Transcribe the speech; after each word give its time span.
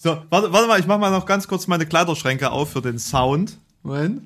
So, 0.00 0.22
warte, 0.30 0.52
warte 0.52 0.68
mal, 0.68 0.78
ich 0.78 0.86
mach 0.86 0.98
mal 0.98 1.10
noch 1.10 1.26
ganz 1.26 1.48
kurz 1.48 1.66
meine 1.66 1.84
Kleiderschränke 1.84 2.52
auf 2.52 2.70
für 2.70 2.80
den 2.80 3.00
Sound. 3.00 3.58
Moment. 3.82 4.22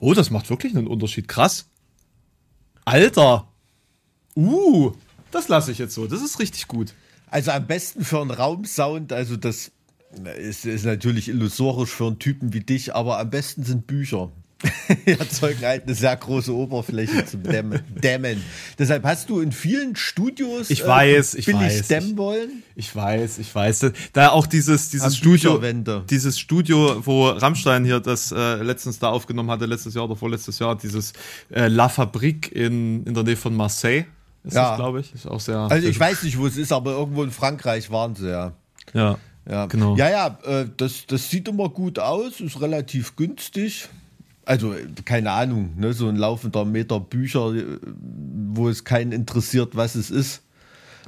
Oh, 0.00 0.12
das 0.12 0.30
macht 0.30 0.50
wirklich 0.50 0.76
einen 0.76 0.88
Unterschied. 0.88 1.28
Krass. 1.28 1.66
Alter. 2.84 3.46
Uh, 4.34 4.92
das 5.30 5.46
lasse 5.46 5.70
ich 5.70 5.78
jetzt 5.78 5.94
so. 5.94 6.08
Das 6.08 6.20
ist 6.20 6.40
richtig 6.40 6.66
gut. 6.66 6.94
Also 7.28 7.52
am 7.52 7.66
besten 7.68 8.04
für 8.04 8.20
einen 8.20 8.32
Raumsound, 8.32 9.12
also 9.12 9.36
das 9.36 9.70
ist, 10.38 10.66
ist 10.66 10.84
natürlich 10.84 11.28
illusorisch 11.28 11.90
für 11.90 12.08
einen 12.08 12.18
Typen 12.18 12.52
wie 12.52 12.60
dich, 12.60 12.94
aber 12.94 13.20
am 13.20 13.30
besten 13.30 13.62
sind 13.62 13.86
Bücher. 13.86 14.32
erzeugen 15.04 15.60
halt 15.64 15.82
eine 15.84 15.94
sehr 15.94 16.16
große 16.16 16.54
Oberfläche 16.54 17.26
zum 17.26 17.42
Dämmen. 17.42 17.80
Dämmen. 18.02 18.42
Deshalb 18.78 19.04
hast 19.04 19.28
du 19.28 19.40
in 19.40 19.52
vielen 19.52 19.96
Studios 19.96 20.70
ich 20.70 20.86
weiß, 20.86 21.34
ich 21.34 21.46
billig 21.46 21.60
weiß, 21.60 21.88
dämmen 21.88 22.16
wollen. 22.16 22.62
Ich 22.74 22.94
weiß, 22.94 23.38
ich 23.38 23.54
weiß. 23.54 23.92
Da 24.14 24.30
auch 24.30 24.46
dieses, 24.46 24.88
dieses 24.88 25.16
Studio, 25.16 25.60
dieses 26.08 26.38
Studio, 26.38 27.04
wo 27.04 27.28
Rammstein 27.28 27.84
hier 27.84 28.00
das 28.00 28.32
äh, 28.32 28.56
letztens 28.62 28.98
da 28.98 29.10
aufgenommen 29.10 29.50
hatte, 29.50 29.66
letztes 29.66 29.94
Jahr 29.94 30.04
oder 30.04 30.16
vorletztes 30.16 30.58
Jahr, 30.58 30.76
dieses 30.76 31.12
äh, 31.50 31.68
La 31.68 31.88
Fabrique 31.88 32.50
in, 32.50 33.04
in 33.04 33.12
der 33.12 33.24
Nähe 33.24 33.36
von 33.36 33.54
Marseille. 33.54 34.06
Ist 34.42 34.54
ja. 34.54 34.76
glaube 34.76 35.00
ich. 35.00 35.12
Ist 35.14 35.26
auch 35.26 35.40
sehr. 35.40 35.58
Also 35.58 35.86
ich 35.86 35.98
weiß 35.98 36.22
nicht, 36.22 36.38
wo 36.38 36.46
es 36.46 36.56
ist, 36.56 36.72
aber 36.72 36.92
irgendwo 36.92 37.24
in 37.24 37.30
Frankreich 37.30 37.90
waren 37.90 38.14
sie 38.14 38.30
ja. 38.30 38.52
Ja. 38.94 39.18
Ja, 39.48 39.66
genau. 39.66 39.96
Ja, 39.96 40.10
ja, 40.10 40.38
äh, 40.44 40.66
das, 40.76 41.06
das 41.06 41.30
sieht 41.30 41.46
immer 41.46 41.68
gut 41.68 42.00
aus, 42.00 42.40
ist 42.40 42.60
relativ 42.60 43.14
günstig 43.14 43.88
also 44.46 44.74
keine 45.04 45.32
Ahnung, 45.32 45.74
ne, 45.76 45.92
so 45.92 46.08
ein 46.08 46.16
laufender 46.16 46.64
Meter 46.64 47.00
Bücher, 47.00 47.52
wo 48.54 48.68
es 48.68 48.84
keinen 48.84 49.12
interessiert, 49.12 49.76
was 49.76 49.96
es 49.96 50.10
ist, 50.10 50.42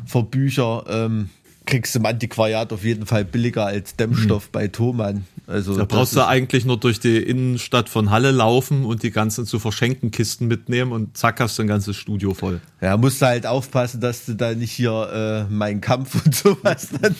für 0.04 0.24
Bücher, 0.24 0.84
ähm, 0.88 1.30
kriegst 1.64 1.94
du 1.94 1.98
im 1.98 2.06
Antiquariat 2.06 2.72
auf 2.72 2.82
jeden 2.82 3.06
Fall 3.06 3.24
billiger 3.24 3.66
als 3.66 3.94
Dämmstoff 3.94 4.46
mhm. 4.46 4.52
bei 4.52 4.68
Thomann. 4.68 5.26
Also 5.46 5.76
da 5.76 5.84
brauchst 5.84 6.16
du 6.16 6.26
eigentlich 6.26 6.64
nur 6.64 6.78
durch 6.78 6.98
die 6.98 7.18
Innenstadt 7.18 7.88
von 7.88 8.10
Halle 8.10 8.30
laufen 8.30 8.84
und 8.84 9.02
die 9.02 9.10
ganzen 9.10 9.46
zu 9.46 9.58
verschenken 9.58 10.10
Kisten 10.10 10.46
mitnehmen 10.46 10.92
und 10.92 11.16
zack 11.16 11.40
hast 11.40 11.58
du 11.58 11.62
ein 11.62 11.68
ganzes 11.68 11.96
Studio 11.96 12.34
voll. 12.34 12.60
Ja, 12.80 12.96
musst 12.96 13.22
du 13.22 13.26
halt 13.26 13.46
aufpassen, 13.46 14.00
dass 14.00 14.24
du 14.24 14.34
da 14.34 14.54
nicht 14.54 14.72
hier 14.72 15.46
äh, 15.48 15.52
mein 15.52 15.80
Kampf 15.80 16.24
und 16.24 16.34
sowas 16.34 16.88
dann 17.02 17.14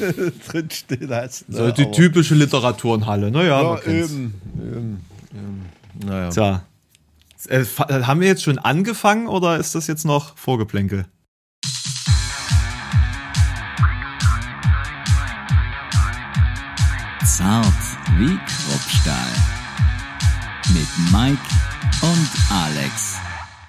drinstehen 0.49 1.11
hast. 1.11 1.49
Ne? 1.49 1.57
So 1.57 1.71
die 1.71 1.85
Aber 1.85 1.93
typische 1.93 2.35
Literatur 2.35 2.97
in 2.97 3.07
Halle, 3.07 3.31
naja. 3.31 3.63
Ja, 3.63 3.83
eben, 3.83 4.35
eben, 4.57 5.01
eben. 5.33 5.78
Naja. 6.05 6.31
Tja. 6.31 6.63
Äh, 7.49 7.61
äh, 7.61 8.03
haben 8.05 8.21
wir 8.21 8.29
jetzt 8.29 8.43
schon 8.43 8.59
angefangen 8.59 9.29
oder 9.29 9.57
ist 9.59 9.75
das 9.75 9.87
jetzt 9.87 10.05
noch 10.05 10.37
Vorgeplänkel? 10.37 11.07
Zart 17.25 17.67
wie 18.17 18.37
Kruppstahl. 18.37 19.33
Mit 20.75 20.89
Mike 21.13 21.41
und 22.03 22.29
Alex. 22.51 23.08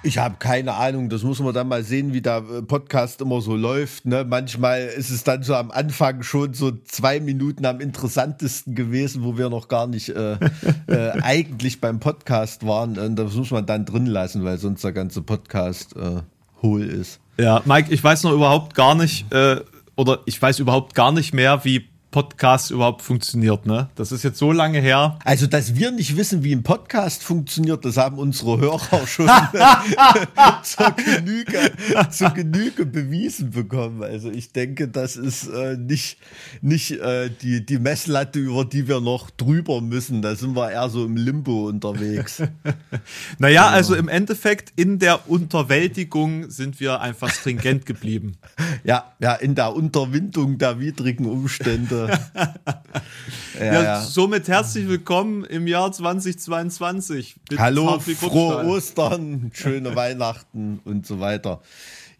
Ich 0.02 0.18
habe 0.18 0.36
keine 0.40 0.76
Ahnung, 0.76 1.10
das 1.10 1.24
muss 1.24 1.40
man 1.40 1.54
dann 1.54 1.68
mal 1.68 1.84
sehen, 1.84 2.14
wie 2.14 2.22
der 2.22 2.38
äh, 2.38 2.62
Podcast 2.62 3.20
immer 3.20 3.42
so 3.42 3.58
läuft. 3.58 4.06
Ne? 4.06 4.26
Manchmal 4.28 4.84
ist 4.84 5.10
es 5.10 5.26
dann 5.26 5.44
so 5.44 5.56
am 5.56 5.72
Anfang 5.72 6.24
schon 6.24 6.54
so 6.54 6.72
zwei 6.86 7.20
Minuten 7.20 7.66
am 7.66 7.82
interessantesten 7.82 8.76
gewesen, 8.76 9.26
wo 9.26 9.38
wir 9.38 9.50
noch 9.50 9.68
gar 9.68 9.88
nicht 9.88 10.10
äh, 10.10 10.34
äh, 10.88 11.12
eigentlich 11.22 11.82
beim 11.82 12.00
Podcast 12.00 12.66
waren. 12.66 12.98
Und 12.98 13.18
das 13.18 13.34
muss 13.34 13.52
man 13.52 13.66
dann 13.66 13.86
drin 13.86 14.06
lassen, 14.06 14.46
weil 14.46 14.58
sonst 14.58 14.86
der 14.86 14.94
ganze 14.94 15.22
Podcast 15.22 15.98
äh, 15.98 16.22
hohl 16.62 16.84
ist. 16.84 17.20
Ja, 17.38 17.62
Mike, 17.66 17.94
ich 17.94 18.02
weiß 18.02 18.24
noch 18.24 18.32
überhaupt 18.32 18.76
gar 18.76 18.96
nicht, 18.96 19.30
äh, 19.34 19.58
oder 19.98 20.20
ich 20.26 20.42
weiß 20.42 20.60
überhaupt 20.60 20.96
gar 20.96 21.12
nicht 21.12 21.34
mehr, 21.34 21.66
wie 21.66 21.90
Podcast 22.12 22.72
überhaupt 22.72 23.04
funktioniert, 23.04 23.68
ne? 23.68 23.90
Das 23.94 24.12
ist 24.12 24.24
jetzt 24.24 24.40
so 24.40 24.52
lange 24.52 24.80
her. 24.80 25.20
Also, 25.26 25.46
dass 25.46 25.76
wir 25.76 25.92
nicht 25.92 26.18
wissen, 26.18 26.44
wie 26.44 26.54
ein 26.54 26.64
Podcast 26.64 27.22
funktioniert, 27.22 27.86
das 27.86 27.98
haben 27.98 28.18
unsere 28.18 28.60
Hörer 28.60 29.06
schon 29.06 29.28
zur, 30.64 30.92
Genüge, 30.94 31.72
zur 32.10 32.32
Genüge 32.32 32.88
bewiesen 32.88 33.52
bekommen. 33.52 34.02
Also, 34.02 34.32
ich 34.32 34.52
denke, 34.52 34.88
das 34.88 35.18
ist 35.18 35.50
äh, 35.50 35.78
nicht, 35.78 36.18
nicht 36.62 36.92
äh, 36.94 37.30
die, 37.30 37.64
die 37.64 37.78
Messlatte, 37.78 38.40
über 38.40 38.66
die 38.66 38.88
wir 38.88 39.02
noch 39.02 39.30
drüber 39.30 39.80
müssen. 39.80 40.24
Da 40.24 40.36
sind 40.36 40.56
wir 40.56 40.72
eher 40.72 40.90
so 40.90 41.06
im 41.06 41.16
Limbo 41.16 41.68
unterwegs. 41.68 42.42
naja, 43.38 43.54
ja. 43.54 43.68
also 43.68 43.94
im 43.94 44.08
Endeffekt 44.08 44.74
in 44.78 44.98
der 44.98 45.30
Unterwältigung 45.30 46.50
sind 46.50 46.80
wir 46.80 47.02
einfach 47.02 47.30
stringent 47.30 47.86
geblieben. 47.86 48.38
ja, 48.84 49.14
ja, 49.20 49.36
in 49.36 49.54
der 49.54 49.76
Unterwindung 49.76 50.58
der 50.58 50.80
widrigen 50.80 51.28
Umstände 51.28 51.99
ja, 53.60 53.66
ja, 53.66 53.84
ja, 53.84 54.02
somit 54.02 54.48
herzlich 54.48 54.88
willkommen 54.88 55.44
im 55.44 55.68
Jahr 55.68 55.92
2022. 55.92 57.36
Hallo, 57.58 58.00
frohe 58.00 58.66
Ostern, 58.66 59.52
schöne 59.54 59.96
Weihnachten 59.96 60.80
und 60.86 61.06
so 61.06 61.20
weiter. 61.20 61.62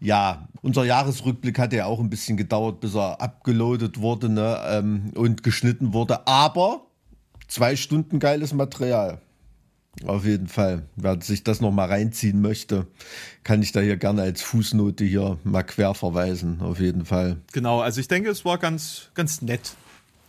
Ja, 0.00 0.48
unser 0.62 0.84
Jahresrückblick 0.84 1.58
hat 1.58 1.72
ja 1.72 1.86
auch 1.86 2.00
ein 2.00 2.10
bisschen 2.10 2.36
gedauert, 2.36 2.80
bis 2.80 2.94
er 2.94 3.20
abgeloadet 3.20 4.00
wurde 4.00 4.28
ne, 4.28 4.58
ähm, 4.66 5.12
und 5.14 5.42
geschnitten 5.42 5.92
wurde. 5.92 6.26
Aber 6.26 6.86
zwei 7.48 7.76
Stunden 7.76 8.18
geiles 8.18 8.54
Material. 8.54 9.20
Auf 10.06 10.24
jeden 10.24 10.48
Fall. 10.48 10.84
Wer 10.96 11.20
sich 11.20 11.44
das 11.44 11.60
nochmal 11.60 11.88
reinziehen 11.88 12.40
möchte, 12.40 12.86
kann 13.44 13.60
ich 13.60 13.72
da 13.72 13.80
hier 13.80 13.96
gerne 13.96 14.22
als 14.22 14.40
Fußnote 14.42 15.04
hier 15.04 15.38
mal 15.44 15.62
quer 15.62 15.94
verweisen. 15.94 16.60
Auf 16.60 16.80
jeden 16.80 17.04
Fall. 17.04 17.36
Genau, 17.52 17.80
also 17.80 18.00
ich 18.00 18.08
denke, 18.08 18.30
es 18.30 18.44
war 18.44 18.58
ganz, 18.58 19.10
ganz 19.14 19.42
nett. 19.42 19.74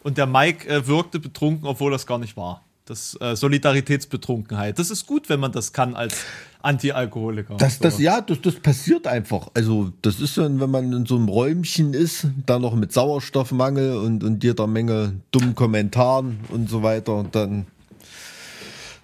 Und 0.03 0.17
der 0.17 0.25
Mike 0.25 0.67
äh, 0.67 0.87
wirkte 0.87 1.19
betrunken, 1.19 1.67
obwohl 1.67 1.91
das 1.91 2.05
gar 2.05 2.17
nicht 2.17 2.35
war. 2.35 2.65
Das 2.85 3.15
äh, 3.21 3.35
Solidaritätsbetrunkenheit. 3.35 4.77
Das 4.79 4.89
ist 4.89 5.05
gut, 5.05 5.29
wenn 5.29 5.39
man 5.39 5.51
das 5.51 5.71
kann 5.71 5.95
als 5.95 6.25
Anti-Alkoholiker. 6.63 7.55
Das, 7.57 7.79
das, 7.79 7.99
ja, 7.99 8.19
das, 8.19 8.41
das 8.41 8.55
passiert 8.55 9.07
einfach. 9.07 9.49
Also, 9.53 9.93
das 10.01 10.19
ist 10.19 10.37
dann, 10.37 10.59
wenn 10.59 10.71
man 10.71 10.91
in 10.91 11.05
so 11.05 11.15
einem 11.15 11.29
Räumchen 11.29 11.93
ist, 11.93 12.27
da 12.45 12.59
noch 12.59 12.75
mit 12.75 12.91
Sauerstoffmangel 12.91 13.97
und, 13.97 14.23
und 14.23 14.43
jeder 14.43 14.67
Menge 14.67 15.13
dummen 15.31 15.55
Kommentaren 15.55 16.39
und 16.49 16.69
so 16.69 16.81
weiter, 16.81 17.23
dann 17.31 17.67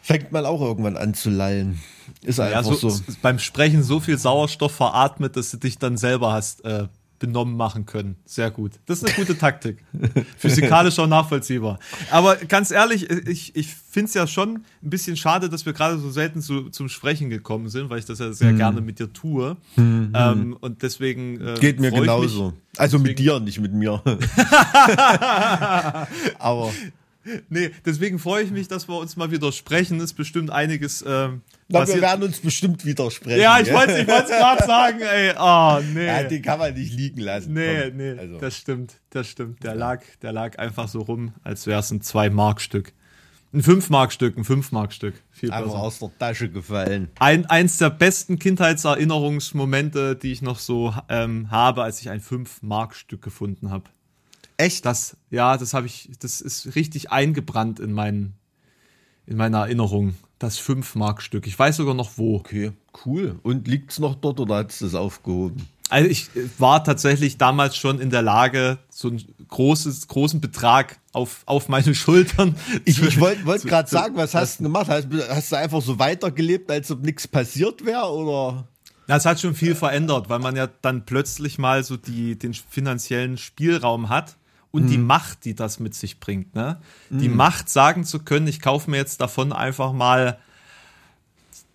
fängt 0.08 0.32
man 0.32 0.46
auch 0.46 0.62
irgendwann 0.62 0.96
an 0.96 1.14
zu 1.14 1.30
lallen. 1.30 1.82
Ist 2.22 2.40
einfach 2.40 2.72
ja, 2.72 2.78
so, 2.78 2.90
so, 2.90 3.04
Beim 3.22 3.40
Sprechen 3.40 3.84
so 3.84 4.00
viel 4.00 4.18
Sauerstoff 4.18 4.74
veratmet, 4.74 5.36
dass 5.36 5.52
du 5.52 5.58
dich 5.58 5.80
dann 5.80 5.98
selber 5.98 6.32
hast 6.32 6.64
äh, 6.64 6.88
benommen 7.20 7.58
machen 7.58 7.86
können. 7.86 8.16
Sehr 8.26 8.50
gut. 8.50 8.72
Das 8.86 9.00
ist 9.00 9.06
eine 9.06 9.16
gute 9.16 9.38
Taktik. 9.38 9.84
Physikalisch 10.38 10.98
auch 11.00 11.08
nachvollziehbar. 11.08 11.80
Aber 12.10 12.38
ganz 12.38 12.72
ehrlich, 12.72 13.10
ich, 13.10 13.54
ich 13.58 13.76
finde 13.76 14.08
es 14.08 14.14
ja 14.14 14.28
schon 14.28 14.64
ein 14.82 14.90
bisschen 14.90 15.18
schade, 15.18 15.50
dass 15.50 15.66
wir 15.66 15.74
gerade 15.74 16.00
so 16.00 16.10
selten 16.10 16.42
zu, 16.42 16.70
zum 16.70 16.88
Sprechen 16.88 17.30
gekommen 17.30 17.68
sind, 17.68 17.90
weil 17.90 18.00
ich 18.00 18.06
das 18.06 18.20
ja 18.20 18.32
sehr 18.32 18.52
hm. 18.52 18.58
gerne 18.58 18.80
mit 18.80 19.00
dir 19.00 19.12
tue. 19.12 19.58
Hm, 19.76 20.14
ähm, 20.16 20.56
und 20.62 20.84
deswegen. 20.84 21.42
Äh, 21.42 21.56
Geht 21.60 21.82
mir 21.82 21.92
genauso. 21.92 22.54
Also 22.78 22.98
mit 22.98 23.20
dir, 23.20 23.42
nicht 23.42 23.60
mit 23.60 23.74
mir. 23.74 24.02
Aber 26.40 26.72
nee, 27.50 27.72
deswegen 27.86 28.20
freue 28.20 28.44
ich 28.44 28.52
mich, 28.52 28.68
dass 28.68 28.88
wir 28.88 28.98
uns 28.98 29.16
mal 29.16 29.32
wieder 29.32 29.52
sprechen. 29.52 30.00
Ist 30.00 30.14
bestimmt 30.14 30.50
einiges. 30.52 31.04
Ähm, 31.08 31.42
Na, 31.68 31.88
wir 31.88 32.02
werden 32.02 32.24
uns 32.24 32.40
bestimmt 32.40 32.86
widersprechen. 32.86 33.40
Ja, 33.42 33.60
ich 33.60 33.72
wollte 33.72 33.94
es 33.94 34.06
gerade 34.06 34.64
sagen, 34.66 35.00
ey. 35.02 35.34
Oh, 35.38 35.80
nee. 35.94 36.06
Ja, 36.06 36.24
den 36.24 36.42
kann 36.42 36.60
man 36.60 36.74
nicht 36.74 36.94
liegen 36.94 37.22
lassen. 37.22 37.54
Nee, 37.54 37.86
Komm. 37.90 37.98
nee, 37.98 38.12
also. 38.18 38.38
das 38.40 38.58
stimmt, 38.58 38.96
das 39.10 39.28
stimmt. 39.28 39.64
Der 39.64 39.76
lag, 39.76 40.02
der 40.22 40.32
lag 40.32 40.58
einfach 40.60 40.88
so 40.88 41.02
rum, 41.02 41.34
als 41.44 41.68
wäre 41.68 41.80
es 41.80 41.92
ein 41.92 42.02
Zwei-Mark-Stück. 42.02 42.94
Ein 43.54 43.64
Fünf-Mark-Stück, 43.64 44.38
ein 44.38 44.44
Fünf-Mark-Stück. 44.44 45.16
Viel 45.32 45.52
Einfach 45.52 45.72
besser. 45.72 45.80
aus 45.80 46.00
der 46.00 46.18
Tasche 46.20 46.50
gefallen. 46.50 47.10
Ein, 47.18 47.46
eins 47.46 47.78
der 47.78 47.90
besten 47.90 48.40
Kindheitserinnerungsmomente, 48.40 50.18
die 50.18 50.34
ich 50.34 50.42
noch 50.42 50.60
so 50.60 50.94
ähm, 51.08 51.50
habe, 51.50 51.84
als 51.84 52.02
ich 52.02 52.10
ein 52.10 52.20
Fünf-Mark-Stück 52.20 53.22
gefunden 53.22 53.72
habe. 53.72 53.86
Echt? 54.58 54.86
Das, 54.86 55.16
ja, 55.30 55.56
das 55.58 55.74
habe 55.74 55.86
ich, 55.86 56.10
das 56.20 56.42
ist 56.42 56.76
richtig 56.76 57.12
eingebrannt 57.12 57.80
in 57.80 57.94
meinen, 57.94 58.34
in 59.26 59.38
meiner 59.38 59.60
Erinnerung. 59.60 60.16
Das 60.40 60.60
5-Mark-Stück. 60.60 61.48
Ich 61.48 61.58
weiß 61.58 61.78
sogar 61.78 61.96
noch 61.96 62.18
wo. 62.18 62.36
Okay, 62.36 62.72
cool. 63.06 63.40
Und 63.44 63.68
liegt 63.68 63.92
es 63.92 64.00
noch 64.00 64.16
dort 64.16 64.40
oder 64.40 64.58
hat 64.58 64.72
es 64.72 64.80
das 64.80 64.94
aufgehoben? 64.94 65.68
Also 65.90 66.10
ich 66.10 66.30
äh, 66.36 66.48
war 66.58 66.84
tatsächlich 66.84 67.38
damals 67.38 67.76
schon 67.76 68.00
in 68.00 68.10
der 68.10 68.22
Lage, 68.22 68.78
so 68.90 69.08
einen 69.08 69.24
großes, 69.48 70.08
großen 70.08 70.42
Betrag 70.42 71.00
auf, 71.14 71.44
auf 71.46 71.70
meine 71.70 71.96
Schultern. 71.96 72.56
Ich, 72.86 73.02
ich 73.02 73.20
wollte 73.20 73.46
wollt 73.46 73.64
gerade 73.64 73.90
sagen, 73.90 74.16
was 74.16 74.36
hast 74.36 74.60
du 74.60 74.64
gemacht? 74.64 74.90
Hast, 74.90 75.08
hast, 75.30 75.52
du 75.52 75.58
einfach 75.58 75.82
so 75.82 75.98
weitergelebt, 75.98 76.70
als 76.70 76.92
ob 76.92 77.04
nichts 77.04 77.28
passiert 77.28 77.86
wäre? 77.86 78.12
Oder? 78.12 78.68
Na, 79.08 79.16
es 79.16 79.26
hat 79.26 79.40
schon 79.40 79.56
viel 79.56 79.76
verändert, 79.76 80.30
weil 80.30 80.40
man 80.40 80.56
ja 80.56 80.68
dann 80.68 81.06
plötzlich 81.06 81.58
mal 81.58 81.84
so 81.84 81.96
die, 81.96 82.38
den 82.38 82.54
finanziellen 82.54 83.38
Spielraum 83.38 84.10
hat 84.10 84.36
und 84.78 84.84
mhm. 84.84 84.90
die 84.90 85.00
Macht, 85.00 85.44
die 85.44 85.56
das 85.56 85.80
mit 85.80 85.96
sich 85.96 86.20
bringt. 86.20 86.54
Ne? 86.54 86.80
Mhm. 87.10 87.20
Die 87.20 87.30
Macht, 87.30 87.68
sagen 87.68 88.04
zu 88.04 88.20
können, 88.20 88.48
ich 88.48 88.62
kaufe 88.62 88.92
mir 88.92 88.98
jetzt 88.98 89.20
davon 89.20 89.52
einfach 89.52 89.92
mal 89.92 90.38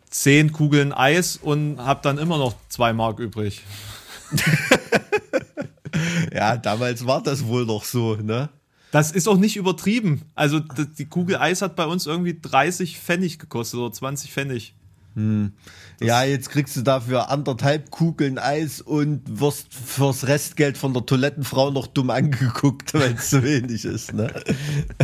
zehn 0.09 0.53
Kugeln 0.53 0.93
Eis 0.93 1.37
und 1.37 1.81
habe 1.81 2.01
dann 2.05 2.19
immer 2.19 2.39
noch 2.39 2.55
zwei 2.69 2.93
Mark 2.93 3.19
übrig. 3.19 3.63
ja, 6.33 6.57
damals 6.57 7.05
war 7.05 7.21
das 7.21 7.47
wohl 7.47 7.67
noch 7.67 7.85
so, 7.85 8.15
ne? 8.15 8.49
Das 8.93 9.11
ist 9.11 9.27
auch 9.27 9.39
nicht 9.39 9.57
übertrieben. 9.57 10.23
Also 10.37 10.61
die 10.61 11.07
Kugel 11.07 11.37
Eis 11.37 11.63
hat 11.63 11.75
bei 11.75 11.87
uns 11.87 12.07
irgendwie 12.07 12.39
30 12.41 13.01
Pfennig 13.01 13.41
gekostet 13.41 13.81
oder 13.81 13.91
20 13.91 14.31
Pfennig. 14.31 14.77
Hm. 15.15 15.53
Ja, 16.01 16.25
jetzt 16.25 16.51
kriegst 16.51 16.77
du 16.77 16.83
dafür 16.83 17.31
anderthalb 17.31 17.91
Kugeln 17.91 18.39
Eis 18.39 18.81
und 18.81 19.23
wirst 19.41 19.73
fürs 19.73 20.27
Restgeld 20.27 20.79
von 20.79 20.95
der 20.95 21.05
Toilettenfrau 21.05 21.71
noch 21.71 21.87
dumm 21.87 22.11
angeguckt, 22.11 22.95
weil 22.95 23.13
es 23.13 23.31
zu 23.31 23.43
wenig 23.43 23.85
ist. 23.85 24.15
Ne? 24.15 24.33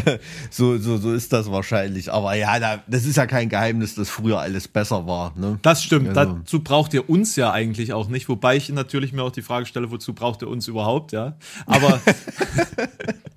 so, 0.51 0.79
so, 0.79 0.97
so 0.97 1.13
ist 1.13 1.33
das 1.33 1.51
wahrscheinlich. 1.51 2.13
Aber 2.13 2.35
ja, 2.35 2.79
das 2.87 3.05
ist 3.05 3.17
ja 3.17 3.27
kein 3.27 3.49
Geheimnis, 3.49 3.95
dass 3.95 4.09
früher 4.09 4.41
alles 4.41 4.67
besser 4.67 5.07
war. 5.07 5.35
Ne? 5.37 5.59
Das 5.63 5.83
stimmt. 5.83 6.17
Also. 6.17 6.35
Dazu 6.35 6.61
braucht 6.61 6.95
ihr 6.95 7.09
uns 7.09 7.37
ja 7.37 7.53
eigentlich 7.53 7.93
auch 7.93 8.09
nicht. 8.09 8.29
Wobei 8.29 8.57
ich 8.57 8.69
natürlich 8.71 9.13
mir 9.13 9.23
auch 9.23 9.33
die 9.33 9.43
Frage 9.43 9.67
stelle, 9.67 9.91
wozu 9.91 10.15
braucht 10.15 10.43
ihr 10.43 10.49
uns 10.49 10.69
überhaupt, 10.69 11.13
ja? 11.13 11.37
Aber. 11.67 12.01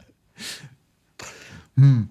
hm. 1.76 2.10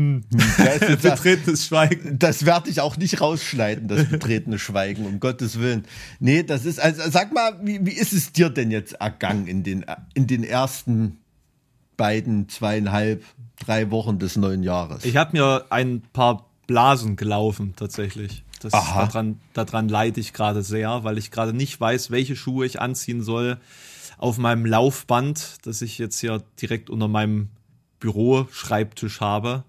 Hm, 0.00 0.24
hm. 0.32 0.98
Betretenes 1.02 1.66
Schweigen. 1.66 2.18
Das 2.18 2.46
werde 2.46 2.70
ich 2.70 2.80
auch 2.80 2.96
nicht 2.96 3.20
rausschneiden, 3.20 3.86
das 3.86 4.08
betretene 4.08 4.58
Schweigen, 4.58 5.04
um 5.04 5.20
Gottes 5.20 5.60
Willen. 5.60 5.84
Nee, 6.20 6.42
das 6.42 6.64
ist, 6.64 6.80
also 6.80 7.02
sag 7.10 7.34
mal, 7.34 7.58
wie, 7.62 7.84
wie 7.84 7.92
ist 7.92 8.14
es 8.14 8.32
dir 8.32 8.48
denn 8.48 8.70
jetzt 8.70 8.94
ergangen 8.94 9.46
in 9.46 9.62
den, 9.62 9.84
in 10.14 10.26
den 10.26 10.42
ersten 10.42 11.18
beiden, 11.98 12.48
zweieinhalb, 12.48 13.22
drei 13.58 13.90
Wochen 13.90 14.18
des 14.18 14.36
neuen 14.36 14.62
Jahres? 14.62 15.04
Ich 15.04 15.16
habe 15.16 15.36
mir 15.36 15.66
ein 15.68 16.02
paar 16.14 16.46
Blasen 16.66 17.16
gelaufen, 17.16 17.74
tatsächlich. 17.76 18.42
Das, 18.60 18.72
daran, 18.72 19.38
daran 19.52 19.88
leide 19.88 20.20
ich 20.20 20.32
gerade 20.32 20.62
sehr, 20.62 21.04
weil 21.04 21.18
ich 21.18 21.30
gerade 21.30 21.52
nicht 21.52 21.78
weiß, 21.78 22.10
welche 22.10 22.36
Schuhe 22.36 22.64
ich 22.64 22.80
anziehen 22.80 23.22
soll 23.22 23.58
auf 24.18 24.38
meinem 24.38 24.66
Laufband, 24.66 25.58
das 25.62 25.80
ich 25.82 25.98
jetzt 25.98 26.20
hier 26.20 26.42
direkt 26.60 26.90
unter 26.90 27.08
meinem 27.08 27.48
Büro-Schreibtisch 28.00 29.20
habe 29.20 29.64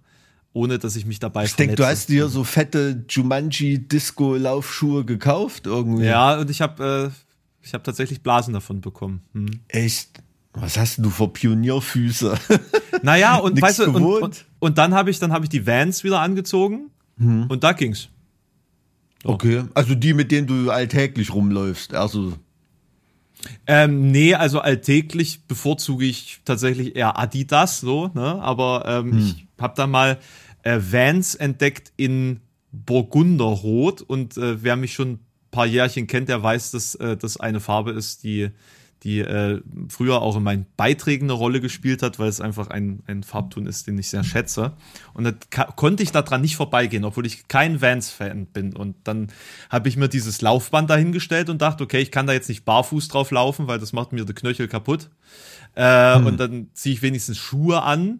ohne 0.53 0.79
dass 0.79 0.95
ich 0.95 1.05
mich 1.05 1.19
dabei 1.19 1.45
Ich 1.45 1.55
denke, 1.55 1.75
du 1.75 1.85
hast 1.85 2.09
dir 2.09 2.27
so 2.27 2.43
fette 2.43 3.05
Jumanji 3.09 3.87
Disco 3.87 4.35
Laufschuhe 4.35 5.05
gekauft 5.05 5.65
irgendwie. 5.65 6.05
Ja, 6.05 6.39
und 6.39 6.49
ich 6.49 6.61
habe 6.61 7.11
äh, 7.11 7.65
ich 7.65 7.73
habe 7.73 7.83
tatsächlich 7.83 8.21
Blasen 8.21 8.53
davon 8.53 8.81
bekommen. 8.81 9.21
Hm. 9.33 9.47
Echt? 9.67 10.21
Was 10.53 10.77
hast 10.77 10.97
du 10.97 11.09
für 11.09 11.27
Pionierfüße? 11.27 12.37
Naja, 13.03 13.37
und 13.37 13.59
weißt 13.59 13.79
du, 13.79 13.83
und, 13.85 14.03
und, 14.03 14.45
und, 14.59 14.77
dann 14.77 14.93
habe 14.93 15.09
ich 15.09 15.17
dann 15.17 15.31
habe 15.31 15.45
ich 15.45 15.49
die 15.49 15.65
Vans 15.65 16.03
wieder 16.03 16.19
angezogen 16.19 16.91
hm. 17.17 17.47
und 17.47 17.63
da 17.63 17.71
ging's. 17.71 18.09
So. 19.23 19.29
Okay, 19.29 19.63
also 19.73 19.95
die, 19.95 20.13
mit 20.13 20.31
denen 20.31 20.45
du 20.45 20.69
alltäglich 20.69 21.33
rumläufst, 21.33 21.95
also 21.95 22.33
ähm, 23.65 24.11
nee, 24.11 24.35
also 24.35 24.59
alltäglich 24.59 25.47
bevorzuge 25.47 26.05
ich 26.05 26.41
tatsächlich 26.45 26.95
eher 26.95 27.17
Adidas, 27.17 27.79
so, 27.79 28.11
ne? 28.13 28.39
Aber 28.41 28.83
ähm, 28.85 29.11
hm. 29.11 29.19
ich 29.19 29.47
habe 29.61 29.73
da 29.75 29.87
mal 29.87 30.19
äh, 30.63 30.79
Vans 30.79 31.35
entdeckt 31.35 31.93
in 31.97 32.41
Burgunderrot 32.71 34.01
und 34.01 34.37
äh, 34.37 34.63
wer 34.63 34.75
mich 34.75 34.93
schon 34.93 35.13
ein 35.13 35.19
paar 35.51 35.65
Jährchen 35.65 36.07
kennt, 36.07 36.29
der 36.29 36.41
weiß, 36.41 36.71
dass 36.71 36.95
äh, 36.95 37.17
das 37.17 37.37
eine 37.37 37.59
Farbe 37.59 37.91
ist, 37.91 38.23
die 38.23 38.51
die 39.03 39.19
äh, 39.19 39.61
früher 39.89 40.21
auch 40.21 40.37
in 40.37 40.43
meinen 40.43 40.67
Beiträgen 40.77 41.25
eine 41.25 41.33
Rolle 41.33 41.59
gespielt 41.59 42.03
hat, 42.03 42.19
weil 42.19 42.29
es 42.29 42.39
einfach 42.39 42.69
ein, 42.69 43.01
ein 43.07 43.23
Farbton 43.23 43.65
ist, 43.65 43.87
den 43.87 43.97
ich 43.97 44.09
sehr 44.09 44.23
schätze. 44.23 44.73
Und 45.13 45.23
da 45.23 45.65
konnte 45.75 46.03
ich 46.03 46.11
daran 46.11 46.41
nicht 46.41 46.55
vorbeigehen, 46.55 47.03
obwohl 47.03 47.25
ich 47.25 47.47
kein 47.47 47.81
Vans-Fan 47.81 48.45
bin. 48.47 48.75
Und 48.75 48.95
dann 49.03 49.31
habe 49.71 49.89
ich 49.89 49.97
mir 49.97 50.07
dieses 50.07 50.41
Laufband 50.41 50.89
dahingestellt 50.89 51.49
und 51.49 51.63
dachte, 51.63 51.83
okay, 51.83 51.99
ich 51.99 52.11
kann 52.11 52.27
da 52.27 52.33
jetzt 52.33 52.47
nicht 52.47 52.63
barfuß 52.63 53.07
drauf 53.07 53.31
laufen, 53.31 53.67
weil 53.67 53.79
das 53.79 53.91
macht 53.91 54.13
mir 54.13 54.23
die 54.23 54.33
Knöchel 54.33 54.67
kaputt. 54.67 55.09
Äh, 55.73 56.15
hm. 56.15 56.25
Und 56.27 56.39
dann 56.39 56.69
ziehe 56.73 56.93
ich 56.93 57.01
wenigstens 57.01 57.39
Schuhe 57.39 57.81
an. 57.81 58.19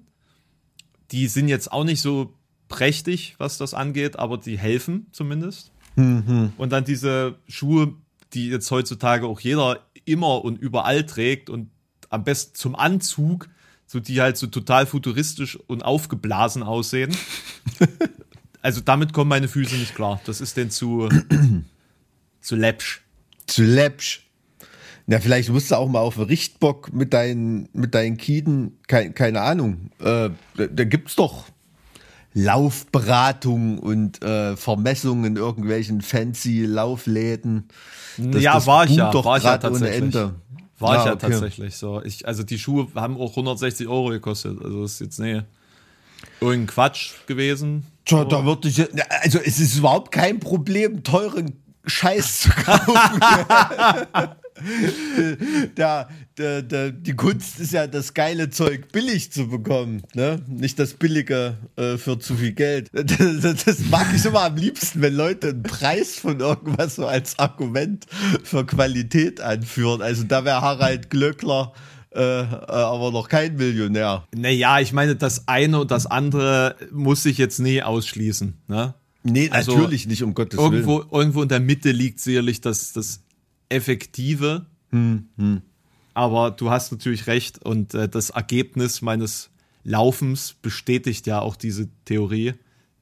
Die 1.12 1.28
sind 1.28 1.48
jetzt 1.48 1.72
auch 1.72 1.84
nicht 1.84 2.02
so 2.02 2.34
prächtig, 2.68 3.36
was 3.38 3.58
das 3.58 3.74
angeht, 3.74 4.18
aber 4.18 4.38
die 4.38 4.58
helfen 4.58 5.08
zumindest. 5.12 5.72
Mhm. 5.96 6.54
Und 6.58 6.72
dann 6.72 6.86
diese 6.86 7.36
Schuhe, 7.48 7.94
die 8.34 8.50
jetzt 8.50 8.72
heutzutage 8.72 9.28
auch 9.28 9.40
jeder 9.40 9.86
immer 10.06 10.44
und 10.44 10.58
überall 10.58 11.06
trägt 11.06 11.50
und 11.50 11.70
am 12.10 12.24
besten 12.24 12.56
zum 12.56 12.76
Anzug, 12.76 13.50
so 13.86 14.00
die 14.00 14.22
halt 14.22 14.38
so 14.38 14.48
total 14.48 14.86
futuristisch 14.86 15.60
und 15.68 15.84
aufgeblasen 15.84 16.64
aussehen. 16.64 17.16
also 18.62 18.80
damit 18.82 19.12
kommen 19.12 19.30
meine 19.30 19.50
Füße 19.50 19.76
nicht 19.76 19.96
klar. 19.96 20.22
Das 20.26 20.40
ist 20.40 20.56
denn 20.56 20.72
zu, 20.72 21.10
zu 22.42 22.56
läppsch. 22.56 23.02
Zu 23.48 23.64
läppsch. 23.64 24.31
Na, 25.08 25.20
vielleicht 25.20 25.50
musst 25.50 25.72
du 25.72 25.76
auch 25.76 25.90
mal 25.90 26.00
auf 26.00 26.18
Richtbock 26.20 26.94
mit 26.94 27.14
deinen, 27.14 27.70
mit 27.74 27.96
deinen 27.96 28.18
Kieden, 28.18 28.80
keine, 28.88 29.12
keine 29.12 29.42
Ahnung. 29.42 29.92
Äh, 30.00 30.30
da, 30.56 30.68
da 30.70 30.84
gibt's 30.84 31.16
doch 31.16 31.46
Laufberatung 32.34 33.80
und 33.80 34.24
äh, 34.24 34.56
Vermessungen 34.56 35.26
in 35.26 35.36
irgendwelchen 35.36 36.02
fancy 36.02 36.66
Laufläden. 36.66 37.68
Das, 38.18 38.42
ja, 38.42 38.54
das 38.54 38.68
war 38.68 38.86
ich 38.86 38.96
ja, 38.96 39.14
war 39.14 39.38
ich 39.38 39.44
ja 39.44 39.58
tatsächlich. 39.58 40.14
War 40.14 40.92
ah, 40.92 41.00
ich 41.00 41.06
ja 41.06 41.14
okay. 41.14 41.30
tatsächlich 41.30 41.76
so. 41.76 42.02
Ich, 42.04 42.28
also 42.28 42.44
die 42.44 42.58
Schuhe 42.58 42.88
haben 42.96 43.18
auch 43.18 43.32
160 43.32 43.88
Euro 43.88 44.10
gekostet. 44.10 44.60
Also 44.64 44.84
ist 44.84 45.00
jetzt 45.00 45.20
nee, 45.20 45.42
irgendein 46.40 46.68
Quatsch 46.68 47.12
gewesen. 47.28 47.86
Tja, 48.06 48.26
da 48.26 48.44
würde 48.46 48.68
ich, 48.68 48.82
also 49.22 49.38
es 49.40 49.60
ist 49.60 49.78
überhaupt 49.78 50.12
kein 50.12 50.40
Problem, 50.40 51.04
teuren 51.04 51.54
Scheiß 51.86 52.42
zu 52.42 52.50
kaufen. 52.66 53.22
da, 55.76 56.10
da, 56.36 56.62
da, 56.62 56.90
die 56.90 57.16
Kunst 57.16 57.60
ist 57.60 57.74
ja, 57.74 57.88
das 57.88 58.14
geile 58.14 58.50
Zeug 58.50 58.92
billig 58.92 59.32
zu 59.32 59.48
bekommen, 59.48 60.04
ne? 60.14 60.42
Nicht 60.48 60.80
das 60.80 60.94
billige 60.94 61.58
äh, 61.76 61.98
für 61.98 62.20
zu 62.20 62.36
viel 62.36 62.54
Geld. 62.54 62.90
Das, 63.22 63.66
das, 63.66 63.80
mag 63.90 64.08
ich 64.16 64.26
immer 64.26 64.44
am 64.44 64.56
liebsten, 64.56 65.02
wenn 65.02 65.14
Leute 65.14 65.50
einen 65.50 65.64
Preis 65.64 66.16
von 66.16 66.40
irgendwas 66.40 66.96
so 66.96 67.06
als 67.06 67.38
Argument 67.40 68.06
für 68.44 68.66
Qualität 68.66 69.42
anführen. 69.42 70.02
Also 70.02 70.24
da 70.24 70.46
wäre 70.46 70.62
Harald 70.62 71.10
Glöckler. 71.10 71.74
Äh, 72.14 72.42
äh, 72.42 72.44
aber 72.44 73.12
noch 73.12 73.30
kein 73.30 73.56
Millionär. 73.56 74.28
Naja, 74.36 74.80
ich 74.80 74.92
meine, 74.92 75.16
das 75.16 75.48
eine 75.48 75.80
und 75.80 75.92
das 75.92 76.08
andere 76.08 76.76
muss 76.92 77.24
sich 77.24 77.38
jetzt 77.38 77.60
nie 77.60 77.82
ausschließen. 77.82 78.58
Ne? 78.68 78.94
Nee, 79.24 79.50
also 79.50 79.78
natürlich 79.78 80.08
nicht, 80.08 80.24
um 80.24 80.34
Gottes 80.34 80.60
irgendwo, 80.60 81.00
Willen. 81.00 81.10
Irgendwo 81.12 81.44
in 81.44 81.50
der 81.50 81.60
Mitte 81.60 81.92
liegt 81.92 82.20
sicherlich 82.20 82.60
das, 82.60 82.92
das 82.94 83.22
Effektive. 83.72 84.66
Hm, 84.90 85.30
hm. 85.38 85.62
Aber 86.14 86.52
du 86.52 86.70
hast 86.70 86.92
natürlich 86.92 87.28
recht 87.28 87.64
und 87.64 87.94
äh, 87.94 88.10
das 88.10 88.32
Ergebnis 88.32 89.02
meines 89.02 89.50
Laufens 89.84 90.56
bestätigt 90.62 91.26
ja 91.26 91.40
auch 91.40 91.56
diese 91.56 91.88
Theorie, 92.06 92.54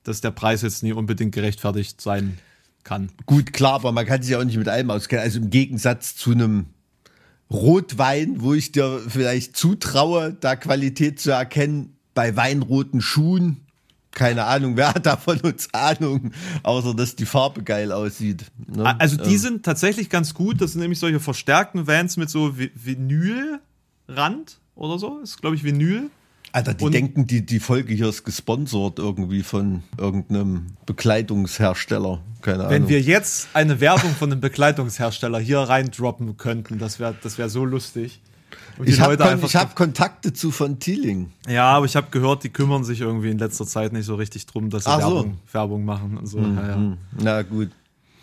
dass 0.04 0.22
der 0.22 0.32
Preis 0.32 0.62
jetzt 0.62 0.84
nie 0.84 0.94
unbedingt 0.94 1.34
gerechtfertigt 1.34 2.00
sein 2.02 2.38
kann. 2.84 3.10
Gut, 3.26 3.52
klar, 3.52 3.74
aber 3.74 3.92
man 3.92 4.06
kann 4.06 4.22
sich 4.22 4.32
ja 4.32 4.40
auch 4.40 4.44
nicht 4.44 4.58
mit 4.58 4.70
allem 4.70 4.92
auskennen. 4.92 5.24
Also 5.24 5.40
im 5.40 5.50
Gegensatz 5.50 6.16
zu 6.16 6.32
einem 6.32 6.68
Rotwein, 7.52 8.42
wo 8.42 8.54
ich 8.54 8.72
dir 8.72 9.02
vielleicht 9.08 9.58
zutraue, 9.58 10.38
da 10.40 10.56
Qualität 10.56 11.20
zu 11.20 11.32
erkennen, 11.32 11.96
bei 12.14 12.36
weinroten 12.36 13.02
Schuhen 13.02 13.66
keine 14.12 14.46
Ahnung, 14.46 14.76
wer 14.78 14.94
hat 14.94 15.06
da 15.06 15.18
von 15.18 15.40
uns 15.44 15.74
Ahnung, 15.74 16.32
außer 16.64 16.94
dass 16.94 17.16
die 17.16 17.26
Farbe 17.26 17.64
geil 17.64 17.92
aussieht. 17.92 18.46
Ne? 18.68 19.00
Also 19.00 19.18
die 19.18 19.34
ähm. 19.34 19.40
sind 19.40 19.64
tatsächlich 19.64 20.10
ganz 20.10 20.34
gut. 20.34 20.62
Das 20.62 20.72
sind 20.74 20.82
nämlich 20.82 21.00
solche 21.00 21.20
verstärkten 21.20 21.88
Vans 21.88 22.18
mit 22.18 22.30
so 22.30 22.56
Vinylrand 22.58 23.60
oder 24.76 24.98
so. 24.98 25.20
Das 25.22 25.32
ist, 25.32 25.42
glaube 25.42 25.56
ich, 25.56 25.64
Vinyl. 25.64 26.10
Alter, 26.52 26.74
die 26.74 26.84
und 26.84 26.94
denken, 26.94 27.28
die, 27.28 27.46
die 27.46 27.60
Folge 27.60 27.94
hier 27.94 28.10
ist 28.10 28.24
gesponsert 28.24 28.98
irgendwie 28.98 29.44
von 29.44 29.84
irgendeinem 30.00 30.68
Bekleidungshersteller. 30.88 32.22
Keine 32.42 32.62
Ahnung. 32.62 32.72
Wenn 32.72 32.90
wir 32.90 33.02
jetzt 33.02 33.50
eine 33.54 33.80
Werbung 33.80 34.12
von 34.16 34.32
einem 34.32 34.42
Bekleidungshersteller 34.42 35.40
hier 35.40 35.60
reindroppen 35.60 36.38
könnten, 36.38 36.80
das 36.80 37.00
wäre 37.00 37.16
das 37.22 37.38
wär 37.38 37.50
so 37.50 37.66
lustig. 37.66 38.22
Ich 38.86 39.00
habe 39.00 39.18
kon 39.18 39.42
hab 39.42 39.76
Kontakte 39.76 40.32
zu 40.32 40.52
von 40.52 40.80
Thieling. 40.80 41.32
Ja, 41.48 41.66
aber 41.72 41.86
ich 41.86 41.96
habe 41.96 42.08
gehört, 42.12 42.44
die 42.44 42.50
kümmern 42.50 42.84
sich 42.84 43.02
irgendwie 43.02 43.30
in 43.30 43.38
letzter 43.38 43.66
Zeit 43.66 43.92
nicht 43.92 44.06
so 44.06 44.16
richtig 44.16 44.46
drum, 44.46 44.70
dass 44.70 44.86
sie 44.86 44.90
Werbung, 44.90 45.38
so. 45.46 45.54
Werbung, 45.54 45.86
machen 45.86 46.18
und 46.18 46.28
so. 46.28 46.40
Mhm. 46.40 46.58
Ja, 46.58 46.68
ja. 46.68 46.98
Na 47.22 47.42
gut. 47.42 47.70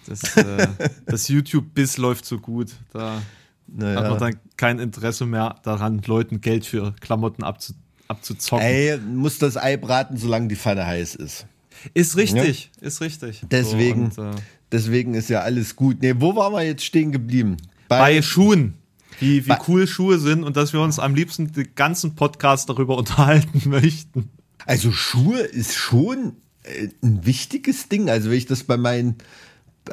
Das, 0.06 0.36
äh, 0.36 0.68
das 1.06 1.28
YouTube-Biss 1.28 1.98
läuft 1.98 2.24
so 2.24 2.38
gut. 2.38 2.72
Da 2.92 3.20
naja. 3.66 4.00
hat 4.00 4.10
man 4.10 4.18
dann 4.18 4.36
kein 4.56 4.78
Interesse 4.78 5.26
mehr 5.26 5.56
daran, 5.62 6.00
Leuten 6.06 6.40
Geld 6.40 6.64
für 6.64 6.94
Klamotten 7.00 7.42
abzu 7.42 7.74
abzuzocken. 8.08 8.64
Ey, 8.64 8.98
muss 8.98 9.38
das 9.38 9.56
Ei 9.56 9.76
braten, 9.76 10.16
solange 10.16 10.46
die 10.46 10.54
Pfanne 10.54 10.86
heiß 10.86 11.16
ist. 11.16 11.46
Ist 11.92 12.16
richtig, 12.16 12.70
ja? 12.80 12.86
ist 12.86 13.00
richtig. 13.00 13.42
Deswegen, 13.50 14.10
so, 14.12 14.22
und, 14.22 14.36
äh, 14.36 14.40
deswegen 14.70 15.14
ist 15.14 15.28
ja 15.28 15.40
alles 15.40 15.74
gut. 15.74 16.00
Nee, 16.00 16.14
wo 16.18 16.34
waren 16.36 16.52
wir 16.52 16.62
jetzt 16.62 16.84
stehen 16.84 17.10
geblieben? 17.10 17.56
Bei, 17.88 17.98
bei 17.98 18.22
Schuhen 18.22 18.74
wie, 19.20 19.46
wie 19.46 19.54
cool 19.68 19.86
Schuhe 19.86 20.18
sind 20.18 20.44
und 20.44 20.56
dass 20.56 20.72
wir 20.72 20.80
uns 20.80 20.98
am 20.98 21.14
liebsten 21.14 21.52
den 21.52 21.74
ganzen 21.74 22.14
Podcast 22.14 22.68
darüber 22.68 22.96
unterhalten 22.98 23.68
möchten. 23.68 24.30
Also 24.64 24.92
Schuhe 24.92 25.40
ist 25.40 25.74
schon 25.74 26.36
äh, 26.62 26.88
ein 27.02 27.24
wichtiges 27.24 27.88
Ding. 27.88 28.10
Also 28.10 28.30
wenn 28.30 28.38
ich 28.38 28.46
das 28.46 28.64
bei 28.64 28.76
meinen 28.76 29.16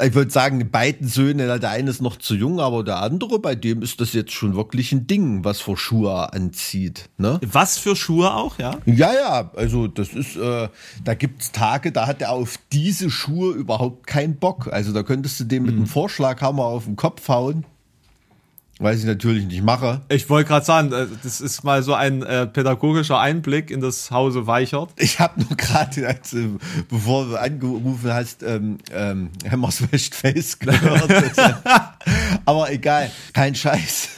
ich 0.01 0.13
würde 0.13 0.31
sagen, 0.31 0.59
die 0.59 0.65
beiden 0.65 1.07
Söhne, 1.07 1.59
der 1.59 1.69
eine 1.69 1.89
ist 1.89 2.01
noch 2.01 2.17
zu 2.17 2.35
jung, 2.35 2.59
aber 2.59 2.83
der 2.83 3.01
andere, 3.01 3.39
bei 3.39 3.55
dem 3.55 3.81
ist 3.81 4.01
das 4.01 4.13
jetzt 4.13 4.31
schon 4.31 4.55
wirklich 4.55 4.91
ein 4.91 5.07
Ding, 5.07 5.43
was 5.43 5.61
für 5.61 5.77
Schuhe 5.77 6.33
anzieht. 6.33 7.09
Ne? 7.17 7.39
Was 7.45 7.77
für 7.77 7.95
Schuhe 7.95 8.33
auch, 8.33 8.57
ja? 8.57 8.79
Ja, 8.85 9.13
ja, 9.13 9.51
also 9.55 9.87
das 9.87 10.09
ist, 10.09 10.35
äh, 10.35 10.69
da 11.03 11.13
gibt's 11.13 11.51
Tage, 11.51 11.91
da 11.91 12.07
hat 12.07 12.21
er 12.21 12.31
auf 12.31 12.57
diese 12.71 13.09
Schuhe 13.09 13.53
überhaupt 13.53 14.07
keinen 14.07 14.37
Bock. 14.37 14.71
Also 14.71 14.93
da 14.93 15.03
könntest 15.03 15.39
du 15.39 15.43
dem 15.43 15.63
mit 15.63 15.75
einem 15.75 15.87
Vorschlaghammer 15.87 16.63
auf 16.63 16.85
den 16.85 16.95
Kopf 16.95 17.27
hauen. 17.27 17.65
Was 18.79 18.97
ich 18.97 19.05
natürlich 19.05 19.45
nicht 19.45 19.61
mache. 19.61 20.01
Ich 20.09 20.29
wollte 20.29 20.47
gerade 20.47 20.65
sagen, 20.65 20.91
äh, 20.91 21.05
das 21.21 21.41
ist 21.41 21.63
mal 21.63 21.83
so 21.83 21.93
ein 21.93 22.23
äh, 22.23 22.47
pädagogischer 22.47 23.19
Einblick 23.19 23.69
in 23.69 23.81
das 23.81 24.09
Hause 24.09 24.47
Weichert. 24.47 24.89
Ich 24.97 25.19
habe 25.19 25.41
nur 25.41 25.55
gerade, 25.55 26.07
äh, 26.07 26.15
bevor 26.89 27.25
du 27.25 27.35
angerufen 27.39 28.11
hast, 28.11 28.41
ähm, 28.41 28.79
ähm, 28.91 29.29
Hammers 29.49 29.83
Face 30.11 30.57
gehört. 30.57 31.09
Aber 32.45 32.71
egal, 32.71 33.11
kein 33.31 33.53
Scheiß. 33.53 34.09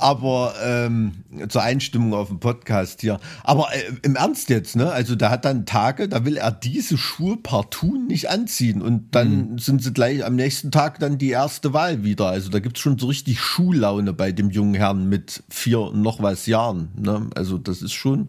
Aber 0.00 0.54
ähm, 0.62 1.12
zur 1.48 1.62
Einstimmung 1.62 2.14
auf 2.14 2.28
dem 2.28 2.40
Podcast 2.40 3.02
hier. 3.02 3.20
Aber 3.44 3.68
äh, 3.72 3.92
im 4.02 4.16
Ernst 4.16 4.48
jetzt, 4.48 4.76
ne? 4.76 4.90
Also 4.90 5.14
da 5.14 5.30
hat 5.30 5.44
dann 5.44 5.66
Tage, 5.66 6.08
da 6.08 6.24
will 6.24 6.36
er 6.36 6.50
diese 6.50 6.98
Schuhe 6.98 7.36
partout 7.36 7.98
nicht 8.08 8.30
anziehen. 8.30 8.82
Und 8.82 9.14
dann 9.14 9.52
mhm. 9.52 9.58
sind 9.58 9.82
sie 9.82 9.92
gleich 9.92 10.24
am 10.24 10.36
nächsten 10.36 10.70
Tag 10.70 10.98
dann 10.98 11.18
die 11.18 11.30
erste 11.30 11.72
Wahl 11.72 12.02
wieder. 12.02 12.28
Also 12.28 12.50
da 12.50 12.60
gibt's 12.60 12.80
schon 12.80 12.98
so 12.98 13.06
richtig 13.08 13.40
Schuhlaune 13.40 14.12
bei 14.12 14.32
dem 14.32 14.50
jungen 14.50 14.74
Herrn 14.74 15.08
mit 15.08 15.42
vier 15.48 15.80
und 15.80 16.02
noch 16.02 16.22
was 16.22 16.46
Jahren. 16.46 16.88
Ne? 16.96 17.28
Also 17.34 17.58
das 17.58 17.82
ist 17.82 17.92
schon 17.92 18.28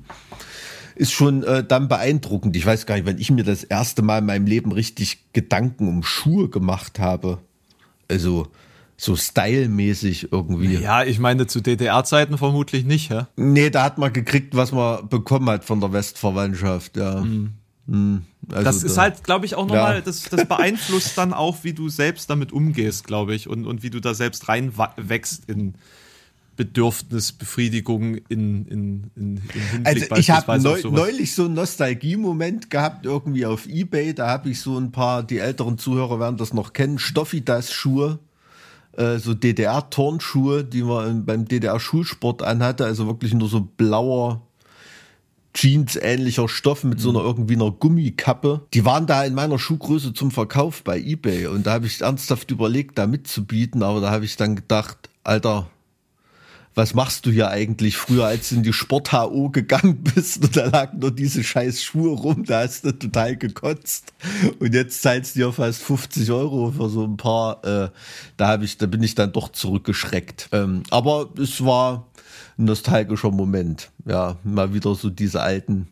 ist 0.95 1.13
schon 1.13 1.43
äh, 1.43 1.63
dann 1.63 1.87
beeindruckend. 1.87 2.55
Ich 2.55 2.65
weiß 2.65 2.85
gar 2.85 2.95
nicht, 2.95 3.07
wenn 3.07 3.17
ich 3.17 3.31
mir 3.31 3.43
das 3.43 3.63
erste 3.63 4.01
Mal 4.01 4.19
in 4.19 4.25
meinem 4.25 4.45
Leben 4.45 4.71
richtig 4.71 5.23
Gedanken 5.33 5.87
um 5.87 6.03
Schuhe 6.03 6.49
gemacht 6.49 6.99
habe. 6.99 7.39
Also 8.07 8.47
so 9.01 9.15
stylmäßig 9.15 10.31
irgendwie. 10.31 10.75
Ja, 10.75 11.03
ich 11.03 11.17
meine 11.17 11.47
zu 11.47 11.59
DDR-Zeiten 11.59 12.37
vermutlich 12.37 12.85
nicht, 12.85 13.09
hä? 13.09 13.23
Nee, 13.35 13.71
da 13.71 13.83
hat 13.83 13.97
man 13.97 14.13
gekriegt, 14.13 14.55
was 14.55 14.71
man 14.71 15.09
bekommen 15.09 15.49
hat 15.49 15.65
von 15.65 15.79
der 15.79 15.91
Westverwandtschaft, 15.91 16.97
ja. 16.97 17.21
Mhm. 17.21 17.53
Mhm. 17.87 18.21
Also 18.49 18.63
das 18.63 18.83
ist 18.83 18.99
halt, 18.99 19.23
glaube 19.23 19.47
ich, 19.47 19.55
auch 19.55 19.65
nochmal, 19.65 19.95
ja. 19.95 20.01
das, 20.01 20.25
das 20.25 20.45
beeinflusst 20.45 21.17
dann 21.17 21.33
auch, 21.33 21.63
wie 21.63 21.73
du 21.73 21.89
selbst 21.89 22.29
damit 22.29 22.51
umgehst, 22.51 23.07
glaube 23.07 23.33
ich, 23.33 23.47
und, 23.47 23.65
und 23.65 23.81
wie 23.81 23.89
du 23.89 24.01
da 24.01 24.13
selbst 24.13 24.47
reinwächst 24.47 25.49
in 25.49 25.73
Bedürfnisbefriedigung 26.55 28.17
in, 28.29 28.67
in, 28.67 29.11
in, 29.15 29.41
in 29.73 29.83
Also 29.83 30.15
ich 30.15 30.29
habe 30.29 30.61
neu, 30.61 30.79
neulich 30.83 31.33
so 31.33 31.45
einen 31.45 31.55
Nostalgie-Moment 31.55 32.69
gehabt, 32.69 33.07
irgendwie 33.07 33.47
auf 33.47 33.65
Ebay, 33.65 34.13
da 34.13 34.27
habe 34.27 34.51
ich 34.51 34.61
so 34.61 34.77
ein 34.77 34.91
paar, 34.91 35.23
die 35.23 35.39
älteren 35.39 35.79
Zuhörer 35.79 36.19
werden 36.19 36.37
das 36.37 36.53
noch 36.53 36.73
kennen, 36.73 36.99
Stoffidas-Schuhe 36.99 38.19
äh, 38.93 39.17
so 39.17 39.33
DDR-Turnschuhe, 39.33 40.63
die 40.63 40.83
man 40.83 41.25
beim 41.25 41.47
DDR-Schulsport 41.47 42.43
anhatte, 42.43 42.85
also 42.85 43.07
wirklich 43.07 43.33
nur 43.33 43.49
so 43.49 43.61
blauer 43.61 44.41
Jeans-ähnlicher 45.53 46.47
Stoff 46.47 46.83
mit 46.83 46.99
so 46.99 47.09
einer 47.09 47.21
mhm. 47.21 47.25
irgendwie 47.25 47.55
einer 47.55 47.71
Gummikappe. 47.71 48.61
Die 48.73 48.85
waren 48.85 49.05
da 49.05 49.23
in 49.23 49.33
meiner 49.33 49.59
Schuhgröße 49.59 50.13
zum 50.13 50.31
Verkauf 50.31 50.83
bei 50.83 50.99
eBay 50.99 51.47
und 51.47 51.67
da 51.67 51.73
habe 51.73 51.87
ich 51.87 52.01
ernsthaft 52.01 52.51
überlegt, 52.51 52.97
da 52.97 53.07
mitzubieten, 53.07 53.83
aber 53.83 53.99
da 53.99 54.11
habe 54.11 54.25
ich 54.25 54.37
dann 54.37 54.55
gedacht, 54.55 55.09
Alter, 55.23 55.67
was 56.75 56.93
machst 56.93 57.25
du 57.25 57.31
hier 57.31 57.49
eigentlich 57.49 57.97
früher, 57.97 58.25
als 58.25 58.49
du 58.49 58.55
in 58.55 58.63
die 58.63 58.73
Sport-HO 58.73 59.49
gegangen 59.49 60.03
bist 60.15 60.43
und 60.43 60.55
da 60.55 60.65
lagen 60.65 60.99
nur 60.99 61.11
diese 61.11 61.43
scheiß 61.43 61.83
Schuhe 61.83 62.17
rum, 62.17 62.45
da 62.45 62.61
hast 62.61 62.85
du 62.85 62.91
total 62.91 63.35
gekotzt. 63.35 64.13
Und 64.59 64.73
jetzt 64.73 65.01
zahlst 65.01 65.35
du 65.35 65.39
dir 65.39 65.53
fast 65.53 65.81
50 65.81 66.31
Euro 66.31 66.71
für 66.71 66.89
so 66.89 67.05
ein 67.05 67.17
paar, 67.17 67.63
äh, 67.65 67.89
da 68.37 68.47
habe 68.47 68.65
ich, 68.65 68.77
da 68.77 68.85
bin 68.85 69.03
ich 69.03 69.15
dann 69.15 69.33
doch 69.33 69.49
zurückgeschreckt. 69.49 70.49
Ähm, 70.51 70.83
aber 70.89 71.29
es 71.37 71.63
war 71.63 72.07
ein 72.57 72.65
nostalgischer 72.65 73.31
Moment. 73.31 73.91
Ja, 74.05 74.37
mal 74.43 74.73
wieder 74.73 74.95
so 74.95 75.09
diese 75.09 75.41
alten 75.41 75.87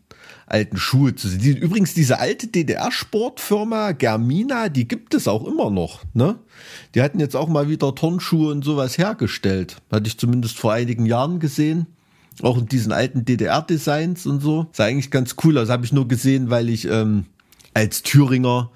alten 0.52 0.78
Schuhe 0.78 1.16
zu 1.16 1.28
sehen. 1.28 1.58
Übrigens, 1.58 1.94
diese 1.94 2.20
alte 2.20 2.48
DDR-Sportfirma 2.48 3.92
Germina, 3.92 4.70
die 4.70 4.88
gibt 4.88 5.14
es 5.14 5.28
auch 5.28 5.46
immer 5.46 5.70
noch. 5.70 6.02
Ne? 6.14 6.40
Die 6.96 7.02
hatten 7.02 7.20
jetzt 7.20 7.36
auch 7.36 7.48
mal 7.48 7.70
wieder 7.70 7.94
Turnschuhe 7.96 8.52
und 8.52 8.64
sowas 8.64 8.98
hergestellt. 8.98 9.78
Hatte 9.92 10.08
ich 10.08 10.18
zumindest 10.18 10.58
vor 10.58 10.74
einigen 10.74 11.06
Jahren 11.06 11.40
gesehen. 11.40 11.88
Auch 12.42 12.58
in 12.58 12.68
diesen 12.68 12.92
alten 12.92 13.26
DDR-Designs 13.26 14.26
und 14.26 14.42
so. 14.42 14.68
Sah 14.72 14.86
eigentlich 14.86 15.12
ganz 15.12 15.36
cool 15.44 15.58
aus. 15.58 15.70
Habe 15.70 15.86
ich 15.86 15.94
nur 15.94 16.08
gesehen, 16.08 16.50
weil 16.50 16.70
ich 16.70 16.86
ähm, 16.86 17.26
als 17.74 18.02
Thüringer 18.04 18.72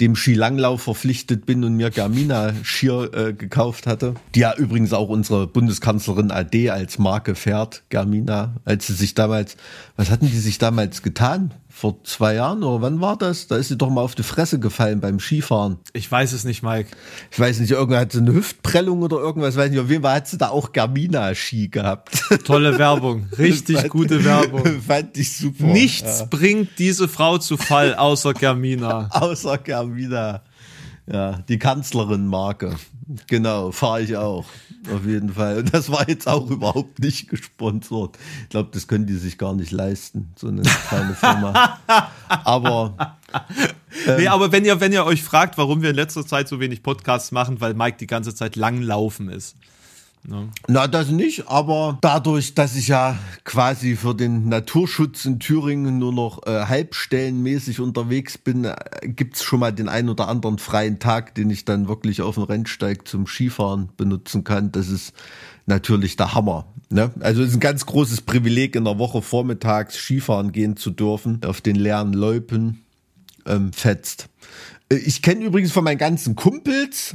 dem 0.00 0.14
Skilanglauf 0.14 0.82
verpflichtet 0.82 1.46
bin 1.46 1.64
und 1.64 1.74
mir 1.74 1.90
Germina 1.90 2.52
Skier 2.62 3.10
äh, 3.14 3.32
gekauft 3.32 3.86
hatte. 3.86 4.14
Die 4.34 4.40
ja 4.40 4.54
übrigens 4.54 4.92
auch 4.92 5.08
unsere 5.08 5.46
Bundeskanzlerin 5.46 6.30
AD 6.30 6.70
als 6.70 6.98
Marke 6.98 7.34
fährt, 7.34 7.82
Germina, 7.88 8.54
als 8.64 8.86
sie 8.86 8.94
sich 8.94 9.14
damals, 9.14 9.56
was 9.96 10.10
hatten 10.10 10.26
die 10.26 10.38
sich 10.38 10.58
damals 10.58 11.02
getan? 11.02 11.54
Vor 11.76 12.02
zwei 12.04 12.36
Jahren 12.36 12.62
oder 12.62 12.80
wann 12.80 13.02
war 13.02 13.18
das? 13.18 13.48
Da 13.48 13.56
ist 13.58 13.68
sie 13.68 13.76
doch 13.76 13.90
mal 13.90 14.00
auf 14.00 14.14
die 14.14 14.22
Fresse 14.22 14.58
gefallen 14.58 15.00
beim 15.00 15.20
Skifahren. 15.20 15.76
Ich 15.92 16.10
weiß 16.10 16.32
es 16.32 16.44
nicht, 16.44 16.62
Mike. 16.62 16.96
Ich 17.30 17.38
weiß 17.38 17.60
nicht, 17.60 17.70
irgendwer 17.70 18.00
hat 18.00 18.12
sie 18.12 18.20
eine 18.20 18.32
Hüftprellung 18.32 19.02
oder 19.02 19.18
irgendwas, 19.18 19.56
weiß 19.56 19.70
nicht, 19.70 19.80
auf 19.80 19.90
jeden 19.90 20.02
Fall 20.02 20.14
hat 20.14 20.26
sie 20.26 20.38
da 20.38 20.48
auch 20.48 20.72
Germina-Ski 20.72 21.68
gehabt. 21.68 22.18
Tolle 22.46 22.78
Werbung, 22.78 23.26
richtig 23.38 23.76
fand, 23.76 23.90
gute 23.90 24.24
Werbung. 24.24 24.64
Fand 24.86 25.18
ich 25.18 25.36
super. 25.36 25.64
Nichts 25.64 26.20
ja. 26.20 26.26
bringt 26.30 26.70
diese 26.78 27.08
Frau 27.08 27.36
zu 27.36 27.58
Fall, 27.58 27.94
außer 27.94 28.32
Germina. 28.32 29.08
außer 29.10 29.58
Germina. 29.58 30.40
Ja, 31.06 31.40
die 31.46 31.58
Kanzlerin-Marke. 31.58 32.74
Genau, 33.28 33.70
fahre 33.70 34.02
ich 34.02 34.16
auch. 34.16 34.46
Auf 34.92 35.06
jeden 35.06 35.32
Fall. 35.32 35.58
Und 35.58 35.72
das 35.72 35.90
war 35.90 36.08
jetzt 36.08 36.28
auch 36.28 36.50
überhaupt 36.50 36.98
nicht 36.98 37.28
gesponsert. 37.28 38.18
Ich 38.42 38.48
glaube, 38.48 38.70
das 38.72 38.88
können 38.88 39.06
die 39.06 39.14
sich 39.14 39.38
gar 39.38 39.54
nicht 39.54 39.70
leisten, 39.70 40.32
so 40.36 40.48
eine 40.48 40.62
kleine 40.62 41.14
Firma. 41.14 41.78
aber. 42.28 43.16
Ähm, 44.06 44.16
nee, 44.18 44.28
aber 44.28 44.52
wenn 44.52 44.64
ihr, 44.64 44.80
wenn 44.80 44.92
ihr 44.92 45.04
euch 45.04 45.22
fragt, 45.22 45.58
warum 45.58 45.82
wir 45.82 45.90
in 45.90 45.96
letzter 45.96 46.26
Zeit 46.26 46.48
so 46.48 46.60
wenig 46.60 46.82
Podcasts 46.82 47.32
machen, 47.32 47.60
weil 47.60 47.74
Mike 47.74 47.98
die 47.98 48.06
ganze 48.06 48.34
Zeit 48.34 48.56
langlaufen 48.56 49.28
ist. 49.28 49.56
Ne? 50.28 50.48
Na, 50.66 50.88
das 50.88 51.10
nicht, 51.10 51.48
aber 51.48 51.98
dadurch, 52.00 52.54
dass 52.54 52.74
ich 52.74 52.88
ja 52.88 53.16
quasi 53.44 53.94
für 53.94 54.14
den 54.14 54.48
Naturschutz 54.48 55.24
in 55.24 55.38
Thüringen 55.38 55.98
nur 55.98 56.12
noch 56.12 56.44
äh, 56.46 56.66
halbstellenmäßig 56.66 57.80
unterwegs 57.80 58.36
bin, 58.36 58.64
äh, 58.64 58.74
gibt's 59.02 59.44
schon 59.44 59.60
mal 59.60 59.72
den 59.72 59.88
ein 59.88 60.08
oder 60.08 60.28
anderen 60.28 60.58
freien 60.58 60.98
Tag, 60.98 61.34
den 61.36 61.50
ich 61.50 61.64
dann 61.64 61.86
wirklich 61.86 62.22
auf 62.22 62.34
dem 62.34 62.44
Rennsteig 62.44 63.06
zum 63.06 63.26
Skifahren 63.26 63.90
benutzen 63.96 64.42
kann. 64.42 64.72
Das 64.72 64.88
ist 64.88 65.12
natürlich 65.66 66.16
der 66.16 66.34
Hammer. 66.34 66.66
Ne? 66.90 67.12
Also 67.20 67.42
es 67.42 67.50
ist 67.50 67.56
ein 67.56 67.60
ganz 67.60 67.86
großes 67.86 68.22
Privileg, 68.22 68.74
in 68.74 68.84
der 68.84 68.98
Woche 68.98 69.22
vormittags 69.22 69.96
Skifahren 69.96 70.50
gehen 70.50 70.76
zu 70.76 70.90
dürfen, 70.90 71.40
auf 71.44 71.60
den 71.60 71.76
leeren 71.76 72.12
Loipen. 72.12 72.82
Ähm, 73.46 73.72
fetzt. 73.72 74.28
Äh, 74.88 74.96
ich 74.96 75.22
kenne 75.22 75.44
übrigens 75.44 75.70
von 75.70 75.84
meinen 75.84 75.98
ganzen 75.98 76.34
Kumpels, 76.34 77.14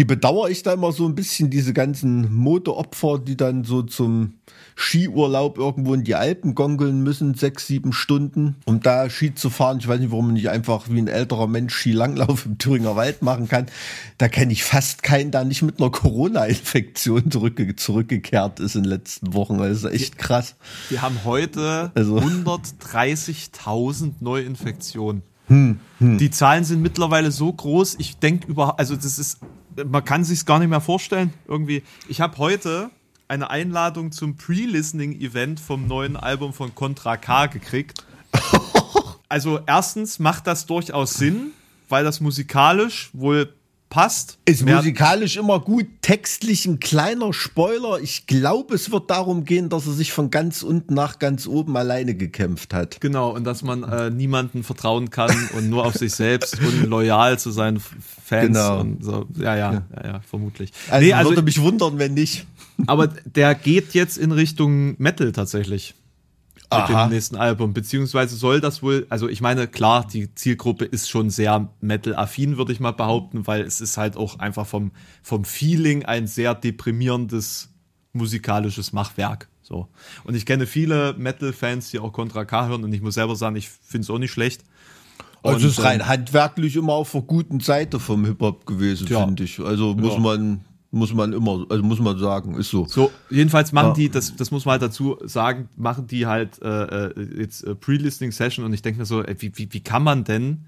die 0.00 0.06
bedauere 0.06 0.48
ich 0.48 0.62
da 0.62 0.72
immer 0.72 0.92
so 0.92 1.04
ein 1.04 1.14
bisschen, 1.14 1.50
diese 1.50 1.74
ganzen 1.74 2.32
Motoropfer, 2.34 3.18
die 3.18 3.36
dann 3.36 3.64
so 3.64 3.82
zum 3.82 4.38
Skiurlaub 4.74 5.58
irgendwo 5.58 5.92
in 5.92 6.04
die 6.04 6.14
Alpen 6.14 6.54
gongeln 6.54 7.02
müssen, 7.02 7.34
sechs, 7.34 7.66
sieben 7.66 7.92
Stunden, 7.92 8.56
um 8.64 8.80
da 8.80 9.10
Ski 9.10 9.34
zu 9.34 9.50
fahren. 9.50 9.76
Ich 9.78 9.86
weiß 9.86 10.00
nicht, 10.00 10.10
warum 10.10 10.28
man 10.28 10.34
nicht 10.36 10.48
einfach 10.48 10.88
wie 10.88 10.96
ein 10.96 11.06
älterer 11.06 11.46
Mensch 11.48 11.74
Skilanglauf 11.74 12.46
im 12.46 12.56
Thüringer 12.56 12.96
Wald 12.96 13.20
machen 13.20 13.46
kann. 13.46 13.66
Da 14.16 14.28
kenne 14.28 14.54
ich 14.54 14.64
fast 14.64 15.02
keinen, 15.02 15.32
der 15.32 15.44
nicht 15.44 15.60
mit 15.60 15.78
einer 15.78 15.90
Corona-Infektion 15.90 17.30
zurückge 17.30 17.76
zurückgekehrt 17.76 18.58
ist 18.58 18.76
in 18.76 18.84
den 18.84 18.88
letzten 18.88 19.34
Wochen. 19.34 19.58
Das 19.58 19.84
ist 19.84 19.84
echt 19.84 20.16
krass. 20.16 20.56
Wir 20.88 21.02
haben 21.02 21.24
heute 21.26 21.92
also. 21.94 22.16
130.000 22.16 24.12
Neuinfektionen. 24.20 25.20
Hm, 25.48 25.78
hm. 25.98 26.16
Die 26.16 26.30
Zahlen 26.30 26.64
sind 26.64 26.80
mittlerweile 26.80 27.30
so 27.30 27.52
groß, 27.52 27.96
ich 27.98 28.16
denke 28.16 28.46
über, 28.46 28.78
also 28.78 28.96
das 28.96 29.18
ist 29.18 29.40
man 29.84 30.04
kann 30.04 30.24
sich 30.24 30.46
gar 30.46 30.58
nicht 30.58 30.68
mehr 30.68 30.80
vorstellen. 30.80 31.32
Irgendwie, 31.46 31.82
ich 32.08 32.20
habe 32.20 32.38
heute 32.38 32.90
eine 33.28 33.50
Einladung 33.50 34.12
zum 34.12 34.36
Pre-Listening-Event 34.36 35.60
vom 35.60 35.86
neuen 35.86 36.16
Album 36.16 36.52
von 36.52 36.74
Contra 36.74 37.16
K 37.16 37.46
gekriegt. 37.46 38.04
Also 39.32 39.60
erstens 39.64 40.18
macht 40.18 40.48
das 40.48 40.66
durchaus 40.66 41.14
Sinn, 41.14 41.52
weil 41.88 42.02
das 42.02 42.18
musikalisch 42.18 43.10
wohl 43.12 43.54
passt. 43.90 44.38
Ist 44.46 44.64
Mehr 44.64 44.76
musikalisch 44.76 45.36
immer 45.36 45.60
gut. 45.60 45.86
Textlich 46.00 46.64
ein 46.64 46.80
kleiner 46.80 47.32
Spoiler. 47.32 48.00
Ich 48.00 48.26
glaube, 48.26 48.74
es 48.74 48.90
wird 48.90 49.10
darum 49.10 49.44
gehen, 49.44 49.68
dass 49.68 49.86
er 49.86 49.92
sich 49.92 50.12
von 50.12 50.30
ganz 50.30 50.62
unten 50.62 50.94
nach 50.94 51.18
ganz 51.18 51.46
oben 51.46 51.76
alleine 51.76 52.14
gekämpft 52.14 52.72
hat. 52.72 53.00
Genau, 53.00 53.34
und 53.34 53.44
dass 53.44 53.62
man 53.62 53.82
äh, 53.82 54.10
niemanden 54.10 54.62
vertrauen 54.62 55.10
kann 55.10 55.36
und 55.54 55.68
nur 55.68 55.84
auf 55.84 55.94
sich 55.94 56.14
selbst 56.14 56.58
und 56.60 56.86
loyal 56.86 57.38
zu 57.38 57.50
seinen 57.50 57.80
Fans. 57.80 58.46
Genau. 58.46 58.80
Und 58.80 59.04
so. 59.04 59.26
ja, 59.36 59.56
ja, 59.56 59.72
ja, 59.72 59.82
ja, 59.96 60.06
ja 60.06 60.20
vermutlich. 60.20 60.72
Also, 60.88 61.06
nee, 61.06 61.12
also 61.12 61.30
würde 61.30 61.42
mich 61.42 61.60
wundern, 61.60 61.98
wenn 61.98 62.14
nicht. 62.14 62.46
Aber 62.86 63.08
der 63.08 63.54
geht 63.54 63.92
jetzt 63.92 64.16
in 64.16 64.32
Richtung 64.32 64.94
Metal 64.98 65.32
tatsächlich. 65.32 65.94
Mit 66.72 66.82
Aha. 66.82 67.06
dem 67.06 67.12
nächsten 67.12 67.36
Album. 67.36 67.72
Beziehungsweise 67.72 68.36
soll 68.36 68.60
das 68.60 68.82
wohl, 68.82 69.06
also 69.10 69.28
ich 69.28 69.40
meine, 69.40 69.66
klar, 69.66 70.06
die 70.06 70.34
Zielgruppe 70.34 70.84
ist 70.84 71.10
schon 71.10 71.30
sehr 71.30 71.68
Metal-affin, 71.80 72.56
würde 72.56 72.72
ich 72.72 72.80
mal 72.80 72.92
behaupten, 72.92 73.46
weil 73.46 73.62
es 73.62 73.80
ist 73.80 73.96
halt 73.96 74.16
auch 74.16 74.38
einfach 74.38 74.66
vom, 74.66 74.92
vom 75.22 75.44
Feeling 75.44 76.04
ein 76.04 76.26
sehr 76.26 76.54
deprimierendes 76.54 77.70
musikalisches 78.12 78.92
Machwerk. 78.92 79.48
So. 79.62 79.88
Und 80.24 80.34
ich 80.34 80.46
kenne 80.46 80.66
viele 80.66 81.14
Metal-Fans, 81.16 81.90
die 81.90 81.98
auch 81.98 82.12
Contra 82.12 82.44
K 82.44 82.66
hören 82.66 82.84
und 82.84 82.92
ich 82.92 83.02
muss 83.02 83.14
selber 83.14 83.36
sagen, 83.36 83.56
ich 83.56 83.68
finde 83.68 84.04
es 84.04 84.10
auch 84.10 84.18
nicht 84.18 84.32
schlecht. 84.32 84.62
Also 85.42 85.66
es 85.68 85.78
ist 85.78 85.84
rein 85.84 86.00
ähm, 86.00 86.08
handwerklich 86.08 86.76
immer 86.76 86.92
auf 86.92 87.12
der 87.12 87.22
guten 87.22 87.60
Seite 87.60 87.98
vom 87.98 88.24
Hip-Hop 88.26 88.66
gewesen, 88.66 89.06
ja. 89.08 89.24
finde 89.24 89.44
ich. 89.44 89.58
Also 89.60 89.94
muss 89.94 90.14
ja. 90.14 90.20
man 90.20 90.64
muss 90.90 91.14
man 91.14 91.32
immer, 91.32 91.64
also 91.68 91.82
muss 91.82 92.00
man 92.00 92.18
sagen, 92.18 92.54
ist 92.56 92.70
so. 92.70 92.84
So, 92.86 93.12
jedenfalls 93.30 93.72
machen 93.72 93.88
ja. 93.88 93.94
die, 93.94 94.08
das, 94.08 94.34
das 94.34 94.50
muss 94.50 94.64
man 94.64 94.72
halt 94.72 94.82
dazu 94.82 95.18
sagen, 95.24 95.68
machen 95.76 96.06
die 96.06 96.26
halt 96.26 96.60
äh, 96.62 97.08
äh 97.08 97.40
jetzt 97.40 97.62
äh, 97.62 97.74
Pre-Listening-Session 97.74 98.64
und 98.64 98.72
ich 98.72 98.82
denke 98.82 98.98
mir 98.98 99.06
so, 99.06 99.22
ey, 99.22 99.36
wie, 99.38 99.52
wie, 99.56 99.72
wie 99.72 99.80
kann 99.80 100.02
man 100.02 100.24
denn 100.24 100.64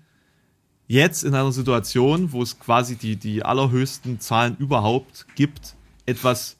jetzt 0.87 1.25
in 1.25 1.35
einer 1.35 1.53
Situation, 1.53 2.33
wo 2.33 2.43
es 2.43 2.59
quasi 2.59 2.97
die, 2.97 3.17
die 3.17 3.45
allerhöchsten 3.45 4.21
Zahlen 4.21 4.57
überhaupt 4.59 5.27
gibt, 5.35 5.75
etwas 6.07 6.57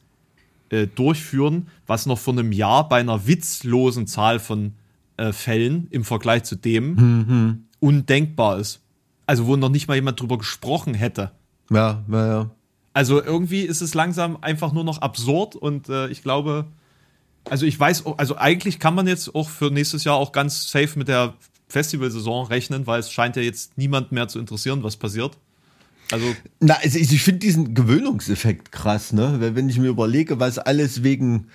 äh, 0.69 0.87
durchführen, 0.87 1.67
was 1.87 2.05
noch 2.05 2.17
vor 2.17 2.33
einem 2.33 2.51
Jahr 2.51 2.89
bei 2.89 2.99
einer 2.99 3.27
witzlosen 3.27 4.07
Zahl 4.07 4.39
von 4.39 4.73
äh, 5.17 5.31
Fällen 5.31 5.87
im 5.91 6.03
Vergleich 6.03 6.43
zu 6.43 6.55
dem 6.55 6.95
mhm. 6.95 7.63
undenkbar 7.79 8.57
ist. 8.57 8.81
Also 9.25 9.47
wo 9.47 9.55
noch 9.55 9.69
nicht 9.69 9.87
mal 9.87 9.95
jemand 9.95 10.19
drüber 10.19 10.37
gesprochen 10.37 10.95
hätte. 10.95 11.31
Ja, 11.69 12.03
ja, 12.09 12.27
ja. 12.27 12.51
Also 12.93 13.21
irgendwie 13.21 13.61
ist 13.61 13.81
es 13.81 13.93
langsam 13.93 14.37
einfach 14.41 14.71
nur 14.71 14.83
noch 14.83 14.99
absurd 14.99 15.55
und 15.55 15.89
äh, 15.89 16.07
ich 16.09 16.21
glaube, 16.21 16.65
also 17.49 17.65
ich 17.65 17.79
weiß, 17.79 18.05
also 18.17 18.37
eigentlich 18.37 18.79
kann 18.79 18.95
man 18.95 19.07
jetzt 19.07 19.33
auch 19.33 19.49
für 19.49 19.71
nächstes 19.71 20.03
Jahr 20.03 20.15
auch 20.15 20.31
ganz 20.31 20.69
safe 20.69 20.97
mit 20.97 21.07
der 21.07 21.33
Festivalsaison 21.67 22.47
rechnen, 22.47 22.85
weil 22.85 22.99
es 22.99 23.11
scheint 23.11 23.35
ja 23.35 23.41
jetzt 23.41 23.77
niemand 23.77 24.11
mehr 24.11 24.27
zu 24.27 24.39
interessieren, 24.39 24.83
was 24.83 24.95
passiert. 24.95 25.37
Also 26.11 26.35
Na, 26.59 26.75
also 26.75 26.99
ich, 26.99 27.11
ich 27.11 27.23
finde 27.23 27.39
diesen 27.39 27.73
Gewöhnungseffekt 27.73 28.71
krass, 28.71 29.13
ne? 29.13 29.37
Wenn 29.39 29.69
ich 29.69 29.79
mir 29.79 29.87
überlege, 29.87 30.39
was 30.39 30.59
alles 30.59 31.01
wegen 31.01 31.47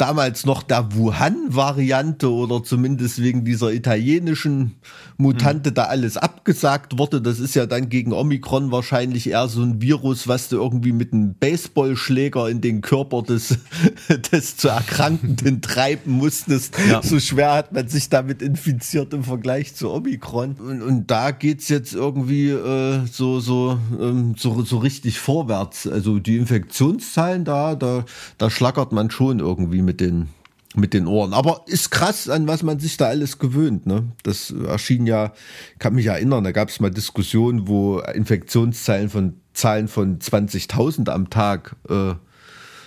damals 0.00 0.46
noch 0.46 0.62
der 0.62 0.94
Wuhan-Variante 0.94 2.30
oder 2.30 2.62
zumindest 2.62 3.20
wegen 3.20 3.44
dieser 3.44 3.72
italienischen 3.72 4.76
Mutante 5.18 5.70
mhm. 5.70 5.74
da 5.74 5.84
alles 5.84 6.16
abgesagt 6.16 6.98
wurde. 6.98 7.20
Das 7.20 7.38
ist 7.38 7.54
ja 7.54 7.66
dann 7.66 7.88
gegen 7.90 8.12
Omikron 8.12 8.70
wahrscheinlich 8.70 9.28
eher 9.28 9.48
so 9.48 9.62
ein 9.62 9.82
Virus, 9.82 10.26
was 10.26 10.48
du 10.48 10.56
irgendwie 10.56 10.92
mit 10.92 11.12
einem 11.12 11.34
Baseballschläger 11.34 12.48
in 12.48 12.60
den 12.60 12.80
Körper 12.80 13.22
des, 13.22 13.58
des 14.32 14.56
zu 14.56 14.68
Erkrankenden 14.68 15.60
treiben 15.62 16.12
musstest. 16.12 16.74
Ja. 16.88 17.02
So 17.02 17.20
schwer 17.20 17.52
hat 17.52 17.72
man 17.72 17.88
sich 17.88 18.08
damit 18.08 18.40
infiziert 18.40 19.12
im 19.12 19.24
Vergleich 19.24 19.74
zu 19.74 19.90
Omikron. 19.90 20.54
Und, 20.54 20.82
und 20.82 21.10
da 21.10 21.30
geht's 21.30 21.68
jetzt 21.68 21.92
irgendwie 21.92 22.50
äh, 22.50 23.00
so, 23.10 23.40
so, 23.40 23.78
ähm, 24.00 24.34
so, 24.38 24.62
so 24.62 24.78
richtig 24.78 25.18
vorwärts. 25.18 25.86
Also 25.86 26.18
die 26.18 26.36
Infektionszahlen 26.36 27.44
da, 27.44 27.74
da, 27.74 28.04
da 28.38 28.50
schlackert 28.50 28.92
man 28.92 29.10
schon 29.10 29.40
irgendwie 29.40 29.82
mit 29.82 29.89
den 29.94 30.28
mit 30.76 30.94
den 30.94 31.06
Ohren. 31.06 31.32
Aber 31.32 31.64
ist 31.66 31.90
krass, 31.90 32.28
an 32.28 32.46
was 32.46 32.62
man 32.62 32.78
sich 32.78 32.96
da 32.96 33.06
alles 33.06 33.38
gewöhnt. 33.38 33.86
Ne? 33.86 34.12
Das 34.22 34.50
erschien 34.50 35.06
ja, 35.06 35.32
kann 35.78 35.94
mich 35.94 36.06
erinnern, 36.06 36.44
da 36.44 36.52
gab 36.52 36.68
es 36.68 36.80
mal 36.80 36.90
Diskussionen, 36.90 37.66
wo 37.66 37.98
Infektionszahlen 37.98 39.10
von 39.10 39.34
Zahlen 39.52 39.88
von 39.88 40.20
20.000 40.20 41.10
am 41.10 41.28
Tag 41.28 41.74
äh, 41.88 42.14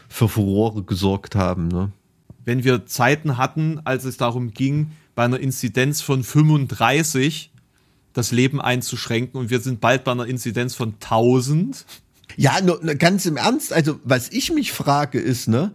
für 0.08 0.30
Furore 0.30 0.84
gesorgt 0.84 1.36
haben. 1.36 1.68
Ne? 1.68 1.92
Wenn 2.46 2.64
wir 2.64 2.86
Zeiten 2.86 3.38
hatten, 3.38 3.82
als 3.84 4.06
es 4.06 4.18
darum 4.18 4.52
ging, 4.52 4.92
bei 5.16 5.26
einer 5.26 5.40
Inzidenz 5.40 6.02
von 6.02 6.24
35 6.24 7.52
das 8.14 8.32
Leben 8.32 8.62
einzuschränken 8.62 9.40
und 9.40 9.50
wir 9.50 9.60
sind 9.60 9.82
bald 9.82 10.04
bei 10.04 10.12
einer 10.12 10.26
Inzidenz 10.26 10.76
von 10.76 10.94
1000. 11.02 11.86
Ja, 12.38 12.62
nur, 12.62 12.80
ganz 12.80 13.26
im 13.26 13.38
Ernst, 13.38 13.74
also 13.74 14.00
was 14.04 14.30
ich 14.32 14.52
mich 14.52 14.72
frage 14.72 15.20
ist, 15.20 15.48
ne, 15.48 15.72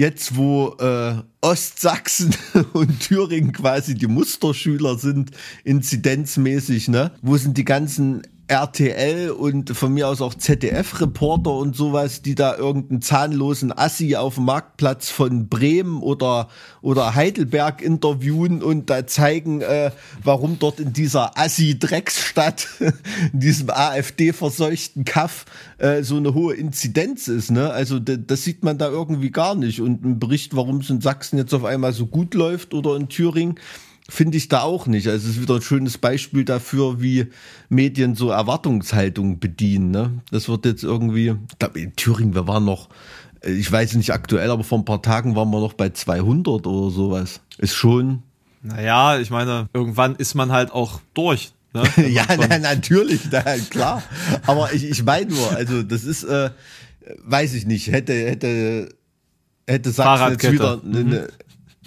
jetzt 0.00 0.34
wo 0.34 0.76
äh, 0.80 1.16
Ostsachsen 1.42 2.34
und 2.72 3.00
Thüringen 3.00 3.52
quasi 3.52 3.94
die 3.94 4.06
Musterschüler 4.06 4.96
sind, 4.96 5.32
inzidenzmäßig, 5.62 6.88
ne? 6.88 7.12
Wo 7.20 7.36
sind 7.36 7.58
die 7.58 7.66
ganzen 7.66 8.22
RTL 8.50 9.30
und 9.30 9.70
von 9.70 9.94
mir 9.94 10.08
aus 10.08 10.20
auch 10.20 10.34
ZDF-Reporter 10.34 11.52
und 11.52 11.76
sowas, 11.76 12.20
die 12.20 12.34
da 12.34 12.56
irgendeinen 12.56 13.00
zahnlosen 13.00 13.76
Assi 13.76 14.16
auf 14.16 14.34
dem 14.34 14.46
Marktplatz 14.46 15.08
von 15.08 15.48
Bremen 15.48 16.02
oder, 16.02 16.48
oder 16.82 17.14
Heidelberg 17.14 17.80
interviewen 17.80 18.60
und 18.60 18.90
da 18.90 19.06
zeigen, 19.06 19.60
äh, 19.60 19.92
warum 20.24 20.58
dort 20.58 20.80
in 20.80 20.92
dieser 20.92 21.38
Assi-Drecksstadt, 21.38 22.66
in 23.32 23.38
diesem 23.38 23.70
AfD-verseuchten 23.70 25.04
Kaff, 25.04 25.44
äh, 25.78 26.02
so 26.02 26.16
eine 26.16 26.34
hohe 26.34 26.54
Inzidenz 26.54 27.28
ist. 27.28 27.52
Ne? 27.52 27.70
Also 27.70 28.00
das 28.00 28.42
sieht 28.42 28.64
man 28.64 28.78
da 28.78 28.88
irgendwie 28.88 29.30
gar 29.30 29.54
nicht. 29.54 29.80
Und 29.80 30.04
ein 30.04 30.18
Bericht, 30.18 30.56
warum 30.56 30.78
es 30.78 30.90
in 30.90 31.00
Sachsen 31.00 31.38
jetzt 31.38 31.54
auf 31.54 31.64
einmal 31.64 31.92
so 31.92 32.06
gut 32.06 32.34
läuft 32.34 32.74
oder 32.74 32.96
in 32.96 33.08
Thüringen, 33.08 33.60
finde 34.10 34.36
ich 34.36 34.48
da 34.48 34.62
auch 34.62 34.86
nicht. 34.86 35.08
Also 35.08 35.28
es 35.28 35.36
ist 35.36 35.42
wieder 35.42 35.54
ein 35.54 35.62
schönes 35.62 35.98
Beispiel 35.98 36.44
dafür, 36.44 37.00
wie 37.00 37.28
Medien 37.68 38.14
so 38.14 38.30
Erwartungshaltung 38.30 39.38
bedienen. 39.38 39.90
Ne? 39.90 40.20
Das 40.30 40.48
wird 40.48 40.66
jetzt 40.66 40.82
irgendwie, 40.82 41.28
ich 41.50 41.58
glaube 41.58 41.80
in 41.80 41.96
Thüringen, 41.96 42.34
wir 42.34 42.46
waren 42.46 42.64
noch, 42.64 42.88
äh, 43.42 43.52
ich 43.52 43.70
weiß 43.70 43.94
nicht 43.94 44.12
aktuell, 44.12 44.50
aber 44.50 44.64
vor 44.64 44.78
ein 44.78 44.84
paar 44.84 45.02
Tagen 45.02 45.36
waren 45.36 45.50
wir 45.50 45.60
noch 45.60 45.74
bei 45.74 45.90
200 45.90 46.66
oder 46.66 46.90
sowas. 46.90 47.40
Ist 47.58 47.74
schon. 47.74 48.22
Naja, 48.62 49.18
ich 49.18 49.30
meine, 49.30 49.68
irgendwann 49.72 50.16
ist 50.16 50.34
man 50.34 50.52
halt 50.52 50.72
auch 50.72 51.00
durch. 51.14 51.52
Ne? 51.72 51.84
ja, 52.08 52.26
na, 52.36 52.58
natürlich, 52.58 53.20
na, 53.30 53.42
klar. 53.70 54.02
Aber 54.46 54.72
ich, 54.72 54.84
ich 54.84 55.04
meine 55.04 55.30
nur, 55.30 55.56
also 55.56 55.82
das 55.82 56.04
ist, 56.04 56.24
äh, 56.24 56.50
weiß 57.24 57.54
ich 57.54 57.66
nicht, 57.66 57.88
hätte, 57.88 58.12
hätte, 58.12 58.88
hätte 59.66 59.90
Sachsen 59.90 60.32
jetzt 60.32 60.52
wieder 60.52 60.80
eine, 60.84 61.04
mhm. 61.04 61.26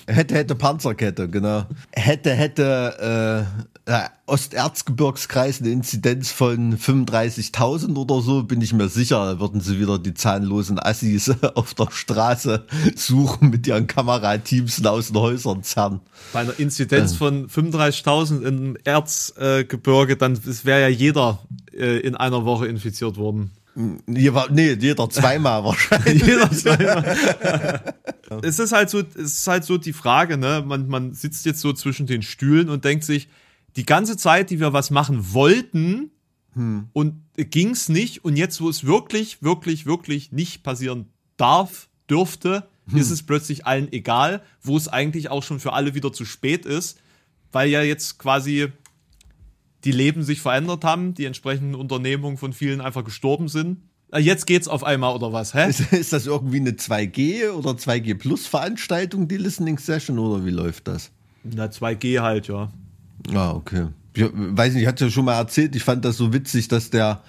Hätte, 0.08 0.36
hätte 0.36 0.56
Panzerkette, 0.56 1.30
genau. 1.30 1.66
Hätte, 1.92 2.34
hätte 2.34 3.48
äh, 3.86 4.04
Osterzgebirgskreis 4.28 5.60
eine 5.60 5.70
Inzidenz 5.70 6.32
von 6.32 6.78
35.000 6.78 7.96
oder 7.96 8.22
so, 8.22 8.44
bin 8.44 8.62
ich 8.62 8.74
mir 8.74 8.88
sicher, 8.88 9.40
würden 9.40 9.60
sie 9.60 9.80
wieder 9.80 10.00
die 10.00 10.14
zahnlosen 10.14 10.80
Assis 10.80 11.30
auf 11.56 11.74
der 11.74 11.90
Straße 11.92 12.66
suchen 12.96 13.50
mit 13.50 13.68
ihren 13.68 13.88
Kamerateams 13.88 14.86
aus 14.86 15.08
den 15.08 15.18
Häusern 15.18 15.64
zerren. 15.64 16.00
Bei 16.32 16.42
einer 16.42 16.58
Inzidenz 16.60 17.14
äh. 17.14 17.16
von 17.16 17.48
35.000 17.48 18.42
im 18.44 18.78
Erzgebirge, 18.84 20.16
dann 20.16 20.40
wäre 20.64 20.82
ja 20.82 20.88
jeder 20.88 21.40
äh, 21.74 22.00
in 22.00 22.16
einer 22.16 22.46
Woche 22.46 22.68
infiziert 22.68 23.18
worden. 23.18 23.52
Nee, 23.76 24.74
jeder 24.74 25.10
zweimal 25.10 25.64
wahrscheinlich. 25.64 26.26
jeder 26.26 26.52
zweimal. 26.52 27.94
es 28.44 28.60
ist 28.60 28.72
halt 28.72 28.90
so, 28.90 29.00
es 29.00 29.40
ist 29.40 29.48
halt 29.48 29.64
so 29.64 29.78
die 29.78 29.94
Frage, 29.94 30.38
ne? 30.38 30.64
Man, 30.66 30.88
man 30.88 31.14
sitzt 31.14 31.46
jetzt 31.46 31.60
so 31.60 31.74
zwischen 31.74 32.06
den 32.06 32.22
Stühlen 32.22 32.70
und 32.70 32.86
denkt 32.86 33.04
sich, 33.04 33.30
die 33.76 33.86
ganze 33.86 34.18
Zeit, 34.18 34.50
die 34.50 34.60
wir 34.60 34.74
was 34.74 34.92
machen 34.92 35.34
wollten, 35.34 36.12
hm. 36.54 36.90
und 36.94 37.16
ging's 37.36 37.90
nicht, 37.90 38.24
und 38.24 38.36
jetzt, 38.36 38.62
wo 38.62 38.70
es 38.70 38.86
wirklich, 38.86 39.42
wirklich, 39.42 39.86
wirklich 39.86 40.32
nicht 40.32 40.64
passieren 40.64 41.08
darf, 41.38 41.90
dürfte, 42.10 42.68
hm. 42.90 43.00
ist 43.00 43.10
es 43.10 43.24
plötzlich 43.24 43.66
allen 43.66 43.92
egal, 43.92 44.44
wo 44.62 44.78
es 44.78 44.88
eigentlich 44.88 45.30
auch 45.30 45.42
schon 45.42 45.60
für 45.60 45.74
alle 45.74 45.96
wieder 45.96 46.14
zu 46.14 46.26
spät 46.26 46.66
ist, 46.66 47.00
weil 47.52 47.70
ja 47.70 47.82
jetzt 47.82 48.20
quasi 48.20 48.72
die 49.84 49.92
Leben 49.92 50.24
sich 50.24 50.42
verändert 50.42 50.84
haben, 50.84 51.14
die 51.14 51.26
entsprechenden 51.26 51.76
Unternehmungen 51.76 52.38
von 52.38 52.54
vielen 52.54 52.82
einfach 52.82 53.04
gestorben 53.04 53.48
sind. 53.48 53.78
Ah, 54.12 54.20
jetzt 54.20 54.46
geht's 54.46 54.68
auf 54.68 54.84
einmal 54.84 55.16
oder 55.16 55.34
was? 55.34 55.54
Hä? 55.54 55.70
Ist, 55.70 55.92
ist 55.92 56.14
das 56.14 56.28
irgendwie 56.28 56.58
eine 56.58 56.72
2G 56.72 57.50
oder 57.50 57.72
2G 57.72 58.16
Plus 58.16 58.46
Veranstaltung, 58.46 59.28
die 59.28 59.38
Listening 59.38 59.80
Session 59.80 60.20
oder 60.20 60.46
wie 60.46 60.52
läuft 60.52 60.88
das? 60.88 61.10
Na 61.44 61.66
2G 61.66 62.22
halt, 62.22 62.48
ja. 62.48 62.72
Ah, 63.34 63.52
okay. 63.52 63.88
Ich 64.16 64.24
weiß 64.32 64.74
nicht, 64.74 64.84
ich 64.84 64.88
hatte 64.88 65.06
ja 65.06 65.12
schon 65.12 65.26
mal 65.26 65.38
erzählt, 65.38 65.76
ich 65.76 65.84
fand 65.84 66.06
das 66.06 66.18
so 66.18 66.32
witzig, 66.32 66.68
dass 66.68 66.92
der 66.92 67.24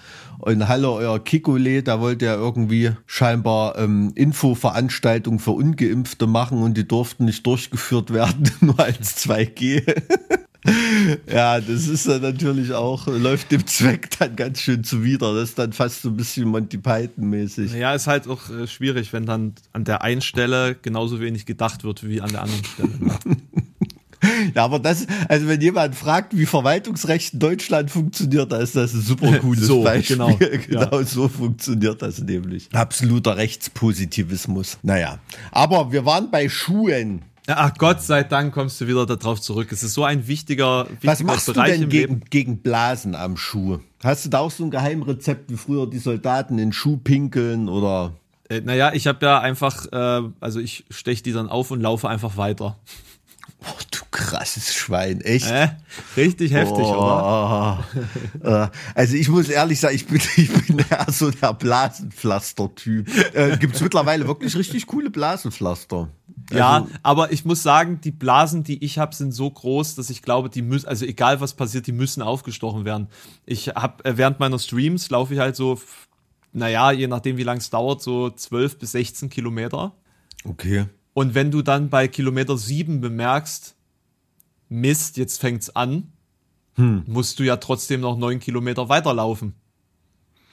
in 0.46 0.68
Halle 0.68 0.90
euer 0.90 1.22
Kikole, 1.22 1.82
da 1.82 2.00
wollte 2.00 2.26
er 2.26 2.36
irgendwie 2.36 2.90
scheinbar 3.06 3.78
ähm, 3.78 4.12
Infoveranstaltungen 4.14 5.38
für 5.38 5.52
Ungeimpfte 5.52 6.26
machen 6.26 6.62
und 6.62 6.76
die 6.76 6.86
durften 6.86 7.24
nicht 7.24 7.46
durchgeführt 7.46 8.12
werden, 8.12 8.50
nur 8.60 8.78
als 8.78 9.16
2G. 9.26 9.82
ja, 11.30 11.60
das 11.60 11.88
ist 11.88 12.08
dann 12.08 12.22
natürlich 12.22 12.72
auch, 12.72 13.06
läuft 13.06 13.52
dem 13.52 13.66
Zweck 13.66 14.08
dann 14.18 14.34
ganz 14.34 14.60
schön 14.60 14.82
zuwider. 14.82 15.34
Das 15.34 15.50
ist 15.50 15.58
dann 15.58 15.72
fast 15.72 16.02
so 16.02 16.08
ein 16.08 16.16
bisschen 16.16 16.48
Monty 16.48 16.78
Python-mäßig. 16.78 17.74
Ja, 17.74 17.94
ist 17.94 18.06
halt 18.06 18.28
auch 18.28 18.48
äh, 18.48 18.66
schwierig, 18.66 19.12
wenn 19.12 19.26
dann 19.26 19.54
an 19.72 19.84
der 19.84 20.02
einen 20.02 20.22
Stelle 20.22 20.74
genauso 20.80 21.20
wenig 21.20 21.44
gedacht 21.44 21.84
wird 21.84 22.06
wie 22.08 22.20
an 22.20 22.30
der 22.30 22.42
anderen 22.42 22.64
Stelle. 22.64 22.90
Ja, 24.54 24.64
aber 24.64 24.78
das, 24.78 25.06
also 25.28 25.48
wenn 25.48 25.60
jemand 25.60 25.94
fragt, 25.94 26.36
wie 26.36 26.46
Verwaltungsrecht 26.46 27.34
in 27.34 27.38
Deutschland 27.40 27.90
funktioniert, 27.90 28.50
dann 28.50 28.62
ist 28.62 28.74
das 28.74 28.94
ein 28.94 29.02
super 29.02 29.38
cooles 29.40 29.66
so, 29.66 29.82
Beispiel. 29.82 30.16
Genau, 30.16 30.36
genau 30.36 30.98
ja. 31.00 31.04
so 31.04 31.28
funktioniert 31.28 32.00
das 32.00 32.20
nämlich. 32.20 32.68
Absoluter 32.72 33.36
Rechtspositivismus. 33.36 34.78
Naja, 34.82 35.18
aber 35.50 35.92
wir 35.92 36.06
waren 36.06 36.30
bei 36.30 36.48
Schuhen. 36.48 37.22
Ach 37.46 37.74
Gott 37.76 38.00
sei 38.00 38.22
Dank 38.22 38.54
kommst 38.54 38.80
du 38.80 38.86
wieder 38.86 39.04
darauf 39.04 39.40
zurück. 39.40 39.70
Es 39.70 39.82
ist 39.82 39.94
so 39.94 40.04
ein 40.04 40.26
wichtiger, 40.26 40.88
wichtiger 40.88 41.12
Was 41.12 41.22
machst 41.22 41.46
Bereich 41.46 41.74
du 41.74 41.80
denn 41.80 41.88
gegen, 41.90 42.12
Leben. 42.14 42.24
gegen 42.30 42.58
Blasen 42.58 43.14
am 43.14 43.36
Schuh? 43.36 43.80
Hast 44.02 44.24
du 44.24 44.30
da 44.30 44.38
auch 44.38 44.50
so 44.50 44.64
ein 44.64 44.70
Geheimrezept, 44.70 45.50
wie 45.50 45.56
früher 45.56 45.86
die 45.86 45.98
Soldaten 45.98 46.58
in 46.58 46.72
Schuh 46.72 46.96
pinkeln 46.96 47.68
oder? 47.68 48.14
Äh, 48.48 48.60
naja, 48.60 48.92
ich 48.94 49.06
habe 49.06 49.24
ja 49.26 49.40
einfach, 49.40 49.86
äh, 49.92 50.22
also 50.40 50.58
ich 50.58 50.84
stech 50.90 51.22
die 51.22 51.32
dann 51.32 51.48
auf 51.48 51.70
und 51.70 51.80
laufe 51.80 52.08
einfach 52.08 52.38
weiter. 52.38 52.78
Oh, 53.66 53.80
du 53.90 53.98
krasses 54.10 54.74
Schwein, 54.74 55.20
echt? 55.22 55.50
Äh, 55.50 55.68
richtig 56.16 56.52
heftig, 56.52 56.84
oder? 56.84 57.84
Oh, 58.42 58.46
äh, 58.46 58.68
also 58.94 59.16
ich 59.16 59.28
muss 59.28 59.48
ehrlich 59.48 59.80
sagen, 59.80 59.94
ich 59.96 60.06
bin, 60.06 60.20
ich 60.36 60.52
bin 60.52 60.78
eher 60.78 61.06
so 61.10 61.30
der 61.30 61.52
Blasenpflaster-Typ. 61.54 63.34
Äh, 63.34 63.56
Gibt 63.58 63.74
es 63.74 63.80
mittlerweile 63.80 64.26
wirklich 64.26 64.54
richtig 64.56 64.86
coole 64.86 65.10
Blasenpflaster? 65.10 66.08
Ja, 66.52 66.74
Also, 66.78 66.88
aber 67.02 67.32
ich 67.32 67.44
muss 67.44 67.62
sagen, 67.62 68.00
die 68.02 68.10
Blasen, 68.10 68.64
die 68.64 68.84
ich 68.84 68.98
habe, 68.98 69.14
sind 69.14 69.32
so 69.32 69.50
groß, 69.50 69.94
dass 69.94 70.10
ich 70.10 70.22
glaube, 70.22 70.50
die 70.50 70.62
müssen, 70.62 70.86
also 70.88 71.04
egal 71.06 71.40
was 71.40 71.54
passiert, 71.54 71.86
die 71.86 71.92
müssen 71.92 72.22
aufgestochen 72.22 72.84
werden. 72.84 73.08
Ich 73.46 73.68
habe 73.68 74.04
äh, 74.04 74.16
während 74.16 74.40
meiner 74.40 74.58
Streams 74.58 75.08
laufe 75.10 75.34
ich 75.34 75.40
halt 75.40 75.56
so, 75.56 75.80
naja, 76.52 76.92
je 76.92 77.06
nachdem 77.06 77.36
wie 77.36 77.42
lang 77.44 77.58
es 77.58 77.70
dauert, 77.70 78.02
so 78.02 78.30
12 78.30 78.78
bis 78.78 78.92
16 78.92 79.30
Kilometer. 79.30 79.92
okay. 80.44 80.86
Und 81.16 81.34
wenn 81.36 81.52
du 81.52 81.62
dann 81.62 81.90
bei 81.90 82.08
Kilometer 82.08 82.58
7 82.58 83.00
bemerkst, 83.00 83.76
Mist, 84.68 85.16
jetzt 85.16 85.40
fängt's 85.40 85.70
an, 85.70 86.12
Hm. 86.76 87.04
musst 87.06 87.38
du 87.38 87.44
ja 87.44 87.56
trotzdem 87.58 88.00
noch 88.00 88.18
9 88.18 88.40
Kilometer 88.40 88.88
weiterlaufen. 88.88 89.54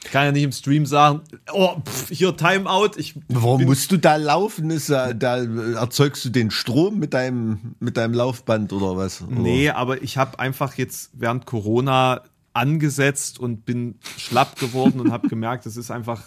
Ich 0.03 0.11
kann 0.11 0.25
ja 0.25 0.31
nicht 0.31 0.43
im 0.43 0.51
Stream 0.51 0.85
sagen, 0.85 1.21
oh, 1.53 1.75
pff, 1.87 2.09
hier 2.09 2.35
Timeout, 2.35 2.91
ich 2.97 3.15
Warum 3.29 3.63
musst 3.65 3.91
du 3.91 3.97
da 3.97 4.15
laufen? 4.15 4.71
Ist 4.71 4.89
ja, 4.89 5.13
da 5.13 5.37
erzeugst 5.37 6.25
du 6.25 6.29
den 6.29 6.49
Strom 6.49 6.97
mit 6.97 7.13
deinem, 7.13 7.75
mit 7.79 7.97
deinem 7.97 8.13
Laufband 8.13 8.73
oder 8.73 8.97
was? 8.97 9.21
Oder? 9.21 9.31
Nee, 9.31 9.69
aber 9.69 10.01
ich 10.01 10.17
habe 10.17 10.39
einfach 10.39 10.73
jetzt 10.75 11.11
während 11.13 11.45
Corona 11.45 12.23
angesetzt 12.53 13.39
und 13.39 13.65
bin 13.65 13.95
schlapp 14.17 14.59
geworden 14.59 14.99
und 14.99 15.11
habe 15.11 15.27
gemerkt, 15.27 15.65
es 15.65 15.77
ist 15.77 15.91
einfach, 15.91 16.23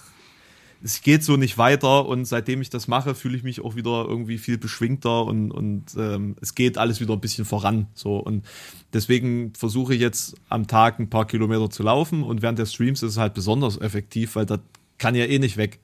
es 0.85 1.01
geht 1.01 1.25
so 1.25 1.39
nicht 1.39 1.57
weiter 1.57 2.07
und 2.07 2.27
seitdem 2.27 2.61
ich 2.61 2.69
das 2.69 2.89
mache, 2.89 3.15
fühle 3.15 3.39
ich 3.39 3.43
mich 3.43 3.65
auch 3.65 3.75
wieder 3.75 4.05
irgendwie 4.07 4.37
viel 4.37 4.59
beschwingter 4.59 5.25
und, 5.25 5.51
und 5.51 5.87
ähm, 5.97 6.37
es 6.43 6.55
geht 6.55 6.77
alles 6.77 7.01
wieder 7.01 7.15
ein 7.15 7.21
bisschen 7.21 7.47
voran. 7.47 7.87
So 7.95 8.19
und 8.19 8.45
deswegen 8.93 9.55
versuche 9.55 9.95
ich 9.95 10.01
jetzt 10.01 10.35
am 10.51 10.67
Tag 10.67 10.99
ein 10.99 11.09
paar 11.09 11.27
Kilometer 11.27 11.71
zu 11.71 11.83
laufen 11.83 12.23
und 12.23 12.43
während 12.43 12.59
der 12.59 12.67
Streams 12.67 13.03
ist 13.03 13.13
es 13.13 13.17
halt 13.17 13.33
besonders 13.33 13.81
effektiv, 13.81 14.37
weil 14.37 14.45
das 14.45 14.61
kann 14.99 15.15
ja 15.15 15.25
eh 15.25 15.39
nicht 15.39 15.57
weg. 15.57 15.81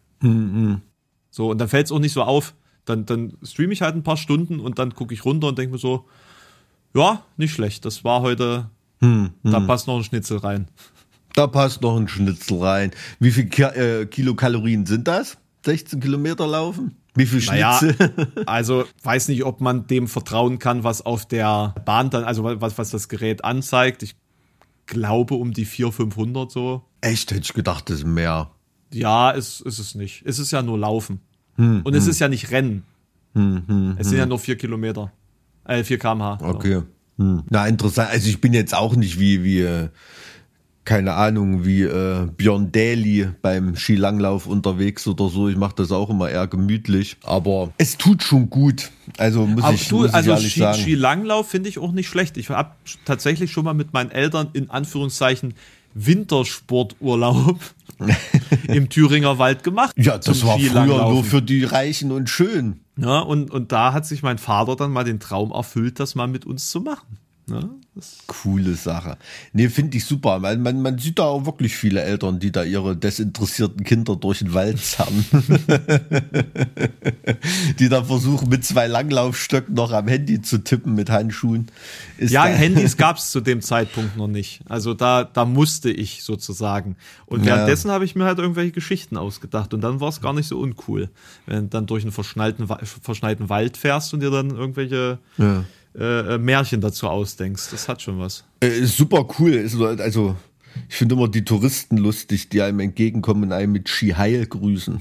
So, 1.31 1.51
und 1.51 1.59
dann 1.59 1.69
fällt 1.69 1.87
es 1.87 1.93
auch 1.93 1.99
nicht 1.99 2.13
so 2.13 2.23
auf. 2.23 2.55
Dann, 2.85 3.07
dann 3.07 3.39
streame 3.43 3.73
ich 3.73 3.81
halt 3.81 3.95
ein 3.95 4.03
paar 4.03 4.19
Stunden 4.19 4.61
und 4.61 4.79
dann 4.79 4.95
gucke 4.95 5.15
ich 5.15 5.25
runter 5.25 5.49
und 5.49 5.57
denke 5.59 5.73
mir 5.73 5.79
so, 5.79 6.05
ja, 6.95 7.25
nicht 7.39 7.55
schlecht. 7.55 7.87
Das 7.87 8.05
war 8.05 8.21
heute, 8.21 8.69
da 9.45 9.61
passt 9.61 9.87
noch 9.87 9.97
ein 9.97 10.05
Schnitzel 10.05 10.39
rein. 10.39 10.69
Da 11.35 11.47
passt 11.47 11.83
noch 11.83 11.97
ein 11.97 12.09
Schnitzel 12.09 12.59
rein. 12.59 12.90
Wie 13.19 13.31
viel 13.31 13.47
Ki 13.47 13.62
äh, 13.62 14.07
Kilokalorien 14.07 14.87
sind 14.87 15.07
das? 15.09 15.38
16 15.64 16.01
Kilometer 16.01 16.47
laufen? 16.47 16.97
Wie 17.14 17.27
viel 17.27 17.45
Naja, 17.45 17.79
Schnitzel? 17.79 18.12
also 18.47 18.85
weiß 19.03 19.29
nicht, 19.29 19.45
ob 19.45 19.61
man 19.61 19.87
dem 19.87 20.09
vertrauen 20.09 20.59
kann, 20.59 20.85
was 20.85 21.05
auf 21.05 21.27
der 21.27 21.75
Bahn 21.85 22.11
dann, 22.11 22.25
also 22.25 22.45
was, 22.45 22.79
was 22.79 22.90
das 22.90 23.09
Gerät 23.09 23.45
anzeigt. 23.45 24.03
Ich 24.03 24.16
glaube 24.87 25.35
um 25.35 25.53
die 25.53 25.64
400, 25.64 25.97
500 25.97 26.51
so. 26.51 26.85
Echt, 27.01 27.31
hätte 27.31 27.43
ich 27.43 27.53
gedacht, 27.53 27.90
das 27.90 27.99
ist 27.99 28.07
mehr. 28.07 28.51
Ja, 28.93 29.31
ist, 29.31 29.61
ist 29.61 29.79
es 29.79 29.95
nicht. 29.95 30.23
Es 30.27 30.38
ist 30.38 30.51
ja 30.51 30.62
nur 30.62 30.79
Laufen. 30.79 31.21
Hm, 31.57 31.83
und 31.85 31.95
es 31.95 32.07
ist 32.07 32.19
ja 32.19 32.29
nicht 32.29 32.51
Rennen. 32.51 32.85
es 33.99 34.09
sind 34.09 34.19
ja 34.19 34.27
nur 34.27 34.38
4 34.38 34.57
Kilometer. 34.57 35.12
Äh, 35.64 35.85
4 35.85 35.99
kmh. 35.99 36.38
Okay. 36.43 36.83
Hm. 37.19 37.43
Na, 37.51 37.66
interessant. 37.66 38.11
Also 38.11 38.29
ich 38.29 38.40
bin 38.40 38.53
jetzt 38.55 38.75
auch 38.75 38.97
nicht 38.97 39.21
wie, 39.21 39.45
wie 39.45 39.61
äh, 39.61 39.88
keine 40.90 41.14
Ahnung, 41.14 41.64
wie 41.64 41.83
äh, 41.83 42.26
Björn 42.37 42.72
Daly 42.72 43.29
beim 43.42 43.76
Skilanglauf 43.76 44.48
unterwegs 44.48 45.07
oder 45.07 45.29
so. 45.29 45.48
Ich 45.48 45.57
mache 45.57 45.76
das 45.76 45.92
auch 45.92 46.11
immer 46.11 46.29
eher 46.29 46.48
gemütlich. 46.48 47.16
Aber 47.22 47.72
es 47.79 47.96
tut 47.96 48.24
schon 48.24 48.50
gut. 48.50 48.90
Also 49.16 49.46
muss 49.46 49.62
Aber 49.62 49.74
ich, 49.74 49.87
du, 49.87 49.98
muss 49.98 50.09
ich 50.09 50.14
also 50.14 50.31
ehrlich 50.33 50.50
Ski, 50.50 50.59
sagen. 50.59 50.83
Skilanglauf 50.83 51.48
finde 51.48 51.68
ich 51.68 51.79
auch 51.79 51.92
nicht 51.92 52.09
schlecht. 52.09 52.37
Ich 52.38 52.48
habe 52.48 52.72
tatsächlich 53.05 53.53
schon 53.53 53.66
mal 53.66 53.72
mit 53.74 53.92
meinen 53.92 54.11
Eltern 54.11 54.48
in 54.53 54.68
Anführungszeichen 54.68 55.55
Wintersporturlaub 55.94 57.61
im 58.66 58.88
Thüringer 58.88 59.38
Wald 59.38 59.62
gemacht. 59.62 59.94
ja, 59.96 60.18
das 60.18 60.44
war 60.44 60.59
früher 60.59 60.87
nur 60.87 61.22
für 61.22 61.40
die 61.40 61.62
Reichen 61.62 62.11
und 62.11 62.29
Schön. 62.29 62.81
Ja, 62.96 63.20
und, 63.20 63.53
und 63.53 63.70
da 63.70 63.92
hat 63.92 64.07
sich 64.07 64.24
mein 64.24 64.38
Vater 64.38 64.74
dann 64.74 64.90
mal 64.90 65.05
den 65.05 65.20
Traum 65.20 65.53
erfüllt, 65.53 66.00
das 66.00 66.16
mal 66.16 66.26
mit 66.26 66.46
uns 66.46 66.68
zu 66.68 66.81
machen. 66.81 67.18
Das, 67.46 67.64
Coole 68.26 68.74
Sache. 68.76 69.18
Nee, 69.53 69.68
finde 69.68 69.96
ich 69.96 70.05
super. 70.05 70.38
Man, 70.38 70.62
man, 70.62 70.81
man 70.81 70.98
sieht 70.98 71.18
da 71.18 71.24
auch 71.24 71.44
wirklich 71.44 71.76
viele 71.76 72.03
Eltern, 72.03 72.38
die 72.38 72.53
da 72.53 72.62
ihre 72.62 72.96
desinteressierten 72.96 73.85
Kinder 73.85 74.16
durch 74.16 74.38
den 74.38 74.55
Wald 74.55 74.79
zerren. 74.81 75.24
die 77.79 77.88
da 77.88 78.05
versuchen, 78.05 78.48
mit 78.48 78.64
zwei 78.64 78.87
Langlaufstöcken 78.87 79.74
noch 79.74 79.92
am 79.92 80.09
Handy 80.09 80.40
zu 80.40 80.59
tippen 80.59 80.94
mit 80.94 81.11
Handschuhen. 81.11 81.66
Ist 82.18 82.33
ja, 82.33 82.44
Handys 82.44 82.96
gab 82.96 83.16
es 83.16 83.31
zu 83.31 83.40
dem 83.40 83.61
Zeitpunkt 83.61 84.16
noch 84.16 84.29
nicht. 84.29 84.61
Also 84.68 84.94
da, 84.94 85.24
da 85.24 85.44
musste 85.44 85.90
ich 85.90 86.22
sozusagen. 86.22 86.96
Und 87.26 87.44
Ja. 87.44 87.57
währenddessen 87.57 87.90
habe 87.90 88.05
ich 88.05 88.14
mir 88.14 88.24
halt 88.24 88.38
irgendwelche 88.38 88.72
Geschichten 88.72 89.16
ausgedacht. 89.16 89.74
Und 89.74 89.81
dann 89.81 90.00
war 90.00 90.09
es 90.09 90.20
gar 90.20 90.33
nicht 90.33 90.48
so 90.48 90.59
uncool, 90.59 91.11
wenn 91.46 91.62
du 91.64 91.68
dann 91.68 91.87
durch 91.87 92.05
einen 92.05 92.12
verschneiten, 92.12 92.68
verschneiten 93.03 93.48
Wald 93.48 93.76
fährst 93.76 94.14
und 94.14 94.20
dir 94.20 94.31
dann 94.31 94.50
irgendwelche 94.50 95.18
Ja. 95.38 95.64
Äh, 95.98 96.35
äh, 96.35 96.38
Märchen 96.38 96.81
dazu 96.81 97.09
ausdenkst. 97.09 97.70
Das 97.70 97.88
hat 97.88 98.03
schon 98.03 98.18
was. 98.18 98.44
Äh, 98.61 98.85
super 98.85 99.26
cool. 99.38 99.68
Also, 99.98 100.37
ich 100.88 100.94
finde 100.94 101.16
immer 101.16 101.29
die 101.29 101.44
Touristen 101.44 101.96
lustig, 101.96 102.48
die 102.48 102.62
einem 102.62 102.81
entgegenkommen 102.81 103.44
und 103.44 103.53
einem 103.53 103.72
mit 103.72 103.88
Ski 103.88 104.11
Heil 104.11 104.46
grüßen. 104.46 105.00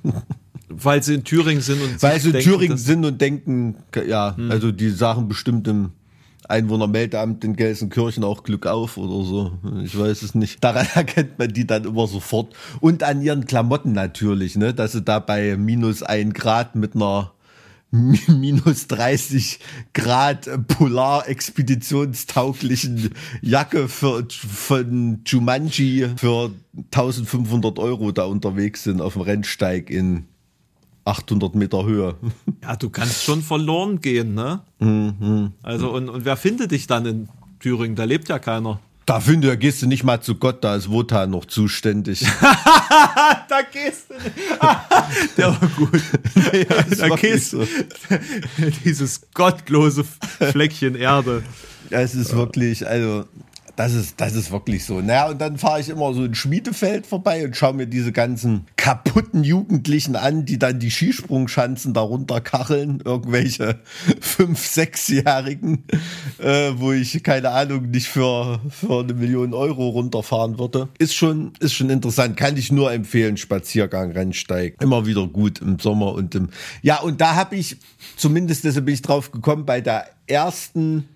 Weil 0.68 1.02
sie 1.02 1.14
in 1.14 1.24
Thüringen 1.24 1.62
sind 1.62 1.80
und 1.80 2.02
Weil 2.02 2.20
sie 2.20 2.28
in 2.28 2.32
denken, 2.34 2.50
Thüringen 2.50 2.76
sind 2.76 3.04
und 3.04 3.20
denken, 3.20 3.76
ja, 4.06 4.36
also 4.48 4.72
die 4.72 4.90
sagen 4.90 5.26
bestimmt 5.28 5.66
im 5.68 5.92
Einwohnermeldeamt 6.48 7.44
in 7.44 7.56
Gelsenkirchen 7.56 8.22
auch 8.22 8.44
Glück 8.44 8.66
auf 8.66 8.98
oder 8.98 9.24
so. 9.24 9.52
Ich 9.82 9.98
weiß 9.98 10.22
es 10.22 10.34
nicht. 10.34 10.62
Daran 10.62 10.86
erkennt 10.94 11.38
man 11.38 11.52
die 11.52 11.66
dann 11.66 11.84
immer 11.84 12.06
sofort. 12.06 12.54
Und 12.80 13.02
an 13.02 13.22
ihren 13.22 13.46
Klamotten 13.46 13.92
natürlich, 13.92 14.56
ne, 14.56 14.74
dass 14.74 14.92
sie 14.92 15.02
da 15.02 15.18
bei 15.18 15.56
minus 15.56 16.02
ein 16.02 16.32
Grad 16.32 16.76
mit 16.76 16.94
einer 16.94 17.32
minus 17.90 18.86
30 18.88 19.58
Grad 19.94 20.50
Polar-expeditionstauglichen 20.68 23.14
Jacke 23.40 23.88
für, 23.88 24.26
von 24.30 25.22
Jumanji 25.24 26.10
für 26.16 26.50
1500 26.92 27.78
Euro 27.78 28.12
da 28.12 28.24
unterwegs 28.24 28.84
sind 28.84 29.00
auf 29.00 29.14
dem 29.14 29.22
Rennsteig 29.22 29.88
in 29.90 30.26
800 31.04 31.54
Meter 31.54 31.84
Höhe. 31.84 32.16
Ja, 32.62 32.74
du 32.74 32.88
kannst 32.90 33.22
schon 33.22 33.42
verloren 33.42 34.00
gehen, 34.00 34.34
ne? 34.34 34.62
Mhm. 34.80 35.52
Also, 35.62 35.92
und, 35.92 36.08
und 36.08 36.24
wer 36.24 36.36
findet 36.36 36.72
dich 36.72 36.88
dann 36.88 37.06
in 37.06 37.28
Thüringen? 37.60 37.94
Da 37.94 38.02
lebt 38.02 38.28
ja 38.28 38.40
keiner. 38.40 38.80
Da 39.06 39.20
finde 39.20 39.52
ich, 39.52 39.60
gehst 39.60 39.82
du 39.82 39.86
nicht 39.86 40.02
mal 40.02 40.20
zu 40.20 40.34
Gott, 40.34 40.64
da 40.64 40.74
ist 40.74 40.90
Wotan 40.90 41.30
noch 41.30 41.44
zuständig. 41.44 42.26
Da 43.48 43.62
gehst 43.62 44.10
du 44.10 44.14
nicht. 44.14 44.36
Der 45.36 45.48
war 45.48 45.68
gut. 45.76 46.02
ist 46.90 47.00
da 47.00 47.08
gehst 47.10 47.50
so. 47.50 47.66
Dieses 48.84 49.20
gottlose 49.32 50.04
Fleckchen 50.50 50.96
Erde. 50.96 51.44
Es 51.90 52.16
ist 52.16 52.34
wirklich, 52.34 52.86
also, 52.86 53.24
das 53.76 53.92
ist, 53.92 54.20
das 54.20 54.34
ist 54.34 54.50
wirklich 54.50 54.84
so. 54.84 55.00
Naja, 55.00 55.28
und 55.28 55.40
dann 55.40 55.58
fahre 55.58 55.80
ich 55.80 55.90
immer 55.90 56.12
so 56.14 56.24
in 56.24 56.34
Schmiedefeld 56.34 57.06
vorbei 57.06 57.44
und 57.44 57.56
schaue 57.56 57.74
mir 57.74 57.86
diese 57.86 58.10
ganzen 58.10 58.66
kaputten 58.76 59.44
Jugendlichen 59.44 60.16
an, 60.16 60.46
die 60.46 60.58
dann 60.58 60.78
die 60.80 60.90
Skisprungschanzen 60.90 61.92
darunter 61.92 62.40
kacheln. 62.40 63.02
Irgendwelche 63.04 63.78
fünf, 64.20 64.66
sechsjährigen, 64.66 65.84
äh, 66.38 66.72
wo 66.76 66.92
ich, 66.92 67.22
keine 67.22 67.50
Ahnung, 67.50 67.90
nicht 67.90 68.08
für, 68.08 68.60
für 68.70 69.00
eine 69.00 69.12
Million 69.12 69.52
Euro 69.52 69.90
runterfahren 69.90 70.58
würde. 70.58 70.88
Ist 70.98 71.14
schon, 71.14 71.52
ist 71.60 71.74
schon 71.74 71.90
interessant. 71.90 72.36
Kann 72.36 72.56
ich 72.56 72.72
nur 72.72 72.92
empfehlen. 72.92 73.36
Spaziergang, 73.36 74.12
Rennsteig. 74.12 74.80
Immer 74.80 75.04
wieder 75.04 75.26
gut 75.26 75.60
im 75.60 75.78
Sommer 75.78 76.14
und 76.14 76.34
im, 76.34 76.48
ja, 76.80 77.00
und 77.00 77.20
da 77.20 77.34
habe 77.34 77.56
ich, 77.56 77.76
zumindest 78.16 78.64
deshalb 78.64 78.86
bin 78.86 78.94
ich 78.94 79.02
drauf 79.02 79.32
gekommen, 79.32 79.66
bei 79.66 79.82
der 79.82 80.06
ersten 80.26 81.08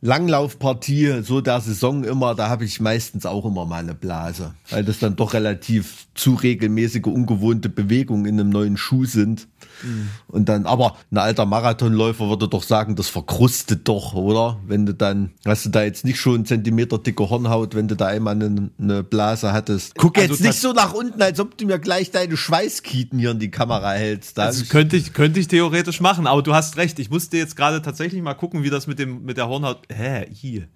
Langlaufpartie 0.00 1.22
so 1.22 1.40
der 1.40 1.60
Saison 1.60 2.04
immer, 2.04 2.36
da 2.36 2.48
habe 2.48 2.64
ich 2.64 2.80
meistens 2.80 3.26
auch 3.26 3.44
immer 3.44 3.66
mal 3.66 3.80
eine 3.80 3.94
Blase, 3.94 4.54
weil 4.70 4.84
das 4.84 5.00
dann 5.00 5.16
doch 5.16 5.34
relativ 5.34 6.06
zu 6.14 6.34
regelmäßige, 6.34 7.06
ungewohnte 7.06 7.68
Bewegungen 7.68 8.26
in 8.26 8.38
einem 8.38 8.50
neuen 8.50 8.76
Schuh 8.76 9.06
sind. 9.06 9.48
Mhm. 9.82 10.08
Und 10.28 10.48
dann, 10.48 10.66
aber 10.66 10.96
ein 11.10 11.18
alter 11.18 11.46
Marathonläufer 11.46 12.28
würde 12.28 12.48
doch 12.48 12.62
sagen, 12.62 12.96
das 12.96 13.08
verkrustet 13.08 13.86
doch, 13.88 14.14
oder? 14.14 14.58
Wenn 14.66 14.86
du 14.86 14.94
dann, 14.94 15.32
hast 15.44 15.66
du 15.66 15.70
da 15.70 15.82
jetzt 15.82 16.04
nicht 16.04 16.20
schon 16.20 16.36
einen 16.36 16.46
Zentimeter 16.46 16.98
dicke 16.98 17.28
Hornhaut, 17.28 17.74
wenn 17.74 17.88
du 17.88 17.96
da 17.96 18.06
einmal 18.06 18.34
eine, 18.34 18.70
eine 18.78 19.02
Blase 19.02 19.52
hattest. 19.52 19.94
Guck 19.96 20.18
also 20.18 20.32
jetzt 20.32 20.42
nicht 20.42 20.60
so 20.60 20.72
nach 20.72 20.92
unten, 20.92 21.20
als 21.22 21.40
ob 21.40 21.56
du 21.56 21.66
mir 21.66 21.78
gleich 21.78 22.10
deine 22.10 22.36
Schweißkieten 22.36 23.18
hier 23.18 23.30
in 23.30 23.38
die 23.38 23.50
Kamera 23.50 23.92
hältst. 23.92 24.38
Da 24.38 24.44
also 24.44 24.64
könnte 24.64 24.96
ich, 24.96 25.12
könnte 25.12 25.40
ich 25.40 25.48
theoretisch 25.48 26.00
machen, 26.00 26.26
aber 26.26 26.42
du 26.42 26.54
hast 26.54 26.76
recht. 26.76 26.98
Ich 26.98 27.10
musste 27.10 27.36
jetzt 27.36 27.56
gerade 27.56 27.82
tatsächlich 27.82 28.22
mal 28.22 28.34
gucken, 28.34 28.62
wie 28.62 28.70
das 28.70 28.86
mit 28.86 28.98
dem, 28.98 29.24
mit 29.24 29.36
der 29.36 29.48
Hornhaut, 29.48 29.82
hä, 29.92 30.26
hier. 30.32 30.68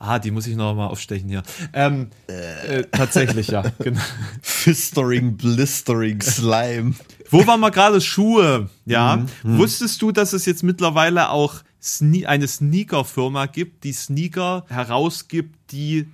Ah, 0.00 0.20
die 0.20 0.30
muss 0.30 0.46
ich 0.46 0.54
noch 0.54 0.74
mal 0.74 0.86
aufstechen 0.86 1.28
hier. 1.28 1.42
Ähm, 1.72 2.10
äh, 2.28 2.84
tatsächlich, 2.84 3.48
ja. 3.48 3.62
Genau. 3.78 4.00
Fistering, 4.40 5.36
blistering 5.36 6.20
Slime. 6.20 6.94
Wo 7.30 7.46
waren 7.46 7.60
wir 7.60 7.70
gerade? 7.72 8.00
Schuhe. 8.00 8.70
Ja. 8.86 9.16
Mhm, 9.16 9.26
mhm. 9.42 9.58
Wusstest 9.58 10.00
du, 10.00 10.12
dass 10.12 10.32
es 10.32 10.46
jetzt 10.46 10.62
mittlerweile 10.62 11.30
auch 11.30 11.62
Sne 11.82 12.28
eine 12.28 12.46
Sneaker-Firma 12.46 13.46
gibt, 13.46 13.84
die 13.84 13.92
Sneaker 13.92 14.64
herausgibt, 14.68 15.72
die 15.72 16.06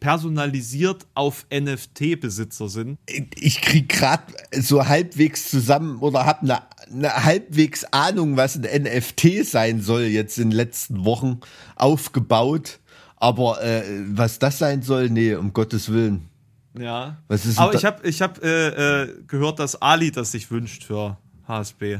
personalisiert 0.00 1.06
auf 1.14 1.46
NFT-Besitzer 1.52 2.68
sind? 2.68 2.98
Ich 3.36 3.60
krieg 3.60 3.88
gerade 3.88 4.24
so 4.52 4.88
halbwegs 4.88 5.50
zusammen 5.50 5.98
oder 5.98 6.26
habe 6.26 6.40
eine 6.40 6.62
ne 6.90 7.14
halbwegs 7.14 7.84
Ahnung, 7.84 8.36
was 8.36 8.56
ein 8.56 8.82
NFT 8.82 9.44
sein 9.44 9.80
soll 9.80 10.02
jetzt 10.02 10.38
in 10.38 10.50
den 10.50 10.56
letzten 10.56 11.04
Wochen 11.04 11.40
aufgebaut. 11.76 12.79
Aber 13.20 13.62
äh, 13.62 13.84
was 14.06 14.38
das 14.38 14.58
sein 14.58 14.82
soll, 14.82 15.10
nee, 15.10 15.34
um 15.34 15.52
Gottes 15.52 15.92
Willen. 15.92 16.28
Ja. 16.76 17.18
Was 17.28 17.46
ist 17.46 17.58
Aber 17.58 17.74
ich 17.74 17.84
habe 17.84 18.08
ich 18.08 18.22
hab, 18.22 18.42
äh, 18.42 19.02
äh, 19.02 19.22
gehört, 19.26 19.58
dass 19.58 19.80
Ali 19.80 20.10
das 20.10 20.32
sich 20.32 20.50
wünscht 20.50 20.84
für 20.84 21.18
HSB. 21.46 21.98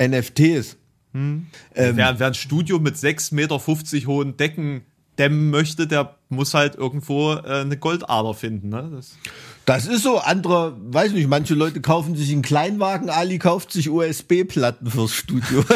NFTs. 0.00 0.78
Hm. 1.12 1.46
Ähm, 1.74 1.96
wer, 1.96 2.18
wer 2.18 2.26
ein 2.26 2.34
Studio 2.34 2.78
mit 2.78 2.96
6,50 2.96 3.34
Meter 3.34 4.06
hohen 4.06 4.36
Decken 4.38 4.82
dämmen 5.18 5.50
möchte, 5.50 5.86
der 5.86 6.16
muss 6.30 6.54
halt 6.54 6.74
irgendwo 6.74 7.34
äh, 7.34 7.60
eine 7.60 7.76
Goldader 7.76 8.32
finden. 8.32 8.70
Ne? 8.70 8.90
Das, 8.94 9.18
das 9.64 9.86
ist 9.86 10.02
so. 10.02 10.18
Andere, 10.18 10.76
weiß 10.92 11.12
nicht, 11.12 11.28
manche 11.28 11.54
Leute 11.54 11.80
kaufen 11.80 12.16
sich 12.16 12.32
einen 12.32 12.42
Kleinwagen, 12.42 13.08
Ali 13.10 13.38
kauft 13.38 13.72
sich 13.72 13.88
USB-Platten 13.88 14.90
fürs 14.90 15.12
Studio. 15.12 15.64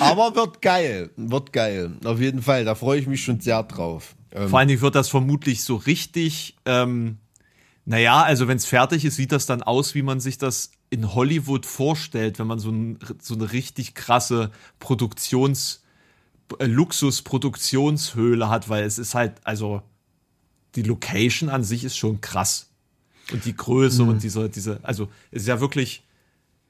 Aber 0.00 0.34
wird 0.34 0.62
geil. 0.62 1.10
Wird 1.16 1.52
geil. 1.52 1.92
Auf 2.04 2.20
jeden 2.20 2.42
Fall. 2.42 2.64
Da 2.64 2.74
freue 2.74 2.98
ich 2.98 3.06
mich 3.06 3.22
schon 3.22 3.40
sehr 3.40 3.62
drauf. 3.62 4.16
Ähm, 4.32 4.48
Vor 4.48 4.58
allen 4.58 4.68
Dingen 4.68 4.80
wird 4.80 4.94
das 4.94 5.08
vermutlich 5.08 5.62
so 5.62 5.76
richtig. 5.76 6.56
Ähm, 6.64 7.18
naja, 7.84 8.22
also 8.22 8.48
wenn 8.48 8.56
es 8.56 8.66
fertig 8.66 9.04
ist, 9.04 9.16
sieht 9.16 9.32
das 9.32 9.46
dann 9.46 9.62
aus, 9.62 9.94
wie 9.94 10.02
man 10.02 10.20
sich 10.20 10.38
das 10.38 10.72
in 10.90 11.14
Hollywood 11.14 11.66
vorstellt, 11.66 12.38
wenn 12.38 12.46
man 12.46 12.58
so, 12.58 12.70
ein, 12.70 12.98
so 13.20 13.34
eine 13.34 13.52
richtig 13.52 13.94
krasse 13.94 14.50
Produktions- 14.80 15.80
äh, 16.58 16.66
Luxusproduktionshöhle 16.66 18.48
hat, 18.48 18.68
weil 18.68 18.84
es 18.84 18.98
ist 18.98 19.14
halt, 19.14 19.34
also 19.44 19.82
die 20.76 20.82
Location 20.82 21.48
an 21.48 21.64
sich 21.64 21.84
ist 21.84 21.96
schon 21.96 22.20
krass. 22.20 22.68
Und 23.32 23.44
die 23.44 23.56
Größe 23.56 24.04
mhm. 24.04 24.10
und 24.10 24.22
diese, 24.22 24.48
diese, 24.48 24.78
also 24.82 25.08
es 25.30 25.42
ist 25.42 25.48
ja 25.48 25.60
wirklich 25.60 26.04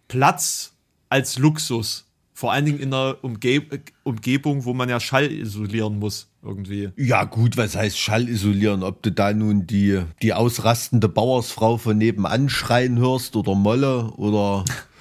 Platz 0.09 0.73
als 1.09 1.39
Luxus. 1.39 2.05
Vor 2.33 2.53
allen 2.53 2.67
Dingen 2.67 2.79
in 2.79 2.93
einer 2.93 3.17
Umge 3.23 3.63
Umgebung, 4.05 4.65
wo 4.67 4.75
man 4.75 4.89
ja 4.89 5.01
Schall 5.01 5.33
isolieren 5.33 5.99
muss, 5.99 6.29
irgendwie. 6.43 6.91
Ja, 6.97 7.25
gut, 7.25 7.57
was 7.57 7.77
heißt 7.77 7.99
Schall 7.99 8.29
isolieren? 8.29 8.83
Ob 8.83 9.03
du 9.03 9.11
da 9.11 9.33
nun 9.33 9.67
die, 9.67 10.03
die 10.21 10.35
ausrastende 10.35 11.09
Bauersfrau 11.09 11.79
von 11.79 11.97
nebenan 11.97 12.51
schreien 12.51 12.99
hörst 12.99 13.37
oder 13.37 13.55
Molle 13.55 14.11
oder 14.17 14.65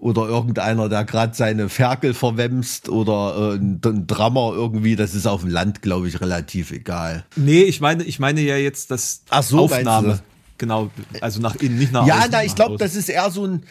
oder 0.00 0.26
irgendeiner, 0.26 0.88
der 0.88 1.04
gerade 1.04 1.34
seine 1.34 1.68
Ferkel 1.68 2.14
verwemst 2.14 2.88
oder 2.88 3.52
äh, 3.52 3.56
ein, 3.56 3.80
ein 3.84 4.06
Drummer 4.06 4.52
irgendwie, 4.54 4.96
das 4.96 5.14
ist 5.14 5.26
auf 5.26 5.42
dem 5.42 5.50
Land, 5.50 5.82
glaube 5.82 6.08
ich, 6.08 6.20
relativ 6.20 6.72
egal. 6.72 7.24
Nee, 7.36 7.62
ich 7.62 7.80
meine, 7.80 8.04
ich 8.04 8.18
meine 8.18 8.40
ja 8.40 8.56
jetzt 8.56 8.90
das 8.90 9.22
Ach 9.28 9.42
so, 9.42 9.58
Aufnahme. 9.60 10.20
Genau, 10.56 10.90
also 11.20 11.40
nach 11.40 11.54
innen, 11.56 11.78
nicht 11.78 11.92
nach 11.92 12.06
Ja, 12.06 12.18
außen, 12.18 12.28
na, 12.32 12.44
ich 12.44 12.54
glaube, 12.54 12.76
das 12.76 12.94
ist 12.94 13.08
eher 13.08 13.30
so 13.30 13.46
ein 13.46 13.62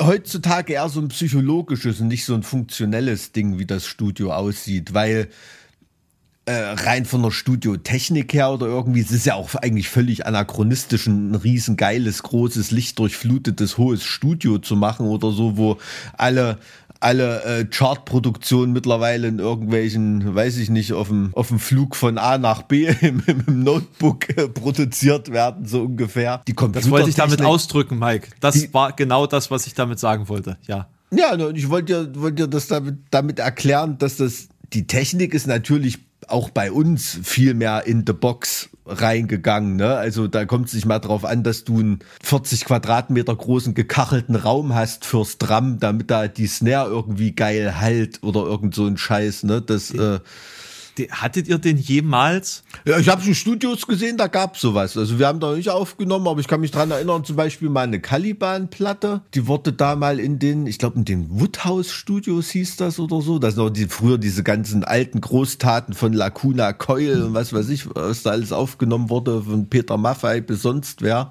heutzutage 0.00 0.74
eher 0.74 0.88
so 0.88 1.00
ein 1.00 1.08
psychologisches 1.08 2.00
und 2.00 2.08
nicht 2.08 2.24
so 2.24 2.34
ein 2.34 2.42
funktionelles 2.42 3.32
Ding, 3.32 3.58
wie 3.58 3.66
das 3.66 3.86
Studio 3.86 4.32
aussieht, 4.32 4.94
weil 4.94 5.28
äh, 6.46 6.52
rein 6.52 7.04
von 7.04 7.22
der 7.22 7.32
Studiotechnik 7.32 8.32
her 8.32 8.50
oder 8.50 8.66
irgendwie, 8.66 9.00
es 9.00 9.10
ist 9.10 9.26
ja 9.26 9.34
auch 9.34 9.54
eigentlich 9.56 9.88
völlig 9.88 10.26
anachronistisch, 10.26 11.06
ein 11.06 11.34
riesengeiles, 11.34 12.22
großes, 12.22 12.70
lichtdurchflutetes, 12.70 13.78
hohes 13.78 14.04
Studio 14.04 14.58
zu 14.58 14.76
machen 14.76 15.06
oder 15.06 15.32
so, 15.32 15.56
wo 15.56 15.78
alle 16.16 16.58
alle 17.00 17.44
äh, 17.44 17.64
Chartproduktionen 17.66 18.72
mittlerweile 18.72 19.28
in 19.28 19.38
irgendwelchen, 19.38 20.34
weiß 20.34 20.56
ich 20.56 20.70
nicht, 20.70 20.92
auf 20.92 21.08
dem, 21.08 21.30
auf 21.34 21.48
dem 21.48 21.58
Flug 21.58 21.94
von 21.94 22.16
A 22.16 22.38
nach 22.38 22.62
B 22.62 22.86
im, 23.00 23.22
im 23.26 23.62
Notebook 23.62 24.36
äh, 24.36 24.48
produziert 24.48 25.30
werden, 25.30 25.66
so 25.66 25.82
ungefähr. 25.82 26.42
Die 26.48 26.54
das 26.54 26.88
wollte 26.90 27.10
ich 27.10 27.16
damit 27.16 27.42
ausdrücken, 27.42 27.98
Mike. 27.98 28.28
Das 28.40 28.54
die, 28.54 28.72
war 28.72 28.92
genau 28.92 29.26
das, 29.26 29.50
was 29.50 29.66
ich 29.66 29.74
damit 29.74 29.98
sagen 29.98 30.28
wollte, 30.28 30.56
ja. 30.66 30.88
Ja, 31.12 31.36
ich 31.50 31.68
wollte 31.68 32.06
dir, 32.06 32.20
wollte 32.20 32.44
dir 32.44 32.48
das 32.48 32.66
damit, 32.66 32.96
damit 33.10 33.38
erklären, 33.38 33.98
dass 33.98 34.16
das, 34.16 34.48
die 34.72 34.86
Technik 34.86 35.34
ist 35.34 35.46
natürlich 35.46 36.05
auch 36.28 36.50
bei 36.50 36.72
uns 36.72 37.18
viel 37.22 37.54
mehr 37.54 37.86
in 37.86 38.04
the 38.06 38.12
box 38.12 38.68
reingegangen. 38.86 39.76
Ne? 39.76 39.96
Also 39.96 40.28
da 40.28 40.44
kommt 40.44 40.68
es 40.68 40.74
nicht 40.74 40.86
mal 40.86 40.98
drauf 40.98 41.24
an, 41.24 41.42
dass 41.42 41.64
du 41.64 41.80
einen 41.80 41.98
40 42.22 42.64
Quadratmeter 42.64 43.34
großen 43.34 43.74
gekachelten 43.74 44.36
Raum 44.36 44.74
hast 44.74 45.04
fürs 45.04 45.38
Drum, 45.38 45.78
damit 45.78 46.10
da 46.10 46.28
die 46.28 46.46
Snare 46.46 46.88
irgendwie 46.88 47.32
geil 47.32 47.80
halt 47.80 48.22
oder 48.22 48.42
irgend 48.42 48.74
so 48.74 48.86
ein 48.86 48.96
Scheiß. 48.96 49.44
Ne? 49.44 49.60
Das 49.60 49.90
äh, 49.90 50.20
hattet 51.10 51.48
ihr 51.48 51.58
den 51.58 51.78
jemals? 51.78 52.64
Ja, 52.84 52.98
ich 52.98 53.08
habe 53.08 53.22
schon 53.22 53.34
Studios 53.34 53.86
gesehen, 53.86 54.16
da 54.16 54.26
gab's 54.26 54.60
sowas. 54.60 54.96
Also 54.96 55.18
wir 55.18 55.26
haben 55.26 55.40
da 55.40 55.54
nicht 55.54 55.68
aufgenommen, 55.68 56.26
aber 56.26 56.40
ich 56.40 56.48
kann 56.48 56.60
mich 56.60 56.70
dran 56.70 56.90
erinnern, 56.90 57.24
zum 57.24 57.36
Beispiel 57.36 57.68
mal 57.68 57.82
eine 57.82 58.00
Caliban-Platte, 58.00 59.22
die 59.34 59.46
wurde 59.46 59.72
da 59.72 59.96
mal 59.96 60.20
in 60.20 60.38
den, 60.38 60.66
ich 60.66 60.78
glaube 60.78 60.96
in 60.96 61.04
den 61.04 61.40
Woodhouse-Studios 61.40 62.50
hieß 62.50 62.76
das 62.76 62.98
oder 62.98 63.20
so. 63.20 63.38
Das 63.38 63.54
sind 63.54 63.62
auch 63.62 63.70
die, 63.70 63.86
früher 63.86 64.18
diese 64.18 64.42
ganzen 64.42 64.84
alten 64.84 65.20
Großtaten 65.20 65.94
von 65.94 66.12
Lacuna 66.12 66.72
Coil 66.72 67.22
und 67.22 67.34
was 67.34 67.52
weiß 67.52 67.68
ich, 67.68 67.94
was 67.94 68.22
da 68.22 68.30
alles 68.30 68.52
aufgenommen 68.52 69.10
wurde, 69.10 69.42
von 69.42 69.68
Peter 69.68 69.96
Maffei 69.96 70.40
bis 70.40 70.62
sonst 70.62 71.02
wer. 71.02 71.30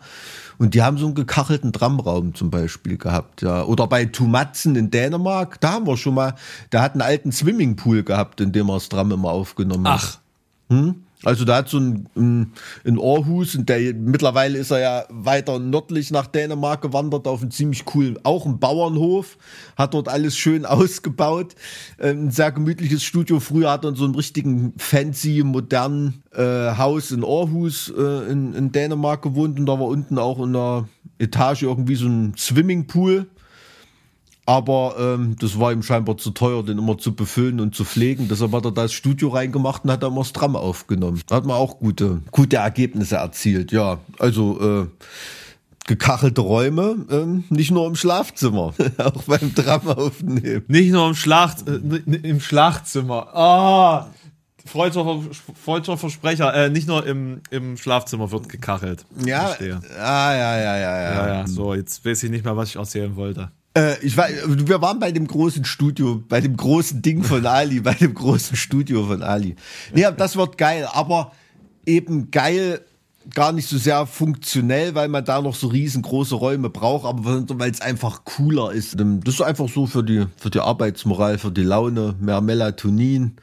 Und 0.58 0.74
die 0.74 0.82
haben 0.82 0.98
so 0.98 1.06
einen 1.06 1.16
gekachelten 1.16 1.74
Tramraum 1.74 2.34
zum 2.36 2.50
Beispiel 2.50 2.98
gehabt, 2.98 3.42
ja. 3.42 3.64
Oder 3.64 3.88
bei 3.88 4.06
Tumatzen 4.06 4.76
in 4.76 4.92
Dänemark, 4.92 5.60
da 5.62 5.74
haben 5.74 5.88
wir 5.88 5.98
schon 5.98 6.16
mal, 6.16 6.36
der 6.72 6.82
hat 6.82 6.94
einen 6.94 7.02
alten 7.02 7.32
Swimmingpool 7.32 8.04
gehabt, 8.04 8.42
in 8.42 8.52
dem 8.52 8.70
er 8.70 8.76
das 8.76 8.90
Tram 8.90 9.12
immer 9.12 9.30
aufgenommen 9.30 9.88
hat. 9.88 10.20
Ach. 10.70 10.76
Hm? 10.76 11.05
Also 11.24 11.46
da 11.46 11.58
hat 11.58 11.70
so 11.70 11.80
ein, 11.80 12.08
ein, 12.16 12.54
ein 12.86 13.00
Aarhus 13.00 13.56
und 13.56 13.70
der 13.70 13.94
mittlerweile 13.94 14.58
ist 14.60 14.72
er 14.72 14.80
ja 14.80 15.06
weiter 15.10 15.60
nördlich 15.60 16.12
nach 16.12 16.28
Dänemark 16.28 16.82
gewandert 16.82 17.28
auf 17.28 17.42
einen 17.42 17.52
ziemlich 17.52 17.86
coolen, 17.86 18.20
auch 18.24 18.46
ein 18.46 18.60
Bauernhof, 18.60 19.38
hat 19.78 19.94
dort 19.94 20.10
alles 20.10 20.38
schön 20.38 20.66
ausgebaut, 20.66 21.56
ähm, 22.00 22.26
ein 22.26 22.32
sehr 22.32 22.52
gemütliches 22.52 23.04
Studio. 23.04 23.40
Früher 23.40 23.72
hat 23.72 23.86
er 23.86 23.96
so 23.96 24.06
einem 24.06 24.16
richtigen 24.16 24.74
fancy, 24.78 25.42
modernen 25.44 26.24
äh, 26.34 26.76
Haus 26.78 27.12
in 27.12 27.24
Aarhus 27.24 27.94
äh, 27.98 28.32
in, 28.32 28.54
in 28.54 28.72
Dänemark 28.72 29.22
gewohnt 29.22 29.60
und 29.60 29.66
da 29.66 29.80
war 29.80 29.88
unten 29.88 30.20
auch 30.20 30.44
in 30.44 30.54
der 30.54 30.88
Etage 31.18 31.64
irgendwie 31.64 31.96
so 31.96 32.08
ein 32.08 32.34
Swimmingpool 32.38 33.28
aber 34.46 34.96
ähm, 35.00 35.36
das 35.40 35.60
war 35.60 35.72
ihm 35.72 35.82
scheinbar 35.82 36.18
zu 36.18 36.32
teuer, 36.32 36.64
den 36.64 36.78
immer 36.78 36.98
zu 36.98 37.16
befüllen 37.16 37.60
und 37.60 37.76
zu 37.76 37.84
pflegen. 37.84 38.28
Deshalb 38.28 38.52
hat 38.52 38.66
er 38.66 38.72
da 38.72 38.84
das 38.84 38.94
Studio 38.94 39.30
reingemacht 39.30 39.84
und 39.84 39.92
hat 39.92 40.04
da 40.04 40.08
immer 40.08 40.22
das 40.22 40.34
Tram 40.34 40.56
aufgenommen. 40.56 41.22
Da 41.28 41.38
hat 41.38 41.46
man 41.46 41.58
auch 41.58 41.80
gute, 41.80 42.22
gute 42.32 42.58
Ergebnisse 42.58 43.16
erzielt. 43.16 43.72
Ja, 43.72 44.00
also 44.20 44.84
äh, 44.84 44.88
gekachelte 45.88 46.42
Räume, 46.42 46.96
ähm, 47.10 47.44
nicht 47.50 47.72
nur 47.72 47.88
im 47.88 47.96
Schlafzimmer, 47.96 48.74
auch 48.98 49.24
beim 49.24 49.56
Tram 49.56 49.88
aufnehmen. 49.88 50.64
Nicht 50.68 50.92
nur 50.92 51.08
im, 51.08 51.16
Schlacht, 51.16 51.68
äh, 51.68 51.78
im 52.06 52.40
Schlafzimmer. 52.40 53.36
Ah! 53.36 54.08
Freudscher, 54.68 55.22
Freudscher 55.64 55.96
Versprecher, 55.96 56.54
äh, 56.54 56.70
nicht 56.70 56.88
nur 56.88 57.06
im, 57.06 57.42
im 57.52 57.78
Schlafzimmer 57.78 58.32
wird 58.32 58.50
gekachelt. 58.50 59.06
Ja, 59.24 59.56
ah, 60.00 60.34
ja, 60.34 60.58
ja, 60.58 60.58
ja, 60.58 60.78
ja, 60.78 61.02
ja. 61.04 61.28
Ja, 61.28 61.48
so, 61.48 61.76
jetzt 61.76 62.04
weiß 62.04 62.24
ich 62.24 62.32
nicht 62.32 62.44
mehr, 62.44 62.58
was 62.58 62.70
ich 62.70 62.76
erzählen 62.78 63.16
wollte. 63.16 63.52
Äh, 63.76 64.00
ich 64.02 64.16
war, 64.16 64.28
wir 64.46 64.82
waren 64.82 65.00
bei 65.00 65.12
dem 65.12 65.28
großen 65.28 65.66
Studio, 65.66 66.24
bei 66.28 66.42
dem 66.42 66.56
großen 66.56 67.02
Ding 67.02 67.24
von 67.24 67.46
Ali, 67.46 67.82
bei 67.82 67.94
dem 67.94 68.14
großen 68.14 68.56
Studio 68.56 69.06
von 69.06 69.22
Ali. 69.22 69.56
Nee, 69.94 70.08
das 70.18 70.36
wird 70.38 70.58
geil, 70.58 70.88
aber 70.92 71.34
eben 71.86 72.32
geil, 72.32 72.82
gar 73.34 73.52
nicht 73.52 73.68
so 73.68 73.78
sehr 73.78 74.06
funktionell, 74.06 74.96
weil 74.96 75.08
man 75.08 75.26
da 75.26 75.42
noch 75.42 75.56
so 75.56 75.68
riesengroße 75.68 76.36
Räume 76.36 76.70
braucht, 76.70 77.06
aber 77.06 77.44
weil 77.60 77.72
es 77.72 77.82
einfach 77.82 78.24
cooler 78.24 78.72
ist. 78.72 78.96
Das 78.98 79.34
ist 79.34 79.42
einfach 79.42 79.68
so 79.68 79.88
für 79.88 80.04
die, 80.04 80.26
für 80.38 80.50
die 80.50 80.60
Arbeitsmoral, 80.60 81.38
für 81.38 81.52
die 81.52 81.64
Laune, 81.64 82.16
mehr 82.20 82.42
Melatonin, 82.42 83.36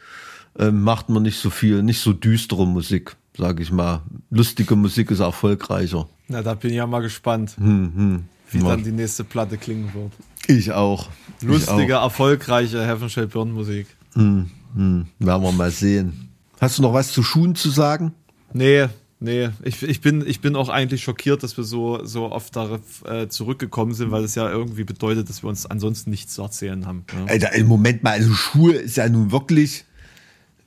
äh, 0.58 0.70
macht 0.70 1.08
man 1.08 1.24
nicht 1.24 1.38
so 1.38 1.50
viel, 1.50 1.82
nicht 1.82 2.00
so 2.00 2.12
düstere 2.12 2.66
Musik, 2.66 3.16
sage 3.36 3.62
ich 3.62 3.72
mal. 3.72 4.02
Lustige 4.30 4.76
Musik 4.76 5.10
ist 5.10 5.20
erfolgreicher. 5.20 6.06
Na, 6.28 6.42
da 6.42 6.54
bin 6.54 6.70
ich 6.70 6.76
ja 6.76 6.86
mal 6.86 7.00
gespannt. 7.00 7.56
Hm, 7.58 7.92
hm. 7.94 8.24
Wie 8.52 8.58
ja. 8.58 8.64
dann 8.64 8.84
die 8.84 8.92
nächste 8.92 9.24
Platte 9.24 9.58
klingen 9.58 9.92
wird. 9.94 10.12
Ich 10.46 10.72
auch. 10.72 11.08
Lustige, 11.40 11.84
ich 11.84 11.94
auch. 11.94 12.04
erfolgreiche 12.04 12.86
Heaven 12.86 13.28
Burn 13.28 13.52
Musik. 13.52 13.86
Hm, 14.14 14.50
hm, 14.74 15.06
werden 15.18 15.42
wir 15.42 15.52
mal 15.52 15.70
sehen. 15.70 16.28
Hast 16.60 16.78
du 16.78 16.82
noch 16.82 16.92
was 16.92 17.12
zu 17.12 17.22
Schuhen 17.22 17.54
zu 17.54 17.70
sagen? 17.70 18.12
Nee, 18.52 18.88
Nee, 19.24 19.50
ich, 19.62 19.80
ich, 19.84 20.00
bin, 20.00 20.24
ich 20.26 20.40
bin 20.40 20.56
auch 20.56 20.68
eigentlich 20.68 21.04
schockiert, 21.04 21.44
dass 21.44 21.56
wir 21.56 21.62
so, 21.62 22.04
so 22.04 22.32
oft 22.32 22.56
darauf 22.56 23.04
äh, 23.04 23.28
zurückgekommen 23.28 23.94
sind, 23.94 24.10
weil 24.10 24.24
es 24.24 24.34
ja 24.34 24.50
irgendwie 24.50 24.82
bedeutet, 24.82 25.28
dass 25.28 25.44
wir 25.44 25.48
uns 25.48 25.64
ansonsten 25.64 26.10
nichts 26.10 26.34
zu 26.34 26.42
erzählen 26.42 26.86
haben. 26.86 27.04
Ja. 27.12 27.26
Alter, 27.26 27.52
im 27.52 27.68
Moment 27.68 28.02
mal, 28.02 28.14
also 28.14 28.32
Schuhe 28.32 28.72
ist 28.72 28.96
ja 28.96 29.08
nun 29.08 29.30
wirklich 29.30 29.84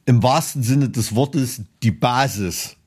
im 0.05 0.23
wahrsten 0.23 0.63
Sinne 0.63 0.87
des 0.87 1.15
Wortes 1.15 1.63
die 1.83 1.91
Basis 1.91 2.77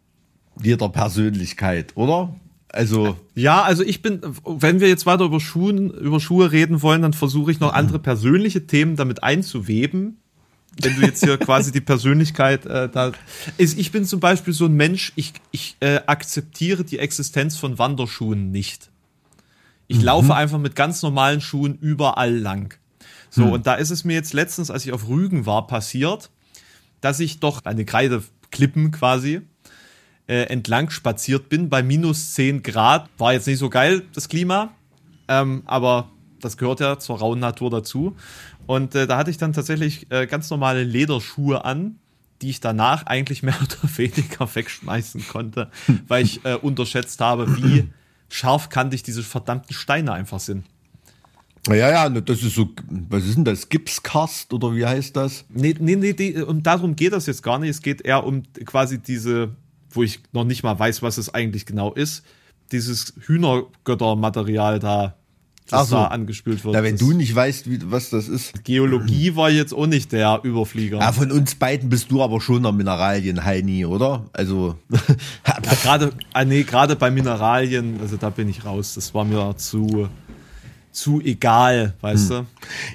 jeder 0.62 0.88
Persönlichkeit, 0.88 1.94
oder? 1.98 2.34
Also. 2.70 3.16
Ja, 3.35 3.62
also 3.62 3.83
ich 3.83 4.02
bin, 4.02 4.20
wenn 4.44 4.81
wir 4.81 4.88
jetzt 4.88 5.07
weiter 5.07 5.24
über 5.24 5.40
Schuhen, 5.40 5.90
über 5.90 6.20
Schuhe 6.20 6.52
reden 6.52 6.83
wollen, 6.83 7.02
dann 7.02 7.14
versuche 7.14 7.50
ich 7.50 7.61
noch 7.61 7.72
andere 7.72 7.98
persönliche 7.98 8.66
Themen 8.66 8.96
damit 8.96 9.22
einzuweben 9.22 10.18
wenn 10.83 10.96
du 10.96 11.02
jetzt 11.02 11.24
hier 11.24 11.37
quasi 11.38 11.72
die 11.72 11.81
Persönlichkeit 11.81 12.66
äh, 12.66 12.88
da 12.88 13.12
ist. 13.57 13.78
Ich 13.78 13.92
bin 13.92 14.04
zum 14.04 14.20
Beispiel 14.20 14.52
so 14.52 14.66
ein 14.66 14.74
Mensch, 14.74 15.12
ich, 15.16 15.33
ich 15.50 15.76
äh, 15.81 16.00
akzeptiere 16.07 16.85
die 16.85 16.98
Existenz 16.98 17.57
von 17.57 17.78
Wanderschuhen 17.78 18.50
nicht. 18.50 18.90
Ich 19.87 19.98
mhm. 19.98 20.04
laufe 20.04 20.35
einfach 20.35 20.59
mit 20.59 20.76
ganz 20.76 21.02
normalen 21.02 21.40
Schuhen 21.40 21.78
überall 21.78 22.37
lang. 22.37 22.74
So, 23.31 23.46
mhm. 23.46 23.52
und 23.52 23.66
da 23.66 23.74
ist 23.74 23.90
es 23.90 24.04
mir 24.04 24.14
jetzt 24.14 24.33
letztens, 24.33 24.70
als 24.70 24.87
ich 24.87 24.92
auf 24.92 25.09
Rügen 25.09 25.46
war, 25.46 25.66
passiert, 25.66 26.31
dass 27.00 27.20
ich 27.20 27.40
doch 27.40 27.64
eine 27.64 27.85
Kreideklippen 27.85 28.90
quasi 28.90 29.42
äh, 30.28 30.42
entlang 30.44 30.90
spaziert 30.90 31.48
bin 31.48 31.68
bei 31.68 31.82
minus 31.82 32.34
10 32.34 32.62
Grad. 32.62 33.08
War 33.18 33.32
jetzt 33.32 33.46
nicht 33.46 33.58
so 33.58 33.70
geil, 33.70 34.02
das 34.14 34.28
Klima, 34.28 34.70
ähm, 35.26 35.62
aber 35.66 36.10
das 36.40 36.56
gehört 36.56 36.80
ja 36.80 36.98
zur 36.98 37.18
rauen 37.18 37.40
Natur 37.40 37.70
dazu. 37.70 38.14
Und 38.66 38.94
äh, 38.94 39.06
da 39.06 39.16
hatte 39.16 39.30
ich 39.30 39.38
dann 39.38 39.52
tatsächlich 39.52 40.06
äh, 40.10 40.26
ganz 40.26 40.50
normale 40.50 40.84
Lederschuhe 40.84 41.64
an, 41.64 41.98
die 42.42 42.50
ich 42.50 42.60
danach 42.60 43.06
eigentlich 43.06 43.42
mehr 43.42 43.56
oder 43.62 43.96
weniger 43.96 44.54
wegschmeißen 44.54 45.26
konnte, 45.28 45.70
weil 46.06 46.24
ich 46.24 46.44
äh, 46.44 46.54
unterschätzt 46.54 47.20
habe, 47.20 47.56
wie 47.56 47.88
scharfkantig 48.28 49.02
diese 49.02 49.22
verdammten 49.22 49.74
Steine 49.74 50.12
einfach 50.12 50.40
sind. 50.40 50.64
Ja, 51.66 51.90
ja, 51.90 52.08
ne, 52.08 52.22
das 52.22 52.42
ist 52.42 52.54
so, 52.54 52.70
was 52.88 53.24
ist 53.24 53.36
denn 53.36 53.44
das? 53.44 53.68
Gipskast 53.68 54.52
oder 54.52 54.74
wie 54.74 54.86
heißt 54.86 55.16
das? 55.16 55.44
Nee, 55.48 55.74
nee, 55.78 55.96
nee, 55.96 56.12
die, 56.12 56.34
und 56.34 56.66
darum 56.66 56.96
geht 56.96 57.12
das 57.12 57.26
jetzt 57.26 57.42
gar 57.42 57.58
nicht. 57.58 57.70
Es 57.70 57.82
geht 57.82 58.02
eher 58.02 58.24
um 58.24 58.42
quasi 58.64 58.98
diese, 58.98 59.54
wo 59.90 60.03
ich 60.03 60.20
noch 60.33 60.44
nicht 60.44 60.62
mal 60.62 60.79
weiß, 60.79 61.03
was 61.03 61.18
es 61.18 61.33
eigentlich 61.33 61.66
genau 61.66 61.92
ist, 61.92 62.24
dieses 62.72 63.14
Hühnergöttermaterial 63.27 64.79
da, 64.79 65.16
das 65.68 65.88
so. 65.88 65.96
da 65.96 66.07
angespült 66.07 66.64
wird. 66.64 66.74
Ja, 66.74 66.83
wenn 66.83 66.96
du 66.96 67.12
nicht 67.12 67.35
weißt, 67.35 67.70
wie, 67.70 67.79
was 67.90 68.11
das 68.11 68.29
ist. 68.29 68.64
Geologie 68.64 69.37
war 69.37 69.51
jetzt 69.51 69.72
auch 69.72 69.87
nicht 69.87 70.12
der 70.12 70.40
Überflieger. 70.42 70.98
Ja, 70.98 71.12
von 71.12 71.31
uns 71.33 71.55
beiden 71.55 71.88
bist 71.88 72.11
du 72.11 72.22
aber 72.22 72.40
schon 72.40 72.62
der 72.62 72.72
Mineralien-Heini, 72.72 73.87
oder? 73.87 74.27
Also. 74.33 74.77
ja, 75.46 75.74
gerade, 75.83 76.12
ah, 76.33 76.44
nee, 76.44 76.62
gerade 76.62 76.96
bei 76.96 77.11
Mineralien, 77.11 78.01
also 78.01 78.16
da 78.16 78.31
bin 78.31 78.48
ich 78.48 78.64
raus. 78.64 78.94
Das 78.94 79.14
war 79.14 79.24
mir 79.24 79.57
zu, 79.57 80.09
zu 80.90 81.20
egal, 81.20 81.94
weißt 82.01 82.31
hm. 82.31 82.37
du? 82.37 82.46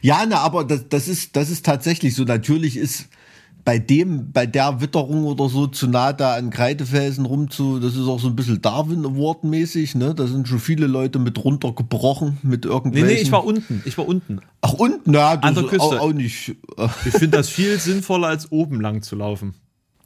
Ja, 0.02 0.26
na, 0.28 0.40
aber 0.40 0.64
das, 0.64 0.88
das 0.90 1.08
ist, 1.08 1.36
das 1.36 1.50
ist 1.50 1.66
tatsächlich 1.66 2.16
so. 2.16 2.24
Natürlich 2.24 2.78
ist, 2.78 3.08
bei 3.66 3.80
dem, 3.80 4.32
bei 4.32 4.46
der 4.46 4.82
Witterung 4.82 5.24
oder 5.26 5.48
so 5.48 5.68
zu 5.68 5.88
nah 5.88 6.12
da 6.12 6.36
an 6.36 6.50
Kreidefelsen 6.50 7.26
rumzu, 7.26 7.80
das 7.80 7.96
ist 7.96 8.08
auch 8.08 8.20
so 8.20 8.28
ein 8.28 8.36
bisschen 8.36 8.62
Darwin 8.62 9.06
Award 9.06 9.46
mäßig, 9.46 9.96
ne? 9.96 10.14
Da 10.14 10.28
sind 10.28 10.48
schon 10.48 10.60
viele 10.60 10.88
Leute 10.88 11.20
mit 11.20 11.44
runtergebrochen 11.44 12.40
mit 12.44 12.66
irgendwelchen. 12.66 13.08
Nee, 13.08 13.16
nee, 13.16 13.22
ich 13.22 13.32
war 13.32 13.46
unten, 13.46 13.82
ich 13.86 13.98
war 13.98 14.08
unten. 14.08 14.42
Ach, 14.62 14.74
unten, 14.74 15.14
ja, 15.14 15.32
an 15.32 15.56
der 15.56 15.64
Küste. 15.64 15.82
Auch, 15.82 16.00
auch 16.00 16.14
nicht. 16.14 16.56
Ich 17.06 17.14
finde 17.14 17.38
das 17.38 17.50
viel 17.50 17.80
sinnvoller 17.80 18.28
als 18.28 18.52
oben 18.52 18.82
lang 18.82 19.02
zu 19.02 19.16
laufen. 19.16 19.54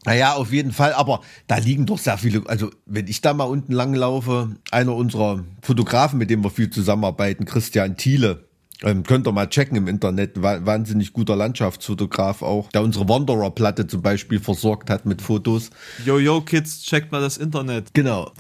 Naja, 0.06 0.36
auf 0.36 0.54
jeden 0.54 0.72
Fall, 0.72 0.94
aber 0.94 1.22
da 1.48 1.58
liegen 1.58 1.86
doch 1.86 1.98
sehr 1.98 2.18
viele, 2.18 2.44
also 2.48 2.70
wenn 2.86 3.08
ich 3.08 3.22
da 3.22 3.34
mal 3.34 3.46
unten 3.46 3.74
lang 3.74 3.94
laufe, 3.94 4.56
einer 4.72 4.96
unserer 4.96 5.44
Fotografen, 5.62 6.20
mit 6.20 6.30
dem 6.30 6.44
wir 6.44 6.50
viel 6.50 6.70
zusammenarbeiten, 6.70 7.46
Christian 7.46 7.98
Thiele, 7.98 8.47
ähm, 8.84 9.04
könnt 9.04 9.28
ihr 9.28 9.32
mal 9.32 9.48
checken 9.48 9.76
im 9.78 9.88
Internet. 9.88 10.42
Wahnsinnig 10.42 11.14
guter 11.14 11.36
Landschaftsfotograf 11.36 12.42
auch, 12.42 12.70
der 12.70 12.84
unsere 12.84 13.10
Wanderer-Platte 13.10 13.88
zum 13.88 14.02
Beispiel 14.02 14.40
versorgt 14.40 14.90
hat 14.90 15.06
mit 15.06 15.22
Fotos. 15.22 15.72
Yo, 16.06 16.20
yo, 16.20 16.42
Kids, 16.42 16.84
checkt 16.84 17.12
mal 17.12 17.22
das 17.22 17.38
Internet. 17.38 17.94
Genau. 17.94 18.32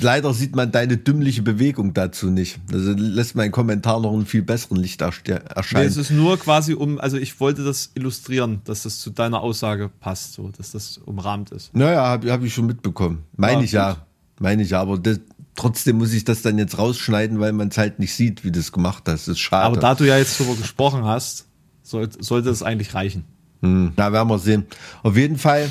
Leider 0.00 0.34
sieht 0.34 0.56
man 0.56 0.72
deine 0.72 0.96
dümmliche 0.96 1.42
Bewegung 1.42 1.94
dazu 1.94 2.28
nicht. 2.28 2.58
Also 2.72 2.92
lässt 2.92 3.36
mein 3.36 3.52
Kommentar 3.52 4.00
noch 4.00 4.12
einen 4.12 4.26
viel 4.26 4.42
besseren 4.42 4.78
Licht 4.78 5.00
erscheinen. 5.00 5.44
Nee, 5.72 5.88
es 5.88 5.96
ist 5.96 6.10
nur 6.10 6.38
quasi 6.38 6.74
um, 6.74 6.98
also 6.98 7.16
ich 7.16 7.38
wollte 7.38 7.62
das 7.62 7.90
illustrieren, 7.94 8.62
dass 8.64 8.82
das 8.82 8.98
zu 8.98 9.10
deiner 9.10 9.40
Aussage 9.40 9.90
passt, 10.00 10.34
so, 10.34 10.48
dass 10.48 10.72
das 10.72 10.98
umrahmt 10.98 11.50
ist. 11.50 11.74
Naja, 11.74 12.04
habe 12.04 12.32
hab 12.32 12.42
ich 12.42 12.52
schon 12.52 12.66
mitbekommen. 12.66 13.24
Meine 13.36 13.60
ja, 13.60 13.64
ich 13.64 13.72
ja. 13.72 14.06
Meine 14.40 14.62
ich 14.62 14.70
ja, 14.70 14.80
aber 14.80 14.98
das, 14.98 15.20
trotzdem 15.54 15.98
muss 15.98 16.12
ich 16.12 16.24
das 16.24 16.42
dann 16.42 16.58
jetzt 16.58 16.78
rausschneiden, 16.78 17.40
weil 17.40 17.52
man 17.52 17.68
es 17.68 17.78
halt 17.78 17.98
nicht 17.98 18.14
sieht, 18.14 18.44
wie 18.44 18.50
du 18.50 18.60
es 18.60 18.72
gemacht 18.72 19.04
hast. 19.06 19.28
Das 19.28 19.28
ist 19.28 19.40
schade. 19.40 19.64
Aber 19.64 19.80
da 19.80 19.94
du 19.94 20.04
ja 20.04 20.18
jetzt 20.18 20.40
darüber 20.40 20.56
gesprochen 20.56 21.04
hast, 21.04 21.46
sollte, 21.82 22.50
es 22.50 22.62
eigentlich 22.62 22.94
reichen. 22.94 23.24
Hm, 23.62 23.92
da 23.96 24.12
werden 24.12 24.28
wir 24.28 24.38
sehen. 24.38 24.66
Auf 25.02 25.16
jeden 25.16 25.38
Fall, 25.38 25.70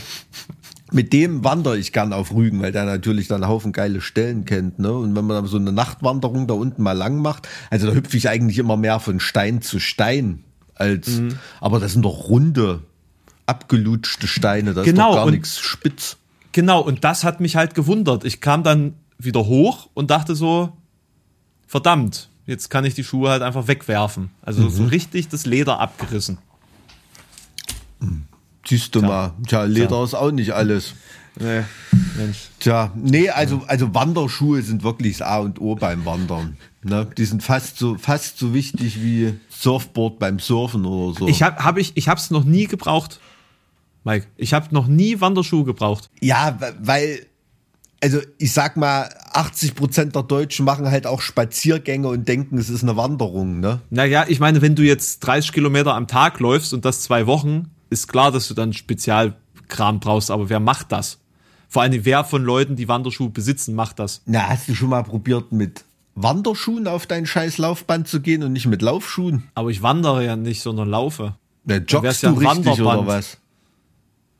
mit 0.91 1.12
dem 1.12 1.43
wandere 1.43 1.78
ich 1.78 1.91
gern 1.91 2.13
auf 2.13 2.34
Rügen, 2.34 2.62
weil 2.62 2.72
der 2.72 2.86
natürlich 2.86 3.28
dann 3.28 3.43
einen 3.43 3.52
Haufen 3.52 3.72
geile 3.72 4.02
Stellen 4.02 4.46
kennt. 4.46 4.80
Ne? 4.80 4.91
Und 4.91 5.15
wenn 5.15 5.26
man 5.26 5.38
dann 5.38 5.48
so 5.48 5.58
eine 5.58 5.72
Nachtwanderung 5.72 6.48
da 6.48 6.54
unten 6.54 6.84
mal 6.84 6.93
lang 6.93 7.17
macht, 7.17 7.48
also 7.69 7.88
da 7.88 7.93
hüpfe 7.93 8.15
ich 8.17 8.30
eigentlich 8.30 8.60
immer 8.60 8.78
mehr 8.78 9.00
von 9.00 9.19
Stein 9.19 9.62
zu 9.62 9.80
Stein. 9.80 10.43
Als, 10.76 11.08
mhm. 11.08 11.38
Aber 11.62 11.80
das 11.80 11.93
sind 11.93 12.04
doch 12.04 12.30
runde, 12.30 12.82
abgelutschte 13.46 14.28
Steine, 14.28 14.74
da 14.74 14.84
genau, 14.84 15.10
ist 15.10 15.15
doch 15.15 15.26
gar 15.26 15.32
nichts 15.32 15.60
spitz. 15.60 16.17
Genau, 16.52 16.82
und 16.82 17.04
das 17.04 17.24
hat 17.24 17.39
mich 17.39 17.56
halt 17.56 17.74
gewundert. 17.74 18.24
Ich 18.24 18.39
kam 18.39 18.63
dann 18.63 18.93
wieder 19.23 19.45
hoch 19.45 19.89
und 19.93 20.09
dachte 20.12 20.36
so, 20.36 20.73
verdammt, 21.67 22.29
jetzt 22.45 22.69
kann 22.69 22.86
ich 22.86 22.93
die 22.93 23.03
Schuhe 23.03 23.29
halt 23.29 23.41
einfach 23.41 23.67
wegwerfen. 23.67 24.31
Also 24.41 24.63
mhm. 24.63 24.69
so 24.69 24.86
richtig 24.86 25.29
das 25.29 25.45
Leder 25.45 25.79
abgerissen. 25.79 26.38
Siehst 28.65 28.95
du 28.95 28.99
Tja. 28.99 29.07
mal, 29.07 29.33
tja, 29.47 29.63
Leder 29.63 29.88
Tja. 29.89 30.03
ist 30.03 30.13
auch 30.13 30.31
nicht 30.31 30.51
alles. 30.51 30.93
Nee, 31.39 31.63
Mensch. 32.17 32.49
Tja, 32.59 32.91
nee, 32.95 33.29
also, 33.29 33.63
also 33.67 33.93
Wanderschuhe 33.93 34.62
sind 34.62 34.83
wirklich 34.83 35.17
das 35.17 35.27
A 35.27 35.39
und 35.39 35.59
O 35.59 35.75
beim 35.75 36.05
Wandern. 36.05 36.57
Ne? 36.83 37.07
Die 37.17 37.25
sind 37.25 37.43
fast 37.43 37.77
so, 37.77 37.97
fast 37.97 38.38
so 38.38 38.53
wichtig 38.53 39.01
wie 39.01 39.33
Surfboard 39.49 40.19
beim 40.19 40.39
Surfen 40.39 40.86
oder 40.86 41.19
so. 41.19 41.27
Ich 41.27 41.41
habe 41.41 41.63
hab 41.63 41.77
ich, 41.77 41.93
ich 41.95 42.07
hab's 42.07 42.29
noch 42.29 42.43
nie 42.43 42.67
gebraucht. 42.67 43.19
Mike, 44.03 44.27
ich 44.38 44.53
habe 44.53 44.67
noch 44.71 44.88
nie 44.88 45.21
Wanderschuhe 45.21 45.63
gebraucht. 45.63 46.09
Ja, 46.19 46.57
weil 46.79 47.25
also 48.04 48.20
ich 48.38 48.52
sag 48.52 48.76
mal, 48.76 49.10
80 49.32 49.76
Prozent 49.76 50.13
der 50.13 50.24
Deutschen 50.24 50.66
machen 50.66 50.92
halt 50.92 51.08
auch 51.08 51.22
Spaziergänge 51.22 52.10
und 52.10 52.28
denken, 52.28 52.58
es 52.58 52.70
ist 52.70 52.84
eine 52.84 52.98
Wanderung, 52.98 53.62
ne? 53.62 53.80
Naja, 53.92 54.26
ich 54.28 54.42
meine, 54.42 54.62
wenn 54.62 54.76
du 54.76 54.84
jetzt 54.84 55.22
30 55.22 55.54
Kilometer 55.54 55.96
am 55.96 56.08
Tag 56.08 56.42
läufst 56.42 56.74
und 56.74 56.84
das 56.84 57.02
zwei 57.02 57.28
Wochen, 57.28 57.70
ist 57.89 58.10
klar, 58.10 58.34
dass 58.34 58.50
du 58.50 58.56
dann 58.56 58.74
Spezialkram 58.74 60.02
brauchst, 60.02 60.32
aber 60.32 60.50
wer 60.50 60.60
macht 60.60 60.92
das? 60.92 61.20
Vor 61.70 61.82
allem, 61.82 62.04
wer 62.04 62.26
von 62.26 62.44
Leuten, 62.44 62.76
die 62.76 62.89
Wanderschuhe 62.89 63.30
besitzen, 63.30 63.74
macht 63.74 64.00
das? 64.00 64.22
Na, 64.26 64.50
hast 64.50 64.68
du 64.68 64.76
schon 64.76 64.89
mal 64.89 65.04
probiert, 65.04 65.54
mit 65.54 65.86
Wanderschuhen 66.16 66.89
auf 66.89 67.08
dein 67.08 67.26
scheiß 67.26 67.58
Laufband 67.58 68.10
zu 68.10 68.20
gehen 68.20 68.44
und 68.44 68.52
nicht 68.52 68.66
mit 68.66 68.82
Laufschuhen? 68.82 69.44
Aber 69.56 69.70
ich 69.70 69.82
wandere 69.82 70.26
ja 70.26 70.36
nicht, 70.36 70.62
sondern 70.62 70.89
laufe. 70.89 71.36
Ja, 71.66 71.78
joggst 71.78 72.22
du 72.22 72.28
ja 72.28 72.34
richtig 72.34 72.82
oder 72.82 73.08
was? 73.08 73.38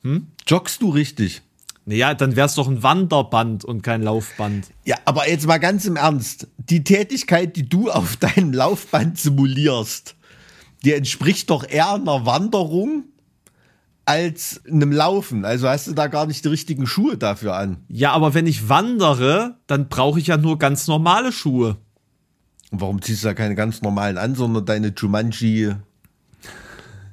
Hm? 0.02 0.26
Joggst 0.46 0.82
du 0.82 0.90
richtig? 0.90 1.40
Naja, 1.86 2.14
dann 2.14 2.34
wär's 2.34 2.54
doch 2.54 2.68
ein 2.68 2.82
Wanderband 2.82 3.64
und 3.64 3.82
kein 3.82 4.02
Laufband. 4.02 4.68
Ja, 4.84 4.96
aber 5.04 5.28
jetzt 5.28 5.46
mal 5.46 5.58
ganz 5.58 5.84
im 5.84 5.96
Ernst. 5.96 6.48
Die 6.56 6.82
Tätigkeit, 6.82 7.56
die 7.56 7.68
du 7.68 7.90
auf 7.90 8.16
deinem 8.16 8.52
Laufband 8.52 9.18
simulierst, 9.18 10.14
die 10.84 10.92
entspricht 10.92 11.50
doch 11.50 11.68
eher 11.68 11.94
einer 11.94 12.24
Wanderung 12.26 13.04
als 14.06 14.62
einem 14.66 14.92
Laufen. 14.92 15.44
Also 15.44 15.68
hast 15.68 15.86
du 15.86 15.92
da 15.92 16.06
gar 16.08 16.26
nicht 16.26 16.44
die 16.44 16.48
richtigen 16.48 16.86
Schuhe 16.86 17.16
dafür 17.16 17.56
an. 17.56 17.78
Ja, 17.88 18.12
aber 18.12 18.34
wenn 18.34 18.46
ich 18.46 18.68
wandere, 18.68 19.56
dann 19.66 19.88
brauche 19.88 20.18
ich 20.18 20.26
ja 20.26 20.36
nur 20.36 20.58
ganz 20.58 20.86
normale 20.86 21.32
Schuhe. 21.32 21.76
Und 22.70 22.80
warum 22.80 23.00
ziehst 23.00 23.24
du 23.24 23.28
da 23.28 23.34
keine 23.34 23.54
ganz 23.54 23.82
normalen 23.82 24.18
an, 24.18 24.34
sondern 24.34 24.64
deine 24.64 24.92
Jumanji 24.96 25.74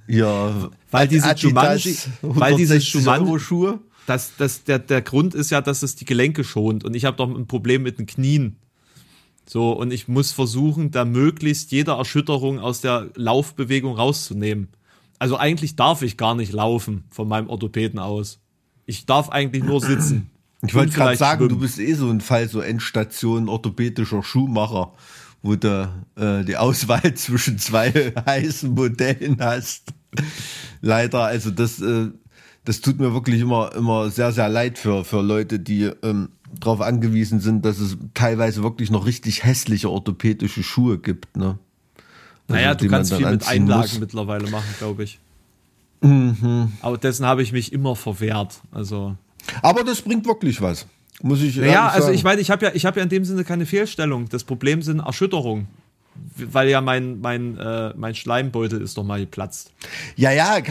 ja, 0.07 0.69
weil 0.89 1.07
diese 1.07 1.33
Jumanji, 1.33 1.97
weil 2.21 2.55
diese 2.55 2.75
Jumanji 2.75 3.39
Schuhe 3.39 3.79
das, 4.05 4.33
das, 4.37 4.63
der, 4.63 4.79
der 4.79 5.01
Grund 5.01 5.35
ist 5.35 5.51
ja, 5.51 5.61
dass 5.61 5.83
es 5.83 5.95
die 5.95 6.05
Gelenke 6.05 6.43
schont 6.43 6.83
und 6.83 6.95
ich 6.95 7.05
habe 7.05 7.17
doch 7.17 7.29
ein 7.29 7.47
Problem 7.47 7.83
mit 7.83 7.99
den 7.99 8.05
Knien. 8.05 8.57
So, 9.45 9.71
und 9.71 9.91
ich 9.91 10.07
muss 10.07 10.31
versuchen, 10.31 10.91
da 10.91 11.03
möglichst 11.03 11.71
jede 11.71 11.91
Erschütterung 11.91 12.59
aus 12.59 12.81
der 12.81 13.09
Laufbewegung 13.15 13.95
rauszunehmen. 13.95 14.69
Also 15.19 15.37
eigentlich 15.37 15.75
darf 15.75 16.01
ich 16.01 16.17
gar 16.17 16.35
nicht 16.35 16.53
laufen 16.53 17.03
von 17.09 17.27
meinem 17.27 17.49
Orthopäden 17.49 17.99
aus. 17.99 18.39
Ich 18.85 19.05
darf 19.05 19.29
eigentlich 19.29 19.63
nur 19.63 19.81
sitzen. 19.81 20.31
Ich 20.65 20.75
wollte 20.75 20.93
gerade 20.93 21.17
sagen, 21.17 21.39
schwimmen. 21.39 21.59
du 21.59 21.59
bist 21.59 21.79
eh 21.79 21.93
so 21.93 22.09
ein 22.09 22.21
Fall, 22.21 22.47
so 22.47 22.61
Endstation 22.61 23.49
orthopädischer 23.49 24.23
Schuhmacher, 24.23 24.93
wo 25.41 25.55
du 25.55 25.89
äh, 26.15 26.43
die 26.43 26.57
Auswahl 26.57 27.13
zwischen 27.15 27.57
zwei 27.57 27.91
heißen 28.25 28.71
Modellen 28.71 29.37
hast. 29.39 29.93
Leider, 30.81 31.23
also 31.23 31.51
das, 31.51 31.81
äh, 31.81 32.09
das 32.65 32.81
tut 32.81 32.99
mir 32.99 33.13
wirklich 33.13 33.41
immer, 33.41 33.73
immer 33.75 34.09
sehr, 34.09 34.31
sehr 34.31 34.49
leid 34.49 34.77
für, 34.77 35.03
für 35.03 35.21
Leute, 35.21 35.59
die 35.59 35.91
ähm, 36.03 36.29
darauf 36.59 36.81
angewiesen 36.81 37.39
sind, 37.39 37.65
dass 37.65 37.79
es 37.79 37.97
teilweise 38.13 38.61
wirklich 38.63 38.91
noch 38.91 39.05
richtig 39.05 39.43
hässliche 39.43 39.89
orthopädische 39.89 40.63
Schuhe 40.63 40.99
gibt. 40.99 41.35
Ne? 41.37 41.57
Also, 42.47 42.61
naja, 42.61 42.75
du 42.75 42.87
kannst 42.87 43.13
viel 43.13 43.29
mit 43.29 43.47
Einlagen 43.47 43.81
muss. 43.81 43.99
mittlerweile 43.99 44.49
machen, 44.49 44.75
glaube 44.77 45.03
ich. 45.03 45.19
Mhm. 46.01 46.71
Aber 46.81 46.97
dessen 46.97 47.25
habe 47.25 47.41
ich 47.41 47.51
mich 47.51 47.73
immer 47.73 47.95
verwehrt. 47.95 48.61
Also. 48.71 49.15
Aber 49.61 49.83
das 49.83 50.01
bringt 50.01 50.25
wirklich 50.25 50.61
was. 50.61 50.87
Muss 51.23 51.41
ich 51.41 51.55
Ja, 51.55 51.89
also 51.89 52.11
ich 52.11 52.23
meine, 52.23 52.41
ich 52.41 52.49
habe 52.49 52.65
ja, 52.65 52.71
ich 52.73 52.85
habe 52.85 52.99
ja 52.99 53.03
in 53.03 53.09
dem 53.09 53.25
Sinne 53.25 53.43
keine 53.43 53.65
Fehlstellung. 53.65 54.27
Das 54.29 54.43
Problem 54.43 54.81
sind 54.81 54.99
Erschütterungen 54.99 55.67
weil 56.35 56.69
ja 56.69 56.81
mein, 56.81 57.19
mein, 57.21 57.57
äh, 57.57 57.93
mein 57.95 58.15
Schleimbeutel 58.15 58.81
ist 58.81 58.97
doch 58.97 59.03
mal 59.03 59.19
geplatzt. 59.19 59.71
Ja, 60.15 60.31
ja, 60.31 60.61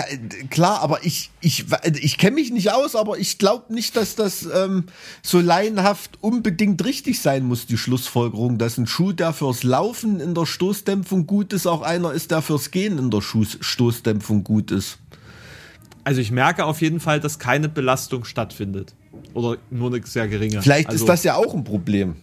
klar, 0.50 0.80
aber 0.82 1.04
ich, 1.04 1.30
ich, 1.40 1.66
ich 2.00 2.18
kenne 2.18 2.36
mich 2.36 2.50
nicht 2.50 2.72
aus, 2.72 2.96
aber 2.96 3.18
ich 3.18 3.38
glaube 3.38 3.72
nicht, 3.72 3.96
dass 3.96 4.14
das 4.14 4.48
ähm, 4.52 4.84
so 5.22 5.40
laienhaft 5.40 6.18
unbedingt 6.20 6.84
richtig 6.84 7.20
sein 7.20 7.44
muss, 7.44 7.66
die 7.66 7.78
Schlussfolgerung, 7.78 8.58
dass 8.58 8.78
ein 8.78 8.86
Schuh, 8.86 9.12
der 9.12 9.32
fürs 9.32 9.62
Laufen 9.62 10.20
in 10.20 10.34
der 10.34 10.46
Stoßdämpfung 10.46 11.26
gut 11.26 11.52
ist, 11.52 11.66
auch 11.66 11.82
einer 11.82 12.12
ist, 12.12 12.30
der 12.30 12.42
fürs 12.42 12.70
Gehen 12.70 12.98
in 12.98 13.10
der 13.10 13.20
Schuh 13.20 13.44
Stoßdämpfung 13.60 14.44
gut 14.44 14.70
ist. 14.70 14.98
Also 16.04 16.20
ich 16.20 16.30
merke 16.30 16.64
auf 16.64 16.80
jeden 16.80 17.00
Fall, 17.00 17.20
dass 17.20 17.38
keine 17.38 17.68
Belastung 17.68 18.24
stattfindet. 18.24 18.94
Oder 19.34 19.58
nur 19.70 19.92
eine 19.92 20.04
sehr 20.06 20.28
geringe. 20.28 20.62
Vielleicht 20.62 20.88
also, 20.88 21.04
ist 21.04 21.08
das 21.08 21.24
ja 21.24 21.36
auch 21.36 21.54
ein 21.54 21.64
Problem. 21.64 22.16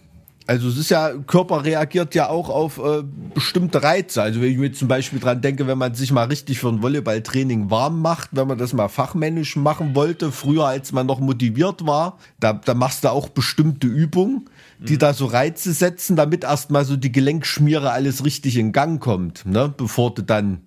Also 0.48 0.70
es 0.70 0.78
ist 0.78 0.88
ja, 0.88 1.12
Körper 1.26 1.62
reagiert 1.62 2.14
ja 2.14 2.30
auch 2.30 2.48
auf 2.48 2.78
äh, 2.78 3.02
bestimmte 3.34 3.82
Reize. 3.82 4.22
Also 4.22 4.40
wenn 4.40 4.50
ich 4.50 4.56
mir 4.56 4.72
zum 4.72 4.88
Beispiel 4.88 5.20
dran 5.20 5.42
denke, 5.42 5.66
wenn 5.66 5.76
man 5.76 5.92
sich 5.92 6.10
mal 6.10 6.24
richtig 6.24 6.58
für 6.58 6.70
ein 6.70 6.80
Volleyballtraining 6.80 7.70
warm 7.70 8.00
macht, 8.00 8.30
wenn 8.32 8.48
man 8.48 8.56
das 8.56 8.72
mal 8.72 8.88
fachmännisch 8.88 9.56
machen 9.56 9.94
wollte, 9.94 10.32
früher 10.32 10.64
als 10.64 10.92
man 10.92 11.06
noch 11.06 11.20
motiviert 11.20 11.84
war, 11.86 12.16
da, 12.40 12.54
da 12.54 12.72
machst 12.72 13.04
du 13.04 13.10
auch 13.10 13.28
bestimmte 13.28 13.88
Übungen, 13.88 14.48
die 14.78 14.94
mhm. 14.94 15.00
da 15.00 15.12
so 15.12 15.26
Reize 15.26 15.74
setzen, 15.74 16.16
damit 16.16 16.44
erstmal 16.44 16.86
so 16.86 16.96
die 16.96 17.12
Gelenkschmiere 17.12 17.90
alles 17.90 18.24
richtig 18.24 18.56
in 18.56 18.72
Gang 18.72 19.02
kommt, 19.02 19.44
ne? 19.44 19.70
bevor 19.76 20.14
du 20.14 20.22
dann 20.22 20.62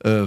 äh, 0.00 0.22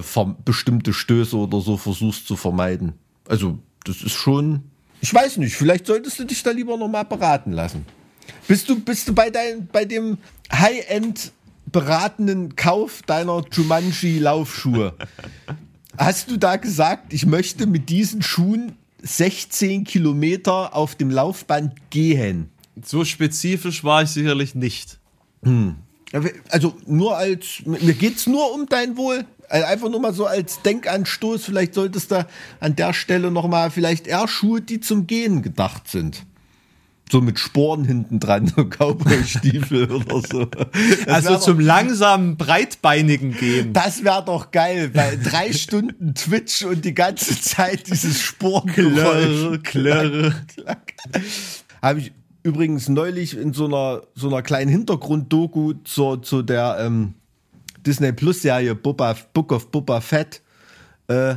bestimmte 0.46 0.94
Stöße 0.94 1.36
oder 1.36 1.60
so 1.60 1.76
versuchst 1.76 2.26
zu 2.26 2.38
vermeiden. 2.38 2.94
Also 3.28 3.60
das 3.84 4.02
ist 4.02 4.14
schon, 4.14 4.62
ich 5.02 5.14
weiß 5.14 5.40
nicht, 5.40 5.58
vielleicht 5.58 5.88
solltest 5.88 6.20
du 6.20 6.24
dich 6.24 6.42
da 6.42 6.52
lieber 6.52 6.78
nochmal 6.78 7.04
beraten 7.04 7.52
lassen. 7.52 7.86
Bist 8.48 8.70
du, 8.70 8.80
bist 8.80 9.08
du 9.08 9.14
bei, 9.14 9.30
dein, 9.30 9.68
bei 9.68 9.86
dem 9.86 10.18
High-End 10.52 11.32
beratenden 11.72 12.56
Kauf 12.56 13.02
deiner 13.04 13.44
Jumanji-Laufschuhe? 13.52 14.94
Hast 15.98 16.30
du 16.30 16.38
da 16.38 16.56
gesagt, 16.56 17.14
ich 17.14 17.26
möchte 17.26 17.66
mit 17.66 17.90
diesen 17.90 18.22
Schuhen 18.22 18.78
16 19.02 19.84
Kilometer 19.84 20.76
auf 20.76 20.96
dem 20.96 21.10
Laufband 21.10 21.74
gehen? 21.90 22.50
So 22.84 23.06
spezifisch 23.06 23.84
war 23.84 24.04
ich 24.04 24.10
sicherlich 24.10 24.56
nicht. 24.56 25.00
Hm. 25.44 25.76
Also 26.50 26.76
nur 26.86 27.18
als, 27.18 27.64
mir 27.66 27.94
geht 27.94 28.18
es 28.18 28.28
nur 28.28 28.54
um 28.54 28.68
dein 28.68 28.98
Wohl. 28.98 29.26
Also 29.50 29.66
einfach 29.66 29.90
nur 29.90 30.00
mal 30.00 30.14
so 30.14 30.26
als 30.26 30.62
Denkanstoß. 30.62 31.46
Vielleicht 31.46 31.74
solltest 31.74 32.12
du 32.12 32.26
an 32.60 32.76
der 32.76 32.94
Stelle 32.94 33.32
nochmal 33.32 33.72
vielleicht 33.72 34.08
eher 34.08 34.28
Schuhe, 34.28 34.62
die 34.62 34.80
zum 34.80 35.08
Gehen 35.08 35.42
gedacht 35.42 35.88
sind 35.88 36.26
so 37.12 37.22
mit 37.22 37.40
Sporen 37.40 37.86
hinten 37.86 38.20
dran, 38.20 38.48
so 38.48 38.66
Cowboy-Stiefel 38.66 39.92
oder 39.92 40.22
so. 40.22 40.46
Das 40.46 41.08
also 41.08 41.38
zum 41.38 41.60
doch, 41.60 41.66
langsamen, 41.66 42.38
breitbeinigen 42.38 43.34
Gehen. 43.34 43.74
Das 43.74 44.04
wäre 44.04 44.24
doch 44.26 44.52
geil, 44.52 44.92
weil 44.94 45.20
drei 45.20 45.54
Stunden 45.54 46.16
Twitch 46.16 46.64
und 46.64 46.86
die 46.86 46.94
ganze 46.94 47.40
Zeit 47.40 47.88
dieses 47.88 48.22
Sporengeräusch. 48.22 49.62
Klirr, 49.64 50.34
klirr. 50.44 50.76
Habe 51.82 52.00
ich 52.00 52.14
übrigens 52.42 52.90
neulich 52.90 53.38
in 53.38 53.54
so 53.54 53.66
einer, 53.66 54.02
so 54.16 54.28
einer 54.28 54.42
kleinen 54.42 54.72
Hintergrund-Doku 54.72 55.74
zu, 55.84 56.18
zu 56.18 56.42
der 56.42 56.78
ähm, 56.80 57.14
Disney 57.86 58.12
Plus-Serie 58.12 58.76
Book 58.76 59.52
of 59.52 59.72
Boba 59.72 60.02
Fett 60.02 60.42
äh, 61.08 61.36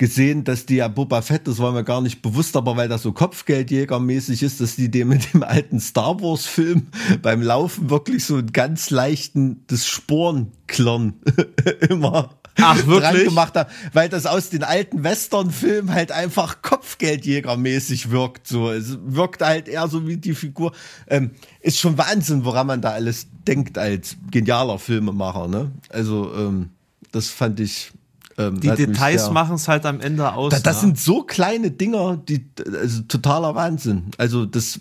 gesehen, 0.00 0.44
dass 0.44 0.64
die 0.64 0.76
ja 0.76 0.88
Boba 0.88 1.20
Fett, 1.20 1.46
das 1.46 1.58
war 1.58 1.72
mir 1.72 1.84
gar 1.84 2.00
nicht 2.00 2.22
bewusst, 2.22 2.56
aber 2.56 2.74
weil 2.78 2.88
das 2.88 3.02
so 3.02 3.12
Kopfgeldjägermäßig 3.12 4.42
ist, 4.42 4.58
dass 4.62 4.74
die 4.74 4.90
dem 4.90 5.08
mit 5.08 5.34
dem 5.34 5.42
alten 5.42 5.78
Star 5.78 6.22
Wars 6.22 6.46
Film 6.46 6.86
beim 7.22 7.42
Laufen 7.42 7.90
wirklich 7.90 8.24
so 8.24 8.36
einen 8.36 8.50
ganz 8.50 8.88
leichten, 8.88 9.62
das 9.66 9.86
Sporenklirren 9.86 11.20
immer 11.90 12.30
Ach, 12.56 12.80
dran 12.80 13.24
gemacht 13.24 13.54
haben, 13.54 13.70
weil 13.92 14.08
das 14.08 14.24
aus 14.24 14.48
den 14.48 14.64
alten 14.64 15.04
Western-Filmen 15.04 15.92
halt 15.92 16.12
einfach 16.12 16.62
Kopfgeldjägermäßig 16.62 18.10
wirkt. 18.10 18.46
So, 18.46 18.70
es 18.70 18.96
wirkt 19.02 19.42
halt 19.42 19.68
eher 19.68 19.86
so 19.88 20.06
wie 20.06 20.16
die 20.16 20.34
Figur. 20.34 20.72
Ähm, 21.08 21.32
ist 21.60 21.78
schon 21.78 21.98
Wahnsinn, 21.98 22.46
woran 22.46 22.66
man 22.66 22.80
da 22.80 22.92
alles 22.92 23.26
denkt 23.46 23.76
als 23.76 24.16
genialer 24.30 24.78
Filmemacher. 24.78 25.46
Ne? 25.46 25.72
Also 25.90 26.32
ähm, 26.34 26.70
das 27.12 27.28
fand 27.28 27.60
ich 27.60 27.92
ähm, 28.40 28.60
die 28.60 28.70
Details 28.70 29.30
machen 29.30 29.56
es 29.56 29.68
halt 29.68 29.86
am 29.86 30.00
Ende 30.00 30.32
aus. 30.32 30.52
Da, 30.52 30.60
das 30.60 30.76
ne? 30.76 30.80
sind 30.80 30.98
so 30.98 31.22
kleine 31.22 31.70
Dinger, 31.70 32.16
die 32.16 32.44
also 32.80 33.02
totaler 33.02 33.54
Wahnsinn. 33.54 34.10
Also 34.18 34.46
das 34.46 34.80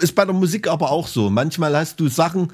ist 0.00 0.14
bei 0.14 0.24
der 0.24 0.34
Musik 0.34 0.68
aber 0.68 0.90
auch 0.90 1.06
so. 1.06 1.30
Manchmal 1.30 1.76
hast 1.76 2.00
du 2.00 2.08
Sachen, 2.08 2.48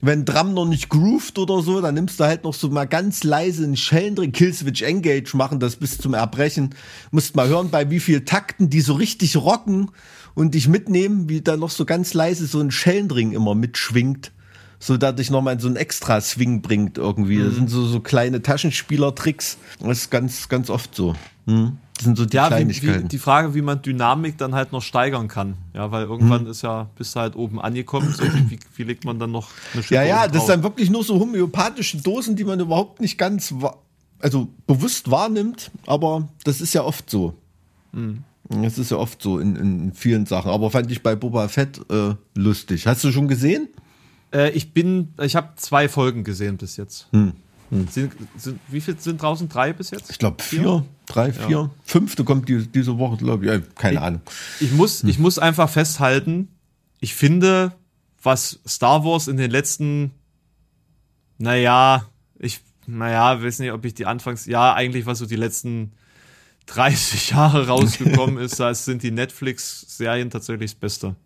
wenn 0.00 0.24
Drum 0.24 0.54
noch 0.54 0.66
nicht 0.66 0.88
grooved 0.88 1.38
oder 1.38 1.60
so, 1.62 1.80
dann 1.80 1.94
nimmst 1.94 2.20
du 2.20 2.24
halt 2.24 2.44
noch 2.44 2.54
so 2.54 2.68
mal 2.68 2.86
ganz 2.86 3.24
leise 3.24 3.64
einen 3.64 3.76
Schellen 3.76 4.14
drin, 4.14 4.32
Killswitch 4.32 4.82
Engage 4.82 5.36
machen 5.36 5.58
das 5.58 5.76
bis 5.76 5.98
zum 5.98 6.14
Erbrechen. 6.14 6.74
Musst 7.10 7.34
mal 7.34 7.48
hören, 7.48 7.70
bei 7.70 7.90
wie 7.90 8.00
viel 8.00 8.24
Takten 8.24 8.70
die 8.70 8.80
so 8.80 8.94
richtig 8.94 9.36
rocken 9.36 9.90
und 10.34 10.54
dich 10.54 10.68
mitnehmen, 10.68 11.28
wie 11.28 11.40
da 11.40 11.56
noch 11.56 11.70
so 11.70 11.84
ganz 11.84 12.14
leise 12.14 12.46
so 12.46 12.60
ein 12.60 12.70
Schellendring 12.70 13.32
immer 13.32 13.56
mitschwingt 13.56 14.30
so 14.78 14.96
dadurch 14.96 15.30
nochmal 15.30 15.58
so 15.58 15.66
einen 15.66 15.76
extra 15.76 16.20
Swing 16.20 16.62
bringt 16.62 16.98
irgendwie. 16.98 17.38
Mhm. 17.38 17.44
Das 17.44 17.54
sind 17.54 17.70
so, 17.70 17.86
so 17.86 18.00
kleine 18.00 18.42
Taschenspielertricks. 18.42 19.58
Das 19.80 19.98
ist 19.98 20.10
ganz, 20.10 20.48
ganz 20.48 20.70
oft 20.70 20.94
so. 20.94 21.14
Mhm. 21.46 21.78
Das 21.96 22.04
sind 22.04 22.16
so 22.16 22.26
die 22.26 22.36
ja, 22.36 22.46
Kleinigkeiten. 22.46 23.00
Wie, 23.00 23.04
wie, 23.04 23.08
die 23.08 23.18
Frage, 23.18 23.54
wie 23.54 23.62
man 23.62 23.82
Dynamik 23.82 24.38
dann 24.38 24.54
halt 24.54 24.70
noch 24.70 24.82
steigern 24.82 25.26
kann. 25.26 25.54
Ja, 25.74 25.90
weil 25.90 26.04
irgendwann 26.04 26.44
mhm. 26.44 26.50
ist 26.50 26.62
ja, 26.62 26.88
bist 26.96 27.16
du 27.16 27.20
halt 27.20 27.34
oben 27.34 27.60
angekommen. 27.60 28.14
So, 28.16 28.22
wie, 28.22 28.58
wie 28.76 28.82
legt 28.84 29.04
man 29.04 29.18
dann 29.18 29.32
noch 29.32 29.48
eine 29.72 29.82
Schippe 29.82 29.96
Ja, 29.96 30.02
ja, 30.04 30.28
das 30.28 30.46
sind 30.46 30.50
dann 30.50 30.62
wirklich 30.62 30.90
nur 30.90 31.02
so 31.02 31.18
homöopathische 31.18 31.96
Dosen, 31.96 32.36
die 32.36 32.44
man 32.44 32.60
überhaupt 32.60 33.00
nicht 33.00 33.18
ganz, 33.18 33.52
also 34.20 34.48
bewusst 34.68 35.10
wahrnimmt. 35.10 35.72
Aber 35.86 36.28
das 36.44 36.60
ist 36.60 36.72
ja 36.72 36.84
oft 36.84 37.10
so. 37.10 37.34
Mhm. 37.92 38.22
Das 38.48 38.78
ist 38.78 38.92
ja 38.92 38.96
oft 38.96 39.20
so 39.20 39.40
in, 39.40 39.56
in 39.56 39.92
vielen 39.92 40.24
Sachen. 40.24 40.52
Aber 40.52 40.70
fand 40.70 40.90
ich 40.92 41.02
bei 41.02 41.16
Boba 41.16 41.48
Fett 41.48 41.80
äh, 41.90 42.14
lustig. 42.34 42.86
Hast 42.86 43.02
du 43.02 43.10
schon 43.10 43.26
gesehen? 43.26 43.68
Äh, 44.32 44.50
ich 44.50 44.72
bin, 44.72 45.14
ich 45.20 45.36
habe 45.36 45.52
zwei 45.56 45.88
Folgen 45.88 46.24
gesehen 46.24 46.56
bis 46.56 46.76
jetzt. 46.76 47.08
Hm. 47.12 47.32
Hm. 47.70 47.86
Sind, 47.88 48.12
sind, 48.36 48.60
wie 48.68 48.80
viel 48.80 48.98
sind 48.98 49.20
draußen? 49.20 49.48
Drei 49.48 49.72
bis 49.72 49.90
jetzt? 49.90 50.10
Ich 50.10 50.18
glaube 50.18 50.42
vier, 50.42 50.84
drei, 51.06 51.32
vier. 51.32 51.48
Ja. 51.48 51.70
Fünfte 51.84 52.24
kommt 52.24 52.48
die, 52.48 52.66
diese 52.66 52.98
Woche, 52.98 53.18
glaube 53.18 53.44
ich. 53.44 53.50
Ja, 53.50 53.60
keine 53.74 53.94
ich, 53.94 54.00
Ahnung. 54.00 54.20
Ich 54.60 54.72
muss, 54.72 55.02
hm. 55.02 55.08
ich 55.10 55.18
muss 55.18 55.38
einfach 55.38 55.68
festhalten, 55.68 56.48
ich 57.00 57.14
finde, 57.14 57.72
was 58.22 58.60
Star 58.66 59.04
Wars 59.04 59.28
in 59.28 59.36
den 59.36 59.50
letzten, 59.50 60.12
naja, 61.38 62.06
ich, 62.38 62.60
naja, 62.86 63.42
weiß 63.42 63.60
nicht, 63.60 63.72
ob 63.72 63.84
ich 63.84 63.94
die 63.94 64.06
Anfangs, 64.06 64.46
ja, 64.46 64.74
eigentlich 64.74 65.06
was 65.06 65.18
so 65.18 65.26
die 65.26 65.36
letzten 65.36 65.92
30 66.66 67.30
Jahre 67.30 67.68
rausgekommen 67.68 68.38
ist, 68.44 68.58
da 68.60 68.74
sind 68.74 69.02
die 69.02 69.10
Netflix-Serien 69.10 70.30
tatsächlich 70.30 70.72
das 70.72 70.80
Beste. 70.80 71.16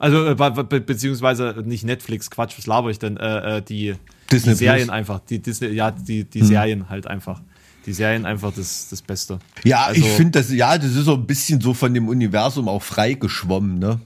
Also 0.00 0.26
äh, 0.26 0.34
be 0.34 0.80
beziehungsweise 0.80 1.62
nicht 1.64 1.84
Netflix, 1.84 2.30
Quatsch, 2.30 2.56
was 2.56 2.66
laber 2.66 2.90
ich 2.90 2.98
denn? 2.98 3.18
Äh, 3.18 3.58
äh, 3.58 3.62
die, 3.62 3.94
die 4.32 4.38
Serien 4.38 4.86
Plus. 4.86 4.96
einfach, 4.96 5.20
die 5.20 5.40
Disney, 5.40 5.68
ja, 5.68 5.90
die, 5.90 6.24
die 6.24 6.40
hm. 6.40 6.46
Serien 6.46 6.88
halt 6.88 7.06
einfach. 7.06 7.42
Die 7.84 7.92
Serien 7.92 8.24
einfach 8.24 8.52
das, 8.54 8.88
das 8.88 9.02
Beste. 9.02 9.40
Ja, 9.62 9.84
also, 9.84 10.00
ich 10.00 10.08
finde 10.08 10.38
das, 10.38 10.50
ja, 10.50 10.78
das 10.78 10.96
ist 10.96 11.04
so 11.04 11.14
ein 11.14 11.26
bisschen 11.26 11.60
so 11.60 11.74
von 11.74 11.92
dem 11.92 12.08
Universum 12.08 12.66
auch 12.66 12.82
freigeschwommen, 12.82 13.78
ne? 13.78 14.00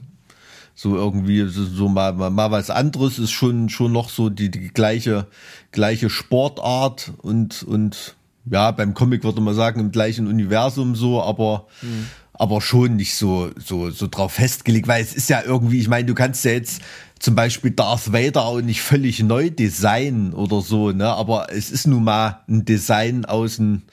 So 0.75 0.97
irgendwie, 0.97 1.47
so, 1.47 1.63
so 1.63 1.87
mal, 1.87 2.11
mal, 2.11 2.29
mal 2.29 2.51
was 2.51 2.69
anderes 2.69 3.17
ist 3.17 3.31
schon, 3.31 3.69
schon 3.69 3.93
noch 3.93 4.09
so 4.09 4.29
die, 4.29 4.51
die 4.51 4.67
gleiche, 4.67 5.27
gleiche 5.71 6.09
Sportart 6.09 7.13
und, 7.21 7.63
und 7.63 8.15
ja, 8.51 8.71
beim 8.71 8.93
Comic 8.93 9.23
würde 9.23 9.39
man 9.39 9.55
sagen, 9.55 9.79
im 9.79 9.91
gleichen 9.91 10.27
Universum 10.27 10.95
so, 10.95 11.23
aber 11.23 11.67
mhm 11.81 12.07
aber 12.37 12.61
schon 12.61 12.95
nicht 12.95 13.15
so, 13.15 13.51
so, 13.57 13.89
so 13.89 14.07
drauf 14.07 14.33
festgelegt, 14.33 14.87
weil 14.87 15.03
es 15.03 15.13
ist 15.13 15.29
ja 15.29 15.41
irgendwie, 15.43 15.79
ich 15.79 15.87
meine, 15.87 16.05
du 16.05 16.13
kannst 16.13 16.43
ja 16.45 16.51
jetzt 16.51 16.81
zum 17.19 17.35
Beispiel 17.35 17.71
Darth 17.71 18.11
Vader 18.11 18.43
auch 18.43 18.61
nicht 18.61 18.81
völlig 18.81 19.23
neu 19.23 19.49
designen 19.49 20.33
oder 20.33 20.61
so, 20.61 20.91
ne, 20.91 21.07
aber 21.07 21.47
es 21.51 21.71
ist 21.71 21.87
nun 21.87 22.03
mal 22.03 22.41
ein 22.47 22.65
Design 22.65 23.25
aus 23.25 23.57
den, 23.57 23.83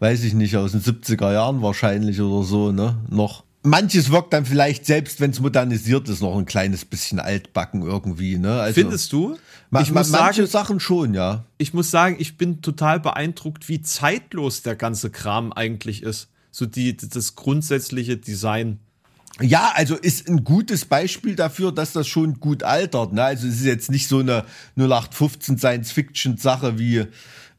weiß 0.00 0.22
ich 0.24 0.34
nicht, 0.34 0.56
aus 0.56 0.72
den 0.72 0.82
70er 0.82 1.32
Jahren 1.32 1.62
wahrscheinlich 1.62 2.20
oder 2.20 2.44
so, 2.44 2.72
ne, 2.72 2.98
noch. 3.08 3.44
manches 3.62 4.10
wirkt 4.10 4.32
dann 4.34 4.44
vielleicht, 4.44 4.84
selbst 4.84 5.20
wenn 5.20 5.30
es 5.30 5.40
modernisiert 5.40 6.08
ist, 6.08 6.20
noch 6.20 6.36
ein 6.36 6.46
kleines 6.46 6.84
bisschen 6.84 7.20
altbacken 7.20 7.82
irgendwie. 7.82 8.38
Ne? 8.38 8.60
Also, 8.60 8.74
Findest 8.80 9.12
du? 9.12 9.36
Ma 9.70 9.80
ich 9.80 9.92
muss 9.92 10.10
manche 10.10 10.46
sagen, 10.46 10.50
Sachen 10.50 10.80
schon, 10.80 11.14
ja. 11.14 11.44
Ich 11.58 11.74
muss 11.74 11.90
sagen, 11.90 12.16
ich 12.18 12.38
bin 12.38 12.62
total 12.62 13.00
beeindruckt, 13.00 13.68
wie 13.68 13.82
zeitlos 13.82 14.62
der 14.62 14.76
ganze 14.76 15.10
Kram 15.10 15.52
eigentlich 15.52 16.02
ist. 16.02 16.28
So 16.50 16.66
die, 16.66 16.96
das 16.96 17.34
grundsätzliche 17.34 18.16
Design. 18.16 18.78
Ja, 19.40 19.72
also 19.74 19.94
ist 19.94 20.28
ein 20.28 20.42
gutes 20.42 20.84
Beispiel 20.84 21.36
dafür, 21.36 21.70
dass 21.70 21.92
das 21.92 22.08
schon 22.08 22.40
gut 22.40 22.62
altert. 22.62 23.12
Ne? 23.12 23.22
Also 23.22 23.46
es 23.46 23.56
ist 23.56 23.66
jetzt 23.66 23.90
nicht 23.90 24.08
so 24.08 24.18
eine 24.18 24.44
0815 24.76 25.58
Science-Fiction-Sache 25.58 26.78
wie 26.78 27.04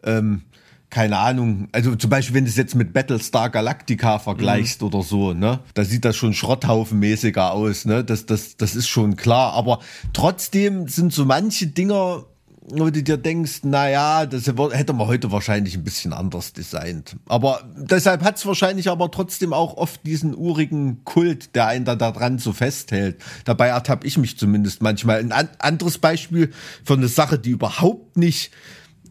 ähm, 0.04 0.44
keine 0.90 1.20
Ahnung, 1.20 1.68
also 1.72 1.96
zum 1.96 2.10
Beispiel, 2.10 2.36
wenn 2.36 2.46
du 2.46 2.50
es 2.50 2.58
jetzt 2.58 2.76
mit 2.76 2.94
Battlestar 2.94 3.50
Galactica 3.50 4.18
vergleichst 4.18 4.82
mhm. 4.82 4.88
oder 4.88 5.04
so, 5.04 5.34
ne, 5.34 5.60
da 5.76 5.86
sieht 5.86 6.04
das 6.04 6.18
schon 6.18 6.34
schrotthaufenmäßiger 6.34 7.52
aus, 7.52 7.86
ne, 7.86 8.04
das, 8.04 8.26
das, 8.26 8.58
das 8.58 8.76
ist 8.76 8.88
schon 8.88 9.16
klar, 9.16 9.54
aber 9.54 9.80
trotzdem 10.14 10.88
sind 10.88 11.14
so 11.14 11.26
manche 11.26 11.68
Dinger, 11.68 12.26
wo 12.72 12.90
du 12.90 13.04
dir 13.04 13.18
denkst, 13.18 13.62
na 13.64 13.90
ja, 13.90 14.26
das 14.26 14.48
hätte 14.48 14.94
man 14.94 15.08
heute 15.08 15.32
wahrscheinlich 15.32 15.76
ein 15.76 15.84
bisschen 15.84 16.14
anders 16.14 16.54
designt. 16.54 17.16
Aber 17.28 17.62
deshalb 17.78 18.24
hat 18.24 18.38
es 18.38 18.46
wahrscheinlich 18.46 18.90
aber 18.90 19.12
trotzdem 19.12 19.54
auch 19.54 19.78
oft 19.78 20.06
diesen 20.06 20.36
urigen 20.36 21.04
Kult, 21.04 21.56
der 21.56 21.68
einen 21.68 21.86
da 21.86 21.96
dran 21.96 22.40
so 22.40 22.54
festhält. 22.54 23.18
Dabei 23.46 23.68
ertappe 23.68 24.06
ich 24.06 24.18
mich 24.18 24.38
zumindest 24.38 24.82
manchmal. 24.82 25.20
Ein 25.20 25.50
anderes 25.60 25.98
Beispiel 25.98 26.52
für 26.84 26.94
eine 26.94 27.08
Sache, 27.08 27.40
die 27.40 27.52
überhaupt 27.52 28.18
nicht 28.18 28.52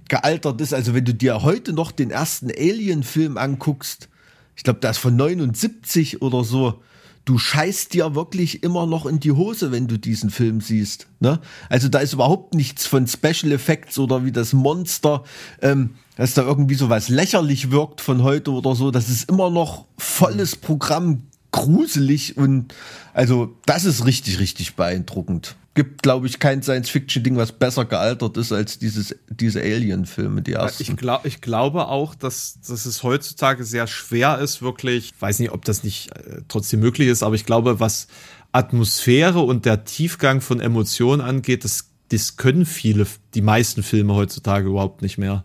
gealtert 0.08 0.60
ist. 0.60 0.74
Also 0.74 0.94
wenn 0.94 1.04
du 1.04 1.14
dir 1.14 1.42
heute 1.42 1.72
noch 1.72 1.92
den 1.92 2.10
ersten 2.10 2.50
Alien-Film 2.50 3.36
anguckst, 3.36 4.08
ich 4.56 4.64
glaube, 4.64 4.80
der 4.80 4.90
ist 4.90 4.98
von 4.98 5.14
79 5.14 6.22
oder 6.22 6.42
so, 6.42 6.82
du 7.28 7.36
scheißt 7.36 7.92
dir 7.92 8.14
wirklich 8.14 8.62
immer 8.62 8.86
noch 8.86 9.04
in 9.04 9.20
die 9.20 9.32
Hose, 9.32 9.70
wenn 9.70 9.86
du 9.86 9.98
diesen 9.98 10.30
Film 10.30 10.62
siehst. 10.62 11.08
Ne? 11.20 11.40
Also 11.68 11.88
da 11.88 11.98
ist 11.98 12.14
überhaupt 12.14 12.54
nichts 12.54 12.86
von 12.86 13.06
Special 13.06 13.52
Effects 13.52 13.98
oder 13.98 14.24
wie 14.24 14.32
das 14.32 14.54
Monster, 14.54 15.24
ähm, 15.60 15.90
dass 16.16 16.32
da 16.32 16.42
irgendwie 16.42 16.74
so 16.74 16.88
was 16.88 17.10
lächerlich 17.10 17.70
wirkt 17.70 18.00
von 18.00 18.22
heute 18.22 18.50
oder 18.52 18.74
so. 18.74 18.90
Das 18.90 19.10
ist 19.10 19.28
immer 19.28 19.50
noch 19.50 19.84
volles 19.98 20.56
Programm, 20.56 21.24
gruselig 21.62 22.36
und 22.36 22.74
also 23.14 23.56
das 23.66 23.84
ist 23.84 24.04
richtig, 24.06 24.38
richtig 24.38 24.76
beeindruckend 24.76 25.56
gibt, 25.78 26.02
glaube 26.02 26.26
ich, 26.26 26.40
kein 26.40 26.60
Science-Fiction-Ding, 26.60 27.36
was 27.36 27.52
besser 27.52 27.84
gealtert 27.84 28.36
ist 28.36 28.50
als 28.50 28.80
dieses, 28.80 29.14
diese 29.28 29.60
Alien-Filme, 29.60 30.42
die 30.42 30.54
ersten. 30.54 30.82
Ich, 30.82 30.96
glaub, 30.96 31.24
ich 31.24 31.40
glaube 31.40 31.86
auch, 31.86 32.16
dass, 32.16 32.58
dass 32.66 32.84
es 32.84 33.04
heutzutage 33.04 33.62
sehr 33.62 33.86
schwer 33.86 34.40
ist, 34.40 34.60
wirklich, 34.60 35.12
ich 35.14 35.22
weiß 35.22 35.38
nicht, 35.38 35.52
ob 35.52 35.64
das 35.64 35.84
nicht 35.84 36.10
äh, 36.16 36.40
trotzdem 36.48 36.80
möglich 36.80 37.06
ist, 37.06 37.22
aber 37.22 37.36
ich 37.36 37.46
glaube, 37.46 37.78
was 37.78 38.08
Atmosphäre 38.50 39.38
und 39.38 39.66
der 39.66 39.84
Tiefgang 39.84 40.40
von 40.40 40.58
Emotionen 40.58 41.20
angeht, 41.20 41.62
das, 41.62 41.90
das 42.08 42.36
können 42.36 42.66
viele, 42.66 43.06
die 43.34 43.42
meisten 43.42 43.84
Filme 43.84 44.14
heutzutage 44.14 44.70
überhaupt 44.70 45.02
nicht 45.02 45.16
mehr. 45.16 45.44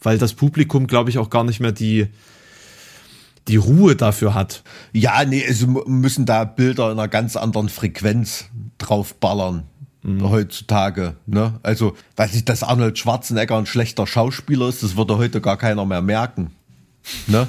Weil 0.00 0.18
das 0.18 0.34
Publikum, 0.34 0.86
glaube 0.86 1.10
ich, 1.10 1.18
auch 1.18 1.30
gar 1.30 1.42
nicht 1.42 1.58
mehr 1.58 1.72
die, 1.72 2.06
die 3.48 3.56
Ruhe 3.56 3.96
dafür 3.96 4.34
hat. 4.34 4.62
Ja, 4.92 5.24
nee, 5.24 5.42
es 5.42 5.66
müssen 5.66 6.26
da 6.26 6.44
Bilder 6.44 6.90
in 6.90 6.98
einer 6.98 7.08
ganz 7.08 7.36
anderen 7.36 7.68
Frequenz 7.68 8.46
draufballern. 8.78 9.64
Mhm. 10.04 10.28
heutzutage. 10.28 11.16
Ne? 11.26 11.58
Also, 11.62 11.96
weiß 12.16 12.34
ich, 12.34 12.44
dass 12.44 12.62
Arnold 12.62 12.98
Schwarzenegger 12.98 13.56
ein 13.56 13.64
schlechter 13.64 14.06
Schauspieler 14.06 14.68
ist, 14.68 14.82
das 14.82 14.96
würde 14.96 15.16
heute 15.16 15.40
gar 15.40 15.56
keiner 15.56 15.86
mehr 15.86 16.02
merken. 16.02 16.50
Ne? 17.26 17.48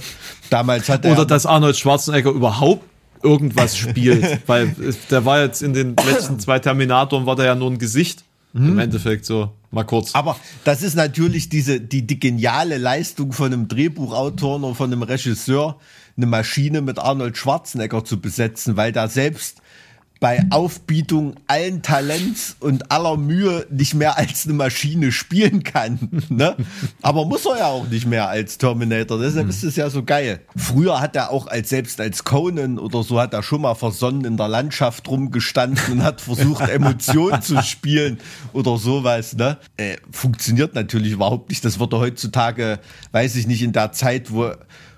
Damals 0.49 0.89
hat 0.89 1.05
er 1.05 1.11
Oder 1.13 1.25
dass 1.25 1.45
Arnold 1.45 1.77
Schwarzenegger 1.77 2.31
überhaupt 2.31 2.83
irgendwas 3.23 3.77
spielt, 3.77 4.41
weil 4.47 4.75
der 5.09 5.25
war 5.25 5.41
jetzt 5.41 5.63
in 5.63 5.73
den 5.73 5.95
letzten 5.95 6.39
zwei 6.39 6.59
Terminatoren 6.59 7.25
war 7.25 7.35
der 7.35 7.45
ja 7.45 7.55
nur 7.55 7.71
ein 7.71 7.77
Gesicht. 7.77 8.23
Mhm. 8.55 8.69
Im 8.69 8.79
Endeffekt 8.79 9.25
so, 9.25 9.51
mal 9.69 9.83
kurz. 9.83 10.15
Aber 10.15 10.37
das 10.63 10.81
ist 10.81 10.95
natürlich 10.95 11.49
diese, 11.49 11.81
die, 11.81 12.07
die 12.07 12.19
geniale 12.21 12.77
Leistung 12.77 13.33
von 13.33 13.51
einem 13.51 13.67
Drehbuchautor 13.67 14.63
oder 14.63 14.73
von 14.73 14.93
einem 14.93 15.03
Regisseur, 15.03 15.77
eine 16.15 16.25
Maschine 16.25 16.81
mit 16.81 16.97
Arnold 16.97 17.37
Schwarzenegger 17.37 18.05
zu 18.05 18.21
besetzen, 18.21 18.77
weil 18.77 18.93
da 18.93 19.09
selbst 19.09 19.61
bei 20.19 20.43
Aufbietung 20.49 21.35
allen 21.47 21.81
Talents 21.81 22.55
und 22.59 22.91
aller 22.91 23.17
Mühe 23.17 23.67
nicht 23.69 23.93
mehr 23.93 24.17
als 24.17 24.45
eine 24.45 24.53
Maschine 24.53 25.11
spielen 25.11 25.63
kann. 25.63 25.99
Ne? 26.27 26.55
Aber 27.01 27.25
muss 27.25 27.45
er 27.45 27.59
ja 27.59 27.67
auch 27.67 27.87
nicht 27.87 28.07
mehr 28.07 28.27
als 28.27 28.57
Terminator. 28.57 29.19
Deshalb 29.19 29.47
ist 29.47 29.63
es 29.63 29.75
ja 29.75 29.89
so 29.89 30.03
geil. 30.03 30.41
Früher 30.55 30.99
hat 30.99 31.15
er 31.15 31.29
auch 31.29 31.47
als 31.47 31.69
selbst 31.69 32.01
als 32.01 32.23
Conan 32.23 32.79
oder 32.79 33.03
so 33.03 33.19
hat 33.19 33.33
er 33.33 33.43
schon 33.43 33.61
mal 33.61 33.75
versonnen 33.75 34.25
in 34.25 34.35
der 34.35 34.47
Landschaft 34.47 35.07
rumgestanden 35.07 35.93
und 35.93 36.03
hat 36.03 36.19
versucht, 36.19 36.61
Emotionen 36.69 37.41
zu 37.41 37.61
spielen 37.61 38.19
oder 38.53 38.77
sowas. 38.77 39.35
Ne? 39.35 39.57
Äh, 39.77 39.97
funktioniert 40.11 40.73
natürlich 40.73 41.13
überhaupt 41.13 41.49
nicht. 41.49 41.63
Das 41.63 41.79
wurde 41.79 41.99
heutzutage, 41.99 42.79
weiß 43.11 43.35
ich 43.35 43.47
nicht, 43.47 43.61
in 43.61 43.71
der 43.71 43.91
Zeit, 43.91 44.31
wo 44.31 44.51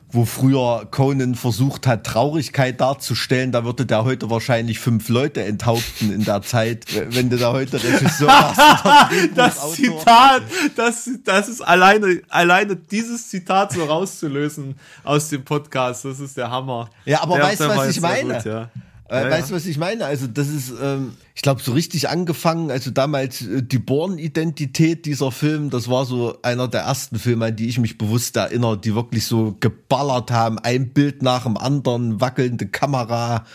wo 0.09 0.23
früher 0.23 0.87
Conan 0.89 1.35
versucht 1.35 1.85
hat, 1.85 2.05
Traurigkeit 2.05 2.79
darzustellen, 2.79 3.51
da 3.51 3.65
würde 3.65 3.85
der 3.85 4.05
heute 4.05 4.29
wahrscheinlich 4.29 4.79
fünf 4.79 5.09
Leute 5.09 5.43
enthaupten 5.43 6.13
in 6.13 6.23
der 6.23 6.41
Zeit, 6.41 6.85
wenn 7.13 7.29
du 7.29 7.37
da 7.37 7.51
heute 7.51 7.83
Regisseur 7.83 8.29
hast. 8.55 9.09
das 9.35 9.73
Zitat, 9.73 10.43
das, 10.75 11.09
das 11.25 11.49
ist 11.49 11.61
alleine, 11.61 12.21
alleine 12.29 12.77
dieses 12.77 13.29
Zitat 13.29 13.73
so 13.73 13.83
rauszulösen 13.83 14.75
aus 15.03 15.27
dem 15.27 15.43
Podcast, 15.43 16.05
das 16.05 16.21
ist 16.21 16.37
der 16.37 16.49
Hammer. 16.49 16.89
Ja, 17.03 17.21
aber 17.23 17.35
der, 17.35 17.45
weißt 17.45 17.61
du, 17.61 17.67
was 17.67 17.89
ich 17.89 18.01
meine? 18.01 18.35
Gut, 18.35 18.45
ja. 18.45 18.69
Äh, 19.09 19.23
ja, 19.23 19.31
weißt 19.31 19.51
du, 19.51 19.55
was 19.55 19.65
ich 19.65 19.77
meine? 19.77 20.05
Also, 20.05 20.27
das 20.27 20.49
ist, 20.49 20.73
ähm, 20.81 21.13
ich 21.33 21.41
glaube, 21.41 21.61
so 21.61 21.71
richtig 21.71 22.09
angefangen, 22.09 22.71
also 22.71 22.91
damals 22.91 23.41
äh, 23.41 23.63
die 23.63 23.79
Born-Identität 23.79 25.05
dieser 25.05 25.31
Film, 25.31 25.69
das 25.69 25.89
war 25.89 26.05
so 26.05 26.37
einer 26.41 26.67
der 26.67 26.81
ersten 26.81 27.17
Filme, 27.17 27.45
an 27.45 27.55
die 27.55 27.67
ich 27.67 27.79
mich 27.79 27.97
bewusst 27.97 28.35
erinnere, 28.35 28.77
die 28.77 28.95
wirklich 28.95 29.25
so 29.25 29.55
geballert 29.59 30.31
haben, 30.31 30.59
ein 30.59 30.89
Bild 30.89 31.21
nach 31.21 31.43
dem 31.43 31.57
anderen, 31.57 32.19
wackelnde 32.19 32.67
Kamera, 32.67 33.45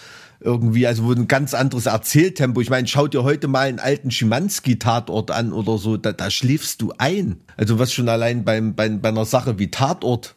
irgendwie, 0.41 0.87
also 0.87 1.05
wo 1.05 1.13
ein 1.13 1.29
ganz 1.29 1.55
anderes 1.55 1.87
Erzähltempo. 1.87 2.61
Ich 2.61 2.71
meine, 2.71 2.89
schau 2.89 3.07
dir 3.07 3.23
heute 3.23 3.47
mal 3.47 3.69
einen 3.69 3.79
alten 3.79 4.11
Schimanski-Tatort 4.11 5.31
an 5.31 5.53
oder 5.53 5.79
so, 5.79 5.97
da, 5.97 6.13
da 6.13 6.31
schläfst 6.31 6.83
du 6.83 6.93
ein. 6.99 7.41
Also 7.57 7.79
was 7.79 7.93
schon 7.93 8.09
allein 8.09 8.45
beim, 8.45 8.75
bei, 8.75 8.89
bei 8.89 9.11
einer 9.11 9.25
Sache 9.25 9.59
wie 9.59 9.71
Tatort 9.71 10.35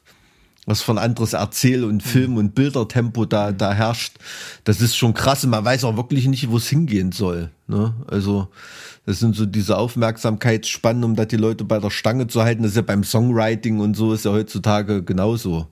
was 0.65 0.81
von 0.81 0.97
anderes 0.97 1.33
Erzähl- 1.33 1.83
und 1.83 2.01
Film- 2.01 2.37
und 2.37 2.55
Bildertempo 2.55 3.25
da, 3.25 3.51
da 3.51 3.73
herrscht. 3.73 4.17
Das 4.63 4.81
ist 4.81 4.95
schon 4.95 5.13
krass 5.13 5.43
und 5.43 5.51
man 5.51 5.63
weiß 5.63 5.83
auch 5.83 5.97
wirklich 5.97 6.27
nicht, 6.27 6.49
wo 6.49 6.57
es 6.57 6.67
hingehen 6.67 7.11
soll. 7.11 7.51
Ne? 7.67 7.93
Also, 8.07 8.47
das 9.05 9.19
sind 9.19 9.35
so 9.35 9.45
diese 9.45 9.77
Aufmerksamkeitsspannen, 9.77 11.03
um 11.03 11.15
da 11.15 11.25
die 11.25 11.37
Leute 11.37 11.63
bei 11.63 11.79
der 11.79 11.91
Stange 11.91 12.27
zu 12.27 12.41
halten. 12.41 12.63
Das 12.63 12.71
ist 12.71 12.77
ja 12.77 12.81
beim 12.81 13.03
Songwriting 13.03 13.79
und 13.79 13.95
so 13.95 14.13
ist 14.13 14.25
ja 14.25 14.31
heutzutage 14.31 15.03
genauso. 15.03 15.67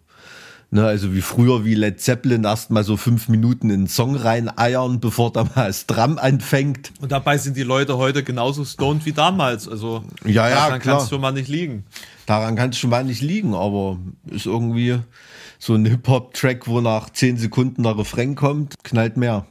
Ne, 0.73 0.87
also 0.87 1.13
wie 1.13 1.21
früher, 1.21 1.65
wie 1.65 1.75
Led 1.75 2.01
Zeppelin 2.01 2.45
erst 2.45 2.71
mal 2.71 2.83
so 2.83 2.97
fünf 2.97 3.29
Minuten 3.29 3.69
in 3.69 3.81
den 3.81 3.87
Song 3.87 4.15
reineiern, 4.15 4.99
bevor 4.99 5.31
da 5.31 5.43
mal 5.43 5.67
das 5.67 5.85
Drum 5.85 6.17
anfängt. 6.17 6.91
Und 6.99 7.11
dabei 7.11 7.37
sind 7.37 7.55
die 7.55 7.61
Leute 7.61 7.97
heute 7.97 8.23
genauso 8.23 8.65
stoned 8.65 9.05
wie 9.05 9.11
damals. 9.11 9.69
Also 9.69 10.03
ja, 10.25 10.49
ja, 10.49 10.55
daran 10.55 10.79
kann 10.79 10.97
es 10.97 11.09
schon 11.09 11.21
mal 11.21 11.31
nicht 11.31 11.47
liegen. 11.47 11.83
Daran 12.25 12.55
kann 12.55 12.71
es 12.71 12.79
schon 12.79 12.89
mal 12.89 13.03
nicht 13.03 13.21
liegen, 13.21 13.53
aber 13.53 13.99
ist 14.31 14.47
irgendwie 14.47 14.97
so 15.59 15.75
ein 15.75 15.85
Hip-Hop-Track, 15.85 16.67
wo 16.67 16.81
nach 16.81 17.11
zehn 17.11 17.37
Sekunden 17.37 17.83
der 17.83 17.95
Refrain 17.95 18.33
kommt, 18.33 18.73
knallt 18.83 19.15
mehr. 19.15 19.45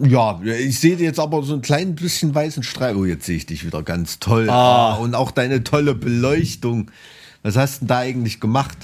Ja, 0.00 0.40
ich 0.44 0.78
sehe 0.78 0.94
jetzt 0.94 1.18
aber 1.18 1.42
so 1.42 1.54
ein 1.54 1.60
klein 1.60 1.96
bisschen 1.96 2.32
weißen 2.32 2.62
Streif. 2.62 2.96
Oh, 2.96 3.04
jetzt 3.04 3.26
sehe 3.26 3.36
ich 3.38 3.46
dich 3.46 3.66
wieder 3.66 3.82
ganz 3.82 4.20
toll. 4.20 4.48
Ah. 4.48 4.94
Und 4.94 5.16
auch 5.16 5.32
deine 5.32 5.64
tolle 5.64 5.96
Beleuchtung. 5.96 6.92
Was 7.42 7.56
hast 7.56 7.78
du 7.78 7.78
denn 7.80 7.88
da 7.88 7.98
eigentlich 7.98 8.38
gemacht? 8.38 8.78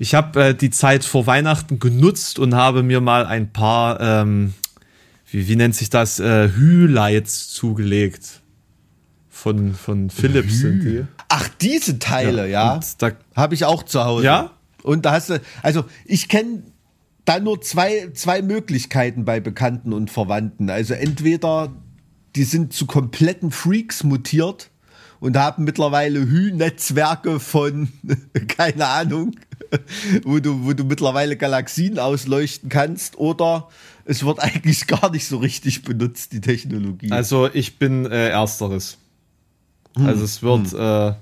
Ich 0.00 0.14
habe 0.14 0.42
äh, 0.42 0.54
die 0.54 0.70
Zeit 0.70 1.04
vor 1.04 1.26
Weihnachten 1.26 1.78
genutzt 1.78 2.38
und 2.38 2.54
habe 2.54 2.82
mir 2.82 3.02
mal 3.02 3.26
ein 3.26 3.52
paar, 3.52 4.00
ähm, 4.00 4.54
wie, 5.30 5.46
wie 5.46 5.56
nennt 5.56 5.74
sich 5.74 5.90
das, 5.90 6.18
äh, 6.18 6.48
Hü-Lights 6.48 7.50
zugelegt. 7.50 8.40
Von, 9.28 9.74
von 9.74 10.08
Philips 10.08 10.54
Hü. 10.54 10.56
sind 10.56 10.84
die. 10.84 11.04
Ach, 11.28 11.48
diese 11.60 11.98
Teile, 11.98 12.48
ja. 12.48 12.80
ja. 13.00 13.12
Habe 13.36 13.54
ich 13.54 13.66
auch 13.66 13.82
zu 13.82 14.02
Hause. 14.02 14.24
Ja? 14.24 14.52
Und 14.82 15.04
da 15.04 15.12
hast 15.12 15.28
du, 15.28 15.40
also 15.62 15.84
ich 16.06 16.30
kenne 16.30 16.62
da 17.26 17.38
nur 17.38 17.60
zwei, 17.60 18.08
zwei 18.14 18.40
Möglichkeiten 18.40 19.26
bei 19.26 19.38
Bekannten 19.38 19.92
und 19.92 20.10
Verwandten. 20.10 20.70
Also 20.70 20.94
entweder 20.94 21.74
die 22.36 22.44
sind 22.44 22.72
zu 22.72 22.86
kompletten 22.86 23.50
Freaks 23.50 24.02
mutiert 24.02 24.70
und 25.20 25.36
haben 25.36 25.64
mittlerweile 25.64 26.20
Hü-Netzwerke 26.20 27.38
von, 27.38 27.88
keine 28.48 28.86
Ahnung, 28.86 29.36
wo 30.24 30.38
du, 30.40 30.64
wo 30.64 30.72
du 30.72 30.84
mittlerweile 30.84 31.36
Galaxien 31.36 31.98
ausleuchten 31.98 32.68
kannst 32.68 33.18
oder 33.18 33.68
es 34.04 34.24
wird 34.24 34.40
eigentlich 34.40 34.86
gar 34.86 35.10
nicht 35.10 35.26
so 35.26 35.38
richtig 35.38 35.82
benutzt, 35.82 36.32
die 36.32 36.40
Technologie. 36.40 37.12
Also 37.12 37.48
ich 37.52 37.78
bin 37.78 38.06
äh, 38.06 38.28
ersteres. 38.30 38.98
Hm. 39.96 40.06
Also 40.06 40.24
es 40.24 40.42
wird, 40.42 40.72
hm. 40.72 40.80
äh, 40.80 41.14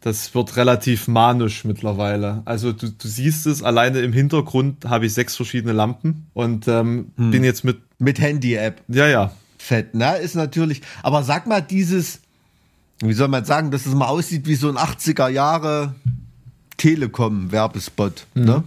Das 0.00 0.34
wird 0.34 0.56
relativ 0.56 1.08
manisch 1.08 1.64
mittlerweile. 1.64 2.42
Also 2.44 2.72
du, 2.72 2.90
du 2.90 3.08
siehst 3.08 3.46
es, 3.46 3.62
alleine 3.62 4.00
im 4.00 4.12
Hintergrund 4.12 4.84
habe 4.86 5.06
ich 5.06 5.14
sechs 5.14 5.36
verschiedene 5.36 5.72
Lampen 5.72 6.26
und 6.34 6.66
ähm, 6.68 7.12
hm. 7.16 7.30
bin 7.30 7.44
jetzt 7.44 7.64
mit. 7.64 7.78
Mit 7.98 8.20
Handy-App. 8.20 8.82
Ja, 8.88 9.08
ja. 9.08 9.32
Fett, 9.58 9.94
ne? 9.94 10.18
Ist 10.18 10.36
natürlich. 10.36 10.82
Aber 11.02 11.24
sag 11.24 11.48
mal, 11.48 11.60
dieses, 11.60 12.20
wie 13.00 13.12
soll 13.12 13.28
man 13.28 13.44
sagen, 13.44 13.70
dass 13.70 13.86
es 13.86 13.94
mal 13.94 14.06
aussieht 14.06 14.46
wie 14.46 14.54
so 14.54 14.68
ein 14.68 14.76
80er 14.76 15.28
Jahre 15.28 15.94
Telekom-Werbespot, 16.76 18.26
mhm. 18.34 18.44
ne? 18.44 18.64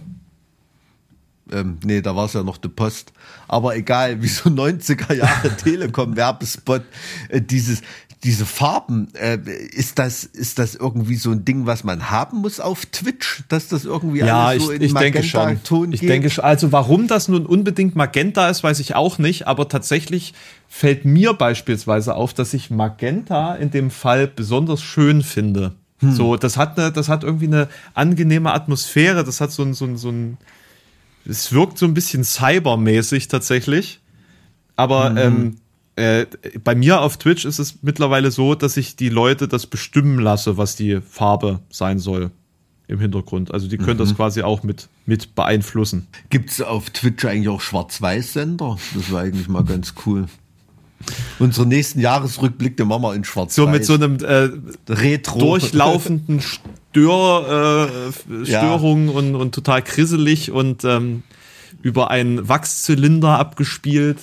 Ähm, 1.50 1.78
nee, 1.84 2.00
da 2.00 2.16
war 2.16 2.26
es 2.26 2.32
ja 2.32 2.42
noch 2.42 2.56
die 2.56 2.68
Post. 2.68 3.12
Aber 3.46 3.76
egal, 3.76 4.22
wie 4.22 4.28
so 4.28 4.48
90er 4.48 5.12
Jahre 5.12 5.54
Telekom-Werbespot, 5.56 6.82
äh, 7.28 7.40
dieses, 7.42 7.82
diese 8.24 8.46
Farben, 8.46 9.08
äh, 9.14 9.38
ist 9.72 9.98
das, 9.98 10.24
ist 10.24 10.60
das 10.60 10.76
irgendwie 10.76 11.16
so 11.16 11.32
ein 11.32 11.44
Ding, 11.44 11.66
was 11.66 11.82
man 11.82 12.10
haben 12.10 12.38
muss 12.38 12.60
auf 12.60 12.86
Twitch, 12.86 13.42
dass 13.48 13.66
das 13.66 13.84
irgendwie 13.84 14.20
ja, 14.20 14.46
alles 14.46 14.64
so 14.64 14.70
ich, 14.70 14.76
in 14.76 14.82
ich 14.86 14.94
denke 14.94 15.22
schon. 15.24 15.62
Ton 15.64 15.92
ich 15.92 16.00
geht? 16.00 16.08
denke 16.08 16.30
schon. 16.30 16.44
Also 16.44 16.70
warum 16.70 17.08
das 17.08 17.26
nun 17.26 17.46
unbedingt 17.46 17.96
Magenta 17.96 18.48
ist, 18.48 18.62
weiß 18.62 18.78
ich 18.78 18.94
auch 18.94 19.18
nicht, 19.18 19.48
aber 19.48 19.68
tatsächlich 19.68 20.34
fällt 20.68 21.04
mir 21.04 21.34
beispielsweise 21.34 22.14
auf, 22.14 22.32
dass 22.32 22.54
ich 22.54 22.70
Magenta 22.70 23.56
in 23.56 23.72
dem 23.72 23.90
Fall 23.90 24.28
besonders 24.28 24.82
schön 24.82 25.22
finde. 25.22 25.72
Hm. 25.98 26.12
So, 26.12 26.36
das 26.36 26.56
hat 26.56 26.78
eine, 26.78 26.92
das 26.92 27.08
hat 27.08 27.24
irgendwie 27.24 27.46
eine 27.46 27.68
angenehme 27.94 28.52
Atmosphäre, 28.52 29.24
das 29.24 29.40
hat 29.40 29.50
so 29.50 29.64
ein, 29.64 29.74
so 29.74 29.84
ein, 29.84 29.96
so 29.96 30.10
ein 30.10 30.38
es 31.24 31.52
wirkt 31.52 31.78
so 31.78 31.86
ein 31.86 31.94
bisschen 31.94 32.24
cybermäßig 32.24 33.28
tatsächlich. 33.28 34.00
Aber 34.76 35.10
mhm. 35.10 35.18
ähm, 35.18 35.56
äh, 35.96 36.26
bei 36.64 36.74
mir 36.74 37.00
auf 37.00 37.18
Twitch 37.18 37.44
ist 37.44 37.58
es 37.58 37.82
mittlerweile 37.82 38.30
so, 38.30 38.54
dass 38.54 38.76
ich 38.76 38.96
die 38.96 39.10
Leute 39.10 39.46
das 39.48 39.66
bestimmen 39.66 40.18
lasse, 40.18 40.56
was 40.56 40.74
die 40.74 41.00
Farbe 41.00 41.60
sein 41.70 41.98
soll 41.98 42.30
im 42.88 42.98
Hintergrund. 42.98 43.52
Also 43.52 43.68
die 43.68 43.76
können 43.76 43.94
mhm. 43.94 44.04
das 44.04 44.16
quasi 44.16 44.42
auch 44.42 44.62
mit, 44.62 44.88
mit 45.06 45.34
beeinflussen. 45.34 46.06
Gibt 46.30 46.50
es 46.50 46.60
auf 46.60 46.90
Twitch 46.90 47.24
eigentlich 47.24 47.48
auch 47.48 47.60
Schwarz-Weiß-Sender? 47.60 48.78
Das 48.94 49.12
war 49.12 49.22
eigentlich 49.22 49.48
mal 49.48 49.64
ganz 49.64 49.94
cool. 50.06 50.26
Unsere 51.38 51.66
nächsten 51.66 52.00
Jahresrückblick, 52.00 52.76
den 52.76 52.88
machen 52.88 53.02
wir 53.02 53.14
in 53.14 53.24
Schwarz-Weiß. 53.24 53.54
So 53.56 53.66
mit 53.66 53.84
so 53.84 53.94
einem 53.94 54.18
äh, 54.22 54.50
Retro. 54.88 55.40
durchlaufenden 55.40 56.40
Stör, 56.90 58.10
äh, 58.10 58.46
Störungen 58.46 59.08
ja. 59.08 59.14
und, 59.14 59.34
und 59.34 59.54
total 59.54 59.82
krisselig 59.82 60.52
und 60.52 60.84
ähm, 60.84 61.22
über 61.82 62.10
einen 62.10 62.48
Wachszylinder 62.48 63.38
abgespielt 63.38 64.18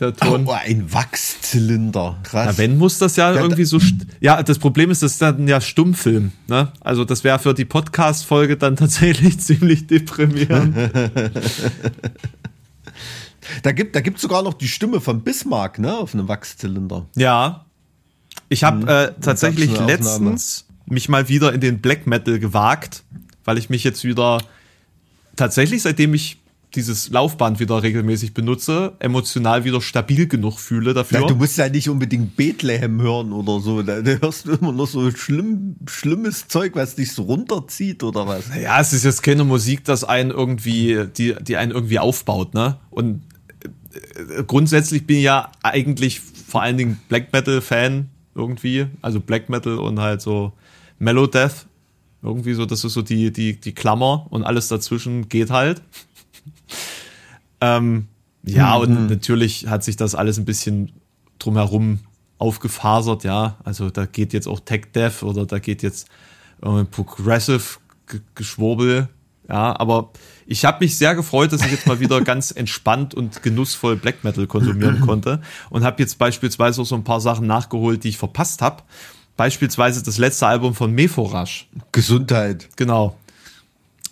der 0.00 0.14
Ton. 0.14 0.46
Oh, 0.46 0.52
ein 0.52 0.92
Wachszylinder. 0.92 2.18
Krass. 2.22 2.46
Na, 2.46 2.58
wenn 2.58 2.78
muss 2.78 2.98
das 2.98 3.16
ja, 3.16 3.34
ja 3.34 3.40
irgendwie 3.40 3.64
so. 3.64 3.80
Ja, 4.20 4.42
das 4.42 4.58
Problem 4.58 4.90
ist, 4.90 5.02
das 5.02 5.12
ist 5.12 5.22
dann 5.22 5.48
ja 5.48 5.60
Stummfilm. 5.60 6.32
Ne? 6.46 6.72
Also, 6.80 7.04
das 7.04 7.24
wäre 7.24 7.38
für 7.38 7.54
die 7.54 7.64
Podcast-Folge 7.64 8.56
dann 8.56 8.76
tatsächlich 8.76 9.38
ziemlich 9.44 9.86
deprimierend. 9.86 10.76
da 13.62 13.72
gibt 13.72 13.96
da 13.96 14.00
gibt's 14.00 14.22
sogar 14.22 14.42
noch 14.42 14.54
die 14.54 14.68
Stimme 14.68 15.00
von 15.00 15.22
Bismarck, 15.22 15.78
ne, 15.78 15.96
auf 15.96 16.14
einem 16.14 16.28
Wachszylinder. 16.28 17.06
Ja. 17.16 17.64
Ich 18.48 18.64
habe 18.64 18.78
mhm. 18.78 18.88
äh, 18.88 19.12
tatsächlich 19.20 19.78
letztens 19.80 20.66
mich 20.86 21.08
mal 21.08 21.28
wieder 21.28 21.52
in 21.52 21.60
den 21.60 21.80
Black 21.80 22.06
Metal 22.06 22.38
gewagt, 22.38 23.02
weil 23.44 23.58
ich 23.58 23.68
mich 23.68 23.84
jetzt 23.84 24.04
wieder 24.04 24.38
tatsächlich, 25.36 25.82
seitdem 25.82 26.14
ich 26.14 26.38
dieses 26.74 27.08
Laufband 27.08 27.60
wieder 27.60 27.82
regelmäßig 27.82 28.34
benutze, 28.34 28.92
emotional 28.98 29.64
wieder 29.64 29.80
stabil 29.80 30.26
genug 30.26 30.58
fühle 30.58 30.92
dafür. 30.92 31.20
Ja, 31.20 31.26
du 31.26 31.34
musst 31.34 31.56
ja 31.56 31.68
nicht 31.68 31.88
unbedingt 31.88 32.36
Bethlehem 32.36 33.00
hören 33.00 33.32
oder 33.32 33.60
so. 33.60 33.82
Da 33.82 34.02
hörst 34.02 34.46
du 34.46 34.52
immer 34.52 34.72
noch 34.72 34.86
so 34.86 35.10
schlimm, 35.10 35.76
schlimmes 35.86 36.48
Zeug, 36.48 36.72
was 36.74 36.94
dich 36.94 37.12
so 37.12 37.22
runterzieht 37.22 38.02
oder 38.02 38.26
was. 38.26 38.44
Ja, 38.60 38.80
es 38.80 38.92
ist 38.92 39.04
jetzt 39.04 39.22
keine 39.22 39.44
Musik, 39.44 39.84
das 39.84 40.04
einen 40.04 40.30
irgendwie, 40.30 41.06
die, 41.16 41.34
die 41.40 41.56
einen 41.56 41.72
irgendwie 41.72 41.98
aufbaut, 41.98 42.54
ne? 42.54 42.76
Und 42.90 43.22
äh, 43.94 44.42
grundsätzlich 44.44 45.06
bin 45.06 45.18
ich 45.18 45.24
ja 45.24 45.50
eigentlich 45.62 46.20
vor 46.20 46.62
allen 46.62 46.76
Dingen 46.76 47.00
Black 47.08 47.32
Metal 47.32 47.60
Fan 47.60 48.10
irgendwie. 48.34 48.86
Also 49.02 49.20
Black 49.20 49.48
Metal 49.48 49.78
und 49.78 50.00
halt 50.00 50.20
so 50.20 50.52
Mellow 50.98 51.26
Death. 51.26 51.66
Irgendwie 52.20 52.54
so, 52.54 52.66
das 52.66 52.84
ist 52.84 52.94
so 52.94 53.02
die, 53.02 53.32
die, 53.32 53.60
die 53.60 53.72
Klammer 53.72 54.26
und 54.30 54.42
alles 54.42 54.68
dazwischen 54.68 55.28
geht 55.28 55.50
halt. 55.50 55.82
Ähm, 57.60 58.08
ja, 58.44 58.76
mhm. 58.76 58.82
und 58.82 59.10
natürlich 59.10 59.66
hat 59.66 59.84
sich 59.84 59.96
das 59.96 60.14
alles 60.14 60.38
ein 60.38 60.44
bisschen 60.44 60.92
drumherum 61.38 62.00
aufgefasert, 62.38 63.24
ja. 63.24 63.56
Also 63.64 63.90
da 63.90 64.06
geht 64.06 64.32
jetzt 64.32 64.46
auch 64.46 64.60
Tech 64.60 64.92
Dev 64.94 65.24
oder 65.24 65.44
da 65.44 65.58
geht 65.58 65.82
jetzt 65.82 66.08
äh, 66.62 66.84
Progressive 66.84 67.78
Geschwurbel, 68.34 69.08
ja. 69.48 69.78
Aber 69.78 70.10
ich 70.46 70.64
habe 70.64 70.84
mich 70.84 70.96
sehr 70.96 71.14
gefreut, 71.14 71.52
dass 71.52 71.64
ich 71.64 71.72
jetzt 71.72 71.86
mal 71.86 72.00
wieder 72.00 72.20
ganz 72.24 72.50
entspannt 72.50 73.14
und 73.14 73.42
genussvoll 73.42 73.96
Black 73.96 74.24
Metal 74.24 74.46
konsumieren 74.46 75.00
konnte 75.06 75.40
und 75.70 75.84
habe 75.84 76.02
jetzt 76.02 76.18
beispielsweise 76.18 76.80
auch 76.80 76.86
so 76.86 76.94
ein 76.94 77.04
paar 77.04 77.20
Sachen 77.20 77.46
nachgeholt, 77.46 78.04
die 78.04 78.10
ich 78.10 78.18
verpasst 78.18 78.62
habe. 78.62 78.82
Beispielsweise 79.36 80.02
das 80.02 80.18
letzte 80.18 80.46
Album 80.46 80.74
von 80.74 80.92
Meforash. 80.92 81.68
Gesundheit. 81.92 82.68
Genau. 82.76 83.16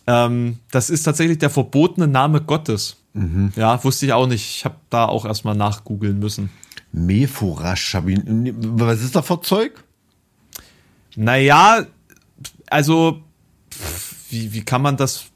Ähm, 0.06 0.58
das 0.70 0.88
ist 0.88 1.02
tatsächlich 1.02 1.38
der 1.38 1.50
verbotene 1.50 2.06
Name 2.06 2.40
Gottes. 2.40 2.96
Mhm. 3.16 3.52
Ja, 3.56 3.82
wusste 3.82 4.06
ich 4.06 4.12
auch 4.12 4.26
nicht. 4.26 4.58
Ich 4.58 4.64
habe 4.64 4.76
da 4.90 5.06
auch 5.06 5.24
erstmal 5.24 5.56
nachgoogeln 5.56 6.18
müssen. 6.18 6.50
Meforasch, 6.92 7.94
was 7.94 9.02
ist 9.02 9.16
da 9.16 9.22
für 9.22 9.40
Zeug? 9.40 9.82
Naja, 11.16 11.86
also, 12.66 13.22
wie, 14.30 14.52
wie 14.52 14.62
kann 14.62 14.82
man 14.82 14.96
das? 14.96 15.26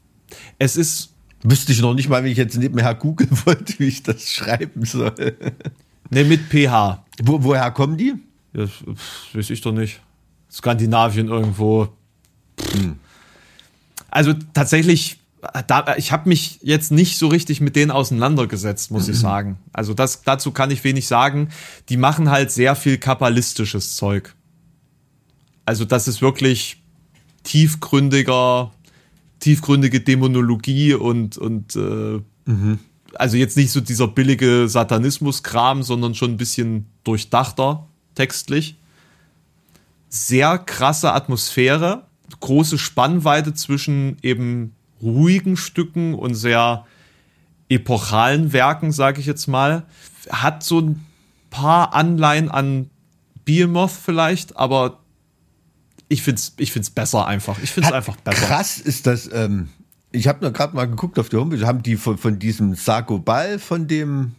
Es 0.59 0.77
ist. 0.77 1.09
Wüsste 1.43 1.71
ich 1.71 1.81
noch 1.81 1.95
nicht 1.95 2.07
mal, 2.07 2.23
wenn 2.23 2.31
ich 2.31 2.37
jetzt 2.37 2.55
nebenher 2.55 2.93
googeln 2.93 3.31
wollte, 3.45 3.79
wie 3.79 3.87
ich 3.87 4.03
das 4.03 4.31
schreiben 4.31 4.85
soll. 4.85 5.13
Ne, 6.13 6.25
mit 6.25 6.41
PH. 6.49 7.05
Wo, 7.23 7.41
woher 7.41 7.71
kommen 7.71 7.95
die? 7.95 8.13
Ja, 8.51 8.65
weiß 9.31 9.49
ich 9.49 9.61
doch 9.61 9.71
nicht. 9.71 10.01
Skandinavien 10.51 11.29
irgendwo. 11.29 11.87
Hm. 12.73 12.99
Also 14.09 14.33
tatsächlich 14.53 15.20
da, 15.67 15.95
ich 15.97 16.11
habe 16.11 16.29
mich 16.29 16.59
jetzt 16.61 16.91
nicht 16.91 17.17
so 17.17 17.27
richtig 17.27 17.61
mit 17.61 17.75
denen 17.75 17.91
auseinandergesetzt, 17.91 18.91
muss 18.91 19.07
ich 19.07 19.17
sagen. 19.19 19.57
Also 19.73 19.93
das, 19.93 20.21
dazu 20.23 20.51
kann 20.51 20.71
ich 20.71 20.83
wenig 20.83 21.07
sagen. 21.07 21.49
Die 21.89 21.97
machen 21.97 22.29
halt 22.29 22.51
sehr 22.51 22.75
viel 22.75 22.97
kabbalistisches 22.97 23.95
Zeug. 23.95 24.35
Also 25.65 25.85
das 25.85 26.07
ist 26.07 26.21
wirklich 26.21 26.81
tiefgründiger, 27.43 28.71
tiefgründige 29.39 30.01
Dämonologie 30.01 30.93
und, 30.93 31.37
und 31.37 31.75
äh, 31.75 32.21
mhm. 32.45 32.79
also 33.15 33.37
jetzt 33.37 33.57
nicht 33.57 33.71
so 33.71 33.81
dieser 33.81 34.07
billige 34.07 34.67
Satanismus-Kram, 34.67 35.81
sondern 35.81 36.13
schon 36.13 36.31
ein 36.31 36.37
bisschen 36.37 36.85
durchdachter 37.03 37.87
textlich. 38.13 38.77
Sehr 40.09 40.57
krasse 40.59 41.13
Atmosphäre, 41.13 42.05
große 42.41 42.77
Spannweite 42.77 43.53
zwischen 43.53 44.17
eben 44.21 44.75
ruhigen 45.01 45.57
Stücken 45.57 46.13
und 46.13 46.35
sehr 46.35 46.85
epochalen 47.69 48.53
Werken, 48.53 48.91
sage 48.91 49.19
ich 49.19 49.25
jetzt 49.25 49.47
mal. 49.47 49.85
Hat 50.29 50.63
so 50.63 50.79
ein 50.79 51.05
paar 51.49 51.93
Anleihen 51.93 52.49
an 52.51 52.89
Behemoth 53.45 53.91
vielleicht, 53.91 54.57
aber 54.57 54.99
ich 56.09 56.21
finde 56.21 56.39
es 56.39 56.53
ich 56.57 56.71
find's 56.71 56.89
besser 56.89 57.25
einfach. 57.25 57.57
Ich 57.63 57.71
finde 57.71 57.89
es 57.89 57.93
einfach 57.93 58.17
besser. 58.17 58.45
Krass 58.45 58.77
ist 58.77 59.07
das, 59.07 59.29
ähm, 59.31 59.69
ich 60.11 60.27
habe 60.27 60.41
nur 60.41 60.51
gerade 60.51 60.75
mal 60.75 60.85
geguckt 60.85 61.17
auf 61.17 61.29
der 61.29 61.39
Homepage, 61.39 61.65
haben 61.65 61.83
die 61.83 61.95
von, 61.95 62.17
von 62.17 62.37
diesem 62.37 62.75
Sago 62.75 63.19
Ball, 63.19 63.59
von 63.59 63.87
dem, 63.87 64.35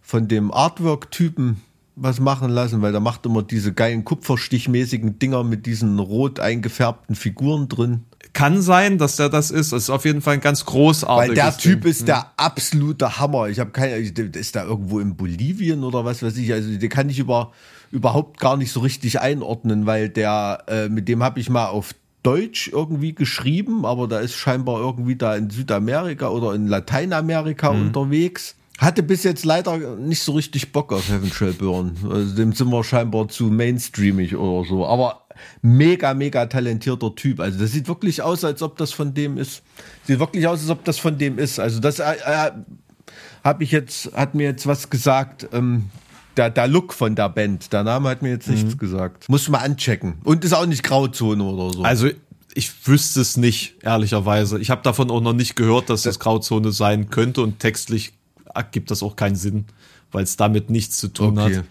von 0.00 0.26
dem 0.26 0.50
Artwork-Typen 0.50 1.60
was 2.02 2.18
machen 2.18 2.50
lassen, 2.50 2.80
weil 2.82 2.92
der 2.92 3.00
macht 3.00 3.26
immer 3.26 3.42
diese 3.42 3.72
geilen 3.72 4.04
kupferstichmäßigen 4.04 5.18
Dinger 5.18 5.44
mit 5.44 5.66
diesen 5.66 5.98
rot 5.98 6.40
eingefärbten 6.40 7.14
Figuren 7.14 7.68
drin. 7.68 8.04
Kann 8.32 8.62
sein, 8.62 8.96
dass 8.96 9.16
der 9.16 9.28
das 9.28 9.50
ist. 9.50 9.72
Das 9.72 9.84
ist 9.84 9.90
auf 9.90 10.04
jeden 10.04 10.22
Fall 10.22 10.34
ein 10.34 10.40
ganz 10.40 10.64
großartiges 10.64 11.28
Weil 11.28 11.34
der 11.34 11.56
Typ 11.56 11.82
Ding. 11.82 11.90
ist 11.90 12.08
der 12.08 12.22
hm. 12.22 12.28
absolute 12.36 13.18
Hammer. 13.18 13.48
Ich 13.48 13.58
habe 13.60 13.70
keine, 13.70 13.96
ist 13.96 14.56
da 14.56 14.64
irgendwo 14.64 15.00
in 15.00 15.16
Bolivien 15.16 15.84
oder 15.84 16.04
was 16.04 16.22
weiß 16.22 16.36
ich. 16.38 16.52
Also 16.52 16.74
den 16.76 16.88
kann 16.88 17.10
ich 17.10 17.18
über, 17.18 17.52
überhaupt 17.90 18.40
gar 18.40 18.56
nicht 18.56 18.72
so 18.72 18.80
richtig 18.80 19.20
einordnen, 19.20 19.84
weil 19.84 20.08
der, 20.08 20.64
äh, 20.68 20.88
mit 20.88 21.08
dem 21.08 21.22
habe 21.22 21.40
ich 21.40 21.50
mal 21.50 21.66
auf 21.66 21.94
Deutsch 22.22 22.68
irgendwie 22.68 23.14
geschrieben, 23.14 23.84
aber 23.84 24.06
da 24.06 24.20
ist 24.20 24.34
scheinbar 24.34 24.78
irgendwie 24.78 25.16
da 25.16 25.34
in 25.36 25.50
Südamerika 25.50 26.28
oder 26.28 26.54
in 26.54 26.66
Lateinamerika 26.66 27.72
mhm. 27.72 27.88
unterwegs. 27.88 28.56
Hatte 28.80 29.02
bis 29.02 29.24
jetzt 29.24 29.44
leider 29.44 29.76
nicht 29.96 30.22
so 30.22 30.32
richtig 30.32 30.72
Bock 30.72 30.90
auf 30.94 31.10
Heaven 31.10 31.30
Shall 31.30 31.52
Burn. 31.52 31.96
Also 32.10 32.34
dem 32.34 32.54
sind 32.54 32.70
wir 32.70 32.82
scheinbar 32.82 33.28
zu 33.28 33.44
mainstreamig 33.44 34.34
oder 34.34 34.66
so. 34.66 34.86
Aber 34.86 35.26
mega, 35.60 36.14
mega 36.14 36.46
talentierter 36.46 37.14
Typ. 37.14 37.40
Also 37.40 37.58
das 37.58 37.72
sieht 37.72 37.88
wirklich 37.88 38.22
aus, 38.22 38.42
als 38.42 38.62
ob 38.62 38.78
das 38.78 38.92
von 38.92 39.12
dem 39.12 39.36
ist. 39.36 39.62
Sieht 40.04 40.18
wirklich 40.18 40.46
aus, 40.46 40.60
als 40.60 40.70
ob 40.70 40.82
das 40.84 40.98
von 40.98 41.18
dem 41.18 41.38
ist. 41.38 41.60
Also 41.60 41.78
das 41.78 41.98
äh, 41.98 42.14
äh, 42.24 42.52
habe 43.44 43.64
ich 43.64 43.70
jetzt, 43.70 44.14
hat 44.14 44.34
mir 44.34 44.44
jetzt 44.44 44.66
was 44.66 44.88
gesagt. 44.88 45.46
Ähm, 45.52 45.90
der, 46.38 46.48
der 46.48 46.66
Look 46.66 46.94
von 46.94 47.14
der 47.14 47.28
Band. 47.28 47.70
Der 47.74 47.82
Name 47.82 48.08
hat 48.08 48.22
mir 48.22 48.30
jetzt 48.30 48.48
nichts 48.48 48.74
mhm. 48.74 48.78
gesagt. 48.78 49.28
Muss 49.28 49.46
mal 49.50 49.58
anchecken. 49.58 50.14
Und 50.24 50.42
ist 50.42 50.54
auch 50.54 50.64
nicht 50.64 50.84
Grauzone 50.84 51.44
oder 51.44 51.74
so. 51.74 51.82
Also 51.82 52.08
ich 52.54 52.86
wüsste 52.86 53.20
es 53.20 53.36
nicht, 53.36 53.74
ehrlicherweise. 53.82 54.58
Ich 54.58 54.70
habe 54.70 54.80
davon 54.82 55.10
auch 55.10 55.20
noch 55.20 55.34
nicht 55.34 55.54
gehört, 55.54 55.90
dass 55.90 56.02
das, 56.02 56.14
das 56.14 56.18
Grauzone 56.20 56.72
sein 56.72 57.10
könnte 57.10 57.42
und 57.42 57.58
textlich 57.58 58.14
gibt 58.70 58.90
das 58.90 59.02
auch 59.02 59.16
keinen 59.16 59.36
Sinn, 59.36 59.66
weil 60.12 60.24
es 60.24 60.36
damit 60.36 60.70
nichts 60.70 60.96
zu 60.96 61.08
tun 61.08 61.38
okay. 61.38 61.56
hat. 61.58 61.64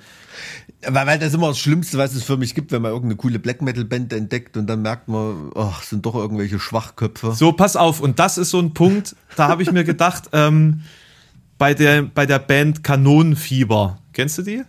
Weil, 0.87 1.07
weil 1.07 1.19
das 1.19 1.29
ist 1.29 1.33
immer 1.33 1.49
das 1.49 1.59
Schlimmste, 1.59 1.97
was 1.97 2.15
es 2.15 2.23
für 2.23 2.37
mich 2.37 2.55
gibt, 2.55 2.71
wenn 2.71 2.81
man 2.81 2.91
irgendeine 2.91 3.17
coole 3.17 3.39
Black 3.39 3.61
Metal 3.61 3.83
Band 3.83 4.13
entdeckt 4.13 4.55
und 4.55 4.67
dann 4.67 4.81
merkt 4.81 5.07
man, 5.07 5.51
ach, 5.55 5.83
sind 5.83 6.05
doch 6.05 6.15
irgendwelche 6.15 6.59
Schwachköpfe. 6.59 7.33
So, 7.33 7.51
pass 7.51 7.75
auf. 7.75 7.99
Und 7.99 8.19
das 8.19 8.37
ist 8.37 8.51
so 8.51 8.59
ein 8.59 8.73
Punkt, 8.73 9.15
da 9.35 9.49
habe 9.49 9.61
ich 9.61 9.71
mir 9.71 9.83
gedacht, 9.83 10.29
ähm, 10.33 10.81
bei 11.57 11.73
der, 11.73 12.03
bei 12.03 12.25
der 12.25 12.39
Band 12.39 12.83
Kanonenfieber. 12.83 13.99
Kennst 14.13 14.37
du 14.37 14.43
die? 14.43 14.63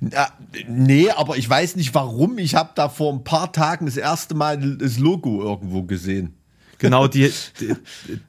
Ja, 0.00 0.28
nee, 0.68 1.10
aber 1.10 1.36
ich 1.36 1.48
weiß 1.48 1.76
nicht 1.76 1.94
warum. 1.94 2.38
Ich 2.38 2.54
habe 2.54 2.70
da 2.74 2.88
vor 2.88 3.12
ein 3.12 3.24
paar 3.24 3.52
Tagen 3.52 3.86
das 3.86 3.96
erste 3.96 4.34
Mal 4.34 4.76
das 4.76 4.98
Logo 4.98 5.42
irgendwo 5.42 5.84
gesehen. 5.84 6.34
Genau, 6.80 7.08
die, 7.08 7.30
die 7.60 7.76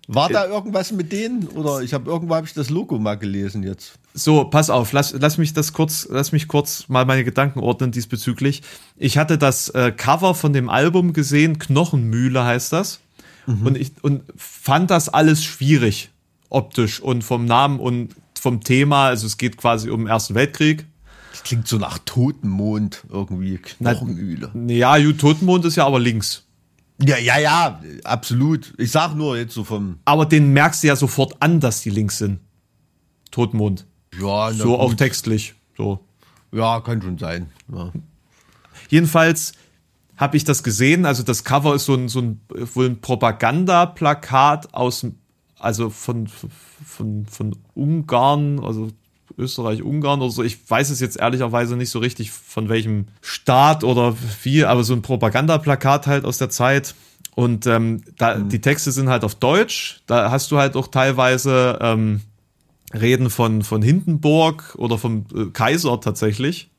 war 0.08 0.28
da 0.28 0.46
irgendwas 0.46 0.92
mit 0.92 1.12
denen 1.12 1.48
oder 1.48 1.82
ich 1.82 1.94
habe 1.94 2.12
irgendwo 2.12 2.36
habe 2.36 2.46
ich 2.46 2.54
das 2.54 2.70
Logo 2.70 3.00
mal 3.00 3.16
gelesen 3.16 3.64
jetzt. 3.64 3.94
So, 4.14 4.44
pass 4.44 4.70
auf, 4.70 4.92
lass, 4.92 5.16
lass 5.18 5.38
mich 5.38 5.54
das 5.54 5.72
kurz, 5.72 6.06
lass 6.12 6.34
mich 6.34 6.50
kurz 6.50 6.90
mal 6.90 7.06
meine 7.06 7.24
Gedanken 7.24 7.60
ordnen 7.60 7.92
diesbezüglich. 7.92 8.62
Ich 8.98 9.18
hatte 9.18 9.38
das 9.38 9.70
äh, 9.70 9.94
Cover 9.96 10.36
von 10.36 10.52
dem 10.52 10.70
Album 10.70 11.14
gesehen, 11.14 11.60
Knochenmühle 11.60 12.44
heißt 12.44 12.74
das, 12.74 13.00
mhm. 13.48 13.66
und 13.66 13.78
ich 13.78 13.94
und 14.02 14.24
fand 14.36 14.92
das 14.92 15.08
alles 15.08 15.44
schwierig 15.44 16.10
optisch 16.50 17.00
und 17.00 17.24
vom 17.24 17.46
Namen 17.46 17.80
und 17.80 18.16
vom 18.38 18.62
Thema. 18.62 19.08
Also 19.08 19.28
es 19.28 19.38
geht 19.38 19.56
quasi 19.56 19.90
um 19.90 20.02
den 20.02 20.08
Ersten 20.08 20.36
Weltkrieg. 20.36 20.86
Das 21.32 21.44
klingt 21.44 21.70
so 21.70 21.78
nach 21.78 22.00
Totenmond 22.00 23.06
irgendwie, 23.10 23.58
Knochenmühle. 23.58 24.52
Na, 24.54 24.74
ja, 24.74 25.12
Totenmond 25.14 25.64
ist 25.64 25.78
ja 25.78 25.86
aber 25.86 26.00
links. 26.00 26.44
Ja, 27.04 27.18
ja, 27.18 27.40
ja, 27.40 27.82
absolut. 28.04 28.74
Ich 28.78 28.92
sag 28.92 29.16
nur 29.16 29.38
jetzt 29.38 29.54
so 29.54 29.64
vom. 29.64 30.00
Aber 30.06 30.26
den 30.26 30.54
merkst 30.54 30.84
du 30.84 30.88
ja 30.88 30.96
sofort 30.96 31.36
an, 31.40 31.60
dass 31.60 31.82
die 31.82 31.90
links 31.90 32.18
sind. 32.18 32.40
Totenmond. 33.32 33.86
Ja, 34.20 34.52
so 34.52 34.72
gut. 34.72 34.80
auch 34.80 34.94
textlich. 34.94 35.56
So. 35.78 36.00
Ja, 36.52 36.82
kann 36.82 37.02
schon 37.02 37.18
sein. 37.18 37.50
Ja. 37.74 37.92
Jedenfalls 38.90 39.54
habe 40.18 40.38
ich 40.38 40.44
das 40.44 40.64
gesehen. 40.64 41.06
Also 41.06 41.24
das 41.24 41.44
Cover 41.44 41.76
ist 41.76 41.86
so 41.86 41.96
ein, 41.96 42.10
so 42.10 42.20
ein 42.20 42.42
wohl 42.74 42.86
ein 42.86 43.02
Propagandaplakat 43.02 44.74
aus, 44.74 45.08
also 45.58 45.90
von, 45.90 46.28
von, 46.28 47.26
von 47.26 47.56
Ungarn, 47.74 48.60
also 48.60 48.90
Österreich, 49.42 49.84
Ungarn 49.84 50.22
oder 50.22 50.32
so. 50.32 50.44
Ich 50.44 50.70
weiß 50.70 50.90
es 50.90 51.00
jetzt 51.00 51.20
ehrlicherweise 51.20 51.76
nicht 51.76 51.90
so 51.90 52.00
richtig 52.00 52.32
von 52.32 52.70
welchem 52.70 53.08
Staat 53.22 53.84
oder 53.84 54.16
wie, 54.44 54.64
aber 54.64 54.84
so 54.84 54.94
ein 54.94 55.02
Propagandaplakat 55.02 56.08
halt 56.08 56.26
aus 56.26 56.38
der 56.38 56.50
Zeit. 56.50 56.96
Und 57.36 57.66
ähm, 57.66 58.04
da, 58.18 58.36
mhm. 58.36 58.50
die 58.50 58.62
Texte 58.62 58.92
sind 58.92 59.10
halt 59.10 59.24
auf 59.24 59.36
Deutsch. 59.36 60.02
Da 60.08 60.32
hast 60.32 60.52
du 60.52 60.58
halt 60.58 60.76
auch 60.76 60.88
teilweise 60.88 61.80
ähm, 61.82 62.22
Reden 62.94 63.30
von, 63.30 63.64
von 63.64 63.82
Hindenburg 63.82 64.76
oder 64.78 64.98
vom 64.98 65.26
äh, 65.36 65.46
Kaiser 65.46 66.00
tatsächlich, 66.02 66.70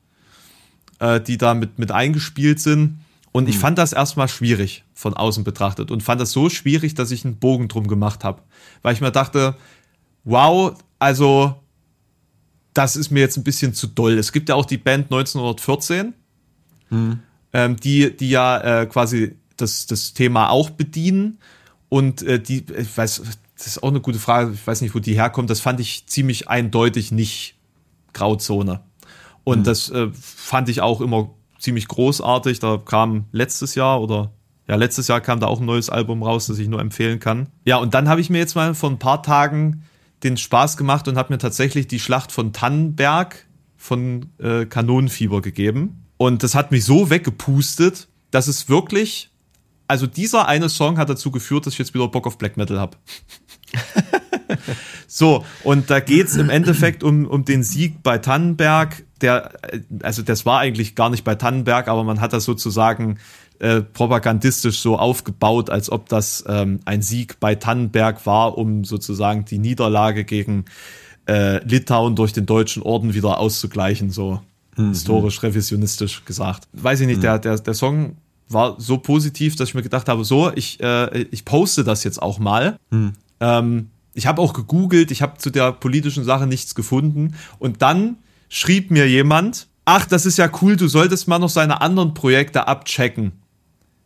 äh, 0.99 1.19
die 1.19 1.37
da 1.37 1.53
mit, 1.53 1.79
mit 1.79 1.91
eingespielt 1.91 2.59
sind. 2.59 2.99
Und 3.31 3.49
ich 3.49 3.55
hm. 3.55 3.61
fand 3.61 3.77
das 3.79 3.93
erstmal 3.93 4.27
schwierig 4.27 4.83
von 4.93 5.15
außen 5.15 5.43
betrachtet 5.43 5.89
und 5.89 6.03
fand 6.03 6.21
das 6.21 6.31
so 6.31 6.49
schwierig, 6.49 6.93
dass 6.93 7.11
ich 7.11 7.25
einen 7.25 7.37
Bogen 7.37 7.67
drum 7.67 7.87
gemacht 7.87 8.23
habe. 8.23 8.41
Weil 8.83 8.93
ich 8.93 9.01
mir 9.01 9.11
dachte, 9.11 9.55
wow, 10.23 10.73
also 10.99 11.55
das 12.73 12.95
ist 12.95 13.11
mir 13.11 13.19
jetzt 13.19 13.37
ein 13.37 13.43
bisschen 13.43 13.73
zu 13.73 13.87
doll. 13.87 14.17
Es 14.17 14.31
gibt 14.31 14.49
ja 14.49 14.55
auch 14.55 14.65
die 14.65 14.77
Band 14.77 15.05
1914, 15.05 16.13
hm. 16.89 17.19
ähm, 17.53 17.75
die, 17.77 18.15
die 18.15 18.29
ja 18.29 18.81
äh, 18.81 18.85
quasi 18.85 19.35
das, 19.57 19.85
das 19.85 20.13
Thema 20.13 20.49
auch 20.49 20.69
bedienen. 20.69 21.39
Und 21.89 22.23
äh, 22.23 22.39
die, 22.39 22.65
ich 22.77 22.97
weiß, 22.97 23.21
das 23.57 23.67
ist 23.67 23.83
auch 23.83 23.89
eine 23.89 24.01
gute 24.01 24.19
Frage. 24.19 24.51
Ich 24.53 24.65
weiß 24.65 24.81
nicht, 24.81 24.95
wo 24.95 24.99
die 24.99 25.15
herkommt. 25.15 25.49
Das 25.49 25.59
fand 25.59 25.79
ich 25.79 26.07
ziemlich 26.07 26.49
eindeutig 26.49 27.11
nicht 27.11 27.55
Grauzone. 28.13 28.81
Und 29.43 29.59
mhm. 29.59 29.63
das 29.63 29.89
äh, 29.89 30.09
fand 30.13 30.69
ich 30.69 30.81
auch 30.81 31.01
immer 31.01 31.29
ziemlich 31.59 31.87
großartig. 31.87 32.59
Da 32.59 32.77
kam 32.77 33.25
letztes 33.31 33.75
Jahr 33.75 34.01
oder 34.01 34.31
ja, 34.67 34.75
letztes 34.75 35.07
Jahr 35.07 35.19
kam 35.19 35.39
da 35.39 35.47
auch 35.47 35.59
ein 35.59 35.65
neues 35.65 35.89
Album 35.89 36.23
raus, 36.23 36.47
das 36.47 36.57
ich 36.57 36.67
nur 36.67 36.79
empfehlen 36.79 37.19
kann. 37.19 37.47
Ja, 37.65 37.77
und 37.77 37.93
dann 37.93 38.07
habe 38.07 38.21
ich 38.21 38.29
mir 38.29 38.37
jetzt 38.37 38.55
mal 38.55 38.73
vor 38.73 38.89
ein 38.89 38.99
paar 38.99 39.21
Tagen 39.21 39.83
den 40.23 40.37
Spaß 40.37 40.77
gemacht 40.77 41.07
und 41.07 41.17
habe 41.17 41.33
mir 41.33 41.37
tatsächlich 41.37 41.87
die 41.87 41.99
Schlacht 41.99 42.31
von 42.31 42.53
Tannenberg 42.53 43.45
von 43.77 44.27
äh, 44.39 44.65
Kanonenfieber 44.65 45.41
gegeben. 45.41 46.05
Und 46.17 46.43
das 46.43 46.55
hat 46.55 46.71
mich 46.71 46.85
so 46.85 47.09
weggepustet, 47.09 48.07
dass 48.31 48.47
es 48.47 48.69
wirklich, 48.69 49.29
also 49.87 50.07
dieser 50.07 50.47
eine 50.47 50.69
Song 50.69 50.97
hat 50.97 51.09
dazu 51.09 51.31
geführt, 51.31 51.65
dass 51.65 51.73
ich 51.73 51.79
jetzt 51.79 51.93
wieder 51.93 52.07
Bock 52.07 52.25
auf 52.25 52.37
Black 52.37 52.55
Metal 52.55 52.79
habe. 52.79 52.97
so, 55.07 55.43
und 55.63 55.89
da 55.89 55.99
geht's 55.99 56.35
im 56.35 56.49
Endeffekt 56.49 57.03
um, 57.03 57.25
um 57.25 57.43
den 57.43 57.63
Sieg 57.63 58.01
bei 58.03 58.17
Tannenberg. 58.17 59.03
Der, 59.21 59.51
also 60.01 60.21
das 60.21 60.45
war 60.45 60.59
eigentlich 60.59 60.95
gar 60.95 61.09
nicht 61.09 61.23
bei 61.23 61.35
Tannenberg, 61.35 61.87
aber 61.87 62.03
man 62.03 62.21
hat 62.21 62.33
das 62.33 62.45
sozusagen 62.45 63.19
äh, 63.59 63.81
propagandistisch 63.81 64.79
so 64.79 64.97
aufgebaut, 64.97 65.69
als 65.69 65.91
ob 65.91 66.09
das 66.09 66.43
ähm, 66.47 66.79
ein 66.85 67.01
Sieg 67.01 67.39
bei 67.39 67.55
Tannenberg 67.55 68.25
war, 68.25 68.57
um 68.57 68.83
sozusagen 68.83 69.45
die 69.45 69.59
Niederlage 69.59 70.23
gegen 70.25 70.65
äh, 71.27 71.63
Litauen 71.65 72.15
durch 72.15 72.33
den 72.33 72.45
deutschen 72.45 72.83
Orden 72.83 73.13
wieder 73.13 73.37
auszugleichen, 73.37 74.09
so 74.09 74.41
mhm. 74.75 74.89
historisch 74.89 75.41
revisionistisch 75.43 76.25
gesagt. 76.25 76.67
Weiß 76.73 76.99
ich 77.01 77.07
nicht, 77.07 77.17
mhm. 77.17 77.21
der, 77.21 77.39
der, 77.39 77.57
der 77.57 77.73
Song 77.73 78.17
war 78.49 78.75
so 78.79 78.97
positiv, 78.97 79.55
dass 79.55 79.69
ich 79.69 79.75
mir 79.75 79.83
gedacht 79.83 80.09
habe, 80.09 80.23
so, 80.23 80.51
ich, 80.53 80.79
äh, 80.81 81.23
ich 81.31 81.45
poste 81.45 81.83
das 81.83 82.03
jetzt 82.03 82.21
auch 82.21 82.39
mal. 82.39 82.77
Mhm. 82.89 83.13
Ähm, 83.39 83.89
ich 84.13 84.27
habe 84.27 84.41
auch 84.41 84.53
gegoogelt, 84.53 85.11
ich 85.11 85.21
habe 85.21 85.37
zu 85.37 85.49
der 85.49 85.71
politischen 85.71 86.23
Sache 86.23 86.47
nichts 86.47 86.75
gefunden. 86.75 87.35
Und 87.59 87.81
dann 87.81 88.17
schrieb 88.49 88.91
mir 88.91 89.09
jemand, 89.09 89.67
ach, 89.85 90.05
das 90.05 90.25
ist 90.25 90.37
ja 90.37 90.49
cool, 90.61 90.75
du 90.75 90.87
solltest 90.87 91.27
mal 91.27 91.39
noch 91.39 91.49
seine 91.49 91.81
anderen 91.81 92.13
Projekte 92.13 92.67
abchecken. 92.67 93.42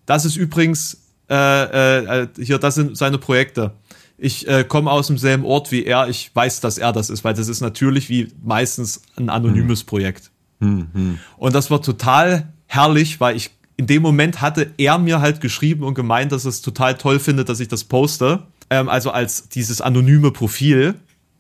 Das 0.07 0.25
ist 0.25 0.35
übrigens, 0.35 1.03
äh, 1.29 2.23
äh, 2.23 2.27
hier, 2.39 2.57
das 2.57 2.73
sind 2.73 2.97
seine 2.97 3.19
Projekte. 3.19 3.73
Ich 4.17 4.47
äh, 4.47 4.63
komme 4.63 4.89
aus 4.89 5.07
demselben 5.07 5.45
Ort 5.45 5.71
wie 5.71 5.85
er, 5.85 6.07
ich 6.07 6.31
weiß, 6.33 6.61
dass 6.61 6.79
er 6.79 6.91
das 6.91 7.11
ist, 7.11 7.23
weil 7.23 7.35
das 7.35 7.47
ist 7.47 7.61
natürlich 7.61 8.09
wie 8.09 8.29
meistens 8.43 9.03
ein 9.15 9.29
anonymes 9.29 9.81
hm. 9.81 9.85
Projekt. 9.85 10.31
Hm, 10.59 10.87
hm. 10.91 11.19
Und 11.37 11.53
das 11.53 11.69
war 11.69 11.83
total 11.83 12.51
herrlich, 12.65 13.19
weil 13.19 13.35
ich 13.35 13.51
in 13.75 13.85
dem 13.85 14.01
Moment 14.01 14.41
hatte 14.41 14.71
er 14.77 14.97
mir 14.97 15.21
halt 15.21 15.39
geschrieben 15.39 15.83
und 15.83 15.93
gemeint, 15.93 16.31
dass 16.31 16.45
es 16.45 16.63
total 16.63 16.97
toll 16.97 17.19
findet, 17.19 17.47
dass 17.47 17.59
ich 17.59 17.67
das 17.67 17.83
poste 17.83 18.47
ähm, 18.69 18.89
also 18.89 19.11
als 19.11 19.49
dieses 19.49 19.81
anonyme 19.81 20.31
Profil, 20.31 20.95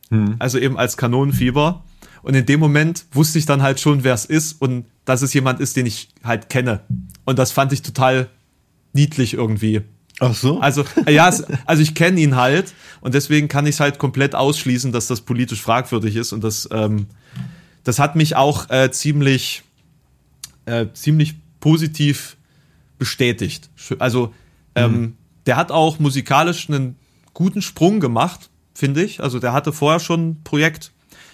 hm. 0.09 0.35
also 0.39 0.59
eben 0.59 0.77
als 0.77 0.97
Kanonenfieber. 0.97 1.83
Und 2.21 2.35
in 2.35 2.45
dem 2.45 2.59
Moment 2.59 3.05
wusste 3.11 3.39
ich 3.39 3.45
dann 3.45 3.61
halt 3.61 3.79
schon, 3.79 4.03
wer 4.03 4.13
es 4.13 4.25
ist 4.25 4.61
und 4.61 4.85
dass 5.05 5.21
es 5.21 5.33
jemand 5.33 5.59
ist, 5.61 5.77
den 5.77 5.85
ich 5.85 6.09
halt 6.23 6.49
kenne. 6.49 6.81
Und 7.25 7.39
das 7.39 7.51
fand 7.51 7.71
ich 7.71 7.81
total 7.81 8.27
niedlich 8.93 9.33
irgendwie. 9.33 9.81
Ach 10.19 10.33
so. 10.33 10.59
Also, 10.59 10.83
ja, 11.07 11.31
also 11.65 11.81
ich 11.81 11.95
kenne 11.95 12.19
ihn 12.19 12.35
halt 12.35 12.73
und 13.01 13.13
deswegen 13.13 13.47
kann 13.47 13.65
ich 13.65 13.75
es 13.75 13.79
halt 13.79 13.99
komplett 13.99 14.35
ausschließen, 14.35 14.91
dass 14.91 15.07
das 15.07 15.21
politisch 15.21 15.61
fragwürdig 15.61 16.15
ist. 16.15 16.33
Und 16.33 16.43
das, 16.43 16.67
ähm, 16.71 17.07
das 17.83 17.99
hat 17.99 18.15
mich 18.15 18.35
auch 18.35 18.69
äh, 18.69 18.91
ziemlich, 18.91 19.63
äh, 20.65 20.87
ziemlich 20.93 21.35
positiv 21.59 22.37
bestätigt. 22.97 23.69
Also, 23.99 24.33
ähm, 24.75 24.91
mhm. 24.91 25.17
der 25.45 25.55
hat 25.55 25.71
auch 25.71 25.99
musikalisch 25.99 26.69
einen 26.69 26.95
guten 27.33 27.61
Sprung 27.61 27.99
gemacht, 27.99 28.49
finde 28.73 29.03
ich. 29.03 29.21
Also 29.21 29.39
der 29.39 29.53
hatte 29.53 29.71
vorher 29.71 29.99
schon 29.99 30.29
ein 30.29 30.43
Projekt, 30.43 30.91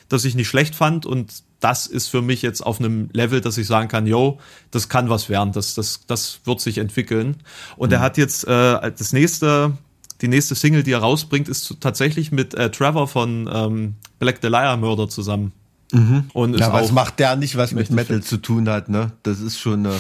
das 0.10 0.26
ich 0.26 0.36
nicht 0.36 0.50
schlecht 0.50 0.76
fand 0.76 1.06
und 1.06 1.44
das 1.64 1.88
ist 1.88 2.08
für 2.08 2.22
mich 2.22 2.42
jetzt 2.42 2.62
auf 2.62 2.80
einem 2.80 3.10
Level, 3.14 3.42
dass 3.42 3.58
ich 3.58 3.68
sagen 3.68 3.88
kann, 3.88 4.06
yo, 4.06 4.40
das 4.72 4.90
kann 4.90 5.10
was 5.10 5.30
werden, 5.30 5.54
das, 5.54 5.76
das, 5.76 6.02
das 6.08 6.42
wird 6.44 6.60
sich 6.60 6.78
entwickeln. 6.78 7.38
Und 7.78 7.90
mhm. 7.90 7.96
er 7.96 8.00
hat 8.02 8.18
jetzt 8.18 8.46
äh, 8.46 8.92
das 8.92 9.14
nächste, 9.14 9.78
die 10.22 10.28
nächste 10.28 10.56
Single, 10.56 10.84
die 10.84 10.92
er 10.92 11.00
rausbringt, 11.00 11.48
ist 11.48 11.78
tatsächlich 11.80 12.32
mit 12.32 12.54
äh, 12.54 12.70
Trevor 12.70 13.08
von 13.08 13.50
ähm, 13.52 13.96
Black 14.20 14.40
the 14.42 14.48
Liar 14.48 14.76
Murder 14.78 15.08
zusammen. 15.08 15.54
Mhm. 15.92 16.26
Und 16.34 16.60
ja, 16.60 16.74
was 16.74 16.92
macht 16.92 17.20
der 17.20 17.36
nicht, 17.36 17.56
was 17.56 17.72
mit 17.72 17.92
Metal 17.92 18.22
zu 18.22 18.38
tun 18.38 18.68
hat, 18.68 18.90
ne? 18.90 19.12
Das 19.22 19.40
ist 19.40 19.60
schon 19.60 19.86
eine, 19.86 19.96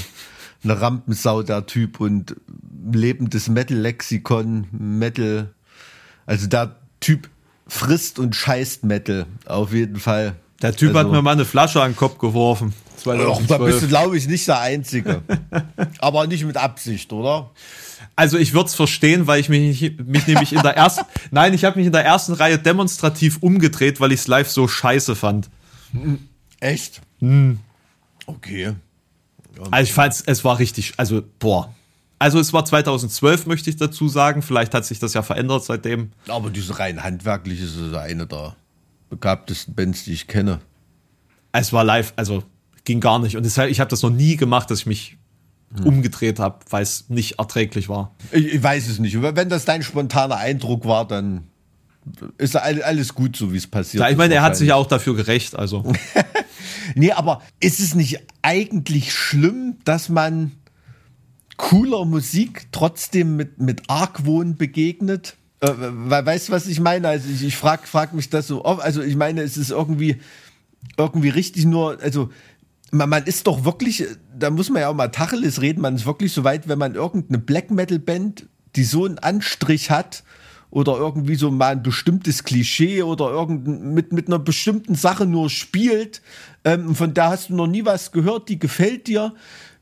eine 0.64 0.82
Rampensau, 0.82 1.44
der 1.44 1.66
Typ 1.66 2.00
und 2.00 2.36
lebendes 2.92 3.48
Metal-Lexikon, 3.48 4.68
Metal 4.72 5.54
also 6.26 6.48
der 6.48 6.76
Typ 7.00 7.30
frisst 7.68 8.20
und 8.20 8.36
scheißt 8.36 8.84
Metal, 8.84 9.26
auf 9.46 9.74
jeden 9.74 9.98
Fall. 9.98 10.36
Der 10.64 10.74
Typ 10.74 10.96
also, 10.96 11.00
hat 11.00 11.12
mir 11.12 11.22
mal 11.22 11.32
eine 11.32 11.44
Flasche 11.44 11.82
an 11.82 11.92
den 11.92 11.98
Kopp 11.98 12.18
geworfen. 12.18 12.74
Doch, 13.04 13.46
da 13.48 13.58
bist 13.58 13.84
du, 13.84 13.88
glaube 13.90 14.18
ich, 14.18 14.28
nicht 14.30 14.48
der 14.48 14.62
Einzige. 14.62 15.22
Aber 16.00 16.26
nicht 16.26 16.46
mit 16.46 16.56
Absicht, 16.56 17.12
oder? 17.12 17.52
Also 18.16 18.38
ich 18.38 18.54
würde 18.54 18.68
es 18.68 18.76
verstehen, 18.76 19.28
weil 19.28 19.42
ich 19.42 19.50
mich, 19.50 19.98
mich 19.98 20.28
nämlich 20.28 20.54
in 20.54 20.62
der 20.62 20.78
ersten, 20.78 21.06
nein, 21.32 21.54
ich 21.54 21.66
habe 21.66 21.78
mich 21.78 21.88
in 21.88 21.92
der 21.92 22.06
ersten 22.06 22.32
Reihe 22.32 22.58
demonstrativ 22.58 23.40
umgedreht, 23.42 24.00
weil 24.00 24.14
ich 24.14 24.22
es 24.22 24.28
live 24.28 24.50
so 24.50 24.68
scheiße 24.68 25.18
fand. 25.18 25.50
Echt? 26.62 27.02
Hm. 27.20 27.60
Okay. 28.26 28.74
Also 29.70 29.84
ich 29.84 29.94
fand 29.94 30.24
es 30.26 30.46
war 30.46 30.60
richtig, 30.60 30.94
also 30.96 31.24
boah. 31.40 31.74
Also 32.20 32.40
es 32.40 32.54
war 32.54 32.64
2012, 32.64 33.48
möchte 33.48 33.70
ich 33.70 33.76
dazu 33.76 34.08
sagen. 34.08 34.42
Vielleicht 34.42 34.74
hat 34.74 34.86
sich 34.86 35.00
das 35.00 35.14
ja 35.14 35.24
verändert 35.24 35.66
seitdem. 35.66 36.12
Aber 36.30 36.52
diese 36.52 36.80
rein 36.80 37.04
handwerklich 37.04 37.60
ist 37.60 37.94
eine 37.94 38.28
der 38.28 38.56
begabtesten 39.14 39.76
Bands, 39.76 40.06
die 40.06 40.14
ich 40.14 40.28
kenne. 40.28 40.60
Es 41.52 41.72
war 41.72 41.84
live, 41.84 42.14
also 42.16 42.44
ging 42.84 43.00
gar 43.00 43.20
nicht. 43.20 43.38
Und 43.38 43.44
deshalb, 43.44 43.70
ich 43.70 43.80
habe 43.80 43.90
das 43.90 44.02
noch 44.02 44.10
nie 44.10 44.38
gemacht, 44.38 44.72
dass 44.72 44.80
ich 44.80 44.86
mich 44.88 45.18
hm. 45.76 45.86
umgedreht 45.86 46.40
habe, 46.40 46.60
weil 46.70 46.82
es 46.82 47.10
nicht 47.10 47.40
erträglich 47.40 47.90
war. 47.90 48.16
Ich, 48.32 48.46
ich, 48.56 48.64
weiß 48.64 48.88
es 48.90 49.00
nicht. 49.00 49.22
Wenn 49.22 49.50
das 49.50 49.66
dein 49.66 49.84
spontaner 49.84 50.38
Eindruck 50.38 50.86
war, 50.86 51.08
dann 51.08 51.48
ist 52.38 52.56
alles 52.56 53.14
gut, 53.14 53.36
so 53.36 53.54
wie 53.54 53.58
es 53.58 53.68
passiert. 53.68 54.02
Ja, 54.04 54.10
ich 54.10 54.18
meine, 54.18 54.34
er 54.34 54.42
hat 54.42 54.58
sich 54.58 54.74
auch 54.74 54.88
dafür 54.88 55.16
gerecht, 55.16 55.56
also. 55.56 55.84
nee, 56.96 57.12
aber 57.12 57.42
ist 57.60 57.80
es 57.80 57.96
nicht 57.96 58.20
eigentlich 58.42 59.14
schlimm, 59.14 59.78
dass 59.86 60.10
man 60.10 60.52
cooler 61.58 62.04
Musik 62.04 62.68
trotzdem 62.72 63.38
mit, 63.38 63.60
mit 63.60 63.84
Argwohn 63.90 64.56
begegnet? 64.56 65.38
Äh, 65.64 66.26
weißt 66.26 66.50
du, 66.50 66.54
was 66.54 66.68
ich 66.68 66.80
meine? 66.80 67.08
Also 67.08 67.30
ich, 67.30 67.44
ich 67.44 67.58
frage 67.58 67.88
frag 67.88 68.14
mich 68.14 68.30
das 68.30 68.48
so 68.48 68.66
oft. 68.66 68.82
Also 68.82 69.02
ich 69.02 69.16
meine, 69.16 69.42
es 69.42 69.56
ist 69.58 69.72
irgendwie, 69.72 70.18
irgendwie 70.98 71.30
richtig 71.30 71.66
nur, 71.66 72.02
also 72.02 72.30
man, 72.92 73.10
man 73.10 73.24
ist 73.24 73.48
doch 73.48 73.64
wirklich, 73.64 74.06
da 74.38 74.50
muss 74.50 74.70
man 74.70 74.82
ja 74.82 74.90
auch 74.90 74.94
mal 74.94 75.08
Tacheles 75.08 75.62
reden, 75.62 75.82
man 75.82 75.96
ist 75.96 76.06
wirklich 76.06 76.34
so 76.34 76.44
weit, 76.44 76.68
wenn 76.68 76.80
man 76.80 76.96
irgendeine 76.96 77.40
Black 77.40 77.72
Metal 77.72 78.00
Band, 78.00 78.48
die 78.76 78.84
so 78.84 79.06
einen 79.06 79.20
Anstrich 79.20 79.90
hat, 79.90 80.24
oder 80.70 80.98
irgendwie 80.98 81.36
so 81.36 81.52
mal 81.52 81.74
ein 81.74 81.84
bestimmtes 81.84 82.44
Klischee 82.44 83.04
oder 83.04 83.30
irgendein, 83.30 83.94
mit, 83.94 84.12
mit 84.12 84.26
einer 84.26 84.40
bestimmten 84.40 84.96
Sache 84.96 85.28
nur 85.28 85.52
spielt, 85.52 86.24
ähm, 86.66 86.96
von 86.96 87.14
der 87.14 87.30
hast 87.30 87.50
du 87.50 87.56
noch 87.56 87.68
nie 87.68 87.86
was 87.86 88.12
gehört, 88.12 88.50
die 88.50 88.58
gefällt 88.58 89.06
dir, 89.06 89.36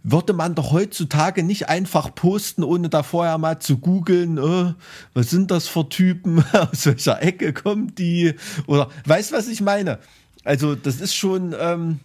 würde 0.03 0.33
man 0.33 0.55
doch 0.55 0.71
heutzutage 0.71 1.43
nicht 1.43 1.69
einfach 1.69 2.15
posten, 2.15 2.63
ohne 2.63 2.89
da 2.89 3.03
vorher 3.03 3.37
mal 3.37 3.59
zu 3.59 3.77
googeln, 3.77 4.37
äh, 4.37 4.73
was 5.13 5.29
sind 5.29 5.51
das 5.51 5.67
für 5.67 5.87
Typen, 5.87 6.43
aus 6.53 6.85
welcher 6.85 7.21
Ecke 7.21 7.53
kommt 7.53 7.99
die, 7.99 8.35
oder 8.67 8.89
weißt 9.05 9.31
was 9.31 9.47
ich 9.47 9.61
meine? 9.61 9.99
Also 10.43 10.75
das 10.75 11.01
ist 11.01 11.15
schon, 11.15 11.55
ähm, 11.59 11.99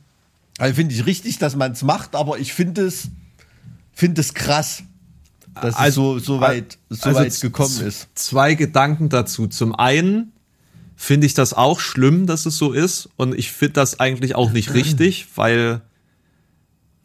also 0.58 0.74
finde 0.74 0.94
ich 0.94 1.06
richtig, 1.06 1.38
dass 1.38 1.56
man 1.56 1.72
es 1.72 1.82
macht, 1.82 2.14
aber 2.14 2.38
ich 2.38 2.52
finde 2.52 2.82
es, 2.82 3.08
finde 3.92 4.20
es 4.20 4.34
krass 4.34 4.82
dass 5.60 5.74
also, 5.74 6.16
es 6.16 6.24
so, 6.24 6.34
so 6.34 6.40
weit, 6.40 6.78
so 6.90 7.08
also 7.08 7.20
weit 7.20 7.40
gekommen 7.40 7.80
ist. 7.80 8.08
Zwei 8.14 8.54
Gedanken 8.54 9.08
dazu. 9.08 9.46
Zum 9.46 9.74
einen 9.74 10.32
finde 10.96 11.26
ich 11.26 11.34
das 11.34 11.54
auch 11.54 11.80
schlimm, 11.80 12.26
dass 12.26 12.46
es 12.46 12.56
so 12.56 12.72
ist. 12.72 13.08
Und 13.16 13.34
ich 13.34 13.52
finde 13.52 13.74
das 13.74 14.00
eigentlich 14.00 14.34
auch 14.34 14.52
nicht 14.52 14.74
richtig, 14.74 15.26
weil, 15.36 15.82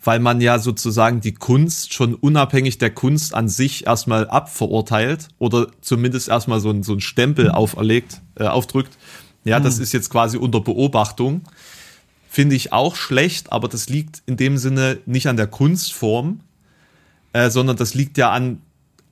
weil 0.03 0.19
man 0.19 0.41
ja 0.41 0.57
sozusagen 0.59 1.21
die 1.21 1.33
Kunst 1.33 1.93
schon 1.93 2.15
unabhängig 2.15 2.79
der 2.79 2.89
Kunst 2.89 3.35
an 3.35 3.47
sich 3.47 3.85
erstmal 3.85 4.27
abverurteilt 4.27 5.27
oder 5.37 5.67
zumindest 5.81 6.27
erstmal 6.27 6.59
so, 6.59 6.71
ein, 6.71 6.83
so 6.83 6.93
einen 6.93 7.01
Stempel 7.01 7.51
auferlegt, 7.51 8.21
äh, 8.35 8.45
aufdrückt. 8.45 8.97
Ja, 9.43 9.59
das 9.59 9.77
mhm. 9.77 9.83
ist 9.83 9.91
jetzt 9.91 10.09
quasi 10.09 10.37
unter 10.37 10.61
Beobachtung. 10.61 11.41
Finde 12.29 12.55
ich 12.55 12.73
auch 12.73 12.95
schlecht, 12.95 13.51
aber 13.51 13.67
das 13.67 13.89
liegt 13.89 14.23
in 14.25 14.37
dem 14.37 14.57
Sinne 14.57 14.99
nicht 15.05 15.27
an 15.27 15.37
der 15.37 15.47
Kunstform, 15.47 16.39
äh, 17.33 17.49
sondern 17.49 17.77
das 17.77 17.93
liegt 17.93 18.17
ja 18.17 18.31
an 18.31 18.61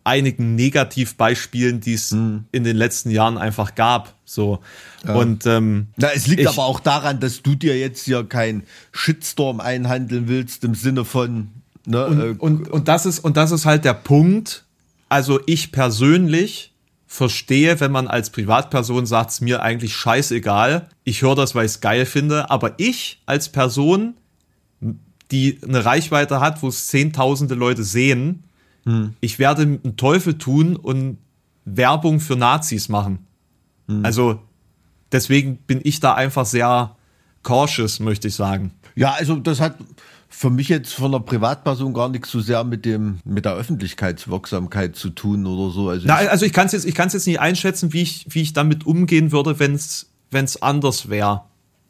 einigen 0.10 0.56
Negativbeispielen, 0.56 1.80
die 1.80 1.94
es 1.94 2.12
hm. 2.12 2.46
in 2.52 2.64
den 2.64 2.76
letzten 2.76 3.12
Jahren 3.12 3.38
einfach 3.38 3.76
gab. 3.76 4.16
So 4.26 4.60
ja. 5.06 5.14
und 5.14 5.46
ähm, 5.46 5.88
Na, 5.98 6.10
es 6.14 6.28
liegt 6.28 6.42
ich, 6.42 6.50
aber 6.50 6.66
auch 6.66 6.80
daran, 6.80 7.20
dass 7.20 7.42
du 7.44 7.56
dir 7.56 7.78
jetzt 7.78 8.06
hier 8.06 8.24
kein 8.24 8.64
Shitstorm 8.92 9.60
einhandeln 9.60 10.28
willst 10.28 10.64
im 10.64 10.76
Sinne 10.76 11.06
von 11.06 11.50
ne, 11.86 12.06
und, 12.08 12.20
äh, 12.20 12.36
und, 12.38 12.70
und 12.70 12.88
das 12.88 13.06
ist 13.06 13.20
und 13.20 13.38
das 13.38 13.52
ist 13.52 13.66
halt 13.66 13.86
der 13.86 13.94
Punkt. 13.94 14.66
Also 15.08 15.40
ich 15.46 15.72
persönlich 15.72 16.74
verstehe, 17.08 17.80
wenn 17.80 17.92
man 17.92 18.08
als 18.08 18.30
Privatperson 18.30 19.06
sagt, 19.06 19.32
es 19.32 19.42
mir 19.42 19.64
eigentlich 19.64 19.96
scheißegal. 19.96 20.90
Ich 21.04 21.22
höre 21.22 21.36
das, 21.36 21.56
weil 21.56 21.66
ich 21.66 21.72
es 21.72 21.82
geil 21.82 22.06
finde. 22.06 22.52
Aber 22.52 22.74
ich 22.78 23.22
als 23.26 23.50
Person 23.50 24.16
die 25.32 25.60
eine 25.64 25.86
Reichweite 25.86 26.40
hat, 26.40 26.64
wo 26.64 26.70
es 26.70 26.88
zehntausende 26.88 27.56
Leute 27.56 27.84
sehen, 27.84 28.44
hm. 28.90 29.14
ich 29.22 29.38
werde 29.38 29.62
einen 29.62 29.98
Teufel 29.98 30.38
tun 30.38 30.76
und 30.76 31.20
Werbung 31.66 32.20
für 32.20 32.36
Nazis 32.36 32.90
machen. 32.90 33.28
Hm. 33.88 34.04
Also 34.04 34.40
deswegen 35.12 35.58
bin 35.58 35.80
ich 35.84 36.00
da 36.00 36.16
einfach 36.16 36.46
sehr 36.46 36.96
cautious, 37.44 38.00
möchte 38.00 38.30
ich 38.30 38.36
sagen. 38.36 38.72
Ja, 38.96 39.12
also 39.12 39.36
das 39.36 39.60
hat 39.60 39.76
für 40.28 40.50
mich 40.50 40.70
jetzt 40.70 40.94
von 40.94 41.14
einer 41.14 41.24
Privatperson 41.24 41.94
gar 41.94 42.10
nichts 42.10 42.32
so 42.32 42.40
sehr 42.40 42.64
mit 42.64 42.86
dem 42.86 43.20
mit 43.26 43.46
der 43.46 43.54
Öffentlichkeitswirksamkeit 43.54 44.96
zu 44.96 45.12
tun 45.12 45.46
oder 45.46 45.72
so. 45.72 45.90
Also 45.90 46.06
Na, 46.08 46.24
ich, 46.24 46.30
also 46.32 46.46
ich 46.46 46.54
kann 46.54 46.66
es 46.66 46.72
jetzt 46.72 46.86
ich 46.86 46.96
kann 46.96 47.08
es 47.08 47.14
jetzt 47.14 47.28
nicht 47.28 47.40
einschätzen, 47.40 47.94
wie 47.94 48.02
ich 48.02 48.26
wie 48.30 48.42
ich 48.42 48.54
damit 48.54 48.88
umgehen 48.88 49.32
würde, 49.32 49.60
wenn 49.60 49.76
es 49.76 50.10
wenn 50.32 50.46
es 50.46 50.62
anders 50.62 51.10
wäre 51.10 51.44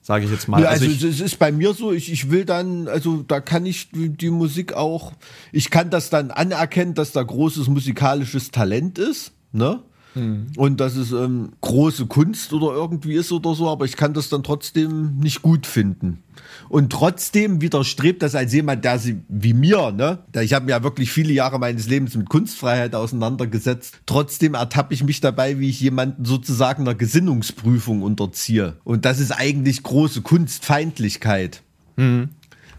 sage 0.10 0.26
ich 0.26 0.32
jetzt 0.32 0.48
mal. 0.48 0.60
Ja, 0.60 0.70
also, 0.70 0.86
also 0.86 1.08
es 1.08 1.22
ist 1.22 1.38
bei 1.38 1.52
mir 1.52 1.76
so, 1.76 1.92
ich, 1.92 2.12
ich 2.12 2.32
will 2.32 2.44
dann, 2.44 2.88
also 2.88 3.22
da 3.22 3.40
kann 3.40 3.68
ich 3.68 3.90
die 3.94 4.32
Musik 4.32 4.74
auch, 4.74 5.14
ich 5.52 5.70
kann 5.70 5.92
das 5.92 6.10
dann 6.10 6.32
anerkennen, 6.32 6.96
dass 6.96 7.12
da 7.12 7.22
großes 7.22 7.68
musikalisches 7.68 8.50
Talent 8.50 8.98
ist, 8.98 9.34
ne? 9.52 9.84
Mhm. 10.16 10.48
Und 10.58 10.80
dass 10.80 10.96
es 10.96 11.12
ähm, 11.12 11.50
große 11.62 12.08
Kunst 12.08 12.54
oder 12.54 12.74
irgendwie 12.74 13.14
ist 13.14 13.32
oder 13.32 13.54
so, 13.54 13.70
aber 13.70 13.86
ich 13.86 13.96
kann 13.96 14.14
das 14.14 14.30
dann 14.30 14.44
trotzdem 14.44 15.18
nicht 15.20 15.42
gut 15.42 15.66
finden. 15.66 16.24
Und 16.68 16.92
trotzdem 16.92 17.62
widerstrebt 17.62 18.22
das 18.22 18.36
als 18.36 18.54
jemand, 18.54 18.86
der 18.86 19.00
sie 19.00 19.22
wie 19.28 19.54
mir, 19.54 19.92
ne, 19.92 20.20
ich 20.42 20.54
habe 20.54 20.66
mir 20.66 20.72
ja 20.72 20.84
wirklich 20.84 21.12
viele 21.12 21.34
Jahre 21.34 21.60
meines 21.60 21.88
Lebens 21.88 22.16
mit 22.16 22.30
Kunstfreiheit 22.30 22.96
auseinandergesetzt. 22.96 24.00
Trotzdem 24.06 24.54
ertappe 24.54 24.94
ich 24.94 25.04
mich 25.04 25.22
dabei, 25.22 25.60
wie 25.60 25.70
ich 25.70 25.80
jemanden 25.80 26.26
sozusagen 26.26 26.84
einer 26.84 26.96
Gesinnungsprüfung 26.96 28.02
unterziehe. 28.02 28.78
Und 28.84 29.06
das 29.06 29.20
ist 29.20 29.32
eigentlich 29.32 29.84
große 29.84 30.22
Kunstfeindlichkeit. 30.22 31.62
Mhm. 31.98 32.30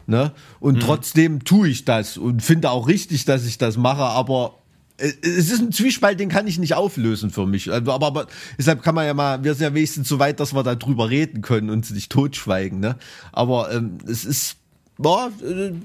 Ne? 0.07 0.33
Und 0.59 0.77
mhm. 0.77 0.81
trotzdem 0.81 1.45
tue 1.45 1.69
ich 1.69 1.85
das 1.85 2.17
und 2.17 2.43
finde 2.43 2.71
auch 2.71 2.89
richtig, 2.89 3.27
dass 3.27 3.47
ich 3.47 3.59
das 3.59 3.77
mache, 3.77 4.03
aber 4.03 4.60
es 5.01 5.51
ist 5.51 5.61
ein 5.61 5.73
Zwiespalt, 5.73 6.21
den 6.21 6.29
kann 6.29 6.47
ich 6.47 6.59
nicht 6.59 6.75
auflösen 6.75 7.31
für 7.31 7.47
mich. 7.47 7.71
Also, 7.71 7.93
aber, 7.93 8.07
aber 8.07 8.27
deshalb 8.59 8.83
kann 8.83 8.95
man 8.95 9.07
ja 9.07 9.15
mal, 9.15 9.43
wir 9.43 9.55
sind 9.55 9.65
ja 9.65 9.75
wenigstens 9.75 10.09
so 10.09 10.19
weit, 10.19 10.41
dass 10.41 10.53
wir 10.53 10.63
da 10.63 10.75
drüber 10.75 11.09
reden 11.11 11.43
können 11.43 11.71
und 11.71 11.91
nicht 11.91 12.13
totschweigen. 12.13 12.81
Ne? 12.81 12.97
Aber 13.33 13.73
ähm, 13.73 13.99
es 14.07 14.25
ist, 14.25 14.57
boah, 14.99 15.31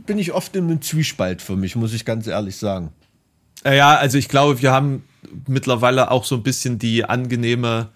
bin 0.05 0.20
ich 0.20 0.34
oft 0.34 0.55
in 0.55 0.66
einem 0.66 0.82
Zwiespalt 0.82 1.41
für 1.41 1.55
mich, 1.55 1.76
muss 1.76 1.93
ich 1.93 2.05
ganz 2.05 2.28
ehrlich 2.28 2.57
sagen. 2.57 2.91
Ja, 3.66 3.95
also 3.95 4.18
ich 4.18 4.30
glaube, 4.30 4.61
wir 4.61 4.72
haben 4.72 5.03
mittlerweile 5.47 6.11
auch 6.11 6.24
so 6.24 6.36
ein 6.36 6.43
bisschen 6.43 6.78
die 6.78 7.05
angenehme 7.05 7.89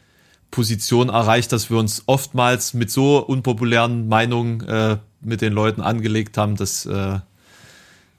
Position 0.51 1.09
erreicht, 1.09 1.51
dass 1.51 1.69
wir 1.69 1.77
uns 1.77 2.03
oftmals 2.07 2.73
mit 2.73 2.89
so 2.89 3.19
unpopulären 3.19 4.07
Meinungen 4.07 4.67
äh, 4.67 4.97
mit 5.21 5.41
den 5.41 5.53
Leuten 5.53 5.81
angelegt 5.81 6.37
haben, 6.37 6.55
dass, 6.55 6.85
äh, 6.85 7.19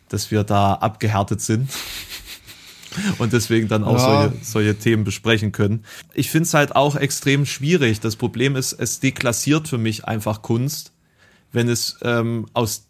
dass 0.08 0.30
wir 0.30 0.44
da 0.44 0.74
abgehärtet 0.74 1.40
sind 1.40 1.70
und 3.18 3.32
deswegen 3.32 3.68
dann 3.68 3.84
auch 3.84 3.98
ja. 3.98 4.22
solche, 4.22 4.44
solche 4.44 4.78
Themen 4.78 5.04
besprechen 5.04 5.52
können. 5.52 5.84
Ich 6.14 6.30
finde 6.30 6.44
es 6.44 6.54
halt 6.54 6.76
auch 6.76 6.96
extrem 6.96 7.46
schwierig. 7.46 8.00
Das 8.00 8.16
Problem 8.16 8.56
ist, 8.56 8.72
es 8.72 9.00
deklassiert 9.00 9.68
für 9.68 9.78
mich 9.78 10.04
einfach 10.04 10.42
Kunst, 10.42 10.92
wenn 11.52 11.68
es 11.68 11.98
ähm, 12.02 12.46
aus, 12.52 12.86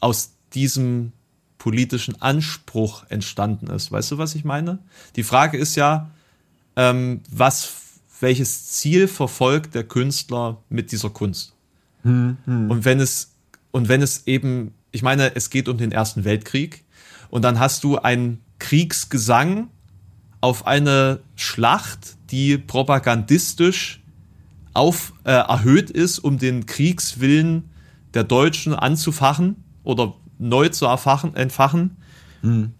aus 0.00 0.32
diesem 0.54 1.12
politischen 1.58 2.20
Anspruch 2.20 3.04
entstanden 3.08 3.68
ist. 3.68 3.92
Weißt 3.92 4.10
du, 4.10 4.18
was 4.18 4.34
ich 4.34 4.44
meine? 4.44 4.78
Die 5.16 5.22
Frage 5.22 5.58
ist 5.58 5.76
ja, 5.76 6.10
ähm, 6.76 7.20
was, 7.30 7.72
welches 8.20 8.68
Ziel 8.68 9.08
verfolgt 9.08 9.74
der 9.74 9.84
Künstler 9.84 10.62
mit 10.68 10.90
dieser 10.92 11.10
Kunst? 11.10 11.54
Hm, 12.02 12.38
hm. 12.46 12.70
Und 12.70 12.84
wenn 12.84 12.98
es, 12.98 13.32
und 13.70 13.88
wenn 13.88 14.00
es 14.00 14.26
eben, 14.26 14.72
ich 14.90 15.02
meine, 15.02 15.36
es 15.36 15.50
geht 15.50 15.68
um 15.68 15.76
den 15.76 15.92
Ersten 15.92 16.24
Weltkrieg 16.24 16.84
und 17.28 17.42
dann 17.42 17.58
hast 17.58 17.84
du 17.84 17.98
ein 17.98 18.40
Kriegsgesang 18.60 19.68
auf 20.40 20.66
eine 20.66 21.20
Schlacht, 21.34 22.16
die 22.30 22.56
propagandistisch 22.56 24.00
auf, 24.72 25.12
äh, 25.24 25.32
erhöht 25.32 25.90
ist, 25.90 26.20
um 26.20 26.38
den 26.38 26.66
Kriegswillen 26.66 27.70
der 28.14 28.24
Deutschen 28.24 28.74
anzufachen 28.74 29.56
oder 29.82 30.14
neu 30.38 30.68
zu 30.68 30.86
erfachen, 30.86 31.34
entfachen, 31.34 31.96
hm. 32.42 32.72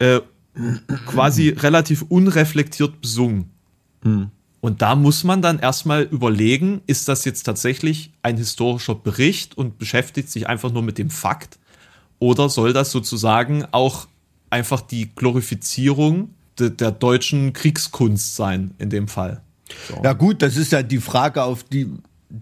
äh, 0.00 0.20
quasi 1.06 1.50
relativ 1.50 2.02
unreflektiert 2.08 3.00
besungen. 3.00 3.50
Hm. 4.02 4.30
Und 4.60 4.82
da 4.82 4.94
muss 4.94 5.24
man 5.24 5.42
dann 5.42 5.58
erstmal 5.58 6.02
überlegen, 6.02 6.82
ist 6.86 7.08
das 7.08 7.24
jetzt 7.24 7.42
tatsächlich 7.42 8.12
ein 8.22 8.36
historischer 8.36 8.94
Bericht 8.94 9.56
und 9.56 9.78
beschäftigt 9.78 10.30
sich 10.30 10.48
einfach 10.48 10.72
nur 10.72 10.82
mit 10.82 10.98
dem 10.98 11.10
Fakt? 11.10 11.58
Oder 12.20 12.48
soll 12.48 12.72
das 12.72 12.92
sozusagen 12.92 13.64
auch 13.72 14.06
einfach 14.52 14.82
die 14.82 15.10
Glorifizierung 15.14 16.30
de, 16.58 16.70
der 16.70 16.92
deutschen 16.92 17.52
Kriegskunst 17.52 18.36
sein, 18.36 18.72
in 18.78 18.90
dem 18.90 19.08
Fall. 19.08 19.42
So. 19.88 20.00
Ja 20.04 20.12
gut, 20.12 20.42
das 20.42 20.56
ist 20.56 20.72
ja 20.72 20.82
die 20.82 21.00
Frage, 21.00 21.42
auf 21.42 21.64
die 21.64 21.88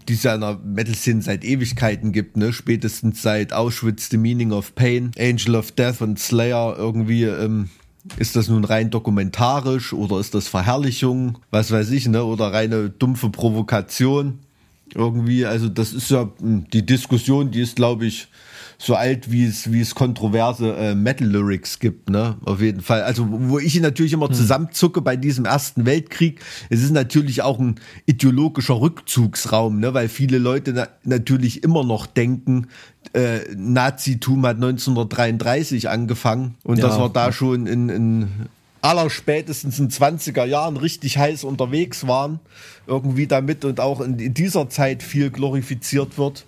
die 0.07 0.13
es 0.13 0.23
ja 0.23 0.35
in 0.35 0.41
der 0.41 0.57
Metal-Szene 0.63 1.21
seit 1.21 1.43
Ewigkeiten 1.43 2.13
gibt, 2.13 2.37
ne? 2.37 2.53
Spätestens 2.53 3.21
seit 3.21 3.51
Auschwitz, 3.51 4.09
The 4.09 4.17
Meaning 4.17 4.53
of 4.53 4.73
Pain, 4.73 5.11
Angel 5.19 5.55
of 5.55 5.73
Death 5.73 5.99
und 5.99 6.17
Slayer 6.17 6.75
irgendwie, 6.77 7.23
ähm, 7.25 7.69
ist 8.17 8.37
das 8.37 8.47
nun 8.47 8.63
rein 8.63 8.89
dokumentarisch 8.89 9.91
oder 9.91 10.17
ist 10.19 10.33
das 10.33 10.47
Verherrlichung, 10.47 11.39
was 11.51 11.71
weiß 11.71 11.91
ich, 11.91 12.07
ne? 12.07 12.23
Oder 12.23 12.53
reine 12.53 12.89
dumpfe 12.89 13.29
Provokation? 13.29 14.39
Irgendwie, 14.95 15.45
also 15.45 15.67
das 15.67 15.91
ist 15.91 16.09
ja 16.09 16.29
hm, 16.39 16.67
die 16.71 16.85
Diskussion, 16.85 17.51
die 17.51 17.59
ist, 17.59 17.75
glaube 17.75 18.05
ich, 18.05 18.29
so 18.81 18.95
alt, 18.95 19.31
wie 19.31 19.45
es, 19.45 19.71
wie 19.71 19.79
es 19.79 19.93
kontroverse 19.93 20.75
äh, 20.75 20.95
Metal-Lyrics 20.95 21.77
gibt, 21.77 22.09
ne? 22.09 22.37
Auf 22.45 22.61
jeden 22.61 22.81
Fall. 22.81 23.03
Also, 23.03 23.27
wo 23.29 23.59
ich 23.59 23.79
natürlich 23.79 24.11
immer 24.11 24.27
hm. 24.27 24.33
zusammenzucke 24.33 25.01
bei 25.01 25.15
diesem 25.15 25.45
Ersten 25.45 25.85
Weltkrieg, 25.85 26.39
es 26.71 26.81
ist 26.81 26.89
natürlich 26.89 27.43
auch 27.43 27.59
ein 27.59 27.75
ideologischer 28.07 28.81
Rückzugsraum, 28.81 29.79
ne? 29.79 29.93
Weil 29.93 30.09
viele 30.09 30.39
Leute 30.39 30.73
na 30.73 30.87
natürlich 31.03 31.63
immer 31.63 31.83
noch 31.83 32.07
denken, 32.07 32.69
äh, 33.13 33.41
Nazitum 33.55 34.43
hat 34.47 34.55
1933 34.55 35.87
angefangen 35.87 36.55
und 36.63 36.79
ja. 36.79 36.87
dass 36.87 36.97
wir 36.97 37.09
da 37.09 37.31
schon 37.31 37.67
in, 37.67 37.89
in 37.89 38.29
aller 38.81 39.11
spätestens 39.11 39.77
in 39.77 39.89
20er 39.89 40.45
Jahren 40.45 40.75
richtig 40.75 41.19
heiß 41.19 41.43
unterwegs 41.43 42.07
waren, 42.07 42.39
irgendwie 42.87 43.27
damit 43.27 43.63
und 43.63 43.79
auch 43.79 44.01
in 44.01 44.33
dieser 44.33 44.69
Zeit 44.69 45.03
viel 45.03 45.29
glorifiziert 45.29 46.17
wird 46.17 46.45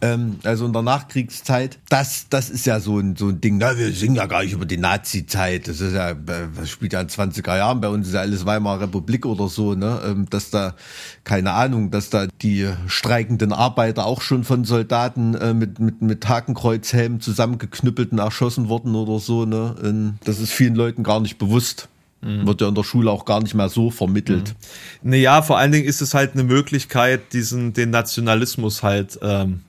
ähm, 0.00 0.38
also 0.44 0.66
in 0.66 0.72
der 0.72 0.82
Nachkriegszeit. 0.82 1.78
Das, 1.88 2.26
das 2.30 2.50
ist 2.50 2.66
ja 2.66 2.80
so 2.80 2.98
ein, 2.98 3.16
so 3.16 3.28
ein 3.28 3.40
Ding. 3.40 3.58
Na, 3.58 3.76
wir 3.76 3.92
singen 3.92 4.14
ja 4.14 4.26
gar 4.26 4.42
nicht 4.42 4.52
über 4.52 4.66
die 4.66 4.76
Nazi-Zeit. 4.76 5.66
Das 5.68 5.80
ist 5.80 5.94
ja, 5.94 6.14
das 6.14 6.70
spielt 6.70 6.92
ja 6.92 7.00
in 7.00 7.08
20er 7.08 7.56
Jahren. 7.56 7.80
Bei 7.80 7.88
uns 7.88 8.08
ist 8.08 8.14
ja 8.14 8.20
alles 8.20 8.46
Weimarer 8.46 8.82
Republik 8.82 9.26
oder 9.26 9.48
so, 9.48 9.74
ne? 9.74 10.00
Ähm, 10.04 10.26
dass 10.30 10.50
da, 10.50 10.74
keine 11.24 11.52
Ahnung, 11.52 11.90
dass 11.90 12.10
da 12.10 12.26
die 12.42 12.68
streikenden 12.86 13.52
Arbeiter 13.52 14.06
auch 14.06 14.22
schon 14.22 14.44
von 14.44 14.64
Soldaten 14.64 15.34
äh, 15.34 15.54
mit, 15.54 15.80
mit, 15.80 16.00
mit 16.02 16.28
Hakenkreuzhelmen 16.28 17.20
zusammengeknüppelt 17.20 18.12
und 18.12 18.18
erschossen 18.18 18.68
wurden 18.68 18.94
oder 18.94 19.18
so, 19.18 19.46
ne? 19.46 19.74
Und 19.82 20.18
das 20.24 20.38
ist 20.38 20.52
vielen 20.52 20.74
Leuten 20.74 21.02
gar 21.02 21.20
nicht 21.20 21.38
bewusst. 21.38 21.88
Mhm. 22.20 22.46
Wird 22.46 22.60
ja 22.60 22.68
in 22.68 22.74
der 22.74 22.84
Schule 22.84 23.10
auch 23.10 23.24
gar 23.24 23.40
nicht 23.40 23.54
mehr 23.54 23.68
so 23.68 23.90
vermittelt. 23.90 24.54
Mhm. 25.02 25.10
Naja, 25.10 25.42
vor 25.42 25.58
allen 25.58 25.72
Dingen 25.72 25.86
ist 25.86 26.00
es 26.00 26.14
halt 26.14 26.32
eine 26.34 26.44
Möglichkeit, 26.44 27.32
diesen, 27.32 27.72
den 27.72 27.90
Nationalismus 27.90 28.82
halt 28.82 29.18
ähm, 29.22 29.60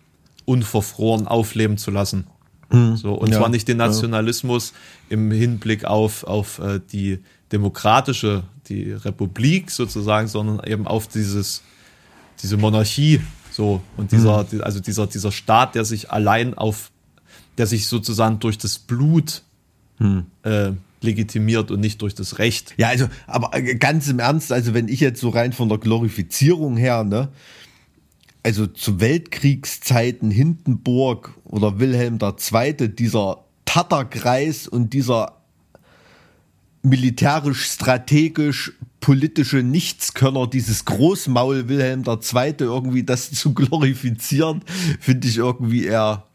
unverfroren 0.49 1.27
aufleben 1.27 1.77
zu 1.77 1.91
lassen. 1.91 2.25
Mhm. 2.71 2.97
So, 2.97 3.13
und 3.13 3.29
ja, 3.29 3.37
zwar 3.37 3.49
nicht 3.49 3.67
den 3.67 3.77
Nationalismus 3.77 4.73
ja. 5.09 5.13
im 5.13 5.31
Hinblick 5.31 5.85
auf, 5.85 6.23
auf 6.23 6.57
äh, 6.57 6.79
die 6.91 7.19
demokratische, 7.51 8.43
die 8.67 8.91
Republik 8.91 9.69
sozusagen, 9.69 10.27
sondern 10.27 10.61
eben 10.65 10.87
auf 10.87 11.07
dieses, 11.07 11.61
diese 12.41 12.57
Monarchie, 12.57 13.21
so, 13.51 13.81
und 13.95 14.11
dieser, 14.11 14.45
mhm. 14.51 14.61
also 14.61 14.79
dieser, 14.79 15.07
dieser 15.07 15.31
Staat, 15.31 15.75
der 15.75 15.85
sich 15.85 16.11
allein 16.11 16.55
auf, 16.55 16.91
der 17.57 17.67
sich 17.67 17.87
sozusagen 17.87 18.39
durch 18.39 18.57
das 18.57 18.79
Blut 18.79 19.43
mhm. 19.99 20.25
äh, 20.43 20.71
legitimiert 21.01 21.69
und 21.71 21.79
nicht 21.79 22.01
durch 22.01 22.15
das 22.15 22.39
Recht. 22.39 22.73
Ja, 22.77 22.87
also, 22.87 23.07
aber 23.27 23.55
äh, 23.55 23.75
ganz 23.75 24.07
im 24.07 24.19
Ernst, 24.19 24.51
also 24.51 24.73
wenn 24.73 24.87
ich 24.87 24.99
jetzt 24.99 25.21
so 25.21 25.29
rein 25.29 25.53
von 25.53 25.69
der 25.69 25.77
Glorifizierung 25.77 26.75
her, 26.75 27.03
ne, 27.03 27.29
also 28.43 28.67
zu 28.67 28.99
Weltkriegszeiten 28.99 30.31
Hindenburg 30.31 31.33
oder 31.43 31.79
Wilhelm 31.79 32.19
II., 32.21 32.89
dieser 32.89 33.43
Tatterkreis 33.65 34.67
und 34.67 34.93
dieser 34.93 35.39
militärisch-strategisch 36.81 38.73
politische 38.99 39.57
Nichtskönner, 39.57 40.47
dieses 40.47 40.85
Großmaul 40.85 41.67
Wilhelm 41.69 42.03
II. 42.05 42.55
irgendwie 42.59 43.03
das 43.03 43.31
zu 43.31 43.53
glorifizieren, 43.53 44.63
finde 44.99 45.27
ich 45.27 45.37
irgendwie 45.37 45.85
eher, 45.85 46.25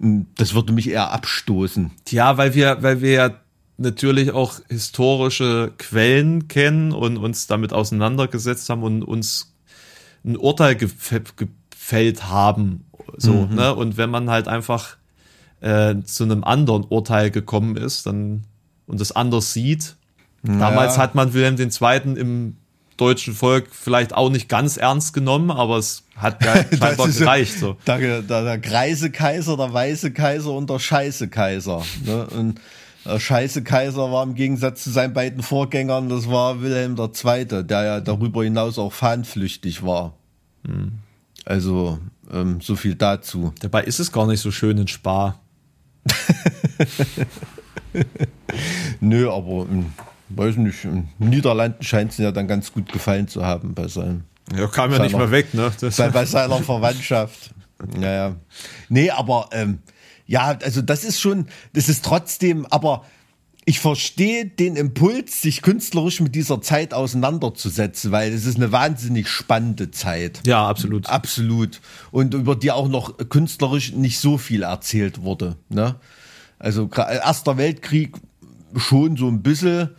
hm, 0.00 0.26
das 0.36 0.54
würde 0.54 0.72
mich 0.72 0.88
eher 0.88 1.12
abstoßen. 1.12 1.90
Ja, 2.10 2.36
weil 2.36 2.54
wir, 2.54 2.82
weil 2.82 3.00
wir 3.00 3.12
ja 3.12 3.30
natürlich 3.78 4.30
auch 4.32 4.60
historische 4.68 5.72
Quellen 5.78 6.48
kennen 6.48 6.92
und 6.92 7.16
uns 7.16 7.46
damit 7.46 7.72
auseinandergesetzt 7.72 8.68
haben 8.68 8.82
und 8.82 9.02
uns 9.02 9.51
ein 10.24 10.36
Urteil 10.36 10.76
gefällt 10.76 12.28
haben. 12.28 12.84
So, 13.16 13.46
mhm. 13.46 13.54
ne? 13.54 13.74
Und 13.74 13.96
wenn 13.96 14.10
man 14.10 14.30
halt 14.30 14.48
einfach 14.48 14.96
äh, 15.60 15.96
zu 16.04 16.24
einem 16.24 16.44
anderen 16.44 16.84
Urteil 16.84 17.30
gekommen 17.30 17.76
ist, 17.76 18.06
dann 18.06 18.44
und 18.86 19.00
das 19.00 19.12
anders 19.12 19.52
sieht. 19.52 19.96
Ja. 20.46 20.58
Damals 20.58 20.98
hat 20.98 21.14
man 21.14 21.32
Wilhelm 21.34 21.56
II. 21.58 22.18
im 22.18 22.56
deutschen 22.96 23.34
Volk 23.34 23.68
vielleicht 23.70 24.14
auch 24.14 24.30
nicht 24.30 24.48
ganz 24.48 24.76
ernst 24.76 25.14
genommen, 25.14 25.50
aber 25.50 25.78
es 25.78 26.04
hat 26.16 26.44
ja 26.44 26.54
scheinbar 26.76 27.08
gereicht. 27.08 27.58
So. 27.58 27.76
Der, 27.86 28.22
der, 28.22 28.44
der 28.44 28.58
greise 28.58 29.10
Kaiser, 29.10 29.56
der 29.56 29.72
weiße 29.72 30.12
Kaiser 30.12 30.52
und 30.52 30.68
der 30.68 30.78
scheiße 30.78 31.28
Kaiser. 31.28 31.82
Ne? 32.04 32.26
Und 32.26 32.60
scheiße 33.06 33.62
Kaiser 33.62 34.12
war 34.12 34.22
im 34.22 34.34
Gegensatz 34.34 34.84
zu 34.84 34.90
seinen 34.90 35.12
beiden 35.12 35.42
Vorgängern, 35.42 36.08
das 36.08 36.28
war 36.28 36.62
Wilhelm 36.62 36.96
II., 36.96 37.64
der 37.64 37.82
ja 37.84 38.00
darüber 38.00 38.44
hinaus 38.44 38.78
auch 38.78 38.92
fahnenflüchtig 38.92 39.84
war. 39.84 40.14
Hm. 40.66 40.92
Also, 41.44 41.98
ähm, 42.32 42.60
so 42.60 42.76
viel 42.76 42.94
dazu. 42.94 43.52
Dabei 43.60 43.84
ist 43.84 43.98
es 43.98 44.12
gar 44.12 44.26
nicht 44.26 44.40
so 44.40 44.50
schön 44.50 44.78
in 44.78 44.88
Spa. 44.88 45.40
Nö, 49.00 49.30
aber 49.30 49.66
in, 49.70 49.92
weiß 50.28 50.56
nicht, 50.56 50.84
in 50.84 51.08
Niederlanden 51.18 51.82
scheint 51.82 52.12
es 52.12 52.18
ja 52.18 52.32
dann 52.32 52.46
ganz 52.48 52.72
gut 52.72 52.92
gefallen 52.92 53.28
zu 53.28 53.44
haben 53.44 53.74
bei 53.74 53.88
seinem. 53.88 54.24
Ja, 54.56 54.66
kam 54.66 54.90
ja 54.90 54.96
seiner, 54.96 55.08
nicht 55.08 55.16
mehr 55.16 55.30
weg, 55.30 55.54
ne? 55.54 55.70
Bei, 55.96 56.10
bei 56.10 56.24
seiner 56.24 56.58
Verwandtschaft. 56.62 57.54
Naja. 57.96 58.36
Nee, 58.88 59.10
aber 59.10 59.48
ähm, 59.52 59.78
ja, 60.26 60.58
also 60.62 60.82
das 60.82 61.04
ist 61.04 61.20
schon, 61.20 61.46
das 61.72 61.88
ist 61.88 62.04
trotzdem, 62.04 62.66
aber 62.66 63.04
ich 63.64 63.78
verstehe 63.78 64.46
den 64.46 64.74
Impuls, 64.76 65.40
sich 65.40 65.62
künstlerisch 65.62 66.20
mit 66.20 66.34
dieser 66.34 66.60
Zeit 66.60 66.94
auseinanderzusetzen, 66.94 68.10
weil 68.10 68.32
es 68.32 68.44
ist 68.44 68.56
eine 68.56 68.72
wahnsinnig 68.72 69.28
spannende 69.28 69.92
Zeit. 69.92 70.40
Ja, 70.44 70.66
absolut. 70.66 71.08
Absolut. 71.08 71.80
Und 72.10 72.34
über 72.34 72.56
die 72.56 72.72
auch 72.72 72.88
noch 72.88 73.18
künstlerisch 73.28 73.92
nicht 73.92 74.18
so 74.18 74.36
viel 74.36 74.64
erzählt 74.64 75.22
wurde. 75.22 75.56
Ne? 75.68 75.94
Also 76.58 76.88
Erster 76.88 77.56
Weltkrieg 77.56 78.16
schon 78.76 79.16
so 79.16 79.28
ein 79.28 79.42
bisschen, 79.42 79.90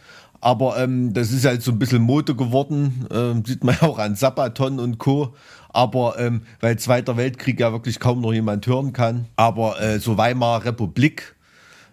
aber 0.41 0.78
ähm, 0.78 1.13
das 1.13 1.32
ist 1.32 1.45
halt 1.45 1.63
so 1.63 1.71
ein 1.71 1.80
bisschen 1.80 2.01
Mode 2.01 2.36
geworden, 2.36 3.07
ähm, 3.11 3.45
sieht 3.45 3.63
man 3.63 3.78
ja 3.82 3.88
auch 3.88 3.99
an 3.99 4.15
Sabaton 4.15 4.80
und 4.80 4.97
Co. 4.97 5.36
Aber 5.74 6.17
ähm, 6.19 6.43
weil 6.61 6.78
Zweiter 6.78 7.17
Weltkrieg 7.17 7.59
ja 7.59 7.71
wirklich 7.71 7.99
kaum 7.99 8.21
noch 8.21 8.32
jemand 8.32 8.65
hören 8.67 8.93
kann. 8.93 9.26
Aber 9.36 9.82
äh, 9.82 9.99
so 9.99 10.17
Weimarer 10.17 10.65
Republik, 10.65 11.36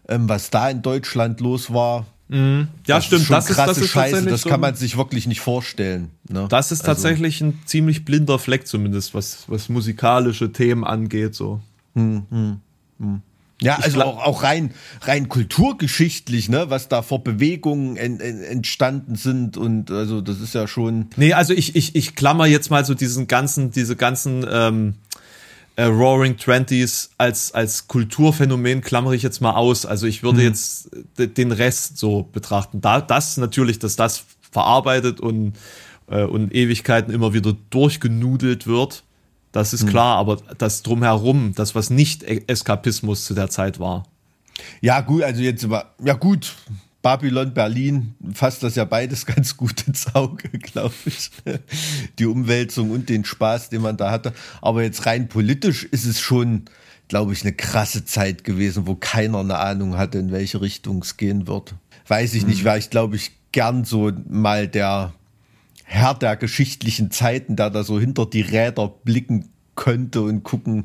ähm, 0.09 0.29
was 0.29 0.51
da 0.51 0.71
in 0.71 0.83
Deutschland 0.83 1.41
los 1.41 1.73
war. 1.73 2.07
Mhm. 2.29 2.69
Ja, 2.87 2.97
das 2.97 3.07
stimmt. 3.07 3.23
Ist 3.23 3.31
das, 3.31 3.51
ist, 3.51 3.59
das 3.59 3.79
ist 3.79 3.89
Scheiße. 3.91 4.27
Das 4.27 4.45
kann 4.45 4.61
man 4.61 4.77
sich 4.77 4.97
wirklich 4.97 5.27
nicht 5.27 5.41
vorstellen. 5.41 6.11
Ne? 6.29 6.47
Das 6.49 6.71
ist 6.71 6.83
also 6.83 6.93
tatsächlich 6.93 7.41
ein 7.41 7.59
ziemlich 7.65 8.05
blinder 8.05 8.39
Fleck, 8.39 8.67
zumindest 8.69 9.15
was, 9.15 9.45
was 9.49 9.69
musikalische 9.69 10.53
Themen 10.53 10.85
angeht. 10.85 11.35
So. 11.35 11.61
Hm, 11.95 12.27
hm, 12.31 12.61
hm. 13.01 13.23
Ja, 13.61 13.77
also 13.77 14.03
auch, 14.03 14.25
auch 14.25 14.43
rein, 14.43 14.73
rein 15.03 15.29
kulturgeschichtlich, 15.29 16.49
ne, 16.49 16.71
was 16.71 16.89
da 16.89 17.03
vor 17.03 17.23
Bewegungen 17.23 17.97
en, 17.97 18.19
en, 18.21 18.43
entstanden 18.43 19.17
sind 19.17 19.57
und 19.57 19.91
also 19.91 20.21
das 20.23 20.41
ist 20.41 20.55
ja 20.55 20.67
schon. 20.67 21.07
Nee, 21.17 21.35
also 21.35 21.53
ich, 21.53 21.77
ich, 21.77 21.95
ich 21.95 22.15
klammer 22.15 22.47
jetzt 22.47 22.71
mal 22.71 22.85
so 22.85 22.95
diesen 22.95 23.27
ganzen, 23.27 23.71
diese 23.71 23.97
ganzen 23.97 24.47
ähm, 24.51 24.95
äh, 25.77 25.85
Roaring 25.85 26.37
Twenties 26.37 27.11
als, 27.19 27.53
als 27.53 27.89
Kulturphänomen 27.89 28.83
klammere 28.83 29.17
ich 29.17 29.23
jetzt 29.23 29.41
mal 29.41 29.53
aus. 29.53 29.87
Also 29.87 30.07
ich 30.07 30.23
würde 30.23 30.39
hm. 30.39 30.47
jetzt 30.49 30.91
den 31.17 31.53
Rest 31.53 31.97
so 31.97 32.25
betrachten. 32.25 32.81
Da, 32.81 33.01
das 33.01 33.37
natürlich, 33.37 33.79
dass 33.79 33.97
das 33.97 34.25
verarbeitet 34.51 35.21
und, 35.21 35.55
äh, 36.11 36.25
und 36.25 36.55
Ewigkeiten 36.55 37.13
immer 37.13 37.33
wieder 37.33 37.57
durchgenudelt 37.71 38.67
wird. 38.67 39.05
Das 39.53 39.73
ist 39.73 39.83
hm. 39.83 39.89
klar, 39.89 40.17
aber 40.19 40.39
das 40.59 40.83
drumherum, 40.83 41.55
das 41.55 41.75
was 41.75 41.91
nicht 41.91 42.23
e-, 42.23 42.43
Eskapismus 42.47 43.25
zu 43.25 43.35
der 43.35 43.51
Zeit 43.51 43.81
war. 43.81 44.05
Ja, 44.81 45.01
gut, 45.01 45.23
also 45.23 45.43
jetzt, 45.43 45.67
ja 46.05 46.15
gut, 46.15 46.55
Babylon, 47.03 47.55
Berlin 47.55 48.15
fasst 48.35 48.63
das 48.63 48.75
ja 48.75 48.85
beides 48.85 49.27
ganz 49.35 49.57
gut 49.57 49.87
ins 49.87 50.15
Auge, 50.15 50.49
glaube 50.51 50.95
ich. 51.07 51.31
Die 52.19 52.27
Umwälzung 52.27 52.91
und 52.91 53.09
den 53.09 53.25
Spaß, 53.25 53.71
den 53.71 53.83
man 53.83 53.97
da 53.97 54.11
hatte. 54.11 54.33
Aber 54.61 54.83
jetzt 54.83 55.07
rein 55.07 55.29
politisch 55.29 55.85
ist 55.85 56.05
es 56.05 56.21
schon, 56.21 56.67
glaube 57.09 57.33
ich, 57.33 57.43
eine 57.43 57.53
krasse 57.53 58.05
Zeit 58.05 58.45
gewesen, 58.45 58.87
wo 58.87 58.95
keiner 58.95 59.39
eine 59.41 59.59
Ahnung 59.59 59.97
hatte, 59.97 60.19
in 60.19 60.31
welche 60.31 60.61
Richtung 60.61 61.03
es 61.03 61.17
gehen 61.17 61.47
wird. 61.47 61.75
Weiß 62.07 62.35
ich 62.35 62.43
mhm. 62.43 62.51
nicht, 62.51 62.65
wäre 62.65 62.79
ich, 62.79 62.91
glaube 62.91 63.17
ich, 63.17 63.33
gern 63.53 63.85
so 63.85 64.13
mal 64.29 64.69
der 64.69 65.13
Herr 65.93 66.15
der 66.15 66.37
geschichtlichen 66.37 67.11
Zeiten, 67.11 67.57
der 67.57 67.69
da 67.69 67.83
so 67.83 67.99
hinter 67.99 68.25
die 68.25 68.43
Räder 68.43 68.95
blicken 69.03 69.49
könnte 69.75 70.23
und 70.23 70.45
gucken, 70.45 70.85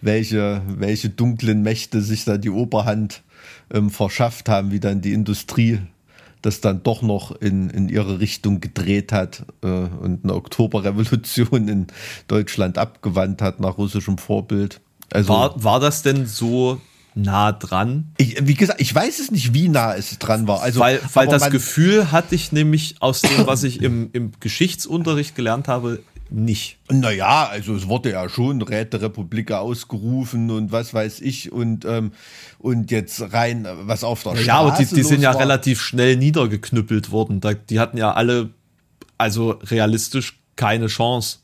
welche, 0.00 0.62
welche 0.68 1.10
dunklen 1.10 1.62
Mächte 1.62 2.00
sich 2.00 2.24
da 2.24 2.38
die 2.38 2.50
Oberhand 2.50 3.24
ähm, 3.72 3.90
verschafft 3.90 4.48
haben, 4.48 4.70
wie 4.70 4.78
dann 4.78 5.00
die 5.00 5.12
Industrie 5.12 5.80
das 6.40 6.60
dann 6.60 6.84
doch 6.84 7.02
noch 7.02 7.32
in, 7.32 7.68
in 7.68 7.88
ihre 7.88 8.20
Richtung 8.20 8.60
gedreht 8.60 9.10
hat 9.10 9.44
äh, 9.62 9.66
und 9.66 10.20
eine 10.22 10.34
Oktoberrevolution 10.34 11.66
in 11.66 11.86
Deutschland 12.28 12.78
abgewandt 12.78 13.42
hat 13.42 13.58
nach 13.58 13.76
russischem 13.76 14.18
Vorbild. 14.18 14.80
Also, 15.10 15.30
war, 15.30 15.64
war 15.64 15.80
das 15.80 16.02
denn 16.02 16.26
so 16.26 16.80
nah 17.14 17.52
dran? 17.52 18.12
Ich, 18.18 18.36
wie 18.46 18.54
gesagt, 18.54 18.80
ich 18.80 18.94
weiß 18.94 19.18
es 19.20 19.30
nicht, 19.30 19.54
wie 19.54 19.68
nah 19.68 19.94
es 19.94 20.18
dran 20.18 20.46
war. 20.48 20.62
Also, 20.62 20.80
weil 20.80 21.00
weil 21.12 21.26
das 21.26 21.50
Gefühl 21.50 22.12
hatte 22.12 22.34
ich 22.34 22.52
nämlich 22.52 22.96
aus 23.00 23.22
dem, 23.22 23.46
was 23.46 23.62
ich 23.62 23.82
im, 23.82 24.10
im 24.12 24.32
Geschichtsunterricht 24.40 25.34
gelernt 25.34 25.68
habe, 25.68 26.00
nicht. 26.30 26.78
Naja, 26.90 27.48
also 27.50 27.74
es 27.74 27.88
wurde 27.88 28.12
ja 28.12 28.28
schon 28.28 28.62
Räterepublik 28.62 29.52
ausgerufen 29.52 30.50
und 30.50 30.72
was 30.72 30.94
weiß 30.94 31.20
ich 31.20 31.52
und, 31.52 31.84
ähm, 31.84 32.12
und 32.58 32.90
jetzt 32.90 33.32
rein, 33.32 33.66
was 33.82 34.04
auf 34.04 34.22
der 34.22 34.30
Straße 34.30 34.46
Ja, 34.46 34.58
aber 34.58 34.76
die, 34.76 34.86
die 34.86 35.02
sind 35.02 35.20
ja 35.20 35.34
war. 35.34 35.40
relativ 35.40 35.80
schnell 35.80 36.16
niedergeknüppelt 36.16 37.10
worden. 37.10 37.40
Da, 37.40 37.54
die 37.54 37.78
hatten 37.78 37.98
ja 37.98 38.12
alle, 38.12 38.50
also 39.18 39.50
realistisch 39.62 40.40
keine 40.56 40.86
Chance. 40.86 41.38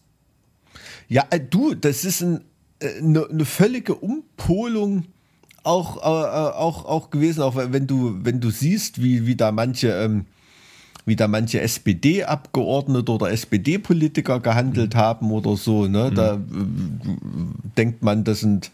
Ja, 1.08 1.26
äh, 1.30 1.40
du, 1.40 1.74
das 1.74 2.04
ist 2.04 2.22
ein, 2.22 2.44
eine, 2.80 3.20
äh, 3.20 3.30
eine 3.30 3.44
völlige 3.44 3.94
Umpolung 3.94 5.04
auch, 5.62 5.96
äh, 5.96 6.00
äh, 6.00 6.52
auch, 6.54 6.84
auch 6.84 7.10
gewesen, 7.10 7.42
auch 7.42 7.54
wenn 7.56 7.86
du, 7.86 8.18
wenn 8.22 8.40
du 8.40 8.50
siehst, 8.50 9.02
wie, 9.02 9.26
wie 9.26 9.36
da 9.36 9.52
manche, 9.52 9.88
ähm, 9.88 10.26
wie 11.06 11.16
da 11.16 11.28
manche 11.28 11.60
SPD-Abgeordnete 11.60 13.10
oder 13.12 13.30
SPD-Politiker 13.30 14.40
gehandelt 14.40 14.94
mhm. 14.94 14.98
haben 14.98 15.30
oder 15.32 15.56
so, 15.56 15.86
ne? 15.86 16.10
Mhm. 16.10 16.14
Da 16.14 16.34
äh, 16.34 16.38
denkt 17.76 18.02
man, 18.02 18.24
das 18.24 18.40
sind 18.40 18.70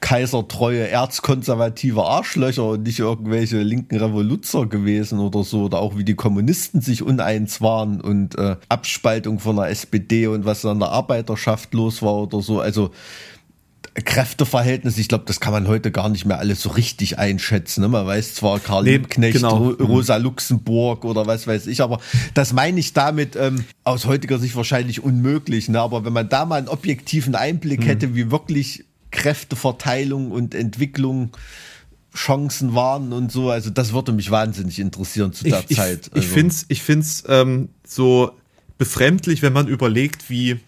kaisertreue, 0.00 0.88
erzkonservative 0.88 2.04
Arschlöcher 2.04 2.64
und 2.64 2.84
nicht 2.84 2.98
irgendwelche 2.98 3.58
linken 3.62 3.98
Revoluzer 3.98 4.66
gewesen 4.66 5.18
oder 5.18 5.44
so, 5.44 5.64
oder 5.64 5.78
auch 5.78 5.96
wie 5.96 6.04
die 6.04 6.14
Kommunisten 6.14 6.80
sich 6.80 7.02
uneins 7.02 7.60
waren 7.60 8.00
und 8.00 8.36
äh, 8.38 8.56
Abspaltung 8.68 9.38
von 9.38 9.56
der 9.56 9.68
SPD 9.68 10.26
und 10.26 10.44
was 10.44 10.64
an 10.64 10.80
der 10.80 10.88
Arbeiterschaft 10.88 11.74
los 11.74 12.02
war 12.02 12.14
oder 12.14 12.40
so. 12.40 12.60
Also 12.60 12.90
Kräfteverhältnis, 13.94 14.98
ich 14.98 15.08
glaube, 15.08 15.24
das 15.26 15.40
kann 15.40 15.52
man 15.52 15.66
heute 15.66 15.90
gar 15.90 16.08
nicht 16.08 16.24
mehr 16.24 16.38
alles 16.38 16.62
so 16.62 16.70
richtig 16.70 17.18
einschätzen. 17.18 17.80
Ne? 17.80 17.88
Man 17.88 18.06
weiß 18.06 18.34
zwar 18.34 18.60
Karl 18.60 18.84
nee, 18.84 18.92
Liebknecht, 18.92 19.36
genau. 19.36 19.70
Rosa 19.70 20.16
Luxemburg 20.16 21.04
oder 21.04 21.26
was 21.26 21.46
weiß 21.46 21.66
ich, 21.66 21.82
aber 21.82 22.00
das 22.34 22.52
meine 22.52 22.78
ich 22.78 22.92
damit 22.92 23.36
ähm, 23.36 23.64
aus 23.82 24.06
heutiger 24.06 24.38
Sicht 24.38 24.54
wahrscheinlich 24.54 25.02
unmöglich. 25.02 25.68
Ne? 25.68 25.80
Aber 25.80 26.04
wenn 26.04 26.12
man 26.12 26.28
da 26.28 26.44
mal 26.44 26.56
einen 26.56 26.68
objektiven 26.68 27.34
Einblick 27.34 27.80
hm. 27.80 27.86
hätte, 27.86 28.14
wie 28.14 28.30
wirklich 28.30 28.84
Kräfteverteilung 29.10 30.30
und 30.30 30.54
Entwicklung 30.54 31.30
Chancen 32.14 32.74
waren 32.74 33.12
und 33.12 33.30
so, 33.30 33.50
also 33.50 33.70
das 33.70 33.92
würde 33.92 34.12
mich 34.12 34.30
wahnsinnig 34.30 34.78
interessieren 34.78 35.32
zu 35.32 35.44
der 35.44 35.64
ich, 35.68 35.76
Zeit. 35.76 36.06
Ich, 36.06 36.12
also. 36.12 36.26
ich 36.26 36.32
finde 36.32 36.54
es 36.54 36.64
ich 36.68 36.82
find's, 36.82 37.24
ähm, 37.28 37.68
so 37.84 38.32
befremdlich, 38.78 39.42
wenn 39.42 39.52
man 39.52 39.68
überlegt, 39.68 40.30
wie, 40.30 40.58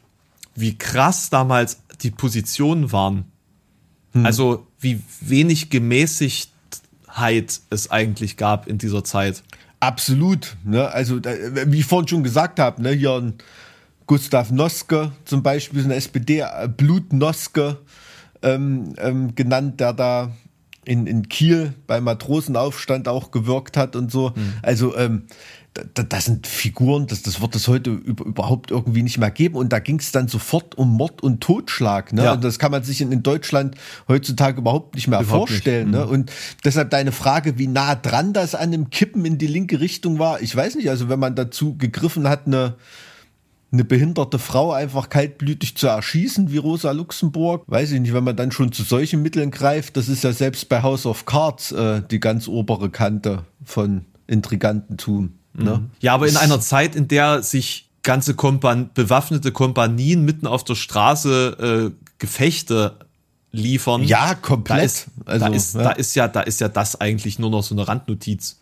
wie 0.55 0.77
krass 0.77 1.31
damals 1.31 1.82
die 2.03 2.11
Positionen 2.11 2.92
waren. 2.92 3.24
Hm. 4.12 4.26
Also 4.26 4.66
wie 4.78 5.00
wenig 5.20 5.70
Gemäßigtheit 5.70 7.61
es 7.70 7.90
eigentlich 7.90 8.36
gab 8.36 8.66
in 8.66 8.78
dieser 8.78 9.05
Zeit. 9.05 9.42
Absolut. 9.80 10.57
Ne? 10.64 10.88
Also 10.88 11.20
wie 11.24 11.80
ich 11.80 11.86
vorhin 11.86 12.09
schon 12.09 12.22
gesagt 12.22 12.59
habe, 12.59 12.82
ne? 12.82 12.90
hier 12.90 13.14
ein 13.14 13.34
Gustav 14.07 14.50
Noske 14.50 15.12
zum 15.24 15.42
Beispiel, 15.42 15.84
ein 15.84 15.90
SPD, 15.90 16.40
äh, 16.40 16.68
Blut 16.68 17.12
Noske 17.12 17.78
ähm, 18.42 18.94
ähm, 18.98 19.34
genannt, 19.34 19.80
der 19.80 19.92
da 19.92 20.32
in, 20.84 21.07
in 21.07 21.28
Kiel 21.28 21.74
beim 21.86 22.05
Matrosenaufstand 22.05 23.09
auch 23.09 23.30
gewirkt 23.30 23.76
hat 23.76 23.96
und 23.96 24.11
so. 24.11 24.34
Hm. 24.34 24.55
Also 24.62 24.96
ähm, 24.96 25.24
da, 25.75 26.03
das 26.03 26.27
sind 26.27 26.47
Figuren, 26.47 27.07
das, 27.07 27.23
das 27.23 27.41
wird 27.41 27.55
es 27.57 27.66
heute 27.66 27.91
überhaupt 27.91 28.70
irgendwie 28.70 29.03
nicht 29.03 29.18
mehr 29.18 29.31
geben. 29.31 29.57
Und 29.57 29.73
da 29.73 29.79
ging 29.79 29.99
es 29.99 30.12
dann 30.12 30.29
sofort 30.29 30.77
um 30.77 30.97
Mord 30.97 31.23
und 31.23 31.41
Totschlag. 31.41 32.12
Ne? 32.12 32.25
Ja. 32.25 32.33
Und 32.35 32.45
das 32.45 32.59
kann 32.59 32.70
man 32.70 32.83
sich 32.83 33.01
in, 33.01 33.11
in 33.11 33.23
Deutschland 33.23 33.77
heutzutage 34.09 34.59
überhaupt 34.59 34.95
nicht 34.95 35.09
mehr 35.09 35.20
überhaupt 35.20 35.51
vorstellen. 35.51 35.91
Nicht. 35.91 35.99
Ne? 35.99 36.07
Mhm. 36.07 36.12
Und 36.12 36.33
deshalb 36.64 36.91
deine 36.91 37.12
Frage, 37.12 37.59
wie 37.59 37.68
nah 37.68 37.95
dran 37.95 38.33
das 38.33 38.55
an 38.55 38.70
dem 38.70 38.91
Kippen 38.91 39.25
in 39.25 39.39
die 39.39 39.47
linke 39.47 39.81
Richtung 39.81 40.18
war, 40.18 40.43
ich 40.43 40.55
weiß 40.55 40.75
nicht. 40.75 40.91
Also 40.91 41.09
wenn 41.09 41.18
man 41.18 41.35
dazu 41.35 41.77
gegriffen 41.77 42.29
hat, 42.29 42.47
eine 42.47 42.77
eine 43.73 43.85
behinderte 43.85 44.39
Frau 44.39 44.73
einfach 44.73 45.09
kaltblütig 45.09 45.79
zu 45.79 45.87
erschießen 45.87 46.53
wie 46.53 46.59
Rosa 46.59 46.91
Luxemburg. 46.91 47.64
Weiß 47.66 47.93
ich 47.93 48.01
nicht, 48.01 48.12
wenn 48.12 48.23
man 48.23 48.37
dann 48.37 48.53
schon 48.53 48.70
zu 48.70 48.83
solchen 48.83 49.23
Mitteln 49.23 49.51
greift, 49.51 49.97
das 49.97 50.09
ist 50.09 50.25
ja 50.25 50.33
selbst 50.33 50.68
bei 50.68 50.83
House 50.83 51.07
of 51.07 51.25
Cards 51.25 51.73
äh, 51.73 52.03
die 52.11 52.20
ganz 52.20 52.49
obere 52.49 52.91
Kante 52.91 53.47
von 53.64 54.05
Intrigantentum. 54.27 55.33
Ne? 55.55 55.78
Mhm. 55.78 55.90
Ja, 56.00 56.14
aber 56.14 56.28
in 56.28 56.36
einer 56.36 56.61
Zeit, 56.61 56.96
in 56.96 57.09
der 57.09 57.42
sich 57.42 57.88
ganze 58.03 58.34
Kompan 58.34 58.90
bewaffnete 58.94 59.53
Kompanien 59.53 60.24
mitten 60.24 60.46
auf 60.46 60.64
der 60.64 60.74
Straße 60.74 61.92
äh, 61.92 62.05
Gefechte 62.18 62.96
liefern. 63.53 64.03
Ja, 64.05 64.34
komplett. 64.34 64.78
Da 64.78 64.84
ist, 64.84 65.09
also, 65.24 65.46
da, 65.46 65.53
ist, 65.53 65.74
ja. 65.74 65.82
da 65.82 65.90
ist 65.90 66.14
ja, 66.14 66.28
da 66.28 66.40
ist 66.40 66.61
ja 66.61 66.68
das 66.68 67.00
eigentlich 67.00 67.38
nur 67.38 67.50
noch 67.50 67.62
so 67.62 67.74
eine 67.74 67.86
Randnotiz. 67.86 68.59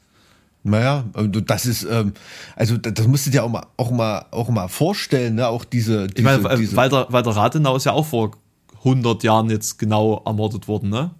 Naja, 0.62 1.04
das 1.14 1.64
ist, 1.64 1.84
ähm, 1.84 2.12
also 2.54 2.76
das 2.76 3.06
musst 3.06 3.26
du 3.26 3.30
dir 3.30 3.44
auch 3.44 3.48
mal, 3.48 3.64
auch 3.78 3.90
mal, 3.90 4.26
auch 4.30 4.50
mal 4.50 4.68
vorstellen, 4.68 5.36
ne? 5.36 5.48
Auch 5.48 5.64
diese, 5.64 6.06
diese, 6.06 6.18
ich 6.18 6.24
meine, 6.24 6.56
diese 6.58 6.76
Walter, 6.76 7.06
Walter 7.10 7.30
Rathenau 7.30 7.76
ist 7.76 7.84
ja 7.84 7.92
auch 7.92 8.04
vor 8.04 8.32
100 8.80 9.22
Jahren 9.22 9.48
jetzt 9.48 9.78
genau 9.78 10.22
ermordet 10.26 10.68
worden, 10.68 10.90
ne? 10.90 11.12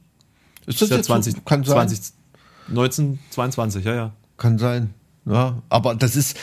Ist 0.66 0.82
das, 0.82 0.90
ist 0.90 0.96
ja 0.96 1.02
20, 1.02 1.34
so? 1.34 1.40
Kann 1.40 1.64
20, 1.64 1.98
sein. 1.98 2.14
1922, 2.68 3.84
ja, 3.84 3.94
ja. 3.94 4.12
Kann 4.36 4.58
sein. 4.58 4.92
Ja, 5.26 5.62
aber 5.68 5.94
das 5.94 6.16
ist 6.16 6.36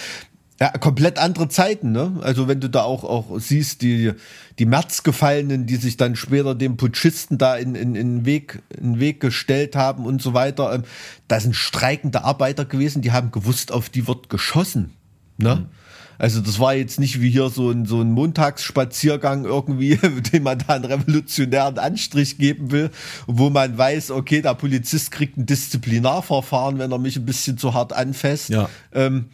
ja 0.60 0.70
komplett 0.70 1.20
andere 1.20 1.50
Zeiten, 1.50 1.92
ne? 1.92 2.18
Also 2.22 2.48
wenn 2.48 2.60
du 2.60 2.70
da 2.70 2.82
auch, 2.82 3.04
auch 3.04 3.40
siehst, 3.40 3.82
die, 3.82 4.14
die 4.58 4.66
Märzgefallenen, 4.66 5.68
die 5.68 5.76
sich 5.76 5.98
dann 5.98 6.16
später 6.16 6.56
dem 6.56 6.78
Putschisten 6.78 7.38
da 7.38 7.56
in, 7.56 7.76
in, 7.76 7.96
in, 7.96 8.26
Weg, 8.26 8.64
in 8.76 9.00
Weg 9.00 9.20
gestellt 9.20 9.76
haben 9.76 10.06
und 10.06 10.22
so 10.22 10.34
weiter, 10.34 10.74
ähm, 10.74 10.84
da 11.28 11.40
sind 11.40 11.56
streikende 11.56 12.24
Arbeiter 12.24 12.66
gewesen, 12.66 13.02
die 13.02 13.12
haben 13.12 13.32
gewusst, 13.32 13.72
auf 13.72 13.90
die 13.90 14.08
wird 14.08 14.30
geschossen. 14.30 14.94
Ne? 15.38 15.56
Mhm. 15.56 15.77
Also 16.18 16.42
das 16.42 16.60
war 16.60 16.74
jetzt 16.74 17.00
nicht 17.00 17.22
wie 17.22 17.30
hier 17.30 17.50
so 17.50 17.70
ein, 17.70 17.86
so 17.86 18.02
ein 18.02 18.12
Montagsspaziergang 18.12 19.46
irgendwie, 19.46 19.96
dem 20.34 20.44
man 20.44 20.60
da 20.60 20.76
einen 20.76 20.86
revolutionären 20.86 21.78
Anstrich 21.78 22.38
geben 22.38 22.72
will, 22.72 22.90
wo 23.28 23.50
man 23.50 23.78
weiß, 23.78 24.12
okay, 24.12 24.42
der 24.42 24.56
Polizist 24.56 25.12
kriegt 25.12 25.38
ein 25.38 25.46
Disziplinarverfahren, 25.46 26.80
wenn 26.80 26.92
er 26.92 27.00
mich 27.00 27.18
ein 27.18 27.26
bisschen 27.26 27.58
zu 27.58 27.74
hart 27.74 27.94
anfasst. 27.94 28.50
Ja. 28.50 28.70
Ähm, 28.94 29.26